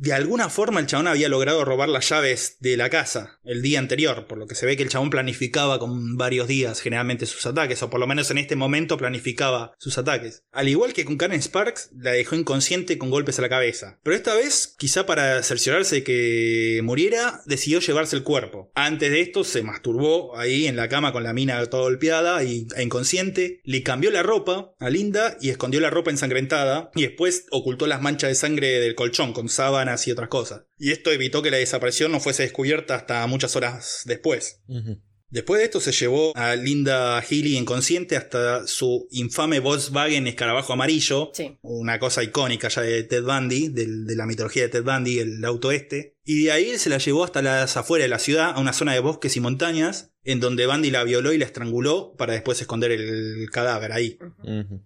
De 0.00 0.12
alguna 0.12 0.48
forma 0.48 0.78
el 0.78 0.86
chabón 0.86 1.08
había 1.08 1.28
logrado 1.28 1.64
robar 1.64 1.88
las 1.88 2.08
llaves 2.08 2.56
de 2.60 2.76
la 2.76 2.88
casa 2.88 3.40
el 3.42 3.62
día 3.62 3.80
anterior, 3.80 4.28
por 4.28 4.38
lo 4.38 4.46
que 4.46 4.54
se 4.54 4.64
ve 4.64 4.76
que 4.76 4.84
el 4.84 4.90
chabón 4.90 5.10
planificaba 5.10 5.80
con 5.80 6.16
varios 6.16 6.46
días 6.46 6.80
generalmente 6.80 7.26
sus 7.26 7.44
ataques, 7.46 7.82
o 7.82 7.90
por 7.90 7.98
lo 7.98 8.06
menos 8.06 8.30
en 8.30 8.38
este 8.38 8.54
momento 8.54 8.96
planificaba 8.96 9.74
sus 9.76 9.98
ataques. 9.98 10.44
Al 10.52 10.68
igual 10.68 10.92
que 10.92 11.04
con 11.04 11.16
Karen 11.16 11.42
Sparks, 11.42 11.90
la 11.96 12.12
dejó 12.12 12.36
inconsciente 12.36 12.96
con 12.96 13.10
golpes 13.10 13.40
a 13.40 13.42
la 13.42 13.48
cabeza. 13.48 13.98
Pero 14.04 14.14
esta 14.14 14.36
vez, 14.36 14.76
quizá 14.78 15.04
para 15.04 15.42
cerciorarse 15.42 15.96
de 15.96 16.04
que 16.04 16.80
muriera, 16.84 17.42
decidió 17.46 17.80
llevarse 17.80 18.14
el 18.14 18.22
cuerpo. 18.22 18.70
Antes 18.76 19.10
de 19.10 19.20
esto 19.20 19.42
se 19.42 19.64
masturbó 19.64 20.38
ahí 20.38 20.68
en 20.68 20.76
la 20.76 20.88
cama 20.88 21.12
con 21.12 21.24
la 21.24 21.32
mina 21.32 21.66
toda 21.66 21.82
golpeada 21.82 22.44
y, 22.44 22.68
e 22.76 22.84
inconsciente, 22.84 23.60
le 23.64 23.82
cambió 23.82 24.12
la 24.12 24.22
ropa 24.22 24.74
a 24.78 24.90
Linda 24.90 25.36
y 25.40 25.50
escondió 25.50 25.80
la 25.80 25.90
ropa 25.90 26.12
ensangrentada 26.12 26.92
y 26.94 27.02
después 27.02 27.46
ocultó 27.50 27.88
las 27.88 28.00
manchas 28.00 28.30
de 28.30 28.36
sangre 28.36 28.78
del 28.78 28.94
colchón 28.94 29.32
con 29.32 29.48
sábana 29.48 29.87
y 30.06 30.10
otras 30.10 30.28
cosas. 30.28 30.62
Y 30.78 30.92
esto 30.92 31.10
evitó 31.10 31.42
que 31.42 31.50
la 31.50 31.56
desaparición 31.56 32.12
no 32.12 32.20
fuese 32.20 32.42
descubierta 32.42 32.94
hasta 32.94 33.26
muchas 33.26 33.56
horas 33.56 34.02
después. 34.04 34.60
Después 35.30 35.58
de 35.58 35.64
esto 35.66 35.80
se 35.80 35.92
llevó 35.92 36.34
a 36.36 36.56
Linda 36.56 37.20
Healy 37.20 37.58
inconsciente 37.58 38.16
hasta 38.16 38.66
su 38.66 39.06
infame 39.10 39.60
Volkswagen 39.60 40.26
escarabajo 40.26 40.72
amarillo, 40.72 41.32
una 41.60 41.98
cosa 41.98 42.22
icónica 42.22 42.68
ya 42.68 42.80
de 42.80 43.02
Ted 43.02 43.24
Bundy, 43.24 43.68
de 43.68 44.16
la 44.16 44.24
mitología 44.24 44.62
de 44.62 44.68
Ted 44.70 44.84
Bundy, 44.84 45.18
el 45.18 45.44
auto 45.44 45.70
este. 45.70 46.16
Y 46.30 46.44
de 46.44 46.52
ahí 46.52 46.76
se 46.76 46.90
la 46.90 46.98
llevó 46.98 47.24
hasta 47.24 47.40
las 47.40 47.78
afueras 47.78 48.04
de 48.04 48.10
la 48.10 48.18
ciudad, 48.18 48.50
a 48.54 48.60
una 48.60 48.74
zona 48.74 48.92
de 48.92 49.00
bosques 49.00 49.34
y 49.38 49.40
montañas, 49.40 50.12
en 50.24 50.40
donde 50.40 50.66
Bundy 50.66 50.90
la 50.90 51.02
violó 51.02 51.32
y 51.32 51.38
la 51.38 51.46
estranguló 51.46 52.14
para 52.18 52.34
después 52.34 52.60
esconder 52.60 52.92
el 52.92 53.48
cadáver 53.50 53.92
ahí. 53.92 54.18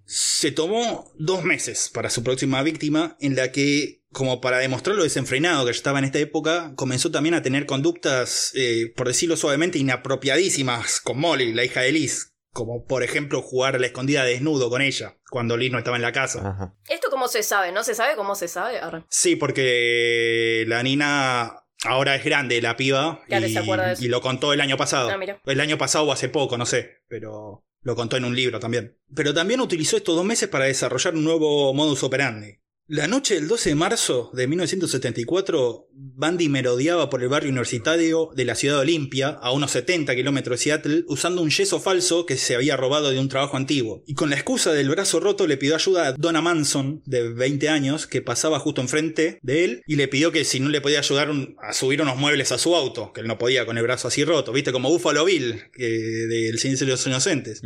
Se 0.04 0.52
tomó 0.52 1.12
dos 1.18 1.42
meses 1.42 1.90
para 1.92 2.10
su 2.10 2.22
próxima 2.22 2.62
víctima, 2.62 3.16
en 3.18 3.34
la 3.34 3.50
que 3.50 4.04
como 4.12 4.40
para 4.40 4.58
demostrar 4.58 4.94
lo 4.94 5.02
desenfrenado 5.02 5.64
que 5.64 5.72
estaba 5.72 5.98
en 5.98 6.04
esta 6.04 6.20
época, 6.20 6.74
comenzó 6.76 7.10
también 7.10 7.34
a 7.34 7.42
tener 7.42 7.66
conductas, 7.66 8.52
eh, 8.54 8.92
por 8.94 9.08
decirlo 9.08 9.36
suavemente, 9.36 9.80
inapropiadísimas 9.80 11.00
con 11.00 11.18
Molly, 11.18 11.52
la 11.52 11.64
hija 11.64 11.80
de 11.80 11.90
Liz. 11.90 12.34
Como 12.52 12.84
por 12.84 13.02
ejemplo 13.02 13.42
jugar 13.42 13.74
a 13.74 13.78
la 13.80 13.86
escondida 13.86 14.24
desnudo 14.24 14.70
con 14.70 14.80
ella, 14.80 15.18
cuando 15.32 15.56
Liz 15.56 15.72
no 15.72 15.78
estaba 15.78 15.96
en 15.96 16.02
la 16.02 16.12
casa. 16.12 16.74
¿Esto 16.90 17.08
cómo 17.10 17.26
se 17.26 17.42
sabe? 17.42 17.72
¿No 17.72 17.82
se 17.84 17.94
sabe 17.94 18.16
cómo 18.16 18.34
se 18.34 18.48
sabe? 18.48 18.78
Sí, 19.08 19.34
porque 19.34 20.64
la 20.68 20.82
Nina 20.82 21.64
ahora 21.84 22.14
es 22.16 22.22
grande, 22.22 22.60
la 22.60 22.76
piba. 22.76 23.22
y, 23.28 24.04
y 24.04 24.08
lo 24.08 24.20
contó 24.20 24.52
el 24.52 24.60
año 24.60 24.76
pasado. 24.76 25.08
Ah, 25.10 25.18
el 25.46 25.60
año 25.60 25.78
pasado 25.78 26.04
o 26.04 26.12
hace 26.12 26.28
poco, 26.28 26.58
no 26.58 26.66
sé, 26.66 26.98
pero 27.08 27.64
lo 27.80 27.96
contó 27.96 28.18
en 28.18 28.26
un 28.26 28.36
libro 28.36 28.60
también. 28.60 28.98
Pero 29.16 29.32
también 29.32 29.62
utilizó 29.62 29.96
estos 29.96 30.14
dos 30.14 30.24
meses 30.24 30.50
para 30.50 30.66
desarrollar 30.66 31.14
un 31.14 31.24
nuevo 31.24 31.72
modus 31.72 32.02
operandi. 32.02 32.60
La 32.92 33.06
noche 33.06 33.36
del 33.36 33.48
12 33.48 33.70
de 33.70 33.74
marzo 33.74 34.30
de 34.34 34.46
1974, 34.46 35.88
Bandy 35.94 36.50
merodeaba 36.50 37.08
por 37.08 37.22
el 37.22 37.30
barrio 37.30 37.48
universitario 37.48 38.28
de 38.36 38.44
la 38.44 38.54
ciudad 38.54 38.74
de 38.74 38.80
Olimpia, 38.82 39.28
a 39.28 39.50
unos 39.50 39.70
70 39.70 40.14
kilómetros 40.14 40.58
de 40.58 40.62
Seattle, 40.62 41.04
usando 41.08 41.40
un 41.40 41.48
yeso 41.48 41.80
falso 41.80 42.26
que 42.26 42.36
se 42.36 42.54
había 42.54 42.76
robado 42.76 43.10
de 43.10 43.18
un 43.18 43.30
trabajo 43.30 43.56
antiguo. 43.56 44.04
Y 44.06 44.12
con 44.12 44.28
la 44.28 44.36
excusa 44.36 44.74
del 44.74 44.90
brazo 44.90 45.20
roto 45.20 45.46
le 45.46 45.56
pidió 45.56 45.74
ayuda 45.74 46.08
a 46.08 46.12
Donna 46.12 46.42
Manson, 46.42 47.00
de 47.06 47.32
20 47.32 47.70
años, 47.70 48.06
que 48.06 48.20
pasaba 48.20 48.58
justo 48.58 48.82
enfrente 48.82 49.38
de 49.40 49.64
él, 49.64 49.82
y 49.86 49.96
le 49.96 50.06
pidió 50.06 50.30
que 50.30 50.44
si 50.44 50.60
no 50.60 50.68
le 50.68 50.82
podía 50.82 50.98
ayudar 50.98 51.30
a 51.62 51.72
subir 51.72 52.02
unos 52.02 52.18
muebles 52.18 52.52
a 52.52 52.58
su 52.58 52.76
auto, 52.76 53.14
que 53.14 53.22
él 53.22 53.26
no 53.26 53.38
podía 53.38 53.64
con 53.64 53.78
el 53.78 53.84
brazo 53.84 54.08
así 54.08 54.22
roto, 54.22 54.52
viste, 54.52 54.70
como 54.70 54.90
Buffalo 54.90 55.24
Bill, 55.24 55.62
del 55.78 56.58
Silencio 56.58 56.86
de 56.86 56.92
los 56.92 57.06
Inocentes. 57.06 57.62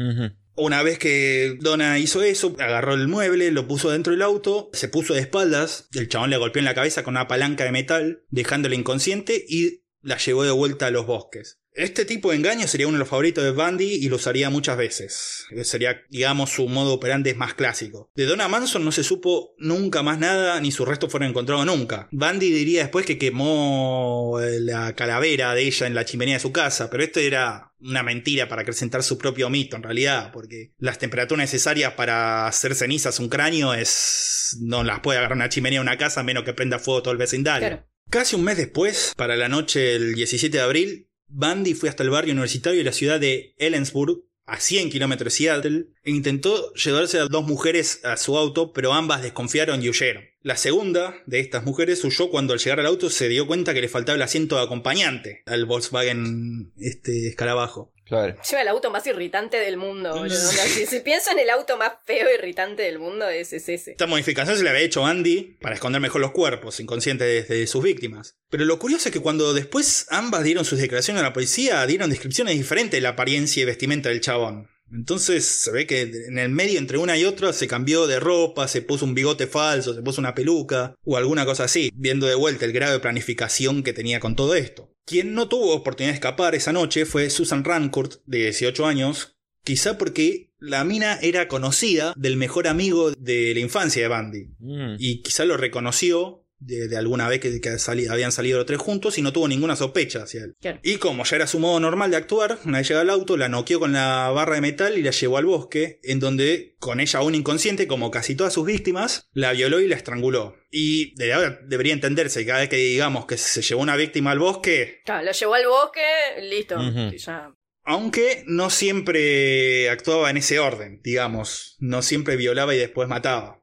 Una 0.57 0.83
vez 0.83 0.99
que 0.99 1.59
Donna 1.61 1.99
hizo 1.99 2.23
eso, 2.23 2.57
agarró 2.59 2.95
el 2.95 3.09
mueble, 3.09 3.51
lo 3.51 3.69
puso 3.69 3.91
dentro 3.91 4.13
del 4.13 4.23
auto, 4.23 4.71
se 4.73 4.89
puso 4.89 5.13
de 5.13 5.21
espaldas, 5.21 5.89
el 5.93 6.09
chabón 6.09 6.31
le 6.31 6.39
golpeó 6.39 6.61
en 6.61 6.65
la 6.65 6.75
cabeza 6.75 7.03
con 7.03 7.15
una 7.15 7.29
palanca 7.29 7.65
de 7.65 7.73
metal, 7.73 8.25
dejándole 8.31 8.75
inconsciente 8.75 9.45
y 9.47 9.85
la 10.01 10.17
llevó 10.17 10.45
de 10.45 10.53
vuelta 10.53 10.87
a 10.87 10.91
los 10.91 11.07
bosques. 11.07 11.61
Este 11.77 12.07
tipo 12.07 12.31
de 12.31 12.37
engaño 12.37 12.67
sería 12.67 12.87
uno 12.87 12.97
de 12.97 13.01
los 13.01 13.09
favoritos 13.09 13.45
de 13.45 13.51
Bundy 13.51 13.85
y 13.85 14.09
lo 14.09 14.17
usaría 14.17 14.49
muchas 14.49 14.79
veces. 14.79 15.47
Sería, 15.63 16.03
digamos, 16.09 16.49
su 16.49 16.69
modo 16.69 16.95
operante 16.95 17.35
más 17.35 17.53
clásico. 17.53 18.11
De 18.17 18.25
Donna 18.25 18.49
Manson 18.49 18.83
no 18.83 18.93
se 18.93 19.05
supo 19.05 19.55
nunca 19.59 20.03
más 20.03 20.19
nada, 20.19 20.59
ni 20.61 20.73
sus 20.73 20.89
restos 20.89 21.11
fueron 21.11 21.29
encontrados 21.29 21.67
nunca. 21.67 22.09
Bundy 22.13 22.51
diría 22.51 22.81
después 22.81 23.05
que 23.05 23.19
quemó 23.19 24.41
eh, 24.41 24.59
la 24.61 24.95
calavera 24.95 25.55
de 25.55 25.65
ella 25.65 25.87
en 25.87 25.95
la 25.95 26.07
chimenea 26.07 26.37
de 26.37 26.41
su 26.41 26.51
casa, 26.51 26.89
pero 26.89 27.05
esto 27.05 27.21
era 27.21 27.75
una 27.79 28.03
mentira 28.03 28.49
para 28.49 28.63
acrecentar 28.63 29.03
su 29.03 29.19
propio 29.19 29.51
mito 29.51 29.77
en 29.77 29.83
realidad, 29.83 30.31
porque 30.33 30.73
las 30.79 30.99
temperaturas 30.99 31.43
necesarias 31.43 31.93
para 31.93 32.47
hacer 32.47 32.75
cenizas 32.75 33.21
un 33.21 33.29
cráneo 33.29 33.75
es... 33.75 34.57
no 34.63 34.83
las 34.83 35.01
puede 35.01 35.19
agarrar 35.19 35.37
una 35.37 35.51
chimenea 35.51 35.81
de 35.81 35.83
una 35.83 35.99
casa 35.99 36.21
a 36.21 36.25
menos 36.25 36.45
que 36.45 36.55
prenda 36.55 36.79
fuego 36.79 37.03
todo 37.03 37.13
el 37.13 37.19
vecindario. 37.19 37.69
Claro. 37.69 37.87
Casi 38.09 38.35
un 38.35 38.45
mes 38.45 38.57
después, 38.57 39.13
para 39.17 39.37
la 39.37 39.49
noche 39.49 39.81
del 39.81 40.15
17 40.15 40.57
de 40.57 40.63
abril, 40.63 41.09
Bundy 41.29 41.75
fue 41.75 41.89
hasta 41.89 42.03
el 42.03 42.11
barrio 42.11 42.33
universitario 42.33 42.79
de 42.79 42.85
la 42.85 42.93
ciudad 42.93 43.21
de 43.21 43.55
Ellensburg, 43.59 44.25
a 44.47 44.61
100 44.61 44.91
kilómetros 44.91 45.33
de 45.33 45.37
Seattle, 45.37 45.87
e 46.05 46.11
intentó 46.13 46.73
llevarse 46.75 47.19
a 47.19 47.27
dos 47.27 47.45
mujeres 47.45 48.01
a 48.05 48.17
su 48.17 48.39
auto, 48.39 48.73
pero 48.73 48.93
ambas 48.93 49.23
desconfiaron 49.23 49.83
y 49.83 49.89
huyeron. 49.89 50.25
La 50.41 50.57
segunda 50.57 51.17
de 51.27 51.41
estas 51.41 51.65
mujeres 51.65 52.05
huyó 52.05 52.31
cuando 52.31 52.53
al 52.53 52.61
llegar 52.61 52.79
al 52.79 52.87
auto 52.87 53.11
se 53.11 53.29
dio 53.29 53.49
cuenta 53.49 53.75
que 53.75 53.81
le 53.81 53.89
faltaba 53.89 54.15
el 54.15 54.23
asiento 54.23 54.57
de 54.57 54.63
acompañante 54.63 55.43
al 55.47 55.65
Volkswagen 55.65 56.73
este 56.77 57.29
escarabajo. 57.29 57.93
Claro. 58.07 58.37
Lleva 58.49 58.63
el 58.63 58.69
auto 58.69 58.91
más 58.91 59.05
irritante 59.07 59.59
del 59.59 59.77
mundo, 59.77 60.15
boludo. 60.15 60.37
Si, 60.37 60.87
si 60.87 61.01
pienso 61.01 61.33
en 61.33 61.41
el 61.41 61.51
auto 61.51 61.77
más 61.77 61.93
feo 62.05 62.29
e 62.29 62.35
irritante 62.35 62.85
del 62.85 63.01
mundo, 63.01 63.29
ese 63.29 63.57
es 63.57 63.69
ese. 63.69 63.91
Esta 63.93 64.07
modificación 64.07 64.57
se 64.57 64.63
le 64.63 64.71
había 64.71 64.83
hecho 64.83 65.05
Andy 65.05 65.57
para 65.61 65.75
esconder 65.75 66.01
mejor 66.01 66.21
los 66.21 66.31
cuerpos, 66.31 66.79
inconscientes 66.79 67.49
de, 67.49 67.57
de 67.57 67.67
sus 67.67 67.83
víctimas. 67.83 68.37
Pero 68.49 68.65
lo 68.65 68.79
curioso 68.79 69.09
es 69.09 69.13
que 69.13 69.21
cuando 69.21 69.55
después 69.55 70.07
ambas 70.11 70.45
dieron 70.45 70.65
sus 70.65 70.79
declaraciones 70.79 71.21
a 71.21 71.27
la 71.27 71.33
policía, 71.33 71.85
dieron 71.85 72.09
descripciones 72.09 72.57
diferentes 72.57 72.97
de 72.97 73.01
la 73.01 73.11
apariencia 73.11 73.63
y 73.63 73.67
vestimenta 73.67 74.09
del 74.09 74.21
chabón. 74.21 74.69
Entonces 74.93 75.45
se 75.45 75.73
ve 75.73 75.87
que 75.87 76.03
en 76.03 76.39
el 76.39 76.49
medio 76.49 76.79
entre 76.79 76.99
una 76.99 77.19
y 77.19 77.25
otra 77.25 77.53
se 77.53 77.67
cambió 77.67 78.07
de 78.07 78.21
ropa, 78.21 78.69
se 78.69 78.83
puso 78.83 79.05
un 79.05 79.15
bigote 79.15 79.49
falso, 79.49 79.95
se 79.95 80.03
puso 80.03 80.21
una 80.21 80.35
peluca 80.35 80.95
o 81.05 81.17
alguna 81.17 81.45
cosa 81.45 81.65
así, 81.65 81.91
viendo 81.95 82.27
de 82.27 82.37
vuelta 82.37 82.65
el 82.65 82.73
grado 82.73 82.93
de 82.93 83.01
planificación 83.01 83.83
que 83.83 83.93
tenía 83.93 84.21
con 84.21 84.37
todo 84.37 84.55
esto. 84.55 84.96
Quien 85.07 85.35
no 85.35 85.49
tuvo 85.49 85.73
oportunidad 85.73 86.11
de 86.11 86.17
escapar 86.17 86.55
esa 86.55 86.73
noche 86.73 87.07
fue 87.07 87.31
Susan 87.31 87.65
Rancourt, 87.65 88.15
de 88.27 88.39
18 88.39 88.87
años, 88.87 89.37
quizá 89.63 89.99
porque 89.99 90.53
la 90.59 90.85
mina 90.85 91.19
era 91.23 91.49
conocida 91.49 92.13
del 92.17 92.37
mejor 92.37 92.67
amigo 92.67 93.13
de 93.13 93.55
la 93.55 93.61
infancia 93.61 94.03
de 94.03 94.09
Bundy. 94.09 94.49
Mm. 94.59 94.97
Y 94.99 95.23
quizá 95.23 95.45
lo 95.45 95.57
reconoció 95.57 96.46
de, 96.59 96.89
de 96.89 96.97
alguna 96.97 97.29
vez 97.29 97.41
que, 97.41 97.61
que 97.61 97.79
sali- 97.79 98.07
habían 98.09 98.33
salido 98.33 98.59
los 98.59 98.67
tres 98.67 98.79
juntos 98.79 99.19
y 99.19 99.23
no 99.23 99.33
tuvo 99.33 99.49
ninguna 99.49 99.77
sospecha 99.77 100.23
hacia 100.23 100.45
él. 100.45 100.55
Claro. 100.61 100.81
Y 100.83 100.97
como 100.97 101.25
ya 101.25 101.37
era 101.37 101.47
su 101.47 101.59
modo 101.59 101.79
normal 101.81 102.11
de 102.11 102.17
actuar, 102.17 102.59
una 102.65 102.79
vez 102.79 102.89
llega 102.89 103.01
al 103.03 103.11
auto, 103.11 103.37
la 103.37 103.49
noqueó 103.49 103.79
con 103.81 103.93
la 103.93 104.31
barra 104.31 104.55
de 104.57 104.61
metal 104.61 104.97
y 104.99 105.03
la 105.03 105.11
llevó 105.11 105.39
al 105.39 105.45
bosque, 105.47 106.01
en 106.03 106.19
donde, 106.21 106.77
con 106.79 107.01
ella 107.01 107.19
aún 107.21 107.35
inconsciente, 107.35 107.87
como 107.87 108.11
casi 108.11 108.35
todas 108.35 108.53
sus 108.53 108.67
víctimas, 108.67 109.29
la 109.33 109.53
violó 109.53 109.81
y 109.81 109.89
la 109.89 109.97
estranguló. 109.97 110.57
Y 110.71 111.15
de 111.17 111.33
ahora 111.33 111.61
debería 111.67 111.93
entenderse 111.93 112.41
que 112.41 112.47
cada 112.47 112.61
vez 112.61 112.69
que 112.69 112.77
digamos 112.77 113.27
que 113.27 113.37
se 113.37 113.63
llevó 113.63 113.83
una 113.83 113.97
víctima 113.97 114.31
al 114.33 114.39
bosque, 114.39 115.01
Claro, 115.05 115.25
lo 115.25 115.33
llevó 115.33 115.55
al 115.55 115.67
bosque, 115.67 116.01
listo. 116.43 116.75
Ujú. 116.77 117.15
Y 117.15 117.19
ya. 117.19 117.55
aunque 117.85 118.43
no 118.47 118.69
siempre 119.17 119.89
actuaba 119.91 120.31
en 120.31 120.37
ese 120.39 120.59
orden, 120.59 121.01
digamos, 121.03 121.77
no 121.79 122.03
siempre 122.03 122.37
violaba 122.37 122.75
y 122.75 122.79
después 122.79 123.09
mataba. 123.09 123.63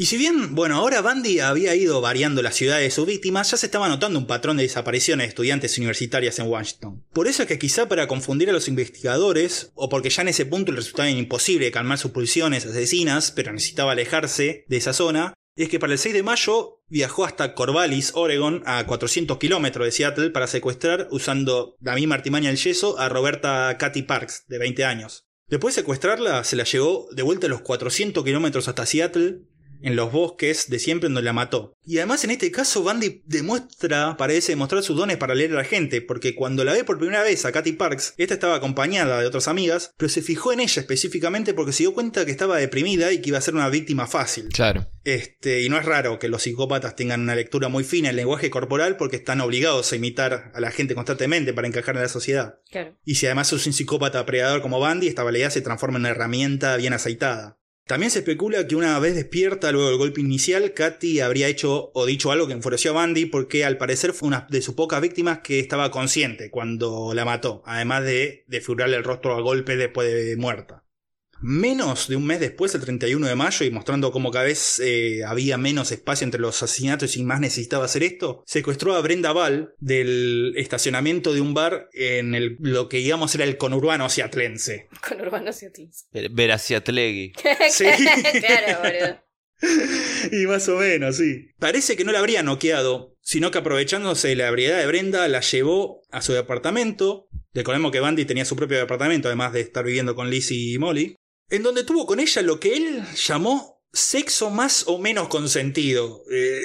Y 0.00 0.06
si 0.06 0.16
bien, 0.16 0.54
bueno, 0.54 0.76
ahora 0.76 1.00
Bundy 1.00 1.40
había 1.40 1.74
ido 1.74 2.00
variando 2.00 2.40
la 2.40 2.52
ciudad 2.52 2.78
de 2.78 2.88
sus 2.92 3.04
víctimas, 3.04 3.50
ya 3.50 3.56
se 3.56 3.66
estaba 3.66 3.88
notando 3.88 4.16
un 4.20 4.28
patrón 4.28 4.56
de 4.56 4.62
desapariciones 4.62 5.24
de 5.24 5.28
estudiantes 5.30 5.76
universitarias 5.76 6.38
en 6.38 6.46
Washington. 6.46 7.04
Por 7.12 7.26
eso 7.26 7.42
es 7.42 7.48
que 7.48 7.58
quizá 7.58 7.88
para 7.88 8.06
confundir 8.06 8.48
a 8.48 8.52
los 8.52 8.68
investigadores, 8.68 9.72
o 9.74 9.88
porque 9.88 10.10
ya 10.10 10.22
en 10.22 10.28
ese 10.28 10.46
punto 10.46 10.70
le 10.70 10.76
resultaba 10.76 11.10
imposible 11.10 11.72
calmar 11.72 11.98
sus 11.98 12.12
pulsiones 12.12 12.64
asesinas, 12.64 13.32
pero 13.32 13.52
necesitaba 13.52 13.90
alejarse 13.90 14.64
de 14.68 14.76
esa 14.76 14.92
zona, 14.92 15.34
es 15.56 15.68
que 15.68 15.80
para 15.80 15.94
el 15.94 15.98
6 15.98 16.14
de 16.14 16.22
mayo 16.22 16.80
viajó 16.86 17.24
hasta 17.24 17.54
Corvallis, 17.54 18.12
Oregon, 18.14 18.62
a 18.66 18.86
400 18.86 19.36
kilómetros 19.38 19.84
de 19.84 19.90
Seattle 19.90 20.30
para 20.30 20.46
secuestrar, 20.46 21.08
usando 21.10 21.74
la 21.80 21.96
misma 21.96 22.14
artimaña 22.14 22.50
del 22.50 22.58
yeso, 22.58 23.00
a 23.00 23.08
Roberta 23.08 23.76
Cathy 23.80 24.02
Parks, 24.02 24.44
de 24.46 24.58
20 24.58 24.84
años. 24.84 25.24
Después 25.48 25.74
de 25.74 25.80
secuestrarla, 25.80 26.44
se 26.44 26.54
la 26.54 26.62
llevó 26.62 27.08
de 27.10 27.22
vuelta 27.22 27.48
a 27.48 27.50
los 27.50 27.62
400 27.62 28.22
kilómetros 28.22 28.68
hasta 28.68 28.86
Seattle, 28.86 29.40
en 29.82 29.96
los 29.96 30.12
bosques 30.12 30.68
de 30.68 30.78
siempre 30.78 31.08
donde 31.08 31.22
la 31.22 31.32
mató. 31.32 31.74
Y 31.84 31.98
además 31.98 32.24
en 32.24 32.30
este 32.30 32.50
caso 32.50 32.82
Bundy 32.82 33.22
demuestra, 33.24 34.16
parece 34.16 34.52
demostrar 34.52 34.82
sus 34.82 34.96
dones 34.96 35.16
para 35.16 35.34
leer 35.34 35.52
a 35.52 35.56
la 35.56 35.64
gente, 35.64 36.02
porque 36.02 36.34
cuando 36.34 36.64
la 36.64 36.72
ve 36.72 36.84
por 36.84 36.98
primera 36.98 37.22
vez 37.22 37.44
a 37.44 37.52
Katy 37.52 37.72
Parks, 37.72 38.14
esta 38.16 38.34
estaba 38.34 38.56
acompañada 38.56 39.20
de 39.20 39.26
otras 39.26 39.48
amigas, 39.48 39.92
pero 39.96 40.08
se 40.08 40.22
fijó 40.22 40.52
en 40.52 40.60
ella 40.60 40.80
específicamente 40.80 41.54
porque 41.54 41.72
se 41.72 41.84
dio 41.84 41.94
cuenta 41.94 42.24
que 42.24 42.30
estaba 42.30 42.58
deprimida 42.58 43.12
y 43.12 43.20
que 43.20 43.30
iba 43.30 43.38
a 43.38 43.42
ser 43.42 43.54
una 43.54 43.68
víctima 43.68 44.06
fácil. 44.06 44.48
Claro. 44.48 44.88
Este, 45.04 45.62
y 45.62 45.68
no 45.68 45.78
es 45.78 45.86
raro 45.86 46.18
que 46.18 46.28
los 46.28 46.42
psicópatas 46.42 46.94
tengan 46.94 47.22
una 47.22 47.34
lectura 47.34 47.68
muy 47.68 47.84
fina 47.84 48.08
del 48.08 48.16
lenguaje 48.16 48.50
corporal 48.50 48.96
porque 48.96 49.16
están 49.16 49.40
obligados 49.40 49.92
a 49.92 49.96
imitar 49.96 50.52
a 50.54 50.60
la 50.60 50.70
gente 50.70 50.94
constantemente 50.94 51.54
para 51.54 51.66
encajar 51.66 51.96
en 51.96 52.02
la 52.02 52.08
sociedad. 52.08 52.56
Claro. 52.70 52.98
Y 53.04 53.14
si 53.14 53.26
además 53.26 53.52
es 53.52 53.66
un 53.66 53.72
psicópata 53.72 54.24
predador 54.26 54.60
como 54.60 54.78
Bundy, 54.78 55.08
esta 55.08 55.22
habilidad 55.22 55.50
se 55.50 55.62
transforma 55.62 55.96
en 55.96 56.02
una 56.02 56.10
herramienta 56.10 56.76
bien 56.76 56.92
aceitada. 56.92 57.58
También 57.88 58.10
se 58.10 58.18
especula 58.18 58.66
que 58.68 58.76
una 58.76 58.98
vez 58.98 59.14
despierta 59.14 59.72
luego 59.72 59.88
del 59.88 59.96
golpe 59.96 60.20
inicial, 60.20 60.74
Katy 60.74 61.20
habría 61.20 61.48
hecho 61.48 61.90
o 61.94 62.04
dicho 62.04 62.30
algo 62.30 62.46
que 62.46 62.52
enfureció 62.52 62.90
a 62.90 63.00
Bundy 63.00 63.24
porque 63.24 63.64
al 63.64 63.78
parecer 63.78 64.12
fue 64.12 64.28
una 64.28 64.46
de 64.50 64.60
sus 64.60 64.74
pocas 64.74 65.00
víctimas 65.00 65.38
que 65.38 65.58
estaba 65.58 65.90
consciente 65.90 66.50
cuando 66.50 67.14
la 67.14 67.24
mató, 67.24 67.62
además 67.64 68.04
de 68.04 68.44
desfigurarle 68.46 68.98
el 68.98 69.04
rostro 69.04 69.34
a 69.34 69.40
golpe 69.40 69.78
después 69.78 70.06
de 70.12 70.36
muerta. 70.36 70.84
Menos 71.40 72.08
de 72.08 72.16
un 72.16 72.26
mes 72.26 72.40
después, 72.40 72.74
el 72.74 72.80
31 72.80 73.26
de 73.26 73.34
mayo, 73.34 73.64
y 73.64 73.70
mostrando 73.70 74.10
cómo 74.10 74.30
cada 74.30 74.44
vez 74.44 74.80
eh, 74.84 75.22
había 75.24 75.56
menos 75.58 75.92
espacio 75.92 76.24
entre 76.24 76.40
los 76.40 76.62
asesinatos 76.62 77.16
y 77.16 77.22
más 77.22 77.40
necesitaba 77.40 77.84
hacer 77.84 78.02
esto, 78.02 78.42
secuestró 78.46 78.94
a 78.94 79.00
Brenda 79.00 79.32
Ball 79.32 79.74
del 79.78 80.54
estacionamiento 80.56 81.32
de 81.32 81.40
un 81.40 81.54
bar 81.54 81.88
en 81.92 82.34
el, 82.34 82.56
lo 82.60 82.88
que 82.88 82.98
digamos 82.98 83.34
era 83.34 83.44
el 83.44 83.56
conurbano 83.56 84.08
seatlense. 84.08 84.88
Con 85.08 85.20
Urbano 85.20 85.52
Ciatis. 85.52 86.06
Ver- 86.12 86.30
Veraciatlegui. 86.30 87.32
Sí. 87.70 87.84
claro, 88.40 88.78
boludo. 88.82 89.22
y 90.32 90.46
más 90.46 90.68
o 90.68 90.76
menos, 90.76 91.16
sí. 91.16 91.48
Parece 91.58 91.96
que 91.96 92.04
no 92.04 92.12
la 92.12 92.20
habría 92.20 92.42
noqueado, 92.42 93.16
sino 93.20 93.50
que 93.50 93.58
aprovechándose 93.58 94.28
de 94.28 94.36
la 94.36 94.48
ebriedad 94.48 94.78
de 94.78 94.86
Brenda, 94.86 95.26
la 95.28 95.40
llevó 95.40 96.02
a 96.10 96.22
su 96.22 96.32
departamento. 96.32 97.28
Recordemos 97.54 97.90
que 97.90 98.00
Bandy 98.00 98.24
tenía 98.24 98.44
su 98.44 98.54
propio 98.56 98.78
departamento, 98.78 99.28
además 99.28 99.52
de 99.52 99.60
estar 99.60 99.84
viviendo 99.84 100.14
con 100.14 100.30
Lizzie 100.30 100.74
y 100.74 100.78
Molly. 100.78 101.16
En 101.50 101.62
donde 101.62 101.84
tuvo 101.84 102.06
con 102.06 102.20
ella 102.20 102.42
lo 102.42 102.60
que 102.60 102.76
él 102.76 103.02
llamó 103.14 103.82
sexo 103.92 104.50
más 104.50 104.84
o 104.86 104.98
menos 104.98 105.28
consentido. 105.28 106.22
Eh, 106.30 106.62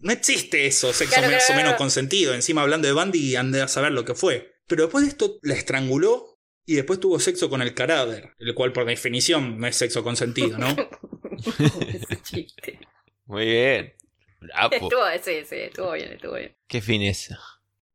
no 0.00 0.12
existe 0.12 0.66
eso, 0.66 0.92
sexo 0.92 1.14
Claro, 1.14 1.30
más 1.32 1.44
claro, 1.44 1.54
o 1.54 1.56
menos 1.56 1.70
claro. 1.70 1.78
consentido. 1.78 2.34
Encima 2.34 2.62
hablando 2.62 2.88
de 2.88 2.94
Bandy, 2.94 3.36
andé 3.36 3.60
a 3.60 3.68
saber 3.68 3.92
lo 3.92 4.04
que 4.04 4.14
fue. 4.14 4.54
Pero 4.66 4.84
después 4.84 5.04
de 5.04 5.10
esto, 5.10 5.38
la 5.42 5.54
estranguló 5.54 6.40
y 6.64 6.74
después 6.74 7.00
tuvo 7.00 7.18
sexo 7.20 7.50
con 7.50 7.60
el 7.62 7.74
cadáver, 7.74 8.34
el 8.38 8.54
cual 8.54 8.72
por 8.72 8.84
definición 8.84 9.58
no 9.58 9.66
es 9.66 9.76
sexo 9.76 10.02
consentido, 10.02 10.58
¿no? 10.58 10.74
Muy 13.26 13.44
bien. 13.44 13.94
Bravo. 14.40 14.72
Estuvo, 14.72 15.04
sí, 15.22 15.44
sí, 15.48 15.56
estuvo 15.56 15.92
bien, 15.92 16.12
estuvo 16.12 16.34
bien. 16.34 16.56
Qué 16.66 16.80
fineza. 16.80 17.38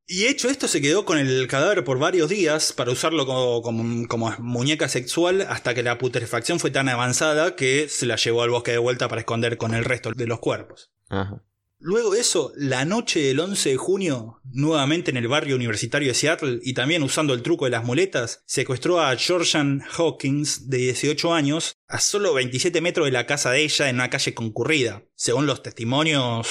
Y 0.10 0.26
hecho 0.28 0.50
esto, 0.50 0.68
se 0.70 0.82
quedó 0.82 1.04
con 1.04 1.18
el 1.18 1.48
cadáver 1.48 1.84
por 1.84 2.00
varios 2.00 2.30
días 2.30 2.72
para 2.72 2.92
usarlo 2.92 3.26
como, 3.26 3.62
como- 3.62 4.08
como 4.08 4.34
muñeca 4.40 4.88
sexual 4.88 5.42
hasta 5.50 5.74
que 5.74 5.84
la 5.84 5.98
putrefacción 5.98 6.60
fue 6.62 6.72
tan 6.72 6.88
avanzada 6.88 7.56
que 7.58 7.90
se 7.90 8.06
la 8.06 8.16
llevó 8.16 8.42
al 8.44 8.50
bosque 8.50 8.72
de 8.72 8.78
vuelta 8.78 9.10
para 9.10 9.22
esconder 9.22 9.58
con 9.58 9.74
el 9.74 9.84
resto 9.84 10.12
de 10.16 10.28
los 10.28 10.40
cuerpos. 10.40 10.92
Ajá. 11.10 11.44
Luego 11.80 12.10
de 12.12 12.22
eso, 12.22 12.54
la 12.56 12.86
noche 12.86 13.20
del 13.20 13.40
11 13.40 13.70
de 13.70 13.78
junio, 13.78 14.42
nuevamente 14.46 15.12
en 15.12 15.18
el 15.18 15.28
barrio 15.28 15.56
universitario 15.56 16.08
de 16.08 16.16
Seattle 16.16 16.60
y 16.64 16.74
también 16.74 17.04
usando 17.04 17.36
el 17.36 17.44
truco 17.44 17.66
de 17.66 17.72
las 17.72 17.84
muletas, 17.84 18.42
secuestró 18.48 19.00
a 19.00 19.16
Georgian 19.16 19.84
Hawkins, 19.96 20.70
de 20.70 20.78
18 20.78 21.34
años, 21.36 21.76
a 21.88 22.00
solo 22.00 22.34
27 22.34 22.82
metros 22.82 23.06
de 23.06 23.12
la 23.12 23.28
casa 23.28 23.52
de 23.52 23.62
ella 23.62 23.90
en 23.90 23.98
una 23.98 24.10
calle 24.10 24.34
concurrida. 24.34 25.04
Según 25.16 25.46
los 25.46 25.62
testimonios 25.62 26.48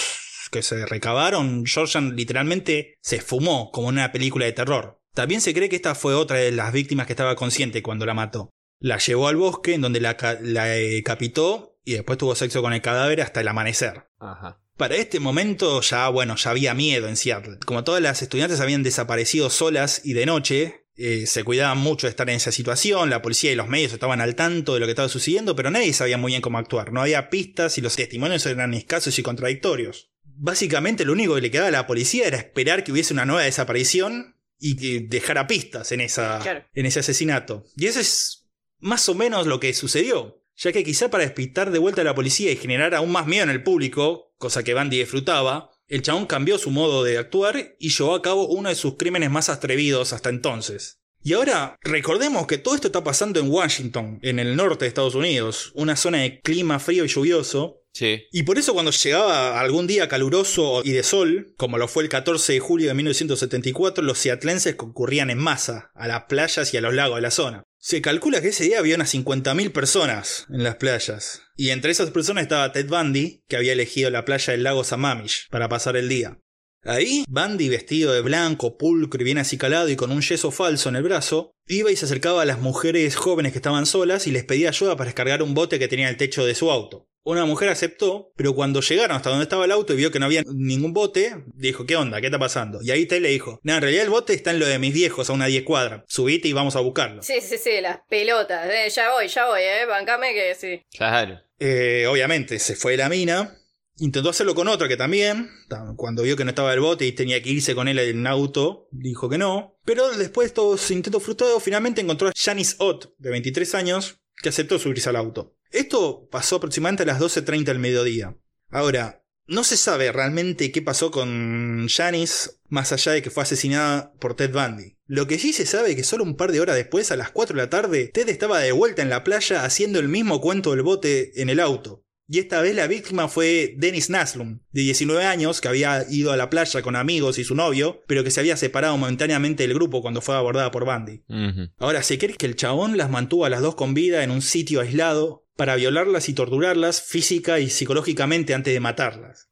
que 0.50 0.62
se 0.62 0.86
recabaron, 0.86 1.64
Georgian 1.66 2.16
literalmente 2.16 2.94
se 3.00 3.20
fumó 3.20 3.70
como 3.70 3.90
en 3.90 3.96
una 3.96 4.12
película 4.12 4.46
de 4.46 4.52
terror. 4.52 5.00
También 5.14 5.40
se 5.40 5.54
cree 5.54 5.68
que 5.68 5.76
esta 5.76 5.94
fue 5.94 6.14
otra 6.14 6.38
de 6.38 6.52
las 6.52 6.72
víctimas 6.72 7.06
que 7.06 7.12
estaba 7.14 7.36
consciente 7.36 7.82
cuando 7.82 8.06
la 8.06 8.14
mató. 8.14 8.50
La 8.78 8.98
llevó 8.98 9.28
al 9.28 9.36
bosque 9.36 9.74
en 9.74 9.80
donde 9.80 10.00
la 10.00 10.14
decapitó 10.14 11.78
y 11.84 11.94
después 11.94 12.18
tuvo 12.18 12.34
sexo 12.34 12.60
con 12.60 12.74
el 12.74 12.82
cadáver 12.82 13.22
hasta 13.22 13.40
el 13.40 13.48
amanecer. 13.48 14.08
Ajá. 14.18 14.60
Para 14.76 14.96
este 14.96 15.20
momento 15.20 15.80
ya, 15.80 16.08
bueno, 16.10 16.36
ya 16.36 16.50
había 16.50 16.74
miedo 16.74 17.08
en 17.08 17.16
Seattle. 17.16 17.58
Como 17.64 17.82
todas 17.82 18.02
las 18.02 18.20
estudiantes 18.20 18.60
habían 18.60 18.82
desaparecido 18.82 19.48
solas 19.48 20.02
y 20.04 20.12
de 20.12 20.26
noche, 20.26 20.86
eh, 20.96 21.26
se 21.26 21.44
cuidaban 21.44 21.78
mucho 21.78 22.06
de 22.06 22.10
estar 22.10 22.28
en 22.28 22.36
esa 22.36 22.52
situación, 22.52 23.08
la 23.08 23.22
policía 23.22 23.52
y 23.52 23.54
los 23.54 23.68
medios 23.68 23.94
estaban 23.94 24.20
al 24.20 24.34
tanto 24.34 24.74
de 24.74 24.80
lo 24.80 24.86
que 24.86 24.92
estaba 24.92 25.08
sucediendo, 25.08 25.56
pero 25.56 25.70
nadie 25.70 25.94
sabía 25.94 26.18
muy 26.18 26.32
bien 26.32 26.42
cómo 26.42 26.58
actuar. 26.58 26.92
No 26.92 27.00
había 27.00 27.30
pistas 27.30 27.78
y 27.78 27.80
los 27.80 27.96
testimonios 27.96 28.44
eran 28.44 28.74
escasos 28.74 29.18
y 29.18 29.22
contradictorios. 29.22 30.10
Básicamente 30.38 31.04
lo 31.04 31.12
único 31.12 31.34
que 31.34 31.40
le 31.40 31.50
quedaba 31.50 31.68
a 31.68 31.72
la 31.72 31.86
policía 31.86 32.26
era 32.26 32.36
esperar 32.36 32.84
que 32.84 32.92
hubiese 32.92 33.12
una 33.12 33.24
nueva 33.24 33.42
desaparición 33.42 34.36
y 34.58 34.76
que 34.76 35.00
dejara 35.00 35.46
pistas 35.46 35.92
en, 35.92 36.00
esa, 36.00 36.38
Claro. 36.40 36.64
en 36.74 36.86
ese 36.86 37.00
asesinato. 37.00 37.64
Y 37.76 37.86
eso 37.86 38.00
es 38.00 38.46
más 38.78 39.08
o 39.08 39.14
menos 39.14 39.46
lo 39.46 39.60
que 39.60 39.72
sucedió. 39.74 40.42
Ya 40.56 40.72
que 40.72 40.84
quizá 40.84 41.10
para 41.10 41.24
despistar 41.24 41.70
de 41.70 41.78
vuelta 41.78 42.00
a 42.00 42.04
la 42.04 42.14
policía 42.14 42.50
y 42.50 42.56
generar 42.56 42.94
aún 42.94 43.12
más 43.12 43.26
miedo 43.26 43.44
en 43.44 43.50
el 43.50 43.62
público, 43.62 44.34
cosa 44.38 44.62
que 44.62 44.72
Bandy 44.72 44.98
disfrutaba, 44.98 45.70
el 45.86 46.02
chabón 46.02 46.26
cambió 46.26 46.58
su 46.58 46.70
modo 46.70 47.04
de 47.04 47.18
actuar 47.18 47.76
y 47.78 47.90
llevó 47.90 48.14
a 48.14 48.22
cabo 48.22 48.48
uno 48.48 48.70
de 48.70 48.74
sus 48.74 48.96
crímenes 48.96 49.30
más 49.30 49.48
atrevidos 49.50 50.12
hasta 50.12 50.30
entonces. 50.30 51.00
Y 51.22 51.32
ahora, 51.34 51.76
recordemos 51.82 52.46
que 52.46 52.56
todo 52.58 52.74
esto 52.74 52.86
está 52.88 53.02
pasando 53.04 53.40
en 53.40 53.50
Washington, 53.50 54.18
en 54.22 54.38
el 54.38 54.56
norte 54.56 54.84
de 54.84 54.88
Estados 54.88 55.14
Unidos, 55.14 55.72
una 55.74 55.96
zona 55.96 56.18
de 56.18 56.40
clima 56.40 56.78
frío 56.78 57.04
y 57.04 57.08
lluvioso, 57.08 57.82
Y 58.30 58.42
por 58.42 58.58
eso 58.58 58.74
cuando 58.74 58.90
llegaba 58.90 59.60
algún 59.60 59.86
día 59.86 60.08
caluroso 60.08 60.82
y 60.84 60.92
de 60.92 61.02
sol, 61.02 61.54
como 61.56 61.78
lo 61.78 61.88
fue 61.88 62.02
el 62.02 62.08
14 62.08 62.54
de 62.54 62.60
julio 62.60 62.88
de 62.88 62.94
1974, 62.94 64.04
los 64.04 64.18
seatlenses 64.18 64.74
concurrían 64.74 65.30
en 65.30 65.38
masa 65.38 65.90
a 65.94 66.08
las 66.08 66.24
playas 66.24 66.72
y 66.72 66.76
a 66.76 66.80
los 66.80 66.94
lagos 66.94 67.16
de 67.16 67.22
la 67.22 67.30
zona. 67.30 67.62
Se 67.78 68.02
calcula 68.02 68.40
que 68.40 68.48
ese 68.48 68.64
día 68.64 68.80
había 68.80 68.96
unas 68.96 69.14
50.000 69.14 69.72
personas 69.72 70.46
en 70.50 70.64
las 70.64 70.76
playas. 70.76 71.42
Y 71.56 71.70
entre 71.70 71.92
esas 71.92 72.10
personas 72.10 72.42
estaba 72.42 72.72
Ted 72.72 72.88
Bundy, 72.88 73.44
que 73.48 73.56
había 73.56 73.72
elegido 73.72 74.10
la 74.10 74.24
playa 74.24 74.52
del 74.52 74.64
lago 74.64 74.84
Sammamish 74.84 75.48
para 75.50 75.68
pasar 75.68 75.96
el 75.96 76.08
día. 76.08 76.38
Ahí, 76.82 77.24
Bundy, 77.28 77.68
vestido 77.68 78.12
de 78.12 78.20
blanco, 78.20 78.76
pulcro 78.76 79.20
y 79.20 79.24
bien 79.24 79.38
acicalado 79.38 79.88
y 79.88 79.96
con 79.96 80.12
un 80.12 80.22
yeso 80.22 80.50
falso 80.50 80.88
en 80.88 80.96
el 80.96 81.02
brazo, 81.02 81.52
iba 81.66 81.90
y 81.90 81.96
se 81.96 82.04
acercaba 82.04 82.42
a 82.42 82.44
las 82.44 82.60
mujeres 82.60 83.16
jóvenes 83.16 83.52
que 83.52 83.58
estaban 83.58 83.86
solas 83.86 84.26
y 84.26 84.32
les 84.32 84.44
pedía 84.44 84.68
ayuda 84.68 84.96
para 84.96 85.08
descargar 85.08 85.42
un 85.42 85.54
bote 85.54 85.78
que 85.78 85.88
tenía 85.88 86.06
en 86.06 86.10
el 86.10 86.16
techo 86.16 86.44
de 86.44 86.54
su 86.54 86.70
auto. 86.70 87.08
Una 87.26 87.44
mujer 87.44 87.70
aceptó, 87.70 88.30
pero 88.36 88.54
cuando 88.54 88.80
llegaron 88.80 89.16
hasta 89.16 89.30
donde 89.30 89.42
estaba 89.42 89.64
el 89.64 89.72
auto 89.72 89.92
y 89.92 89.96
vio 89.96 90.12
que 90.12 90.20
no 90.20 90.26
había 90.26 90.44
ningún 90.46 90.92
bote, 90.92 91.42
dijo, 91.56 91.84
¿qué 91.84 91.96
onda? 91.96 92.20
¿Qué 92.20 92.26
está 92.26 92.38
pasando? 92.38 92.78
Y 92.82 92.92
ahí 92.92 93.04
Ted 93.06 93.20
le 93.20 93.30
dijo, 93.30 93.58
no, 93.64 93.74
en 93.74 93.82
realidad 93.82 94.04
el 94.04 94.10
bote 94.10 94.32
está 94.32 94.52
en 94.52 94.60
lo 94.60 94.66
de 94.66 94.78
mis 94.78 94.94
viejos 94.94 95.28
a 95.28 95.32
una 95.32 95.46
10 95.46 95.64
cuadras. 95.64 96.04
Subite 96.06 96.46
y 96.46 96.52
vamos 96.52 96.76
a 96.76 96.80
buscarlo. 96.80 97.24
Sí, 97.24 97.40
sí, 97.40 97.58
sí, 97.58 97.80
las 97.80 97.98
pelotas. 98.08 98.70
Eh, 98.70 98.88
ya 98.94 99.10
voy, 99.10 99.26
ya 99.26 99.44
voy, 99.48 99.60
eh. 99.60 99.86
Bancame 99.88 100.34
que 100.34 100.54
sí. 100.54 100.80
Claro. 100.96 101.40
Eh, 101.58 102.06
obviamente, 102.08 102.60
se 102.60 102.76
fue 102.76 102.92
de 102.92 102.98
la 102.98 103.08
mina. 103.08 103.58
Intentó 103.98 104.30
hacerlo 104.30 104.54
con 104.54 104.68
otra 104.68 104.86
que 104.86 104.96
también, 104.96 105.50
cuando 105.96 106.22
vio 106.22 106.36
que 106.36 106.44
no 106.44 106.50
estaba 106.50 106.72
el 106.74 106.80
bote 106.80 107.06
y 107.06 107.12
tenía 107.12 107.42
que 107.42 107.50
irse 107.50 107.74
con 107.74 107.88
él 107.88 107.98
en 107.98 108.24
auto, 108.28 108.86
dijo 108.92 109.28
que 109.28 109.38
no. 109.38 109.80
Pero 109.84 110.16
después 110.16 110.44
de 110.44 110.48
estos 110.50 110.92
intentos 110.92 111.24
frustrados, 111.24 111.60
finalmente 111.60 112.02
encontró 112.02 112.28
a 112.28 112.32
Janice 112.36 112.76
Ott, 112.78 113.16
de 113.18 113.30
23 113.30 113.74
años, 113.74 114.20
que 114.40 114.50
aceptó 114.50 114.78
subirse 114.78 115.08
al 115.08 115.16
auto. 115.16 115.55
Esto 115.70 116.28
pasó 116.30 116.56
aproximadamente 116.56 117.02
a 117.02 117.06
las 117.06 117.20
12.30 117.20 117.64
del 117.64 117.78
mediodía. 117.78 118.36
Ahora, 118.70 119.22
no 119.48 119.62
se 119.62 119.76
sabe 119.76 120.10
realmente 120.10 120.72
qué 120.72 120.82
pasó 120.82 121.10
con 121.10 121.86
Janice, 121.88 122.50
más 122.68 122.92
allá 122.92 123.12
de 123.12 123.22
que 123.22 123.30
fue 123.30 123.44
asesinada 123.44 124.12
por 124.18 124.34
Ted 124.34 124.52
Bundy. 124.52 124.96
Lo 125.06 125.28
que 125.28 125.38
sí 125.38 125.52
se 125.52 125.66
sabe 125.66 125.90
es 125.90 125.96
que 125.96 126.02
solo 126.02 126.24
un 126.24 126.36
par 126.36 126.50
de 126.50 126.60
horas 126.60 126.74
después, 126.74 127.12
a 127.12 127.16
las 127.16 127.30
4 127.30 127.54
de 127.54 127.62
la 127.62 127.70
tarde, 127.70 128.10
Ted 128.12 128.28
estaba 128.28 128.58
de 128.58 128.72
vuelta 128.72 129.02
en 129.02 129.10
la 129.10 129.22
playa 129.22 129.64
haciendo 129.64 130.00
el 130.00 130.08
mismo 130.08 130.40
cuento 130.40 130.72
del 130.72 130.82
bote 130.82 131.40
en 131.40 131.48
el 131.48 131.60
auto. 131.60 132.05
Y 132.28 132.40
esta 132.40 132.60
vez 132.60 132.74
la 132.74 132.88
víctima 132.88 133.28
fue 133.28 133.74
Dennis 133.76 134.10
Naslum, 134.10 134.60
de 134.72 134.82
19 134.82 135.24
años, 135.24 135.60
que 135.60 135.68
había 135.68 136.04
ido 136.10 136.32
a 136.32 136.36
la 136.36 136.50
playa 136.50 136.82
con 136.82 136.96
amigos 136.96 137.38
y 137.38 137.44
su 137.44 137.54
novio, 137.54 138.02
pero 138.08 138.24
que 138.24 138.32
se 138.32 138.40
había 138.40 138.56
separado 138.56 138.96
momentáneamente 138.96 139.62
del 139.62 139.74
grupo 139.74 140.02
cuando 140.02 140.20
fue 140.20 140.34
abordada 140.34 140.72
por 140.72 140.84
Bundy. 140.84 141.22
Ujú. 141.28 141.70
Ahora, 141.78 142.02
¿se 142.02 142.18
cree 142.18 142.36
que 142.36 142.46
el 142.46 142.56
chabón 142.56 142.96
las 142.96 143.10
mantuvo 143.10 143.44
a 143.44 143.50
las 143.50 143.62
dos 143.62 143.76
con 143.76 143.94
vida 143.94 144.24
en 144.24 144.32
un 144.32 144.42
sitio 144.42 144.80
aislado 144.80 145.46
para 145.56 145.76
violarlas 145.76 146.28
y 146.28 146.34
torturarlas 146.34 147.00
física 147.00 147.60
y 147.60 147.70
psicológicamente 147.70 148.54
antes 148.54 148.74
de 148.74 148.80
matarlas? 148.80 149.48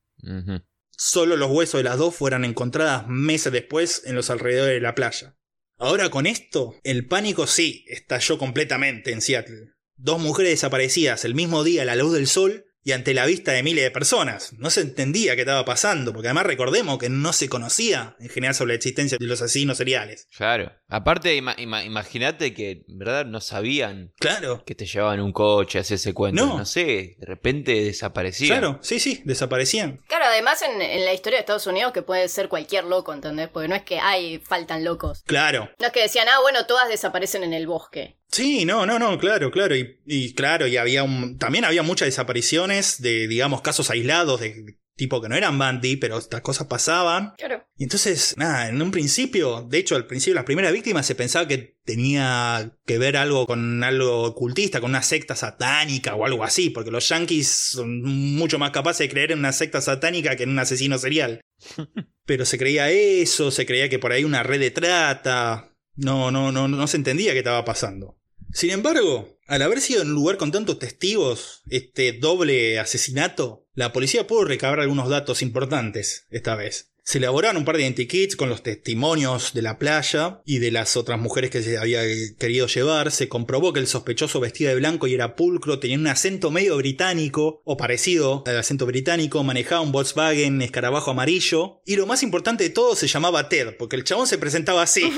Solo 0.91 1.37
los 1.37 1.51
huesos 1.51 1.79
de 1.79 1.85
las 1.85 1.99
dos 1.99 2.15
fueron 2.15 2.45
encontradas 2.45 3.07
meses 3.07 3.53
después 3.53 4.03
en 4.05 4.17
los 4.17 4.31
alrededores 4.31 4.75
de 4.75 4.81
la 4.81 4.95
playa. 4.95 5.37
Ahora 5.77 6.09
con 6.09 6.27
esto, 6.27 6.75
el 6.85 7.07
pánico 7.07 7.47
sí 7.47 7.85
estalló 7.89 8.39
completamente 8.39 9.13
en 9.13 9.21
Seattle. 9.21 9.74
Dos 9.97 10.21
mujeres 10.21 10.53
desaparecidas 10.53 11.25
el 11.25 11.35
mismo 11.35 11.65
día 11.65 11.83
a 11.83 11.85
la 11.87 11.97
luz 11.97 12.13
del 12.15 12.27
sol 12.27 12.67
y 12.87 12.93
ante 12.93 13.15
la 13.15 13.25
vista 13.25 13.53
de 13.53 13.63
miles 13.63 13.83
de 13.83 13.91
personas. 13.91 14.53
No 14.59 14.69
se 14.69 14.83
entendía 14.83 15.35
qué 15.37 15.41
estaba 15.43 15.65
pasando, 15.65 16.13
porque 16.13 16.29
además 16.29 16.45
recordemos 16.45 16.99
que 16.99 17.09
no 17.09 17.33
se 17.33 17.49
conocía 17.49 18.15
en 18.21 18.29
general 18.29 18.55
sobre 18.55 18.73
la 18.73 18.77
existencia 18.77 19.17
de 19.19 19.27
los 19.27 19.41
asesinos 19.41 19.79
seriales. 19.79 20.29
Claro. 20.37 20.71
Aparte, 20.89 21.35
ima- 21.35 21.57
ima- 21.57 21.83
imagínate 21.87 22.53
que, 22.53 22.85
en 22.87 22.99
verdad, 22.99 23.25
no 23.25 23.41
sabían 23.41 24.13
Claro, 24.21 24.63
que 24.67 24.75
te 24.75 24.85
llevaban 24.85 25.21
un 25.21 25.33
coche, 25.33 25.79
hacía 25.79 25.95
ese 25.97 26.13
cuento. 26.13 26.45
No. 26.45 26.59
No. 26.59 26.67
sé, 26.67 27.17
de 27.19 27.27
repente 27.27 27.73
desaparecían. 27.85 28.59
claro, 28.59 28.79
sí, 28.83 29.01
sí, 29.01 29.23
desaparecían. 29.25 30.03
Claro, 30.07 30.27
además 30.27 30.61
en, 30.61 30.83
en 30.83 31.07
la 31.07 31.15
historia 31.15 31.39
de 31.39 31.41
Estados 31.41 31.67
Unidos 31.67 31.93
que 31.95 32.03
puede 32.03 32.29
ser 32.29 32.51
cualquier 32.51 32.85
loco, 32.85 33.15
¿entendés? 33.15 33.49
Porque 33.49 33.69
no 33.69 33.77
es 33.77 33.83
que, 33.85 33.99
ay, 33.99 34.41
faltan 34.47 34.85
locos. 34.85 35.23
Claro. 35.25 35.71
No 35.79 35.87
es 35.87 35.93
que 35.93 36.03
decían, 36.03 36.29
ah, 36.29 36.41
bueno, 36.43 36.67
todas 36.67 36.91
desaparecen 36.91 37.45
en 37.45 37.55
el 37.55 37.67
bosque. 37.67 38.19
Sí, 38.35 38.65
no, 38.65 38.85
no, 38.85 38.99
no, 38.99 39.17
claro, 39.17 39.53
claro. 39.53 39.77
Y, 39.77 40.01
y 40.07 40.35
claro, 40.35 40.67
y 40.67 40.77
había 40.77 41.05
un. 41.05 41.39
También 41.39 41.65
había 41.65 41.85
muchas 41.85 42.07
desapariciones 42.07 43.01
de, 43.01 43.29
digamos, 43.29 43.63
casos 43.63 43.91
aislados 43.91 44.41
de 44.41 44.77
tipo 44.97 45.23
que 45.23 45.29
no 45.29 45.37
eran 45.37 45.57
Bandy, 45.57 45.95
pero 45.97 46.19
estas 46.19 46.41
cosas 46.41 46.67
pasaban. 46.67 47.35
Claro. 47.39 47.65
Y 47.77 47.85
entonces, 47.85 48.35
nada, 48.37 48.69
en 48.69 48.83
un 48.83 48.91
principio, 48.91 49.63
de 49.63 49.79
hecho, 49.79 49.95
al 49.95 50.09
principio, 50.09 50.35
las 50.35 50.45
primeras 50.45 50.73
víctimas 50.73 51.07
se 51.07 51.15
pensaba 51.15 51.47
que 51.47 51.77
tenía 51.85 52.77
que 52.85 52.99
ver 52.99 53.17
algo 53.17 53.47
con 53.47 53.85
algo 53.85 54.23
ocultista, 54.23 54.81
con 54.81 54.91
una 54.91 55.03
secta 55.03 55.37
satánica 55.37 56.17
o 56.17 56.27
algo 56.27 56.43
así, 56.43 56.71
porque 56.71 56.91
los 56.91 57.09
yankees 57.09 57.49
son 57.49 58.03
mucho 58.03 58.59
más 58.59 58.73
capaces 58.73 59.07
de 59.07 59.11
creer 59.11 59.31
en 59.31 59.39
una 59.39 59.53
secta 59.53 59.81
satánica 59.81 60.35
que 60.35 60.43
en 60.43 60.51
un 60.51 60.59
asesino 60.59 60.99
serial. 60.99 61.41
Pero 62.27 62.45
se 62.47 62.59
creía 62.59 62.91
eso, 62.91 63.53
se 63.53 63.65
creía 63.65 63.89
que 63.89 64.01
por 64.01 64.11
ahí 64.11 64.25
una 64.25 64.43
red 64.43 64.59
de 64.59 64.73
trata. 64.73 65.71
No, 65.95 66.33
no, 66.33 66.51
no, 66.51 66.67
no 66.67 66.87
se 66.89 66.97
entendía 66.97 67.33
qué 67.33 67.39
estaba 67.39 67.65
pasando. 67.65 68.19
Sin 68.55 68.71
embargo, 68.71 69.37
al 69.49 69.63
haber 69.63 69.81
sido 69.81 70.03
en 70.03 70.11
un 70.11 70.15
lugar 70.15 70.37
con 70.37 70.53
tantos 70.53 70.79
testigos, 70.79 71.63
este 71.69 72.13
doble 72.13 72.79
asesinato, 72.79 73.67
la 73.75 73.93
policía 73.93 74.29
pudo 74.29 74.45
recabar 74.45 74.79
algunos 74.79 75.09
datos 75.09 75.43
importantes 75.43 76.29
esta 76.31 76.55
vez. 76.55 76.94
Se 77.07 77.19
elaboraron 77.19 77.59
un 77.59 77.67
par 77.67 77.77
de 77.77 77.83
identikits 77.83 78.35
con 78.35 78.49
los 78.49 78.63
testimonios 78.63 79.53
de 79.53 79.61
la 79.61 79.79
playa 79.79 80.41
y 80.47 80.59
de 80.59 80.71
las 80.71 80.97
otras 80.97 81.21
mujeres 81.21 81.51
que 81.51 81.63
se 81.63 81.77
había 81.77 82.01
querido 82.39 82.67
llevar. 82.67 83.11
Se 83.11 83.29
comprobó 83.29 83.75
que 83.75 83.81
el 83.81 83.87
sospechoso 83.87 84.41
vestía 84.41 84.71
de 84.71 84.77
blanco 84.77 85.07
y 85.07 85.13
era 85.13 85.37
pulcro, 85.37 85.79
tenía 85.79 85.99
un 85.99 86.07
acento 86.07 86.51
medio 86.51 86.79
británico 86.79 87.61
o 87.67 87.77
parecido 87.77 88.43
al 88.47 88.57
acento 88.57 88.87
británico, 88.87 89.45
manejaba 89.45 89.83
un 89.83 89.93
Volkswagen 89.93 90.63
escarabajo 90.63 91.11
amarillo 91.11 91.83
y 91.85 91.97
lo 91.97 92.07
más 92.07 92.23
importante 92.23 92.65
de 92.65 92.71
todo 92.71 92.97
se 92.97 93.07
llamaba 93.07 93.51
Ted, 93.51 93.77
porque 93.77 93.97
el 93.97 94.05
chabón 94.05 94.27
se 94.27 94.39
presentaba 94.39 94.81
así. 94.81 95.03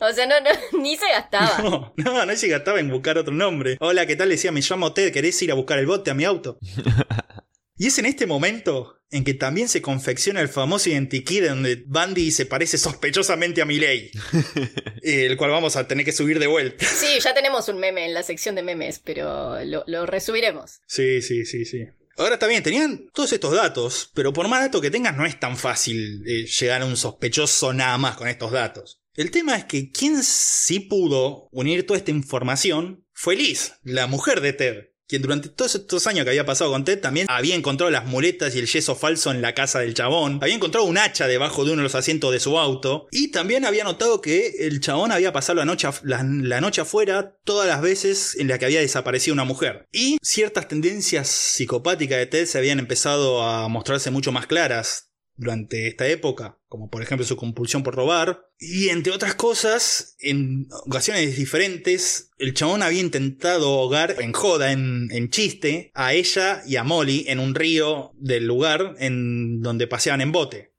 o 0.00 0.12
sea, 0.14 0.26
no, 0.26 0.40
no, 0.40 0.80
ni 0.80 0.96
se 0.96 1.06
gastaba. 1.10 1.92
No, 1.96 2.14
no, 2.14 2.24
no 2.24 2.34
se 2.34 2.48
gastaba 2.48 2.80
en 2.80 2.88
buscar 2.88 3.18
otro 3.18 3.34
nombre. 3.34 3.76
Hola, 3.80 4.06
¿qué 4.06 4.16
tal? 4.16 4.30
Le 4.30 4.36
decía, 4.36 4.52
me 4.52 4.62
llamo 4.62 4.94
Ted, 4.94 5.12
¿querés 5.12 5.42
ir 5.42 5.52
a 5.52 5.54
buscar 5.54 5.78
el 5.78 5.84
bote 5.84 6.10
a 6.10 6.14
mi 6.14 6.24
auto? 6.24 6.58
y 7.80 7.86
es 7.86 7.98
en 7.98 8.04
este 8.04 8.26
momento 8.26 9.00
en 9.10 9.24
que 9.24 9.32
también 9.32 9.66
se 9.66 9.80
confecciona 9.80 10.42
el 10.42 10.50
famoso 10.50 10.90
identikit 10.90 11.44
donde 11.44 11.82
Bandy 11.86 12.30
se 12.30 12.44
parece 12.44 12.76
sospechosamente 12.76 13.62
a 13.62 13.64
Miley. 13.64 14.10
el 15.02 15.34
cual 15.38 15.50
vamos 15.50 15.76
a 15.76 15.88
tener 15.88 16.04
que 16.04 16.12
subir 16.12 16.38
de 16.38 16.46
vuelta. 16.46 16.84
Sí, 16.84 17.18
ya 17.18 17.32
tenemos 17.32 17.70
un 17.70 17.78
meme 17.78 18.04
en 18.04 18.12
la 18.12 18.22
sección 18.22 18.54
de 18.54 18.62
memes, 18.62 18.98
pero 18.98 19.64
lo, 19.64 19.82
lo 19.86 20.04
resubiremos. 20.04 20.82
Sí, 20.86 21.22
sí, 21.22 21.46
sí, 21.46 21.64
sí. 21.64 21.86
Ahora 22.18 22.38
también 22.38 22.62
tenían 22.62 23.08
todos 23.14 23.32
estos 23.32 23.54
datos, 23.54 24.10
pero 24.12 24.34
por 24.34 24.46
más 24.46 24.60
datos 24.60 24.82
que 24.82 24.90
tengas 24.90 25.16
no 25.16 25.24
es 25.24 25.40
tan 25.40 25.56
fácil 25.56 26.22
eh, 26.26 26.44
llegar 26.44 26.82
a 26.82 26.84
un 26.84 26.98
sospechoso 26.98 27.72
nada 27.72 27.96
más 27.96 28.18
con 28.18 28.28
estos 28.28 28.52
datos. 28.52 29.00
El 29.14 29.30
tema 29.30 29.56
es 29.56 29.64
que 29.64 29.90
quien 29.90 30.22
sí 30.22 30.80
pudo 30.80 31.48
unir 31.50 31.86
toda 31.86 31.96
esta 31.96 32.10
información 32.10 33.06
fue 33.14 33.36
Liz, 33.36 33.72
la 33.84 34.06
mujer 34.06 34.42
de 34.42 34.52
Ted, 34.52 34.89
quien 35.10 35.22
durante 35.22 35.48
todos 35.48 35.74
estos 35.74 36.06
años 36.06 36.22
que 36.24 36.30
había 36.30 36.46
pasado 36.46 36.70
con 36.70 36.84
Ted 36.84 37.00
también 37.00 37.26
había 37.28 37.56
encontrado 37.56 37.90
las 37.90 38.06
muletas 38.06 38.54
y 38.54 38.60
el 38.60 38.66
yeso 38.66 38.94
falso 38.94 39.32
en 39.32 39.42
la 39.42 39.54
casa 39.54 39.80
del 39.80 39.92
chabón, 39.92 40.38
había 40.40 40.54
encontrado 40.54 40.86
un 40.86 40.98
hacha 40.98 41.26
debajo 41.26 41.64
de 41.64 41.72
uno 41.72 41.80
de 41.80 41.84
los 41.84 41.96
asientos 41.96 42.32
de 42.32 42.38
su 42.38 42.58
auto. 42.58 43.08
Y 43.10 43.32
también 43.32 43.64
había 43.64 43.82
notado 43.82 44.20
que 44.20 44.66
el 44.66 44.80
chabón 44.80 45.10
había 45.10 45.32
pasado 45.32 45.56
la 45.56 45.64
noche, 45.64 45.88
la 46.04 46.60
noche 46.60 46.82
afuera 46.82 47.36
todas 47.42 47.66
las 47.66 47.82
veces 47.82 48.36
en 48.38 48.46
las 48.46 48.60
que 48.60 48.66
había 48.66 48.80
desaparecido 48.80 49.34
una 49.34 49.44
mujer. 49.44 49.88
Y 49.90 50.18
ciertas 50.22 50.68
tendencias 50.68 51.28
psicopáticas 51.28 52.18
de 52.18 52.26
Ted 52.26 52.46
se 52.46 52.58
habían 52.58 52.78
empezado 52.78 53.42
a 53.42 53.66
mostrarse 53.68 54.12
mucho 54.12 54.30
más 54.30 54.46
claras 54.46 55.09
durante 55.40 55.88
esta 55.88 56.06
época, 56.06 56.58
como 56.68 56.90
por 56.90 57.02
ejemplo 57.02 57.26
su 57.26 57.34
compulsión 57.36 57.82
por 57.82 57.94
robar. 57.96 58.46
Y 58.58 58.90
entre 58.90 59.10
otras 59.12 59.34
cosas, 59.34 60.16
en 60.20 60.68
ocasiones 60.86 61.34
diferentes, 61.36 62.30
el 62.38 62.52
chabón 62.52 62.82
había 62.82 63.00
intentado 63.00 63.66
ahogar 63.68 64.16
en 64.20 64.32
joda, 64.32 64.70
en, 64.70 65.08
en 65.12 65.30
chiste, 65.30 65.90
a 65.94 66.12
ella 66.12 66.62
y 66.66 66.76
a 66.76 66.84
Molly 66.84 67.24
en 67.28 67.38
un 67.40 67.54
río 67.54 68.12
del 68.18 68.46
lugar 68.46 68.96
en 68.98 69.62
donde 69.62 69.86
paseaban 69.86 70.20
en 70.20 70.30
bote. 70.32 70.70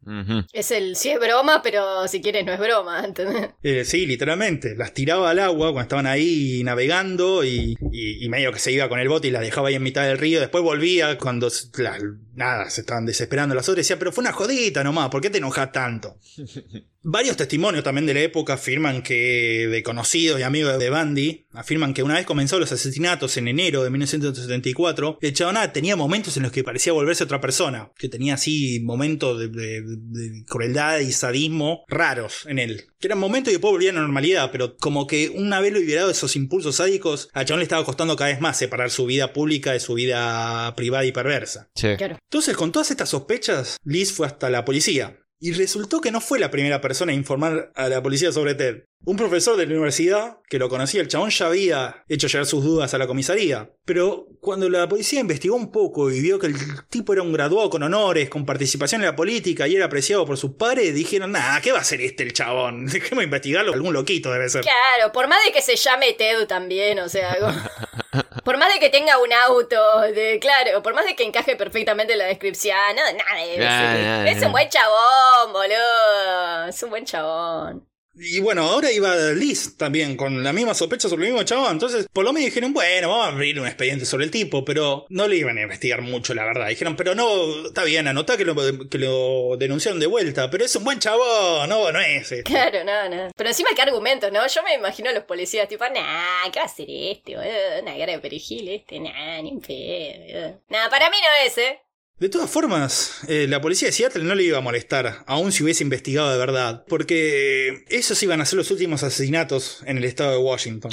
Es 0.53 0.71
el 0.71 0.95
si 0.95 1.09
es 1.09 1.19
broma, 1.19 1.61
pero 1.63 2.07
si 2.07 2.21
quieres 2.21 2.43
no 2.45 2.53
es 2.53 2.59
broma, 2.59 3.03
¿entendés? 3.05 3.49
Eh, 3.63 3.83
sí, 3.85 4.05
literalmente. 4.07 4.75
Las 4.75 4.93
tiraba 4.93 5.29
al 5.31 5.37
agua 5.39 5.67
cuando 5.71 5.81
estaban 5.81 6.07
ahí 6.07 6.61
navegando 6.63 7.43
y, 7.43 7.75
y- 7.91 8.25
y 8.25 8.29
medio 8.29 8.51
que 8.51 8.57
se 8.59 8.71
iba 8.71 8.89
con 8.89 8.99
el 8.99 9.09
bote 9.09 9.27
y 9.27 9.31
las 9.31 9.41
dejaba 9.43 9.69
ahí 9.69 9.75
en 9.75 9.83
mitad 9.83 10.05
del 10.07 10.17
río. 10.17 10.39
Después 10.39 10.63
volvía 10.63 11.17
cuando 11.19 11.47
s- 11.47 11.67
la- 11.77 11.99
nada, 12.33 12.69
se 12.69 12.81
estaban 12.81 13.05
desesperando 13.05 13.53
las 13.55 13.67
otras. 13.69 13.85
Decía, 13.85 13.99
pero 13.99 14.11
fue 14.11 14.21
una 14.23 14.31
jodita 14.33 14.83
nomás, 14.83 15.09
¿por 15.09 15.21
qué 15.21 15.29
te 15.29 15.37
enojas 15.39 15.71
tanto? 15.71 16.17
Varios 17.03 17.35
testimonios 17.35 17.83
también 17.83 18.05
de 18.05 18.13
la 18.13 18.19
época 18.19 18.53
afirman 18.53 19.01
que, 19.01 19.67
de 19.71 19.81
conocidos 19.81 20.39
y 20.39 20.43
amigos 20.43 20.77
de 20.77 20.89
Bandy, 20.91 21.47
afirman 21.51 21.95
que 21.95 22.03
una 22.03 22.13
vez 22.13 22.27
comenzó 22.27 22.59
los 22.59 22.71
asesinatos 22.71 23.37
en 23.37 23.47
enero 23.47 23.83
de 23.83 23.89
1974, 23.89 25.17
el 25.19 25.33
chabona 25.33 25.73
tenía 25.73 25.95
momentos 25.95 26.37
en 26.37 26.43
los 26.43 26.51
que 26.51 26.63
parecía 26.63 26.93
volverse 26.93 27.23
otra 27.23 27.41
persona, 27.41 27.91
que 27.97 28.07
tenía 28.07 28.35
así 28.35 28.81
momentos 28.81 29.39
de, 29.39 29.47
de- 29.47 29.81
de 29.83 30.45
crueldad 30.45 30.99
y 30.99 31.11
sadismo 31.11 31.85
raros 31.87 32.45
en 32.45 32.59
él. 32.59 32.83
Que 32.99 33.07
eran 33.07 33.17
momentos 33.17 33.49
y 33.51 33.55
después 33.55 33.71
volvía 33.71 33.89
a 33.89 33.93
la 33.93 34.01
normalidad, 34.01 34.51
pero 34.51 34.77
como 34.77 35.07
que 35.07 35.29
una 35.29 35.59
vez 35.59 35.73
lo 35.73 35.79
liberado 35.79 36.07
de 36.07 36.13
esos 36.13 36.35
impulsos 36.35 36.75
sádicos, 36.75 37.29
al 37.33 37.45
chabón 37.45 37.61
le 37.61 37.63
estaba 37.63 37.83
costando 37.83 38.15
cada 38.15 38.29
vez 38.29 38.41
más 38.41 38.57
separar 38.59 38.91
su 38.91 39.07
vida 39.07 39.33
pública 39.33 39.71
de 39.73 39.79
su 39.79 39.95
vida 39.95 40.71
privada 40.75 41.03
y 41.05 41.11
perversa. 41.11 41.67
Che. 41.73 41.97
Claro. 41.97 42.17
Entonces, 42.31 42.55
con 42.55 42.71
todas 42.71 42.89
estas 42.91 43.09
sospechas, 43.09 43.75
Liz 43.83 44.13
fue 44.13 44.25
hasta 44.25 44.49
la 44.49 44.63
policía. 44.63 45.19
Y 45.37 45.51
resultó 45.51 45.99
que 45.99 46.11
no 46.11 46.21
fue 46.21 46.39
la 46.39 46.49
primera 46.49 46.79
persona 46.79 47.11
a 47.11 47.15
informar 47.15 47.73
a 47.75 47.89
la 47.89 48.01
policía 48.01 48.31
sobre 48.31 48.55
Ted. 48.55 48.85
Un 49.03 49.17
profesor 49.17 49.57
de 49.57 49.65
la 49.65 49.71
universidad, 49.73 50.37
que 50.47 50.59
lo 50.59 50.69
conocía, 50.69 51.01
el 51.01 51.07
chabón 51.07 51.31
ya 51.31 51.47
había 51.47 52.03
hecho 52.07 52.27
llegar 52.27 52.45
sus 52.45 52.63
dudas 52.63 52.93
a 52.93 52.99
la 52.99 53.07
comisaría. 53.07 53.71
Pero 53.83 54.27
cuando 54.39 54.69
la 54.69 54.87
policía 54.87 55.19
investigó 55.21 55.55
un 55.55 55.71
poco 55.71 56.11
y 56.11 56.21
vio 56.21 56.37
que 56.37 56.45
el 56.47 56.55
tipo 56.87 57.11
era 57.13 57.23
un 57.23 57.33
graduado 57.33 57.69
con 57.71 57.81
honores, 57.81 58.29
con 58.29 58.45
participación 58.45 59.01
en 59.01 59.07
la 59.07 59.15
política 59.15 59.67
y 59.67 59.75
era 59.75 59.85
apreciado 59.85 60.23
por 60.25 60.37
sus 60.37 60.51
padres, 60.51 60.93
dijeron, 60.93 61.31
nah, 61.31 61.59
¿qué 61.61 61.71
va 61.71 61.79
a 61.79 61.81
hacer 61.81 61.99
este 62.01 62.21
el 62.21 62.33
chabón? 62.33 62.85
Dejemos 62.91 63.23
investigarlo, 63.23 63.73
algún 63.73 63.91
loquito 63.93 64.31
debe 64.31 64.47
ser. 64.49 64.61
Claro, 64.61 65.11
por 65.11 65.27
más 65.27 65.43
de 65.45 65.51
que 65.51 65.63
se 65.63 65.75
llame 65.75 66.13
Ted 66.13 66.45
también, 66.45 66.99
o 66.99 67.09
sea, 67.09 67.31
algo- 67.31 67.51
por 68.43 68.57
más 68.59 68.71
de 68.71 68.79
que 68.79 68.89
tenga 68.89 69.17
un 69.17 69.33
auto, 69.33 70.01
de, 70.13 70.37
claro, 70.39 70.83
por 70.83 70.93
más 70.93 71.05
de 71.05 71.15
que 71.15 71.23
encaje 71.23 71.55
perfectamente 71.55 72.13
en 72.13 72.19
la 72.19 72.25
descripción, 72.25 72.77
no, 72.95 73.01
nada, 73.17 73.43
es, 73.45 73.57
Nah, 73.57 73.93
nah, 74.23 74.25
es 74.29 74.37
nah. 74.41 74.45
un 74.45 74.51
buen 74.51 74.69
chabón, 74.69 75.53
boludo, 75.53 76.67
es 76.69 76.83
un 76.83 76.89
buen 76.91 77.05
chabón. 77.05 77.87
Y 78.13 78.39
bueno, 78.41 78.63
ahora 78.63 78.91
iba 78.91 79.15
Liz 79.31 79.77
también 79.77 80.17
con 80.17 80.43
la 80.43 80.51
misma 80.51 80.73
sospecha 80.73 81.07
sobre 81.07 81.27
el 81.27 81.33
mismo 81.33 81.45
chabón. 81.45 81.71
Entonces, 81.71 82.07
por 82.11 82.25
lo 82.25 82.33
menos 82.33 82.47
dijeron, 82.47 82.73
bueno, 82.73 83.09
vamos 83.09 83.25
a 83.25 83.29
abrir 83.29 83.59
un 83.59 83.67
expediente 83.67 84.05
sobre 84.05 84.25
el 84.25 84.31
tipo, 84.31 84.65
pero 84.65 85.05
no 85.09 85.27
le 85.27 85.37
iban 85.37 85.57
a 85.57 85.61
investigar 85.61 86.01
mucho, 86.01 86.33
la 86.33 86.43
verdad. 86.43 86.67
Dijeron, 86.67 86.95
pero 86.95 87.15
no, 87.15 87.67
está 87.67 87.83
bien, 87.83 88.07
anotá 88.07 88.37
que 88.37 88.45
lo, 88.45 88.55
que 88.89 88.97
lo 88.97 89.55
denunciaron 89.57 89.99
de 89.99 90.07
vuelta, 90.07 90.49
pero 90.51 90.65
es 90.65 90.75
un 90.75 90.83
buen 90.83 90.99
chabón, 90.99 91.69
no, 91.69 91.91
no 91.91 91.99
es. 91.99 92.31
este. 92.31 92.43
Claro, 92.43 92.83
no, 92.83 93.09
no. 93.09 93.31
Pero 93.35 93.49
encima 93.49 93.69
qué 93.75 93.81
argumentos, 93.81 94.31
¿no? 94.31 94.45
Yo 94.45 94.61
me 94.63 94.73
imagino 94.73 95.09
a 95.09 95.13
los 95.13 95.23
policías 95.23 95.69
tipo, 95.69 95.85
nah, 95.85 96.49
¿qué 96.51 96.59
va 96.59 96.63
a 96.63 96.65
hacer 96.65 96.87
este? 96.89 97.37
Una 97.37 97.97
cara 97.97 98.11
de 98.11 98.19
perejil 98.19 98.67
este, 98.69 98.99
nah, 98.99 99.41
ni 99.41 99.51
un 99.51 99.61
pedo. 99.61 100.61
Nah, 100.69 100.89
para 100.89 101.09
mí 101.09 101.17
no 101.21 101.47
es, 101.47 101.57
¿eh? 101.57 101.79
De 102.21 102.29
todas 102.29 102.51
formas, 102.51 103.21
eh, 103.27 103.47
la 103.49 103.61
policía 103.61 103.87
de 103.87 103.93
Seattle 103.93 104.23
no 104.23 104.35
le 104.35 104.43
iba 104.43 104.59
a 104.59 104.61
molestar, 104.61 105.23
aun 105.25 105.51
si 105.51 105.63
hubiese 105.63 105.83
investigado 105.83 106.31
de 106.31 106.37
verdad, 106.37 106.85
porque 106.87 107.83
esos 107.89 108.21
iban 108.21 108.39
a 108.41 108.45
ser 108.45 108.57
los 108.57 108.69
últimos 108.69 109.01
asesinatos 109.01 109.79
en 109.87 109.97
el 109.97 110.03
estado 110.03 110.33
de 110.33 110.37
Washington. 110.37 110.91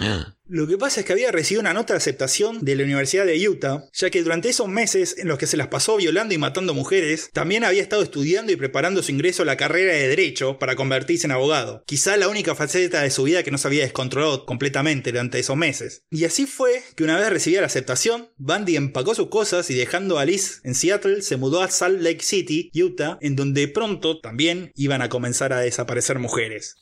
Lo 0.50 0.66
que 0.66 0.78
pasa 0.78 1.00
es 1.00 1.06
que 1.06 1.12
había 1.12 1.30
recibido 1.30 1.60
una 1.60 1.74
nota 1.74 1.92
de 1.92 1.98
aceptación 1.98 2.64
de 2.64 2.74
la 2.74 2.84
Universidad 2.84 3.26
de 3.26 3.46
Utah, 3.46 3.84
ya 3.92 4.08
que 4.08 4.22
durante 4.22 4.48
esos 4.48 4.66
meses 4.66 5.16
en 5.18 5.28
los 5.28 5.36
que 5.36 5.46
se 5.46 5.58
las 5.58 5.68
pasó 5.68 5.98
violando 5.98 6.32
y 6.32 6.38
matando 6.38 6.72
mujeres, 6.72 7.28
también 7.34 7.64
había 7.64 7.82
estado 7.82 8.02
estudiando 8.02 8.50
y 8.50 8.56
preparando 8.56 9.02
su 9.02 9.12
ingreso 9.12 9.42
a 9.42 9.46
la 9.46 9.58
carrera 9.58 9.92
de 9.92 10.08
Derecho 10.08 10.58
para 10.58 10.74
convertirse 10.74 11.26
en 11.26 11.32
abogado. 11.32 11.82
Quizá 11.84 12.16
la 12.16 12.28
única 12.28 12.54
faceta 12.54 13.02
de 13.02 13.10
su 13.10 13.24
vida 13.24 13.42
que 13.42 13.50
no 13.50 13.58
se 13.58 13.68
había 13.68 13.82
descontrolado 13.82 14.46
completamente 14.46 15.12
durante 15.12 15.38
esos 15.38 15.56
meses. 15.56 16.04
Y 16.10 16.24
así 16.24 16.46
fue 16.46 16.82
que 16.96 17.04
una 17.04 17.18
vez 17.18 17.28
recibida 17.28 17.60
la 17.60 17.66
aceptación, 17.66 18.30
Bandy 18.38 18.76
empacó 18.76 19.14
sus 19.14 19.28
cosas 19.28 19.68
y 19.68 19.74
dejando 19.74 20.18
a 20.18 20.24
Liz 20.24 20.62
en 20.64 20.74
Seattle, 20.74 21.20
se 21.20 21.36
mudó 21.36 21.60
a 21.60 21.70
Salt 21.70 22.00
Lake 22.00 22.22
City, 22.22 22.70
Utah, 22.74 23.18
en 23.20 23.36
donde 23.36 23.68
pronto 23.68 24.18
también 24.20 24.72
iban 24.76 25.02
a 25.02 25.10
comenzar 25.10 25.52
a 25.52 25.60
desaparecer 25.60 26.18
mujeres. 26.18 26.76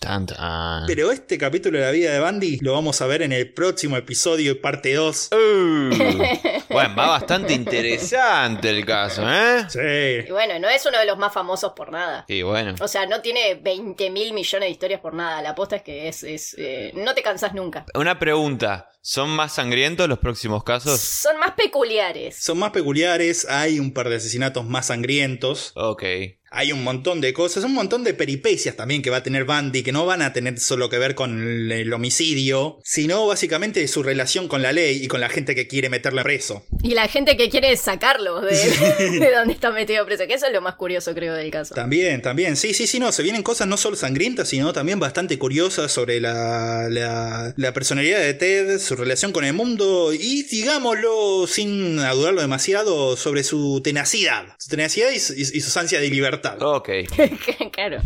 Pero 0.87 1.11
este 1.11 1.37
capítulo 1.37 1.79
de 1.79 1.85
la 1.85 1.91
vida 1.91 2.13
de 2.13 2.21
Bandy 2.21 2.59
lo 2.61 2.73
vamos 2.73 3.01
a 3.01 3.07
ver 3.07 3.23
en 3.23 3.33
el 3.33 3.56
próximo 3.57 3.97
episodio, 3.97 4.61
parte 4.61 4.95
2. 4.95 5.31
Uh. 5.33 5.37
bueno, 6.71 6.95
va 6.95 7.09
bastante 7.09 7.55
interesante 7.55 8.71
el 8.71 8.87
caso, 8.87 9.29
¿eh? 9.29 9.67
Sí. 9.69 10.29
Y 10.29 10.31
bueno, 10.31 10.61
no 10.61 10.69
es 10.69 10.87
uno 10.87 10.99
de 10.99 11.07
los 11.07 11.19
más 11.19 11.33
famosos 11.33 11.73
por 11.73 11.91
nada. 11.91 12.25
Y 12.29 12.43
bueno. 12.43 12.77
O 12.81 12.87
sea, 12.87 13.07
no 13.07 13.21
tiene 13.21 13.57
20 13.57 14.11
mil 14.11 14.33
millones 14.33 14.69
de 14.69 14.71
historias 14.71 15.01
por 15.01 15.15
nada. 15.15 15.43
La 15.43 15.51
aposta 15.51 15.75
es 15.75 15.83
que 15.83 16.07
es. 16.07 16.23
es 16.23 16.55
eh, 16.59 16.93
no 16.95 17.15
te 17.15 17.23
cansas 17.23 17.55
nunca. 17.55 17.87
Una 17.95 18.17
pregunta. 18.21 18.91
¿Son 19.09 19.31
más 19.31 19.55
sangrientos 19.55 20.09
los 20.09 20.19
próximos 20.19 20.65
casos? 20.65 21.01
Son 21.01 21.39
más 21.39 21.53
peculiares. 21.53 22.35
Son 22.41 22.59
más 22.59 22.73
peculiares, 22.73 23.47
hay 23.49 23.79
un 23.79 23.93
par 23.93 24.09
de 24.09 24.17
asesinatos 24.17 24.67
más 24.67 24.87
sangrientos, 24.87 25.71
Ok. 25.77 26.03
hay 26.51 26.73
un 26.73 26.83
montón 26.83 27.21
de 27.21 27.33
cosas, 27.33 27.63
un 27.63 27.73
montón 27.75 28.03
de 28.03 28.15
peripecias 28.15 28.75
también 28.75 29.03
que 29.03 29.11
va 29.11 29.19
a 29.19 29.23
tener 29.23 29.45
Bandy, 29.45 29.85
que 29.85 29.93
no 29.93 30.07
van 30.07 30.23
a 30.23 30.33
tener 30.33 30.59
solo 30.59 30.89
que 30.91 30.99
ver 30.99 31.15
con 31.15 31.41
el, 31.41 31.71
el 31.71 31.93
homicidio, 31.93 32.79
sino 32.83 33.25
básicamente 33.29 33.87
su 33.87 34.03
relación 34.03 34.49
con 34.49 34.61
la 34.61 34.73
ley 34.73 35.05
y 35.05 35.07
con 35.07 35.21
la 35.21 35.29
gente 35.29 35.55
que 35.55 35.69
quiere 35.69 35.89
meterla 35.89 36.25
preso. 36.25 36.65
Y 36.83 36.95
la 36.95 37.07
gente 37.07 37.37
que 37.37 37.49
quiere 37.49 37.77
sacarlo 37.77 38.41
de, 38.41 38.57
de 39.21 39.31
donde 39.33 39.53
está 39.55 39.71
metido 39.71 40.05
preso. 40.05 40.27
Que 40.27 40.35
eso 40.35 40.47
es 40.47 40.53
lo 40.53 40.63
más 40.63 40.75
curioso, 40.75 41.15
creo, 41.15 41.35
del 41.35 41.53
caso. 41.53 41.77
También, 41.77 42.23
también, 42.23 42.57
sí, 42.57 42.75
sí, 42.75 42.89
sí, 42.89 42.99
no, 42.99 43.13
se 43.13 43.23
vienen 43.23 43.45
cosas 43.45 43.69
no 43.69 43.77
solo 43.77 43.95
sangrientas, 43.95 44.49
sino 44.49 44.73
también 44.73 44.99
bastante 44.99 45.39
curiosas 45.39 45.93
sobre 45.93 46.21
la, 46.21 46.89
la, 46.91 47.55
la 47.57 47.73
personalidad 47.73 48.19
de 48.21 48.35
Ted, 48.35 48.79
su 48.81 48.96
relación 48.97 49.33
con 49.33 49.45
el 49.45 49.53
mundo 49.53 50.13
y, 50.13 50.43
digámoslo, 50.45 51.47
sin 51.47 51.97
dudarlo 51.97 52.41
demasiado, 52.41 53.17
sobre 53.17 53.45
su 53.45 53.81
tenacidad, 53.83 54.47
su 54.59 54.69
tenacidad 54.71 55.11
y, 55.11 55.19
su- 55.21 55.35
y- 55.35 55.41
y 55.43 55.61
sus 55.61 55.77
ansias 55.77 56.01
de 56.03 56.09
libertad. 56.11 56.61
Ok. 56.63 56.89
claro. 57.73 58.01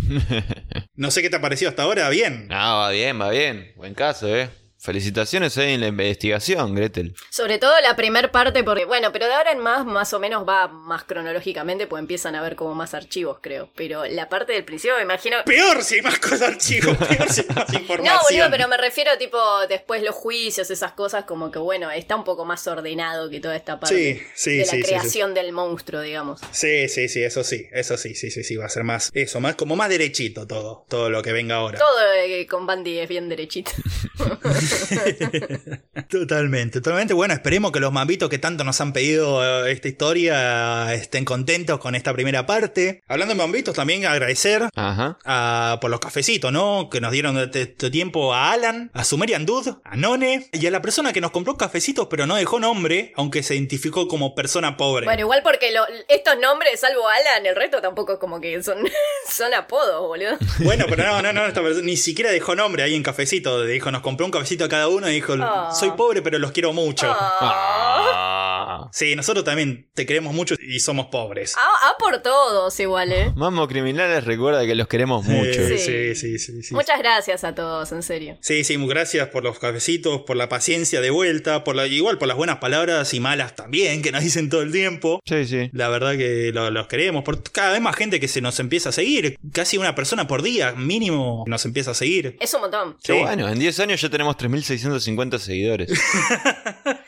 No 0.94 1.10
sé 1.10 1.22
qué 1.22 1.30
te 1.30 1.36
ha 1.36 1.40
parecido 1.40 1.70
hasta 1.70 1.84
ahora, 1.84 2.08
bien. 2.10 2.46
No, 2.48 2.56
va 2.56 2.90
bien, 2.90 3.20
va 3.20 3.30
bien. 3.30 3.72
Buen 3.76 3.94
caso, 3.94 4.28
¿eh? 4.34 4.50
Felicitaciones 4.82 5.58
ahí 5.58 5.74
en 5.74 5.80
la 5.82 5.88
investigación, 5.88 6.74
Gretel. 6.74 7.14
Sobre 7.28 7.58
todo 7.58 7.72
la 7.82 7.94
primer 7.96 8.30
parte, 8.30 8.64
porque, 8.64 8.86
bueno, 8.86 9.12
pero 9.12 9.26
de 9.26 9.34
ahora 9.34 9.52
en 9.52 9.58
más, 9.58 9.84
más 9.84 10.12
o 10.14 10.18
menos 10.18 10.48
va 10.48 10.68
más 10.68 11.04
cronológicamente, 11.04 11.86
pues 11.86 12.00
empiezan 12.00 12.34
a 12.34 12.40
ver 12.40 12.56
como 12.56 12.74
más 12.74 12.94
archivos, 12.94 13.38
creo. 13.42 13.68
Pero 13.76 14.06
la 14.06 14.30
parte 14.30 14.54
del 14.54 14.64
principio, 14.64 14.96
me 14.96 15.02
imagino. 15.02 15.36
Peor 15.44 15.82
si 15.84 15.96
hay 15.96 16.02
más 16.02 16.18
cosas, 16.18 16.56
chicos, 16.56 16.96
peor 17.08 17.28
si 17.30 17.42
hay 17.42 17.46
más 17.54 17.68
No, 17.72 17.78
información. 17.78 18.18
boludo, 18.30 18.50
pero 18.50 18.68
me 18.68 18.78
refiero, 18.78 19.10
tipo, 19.18 19.38
después 19.68 20.02
los 20.02 20.14
juicios, 20.14 20.70
esas 20.70 20.92
cosas, 20.92 21.24
como 21.26 21.50
que, 21.50 21.58
bueno, 21.58 21.90
está 21.90 22.16
un 22.16 22.24
poco 22.24 22.46
más 22.46 22.66
ordenado 22.66 23.28
que 23.28 23.38
toda 23.40 23.56
esta 23.56 23.78
parte 23.78 23.94
Sí, 23.94 24.22
sí, 24.34 24.56
de 24.56 24.64
sí, 24.64 24.70
la 24.78 24.82
sí, 24.82 24.82
creación 24.88 25.34
del 25.34 25.52
monstruo, 25.52 26.00
digamos. 26.00 26.40
Sí, 26.52 26.88
sí, 26.88 27.10
sí, 27.10 27.22
eso 27.22 27.44
sí, 27.44 27.66
eso 27.72 27.98
sí, 27.98 28.14
sí, 28.14 28.30
sí, 28.30 28.42
sí, 28.42 28.56
va 28.56 28.64
a 28.64 28.70
ser 28.70 28.84
más, 28.84 29.10
eso, 29.12 29.40
más, 29.40 29.56
como 29.56 29.76
más 29.76 29.90
derechito 29.90 30.46
todo, 30.46 30.86
todo 30.88 31.10
lo 31.10 31.20
que 31.22 31.32
venga 31.32 31.56
ahora. 31.56 31.78
Todo 31.78 32.12
eh, 32.24 32.46
con 32.46 32.66
Bandy 32.66 32.98
es 32.98 33.08
bien 33.10 33.28
derechito. 33.28 33.72
Totalmente, 36.08 36.80
totalmente. 36.80 37.14
Bueno, 37.14 37.34
esperemos 37.34 37.72
que 37.72 37.80
los 37.80 37.92
mambitos 37.92 38.28
que 38.28 38.38
tanto 38.38 38.64
nos 38.64 38.80
han 38.80 38.92
pedido 38.92 39.66
eh, 39.66 39.72
esta 39.72 39.88
historia 39.88 40.92
estén 40.94 41.24
contentos 41.24 41.78
con 41.78 41.94
esta 41.94 42.12
primera 42.12 42.46
parte. 42.46 43.02
Hablando 43.06 43.34
de 43.34 43.38
mambitos, 43.38 43.74
también 43.74 44.06
agradecer 44.06 44.68
Ajá. 44.74 45.18
a- 45.24 45.78
por 45.80 45.90
los 45.90 46.00
cafecitos, 46.00 46.52
¿no? 46.52 46.88
Que 46.90 47.00
nos 47.00 47.12
dieron 47.12 47.38
este, 47.38 47.62
este 47.62 47.90
tiempo 47.90 48.34
a 48.34 48.52
Alan, 48.52 48.90
a 48.92 49.04
Sumerian 49.04 49.46
Dude, 49.46 49.74
a 49.84 49.96
None 49.96 50.48
y 50.52 50.66
a 50.66 50.70
la 50.70 50.82
persona 50.82 51.12
que 51.12 51.20
nos 51.20 51.30
compró 51.30 51.56
cafecitos 51.56 52.08
pero 52.10 52.26
no 52.26 52.36
dejó 52.36 52.58
nombre, 52.60 53.12
aunque 53.16 53.42
se 53.42 53.54
identificó 53.54 54.08
como 54.08 54.34
persona 54.34 54.76
pobre. 54.76 55.04
Bueno, 55.06 55.20
igual 55.20 55.42
porque 55.42 55.70
lo- 55.72 55.86
estos 56.08 56.34
nombres, 56.40 56.80
salvo 56.80 57.08
Alan, 57.08 57.46
el 57.46 57.54
resto 57.56 57.80
tampoco 57.80 58.14
es 58.14 58.18
como 58.18 58.40
que 58.40 58.62
son, 58.62 58.78
son 59.30 59.54
apodos, 59.54 60.00
boludo. 60.06 60.36
Bueno, 60.60 60.86
pero 60.88 61.04
no, 61.04 61.22
no, 61.22 61.32
no, 61.32 61.46
esta 61.46 61.62
persona 61.62 61.84
ni 61.84 61.96
siquiera 61.96 62.30
dejó 62.30 62.54
nombre 62.56 62.82
ahí 62.82 62.94
en 62.94 63.02
cafecito. 63.02 63.64
Dijo, 63.64 63.90
nos 63.90 64.02
compró 64.02 64.26
un 64.26 64.32
cafecito 64.32 64.59
a 64.64 64.68
cada 64.68 64.88
uno 64.88 65.08
y 65.08 65.14
dijo, 65.14 65.34
Ah. 65.40 65.72
soy 65.78 65.90
pobre 65.92 66.22
pero 66.22 66.38
los 66.38 66.52
quiero 66.52 66.72
mucho. 66.72 67.06
Ah. 67.08 67.38
Ah. 67.42 68.88
Sí, 68.92 69.14
nosotros 69.14 69.44
también 69.44 69.88
te 69.94 70.04
queremos 70.06 70.34
mucho 70.34 70.54
y 70.60 70.80
somos 70.80 71.06
pobres. 71.06 71.54
Ah, 71.56 71.68
ah, 71.82 71.92
por 71.98 72.18
todos 72.22 72.78
igual, 72.80 73.12
¿eh? 73.12 73.32
Mammo 73.36 73.68
Criminales 73.68 74.24
recuerda 74.24 74.66
que 74.66 74.74
los 74.74 74.88
queremos 74.88 75.24
mucho. 75.24 75.52
Sí, 75.68 75.78
Sí. 75.78 76.38
sí, 76.38 76.62
sí. 76.62 76.74
Muchas 76.74 76.98
gracias 76.98 77.44
a 77.44 77.54
todos, 77.54 77.92
en 77.92 78.02
serio. 78.02 78.36
Sí, 78.40 78.64
sí, 78.64 78.76
gracias 78.86 79.28
por 79.28 79.44
los 79.44 79.58
cafecitos, 79.58 80.22
por 80.22 80.36
la 80.36 80.48
paciencia 80.48 81.00
de 81.00 81.10
vuelta, 81.10 81.62
por 81.62 81.76
la, 81.76 81.86
igual 81.86 82.18
por 82.18 82.26
las 82.28 82.36
buenas 82.36 82.56
palabras 82.58 83.12
y 83.14 83.20
malas 83.20 83.54
también 83.54 84.02
que 84.02 84.10
nos 84.12 84.22
dicen 84.24 84.48
todo 84.50 84.62
el 84.62 84.72
tiempo. 84.72 85.20
Sí, 85.24 85.46
sí. 85.46 85.70
La 85.72 85.88
verdad 85.88 86.16
que 86.16 86.50
lo- 86.52 86.70
los 86.70 86.86
queremos, 86.88 87.22
por 87.22 87.42
cada 87.52 87.72
vez 87.72 87.80
más 87.80 87.94
gente 87.96 88.18
que 88.18 88.28
se 88.28 88.40
nos 88.40 88.58
empieza 88.60 88.88
a 88.88 88.92
seguir, 88.92 89.38
casi 89.52 89.78
una 89.78 89.94
persona 89.94 90.26
por 90.26 90.42
día 90.42 90.72
mínimo 90.72 91.44
nos 91.46 91.64
empieza 91.64 91.92
a 91.92 91.94
seguir. 91.94 92.36
Es 92.40 92.52
un 92.54 92.62
montón. 92.62 92.96
Qué 93.02 93.14
Sí. 93.14 93.18
bueno, 93.20 93.48
en 93.48 93.58
10 93.58 93.78
años 93.80 94.00
ya 94.00 94.08
tenemos 94.08 94.36
3.650 94.50 95.38
seguidores. 95.38 95.90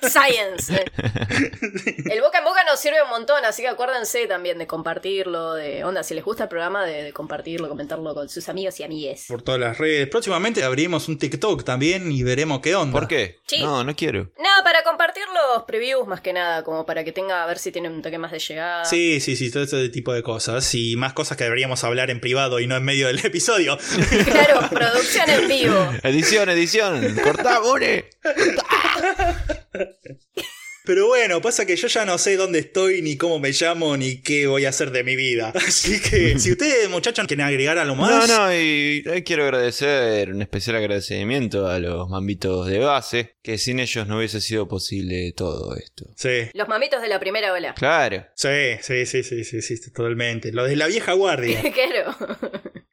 Science. 0.02 0.72
El 2.10 2.20
boca 2.20 2.38
en 2.38 2.44
boca 2.44 2.64
nos 2.64 2.80
sirve 2.80 3.02
un 3.02 3.10
montón, 3.10 3.44
así 3.44 3.62
que 3.62 3.68
acuérdense 3.68 4.26
también 4.26 4.58
de 4.58 4.66
compartirlo, 4.66 5.54
de 5.54 5.84
onda, 5.84 6.02
si 6.02 6.14
les 6.14 6.24
gusta 6.24 6.44
el 6.44 6.48
programa, 6.48 6.84
de, 6.84 7.04
de 7.04 7.12
compartirlo, 7.12 7.68
comentarlo 7.68 8.14
con 8.14 8.28
sus 8.28 8.48
amigos 8.48 8.78
y 8.80 8.84
amigues. 8.84 9.24
Por 9.28 9.42
todas 9.42 9.60
las 9.60 9.78
redes. 9.78 10.08
Próximamente 10.08 10.62
abriremos 10.64 11.08
un 11.08 11.18
TikTok 11.18 11.64
también 11.64 12.10
y 12.12 12.22
veremos 12.22 12.60
qué 12.60 12.74
onda. 12.74 12.92
¿Por 12.92 13.08
qué? 13.08 13.38
Sí. 13.46 13.60
No, 13.62 13.84
no 13.84 13.94
quiero. 13.94 14.30
No, 14.38 14.64
para 14.64 14.82
compartir 14.82 15.24
los 15.32 15.64
previews 15.64 16.06
más 16.06 16.20
que 16.20 16.32
nada, 16.32 16.62
como 16.64 16.84
para 16.86 17.04
que 17.04 17.12
tenga, 17.12 17.42
a 17.42 17.46
ver 17.46 17.58
si 17.58 17.72
tiene 17.72 17.88
un 17.88 18.02
toque 18.02 18.18
más 18.18 18.32
de 18.32 18.38
llegada. 18.38 18.84
Sí, 18.84 19.20
sí, 19.20 19.36
sí, 19.36 19.50
todo 19.50 19.62
ese 19.62 19.88
tipo 19.88 20.12
de 20.12 20.22
cosas. 20.22 20.74
Y 20.74 20.96
más 20.96 21.12
cosas 21.12 21.36
que 21.36 21.44
deberíamos 21.44 21.84
hablar 21.84 22.10
en 22.10 22.20
privado 22.20 22.60
y 22.60 22.66
no 22.66 22.76
en 22.76 22.84
medio 22.84 23.06
del 23.06 23.18
episodio. 23.24 23.78
Claro, 24.24 24.60
producción 24.70 25.28
en 25.30 25.48
vivo. 25.48 25.90
Edición, 26.02 26.48
edición. 26.48 27.16
Cortá, 27.22 27.60
Bune. 27.60 28.04
Pero 30.84 31.06
bueno, 31.06 31.40
pasa 31.40 31.64
que 31.64 31.76
yo 31.76 31.86
ya 31.86 32.04
no 32.04 32.18
sé 32.18 32.36
dónde 32.36 32.58
estoy, 32.58 33.02
ni 33.02 33.16
cómo 33.16 33.38
me 33.38 33.52
llamo, 33.52 33.96
ni 33.96 34.20
qué 34.20 34.48
voy 34.48 34.64
a 34.64 34.70
hacer 34.70 34.90
de 34.90 35.04
mi 35.04 35.14
vida. 35.14 35.52
Así 35.54 36.00
que, 36.00 36.36
si 36.40 36.50
ustedes, 36.52 36.90
muchachos, 36.90 37.24
quieren 37.28 37.46
agregar 37.46 37.78
algo 37.78 37.94
No, 37.94 38.02
más. 38.02 38.28
no, 38.28 38.52
y 38.52 39.04
eh, 39.06 39.22
quiero 39.24 39.44
agradecer, 39.44 40.30
un 40.30 40.42
especial 40.42 40.74
agradecimiento 40.74 41.68
a 41.68 41.78
los 41.78 42.08
mambitos 42.08 42.66
de 42.66 42.80
base, 42.80 43.36
que 43.42 43.58
sin 43.58 43.78
ellos 43.78 44.08
no 44.08 44.18
hubiese 44.18 44.40
sido 44.40 44.66
posible 44.66 45.32
todo 45.36 45.76
esto. 45.76 46.06
Sí. 46.16 46.48
Los 46.52 46.66
mamitos 46.66 47.00
de 47.00 47.06
la 47.08 47.20
primera 47.20 47.52
ola. 47.52 47.74
Claro. 47.74 48.26
Sí, 48.34 48.48
sí, 48.80 49.06
sí, 49.06 49.22
sí, 49.22 49.44
sí, 49.44 49.62
sí, 49.62 49.80
totalmente. 49.92 50.50
Lo 50.50 50.64
de 50.64 50.74
la 50.74 50.88
vieja 50.88 51.12
guardia. 51.12 51.62
claro. 51.72 52.16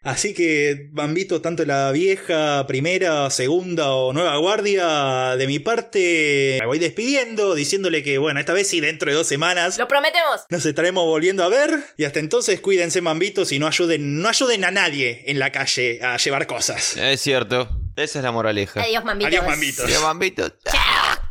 Así 0.01 0.33
que, 0.33 0.87
Bambito, 0.91 1.41
tanto 1.41 1.65
la 1.65 1.91
vieja, 1.91 2.65
primera, 2.67 3.29
segunda 3.29 3.91
o 3.91 4.13
nueva 4.13 4.37
guardia, 4.37 5.35
de 5.35 5.45
mi 5.45 5.59
parte, 5.59 6.57
me 6.61 6.65
voy 6.65 6.79
despidiendo, 6.79 7.53
diciéndole 7.53 8.01
que, 8.01 8.17
bueno, 8.17 8.39
esta 8.39 8.53
vez 8.53 8.69
sí, 8.69 8.79
dentro 8.79 9.11
de 9.11 9.17
dos 9.17 9.27
semanas. 9.27 9.77
Lo 9.77 9.89
prometemos. 9.89 10.45
Nos 10.49 10.65
estaremos 10.65 11.05
volviendo 11.05 11.43
a 11.43 11.49
ver 11.49 11.71
y 11.97 12.05
hasta 12.05 12.19
entonces 12.19 12.61
cuídense 12.61 13.01
mambitos 13.01 13.51
y 13.51 13.59
no 13.59 13.67
ayuden, 13.67 14.21
no 14.21 14.29
ayuden 14.29 14.63
a 14.63 14.71
nadie 14.71 15.23
en 15.27 15.37
la 15.37 15.51
calle 15.51 15.99
a 16.01 16.15
llevar 16.17 16.47
cosas. 16.47 16.95
Es 16.95 17.19
cierto. 17.19 17.69
Esa 17.97 18.19
es 18.19 18.23
la 18.23 18.31
moraleja. 18.31 18.81
Adiós, 18.81 19.03
mamitos. 19.03 19.33
Adiós 19.33 19.45
mambitos. 19.45 19.85
Adiós, 19.85 20.01
mambitos. 20.01 20.53
Chao. 20.63 21.28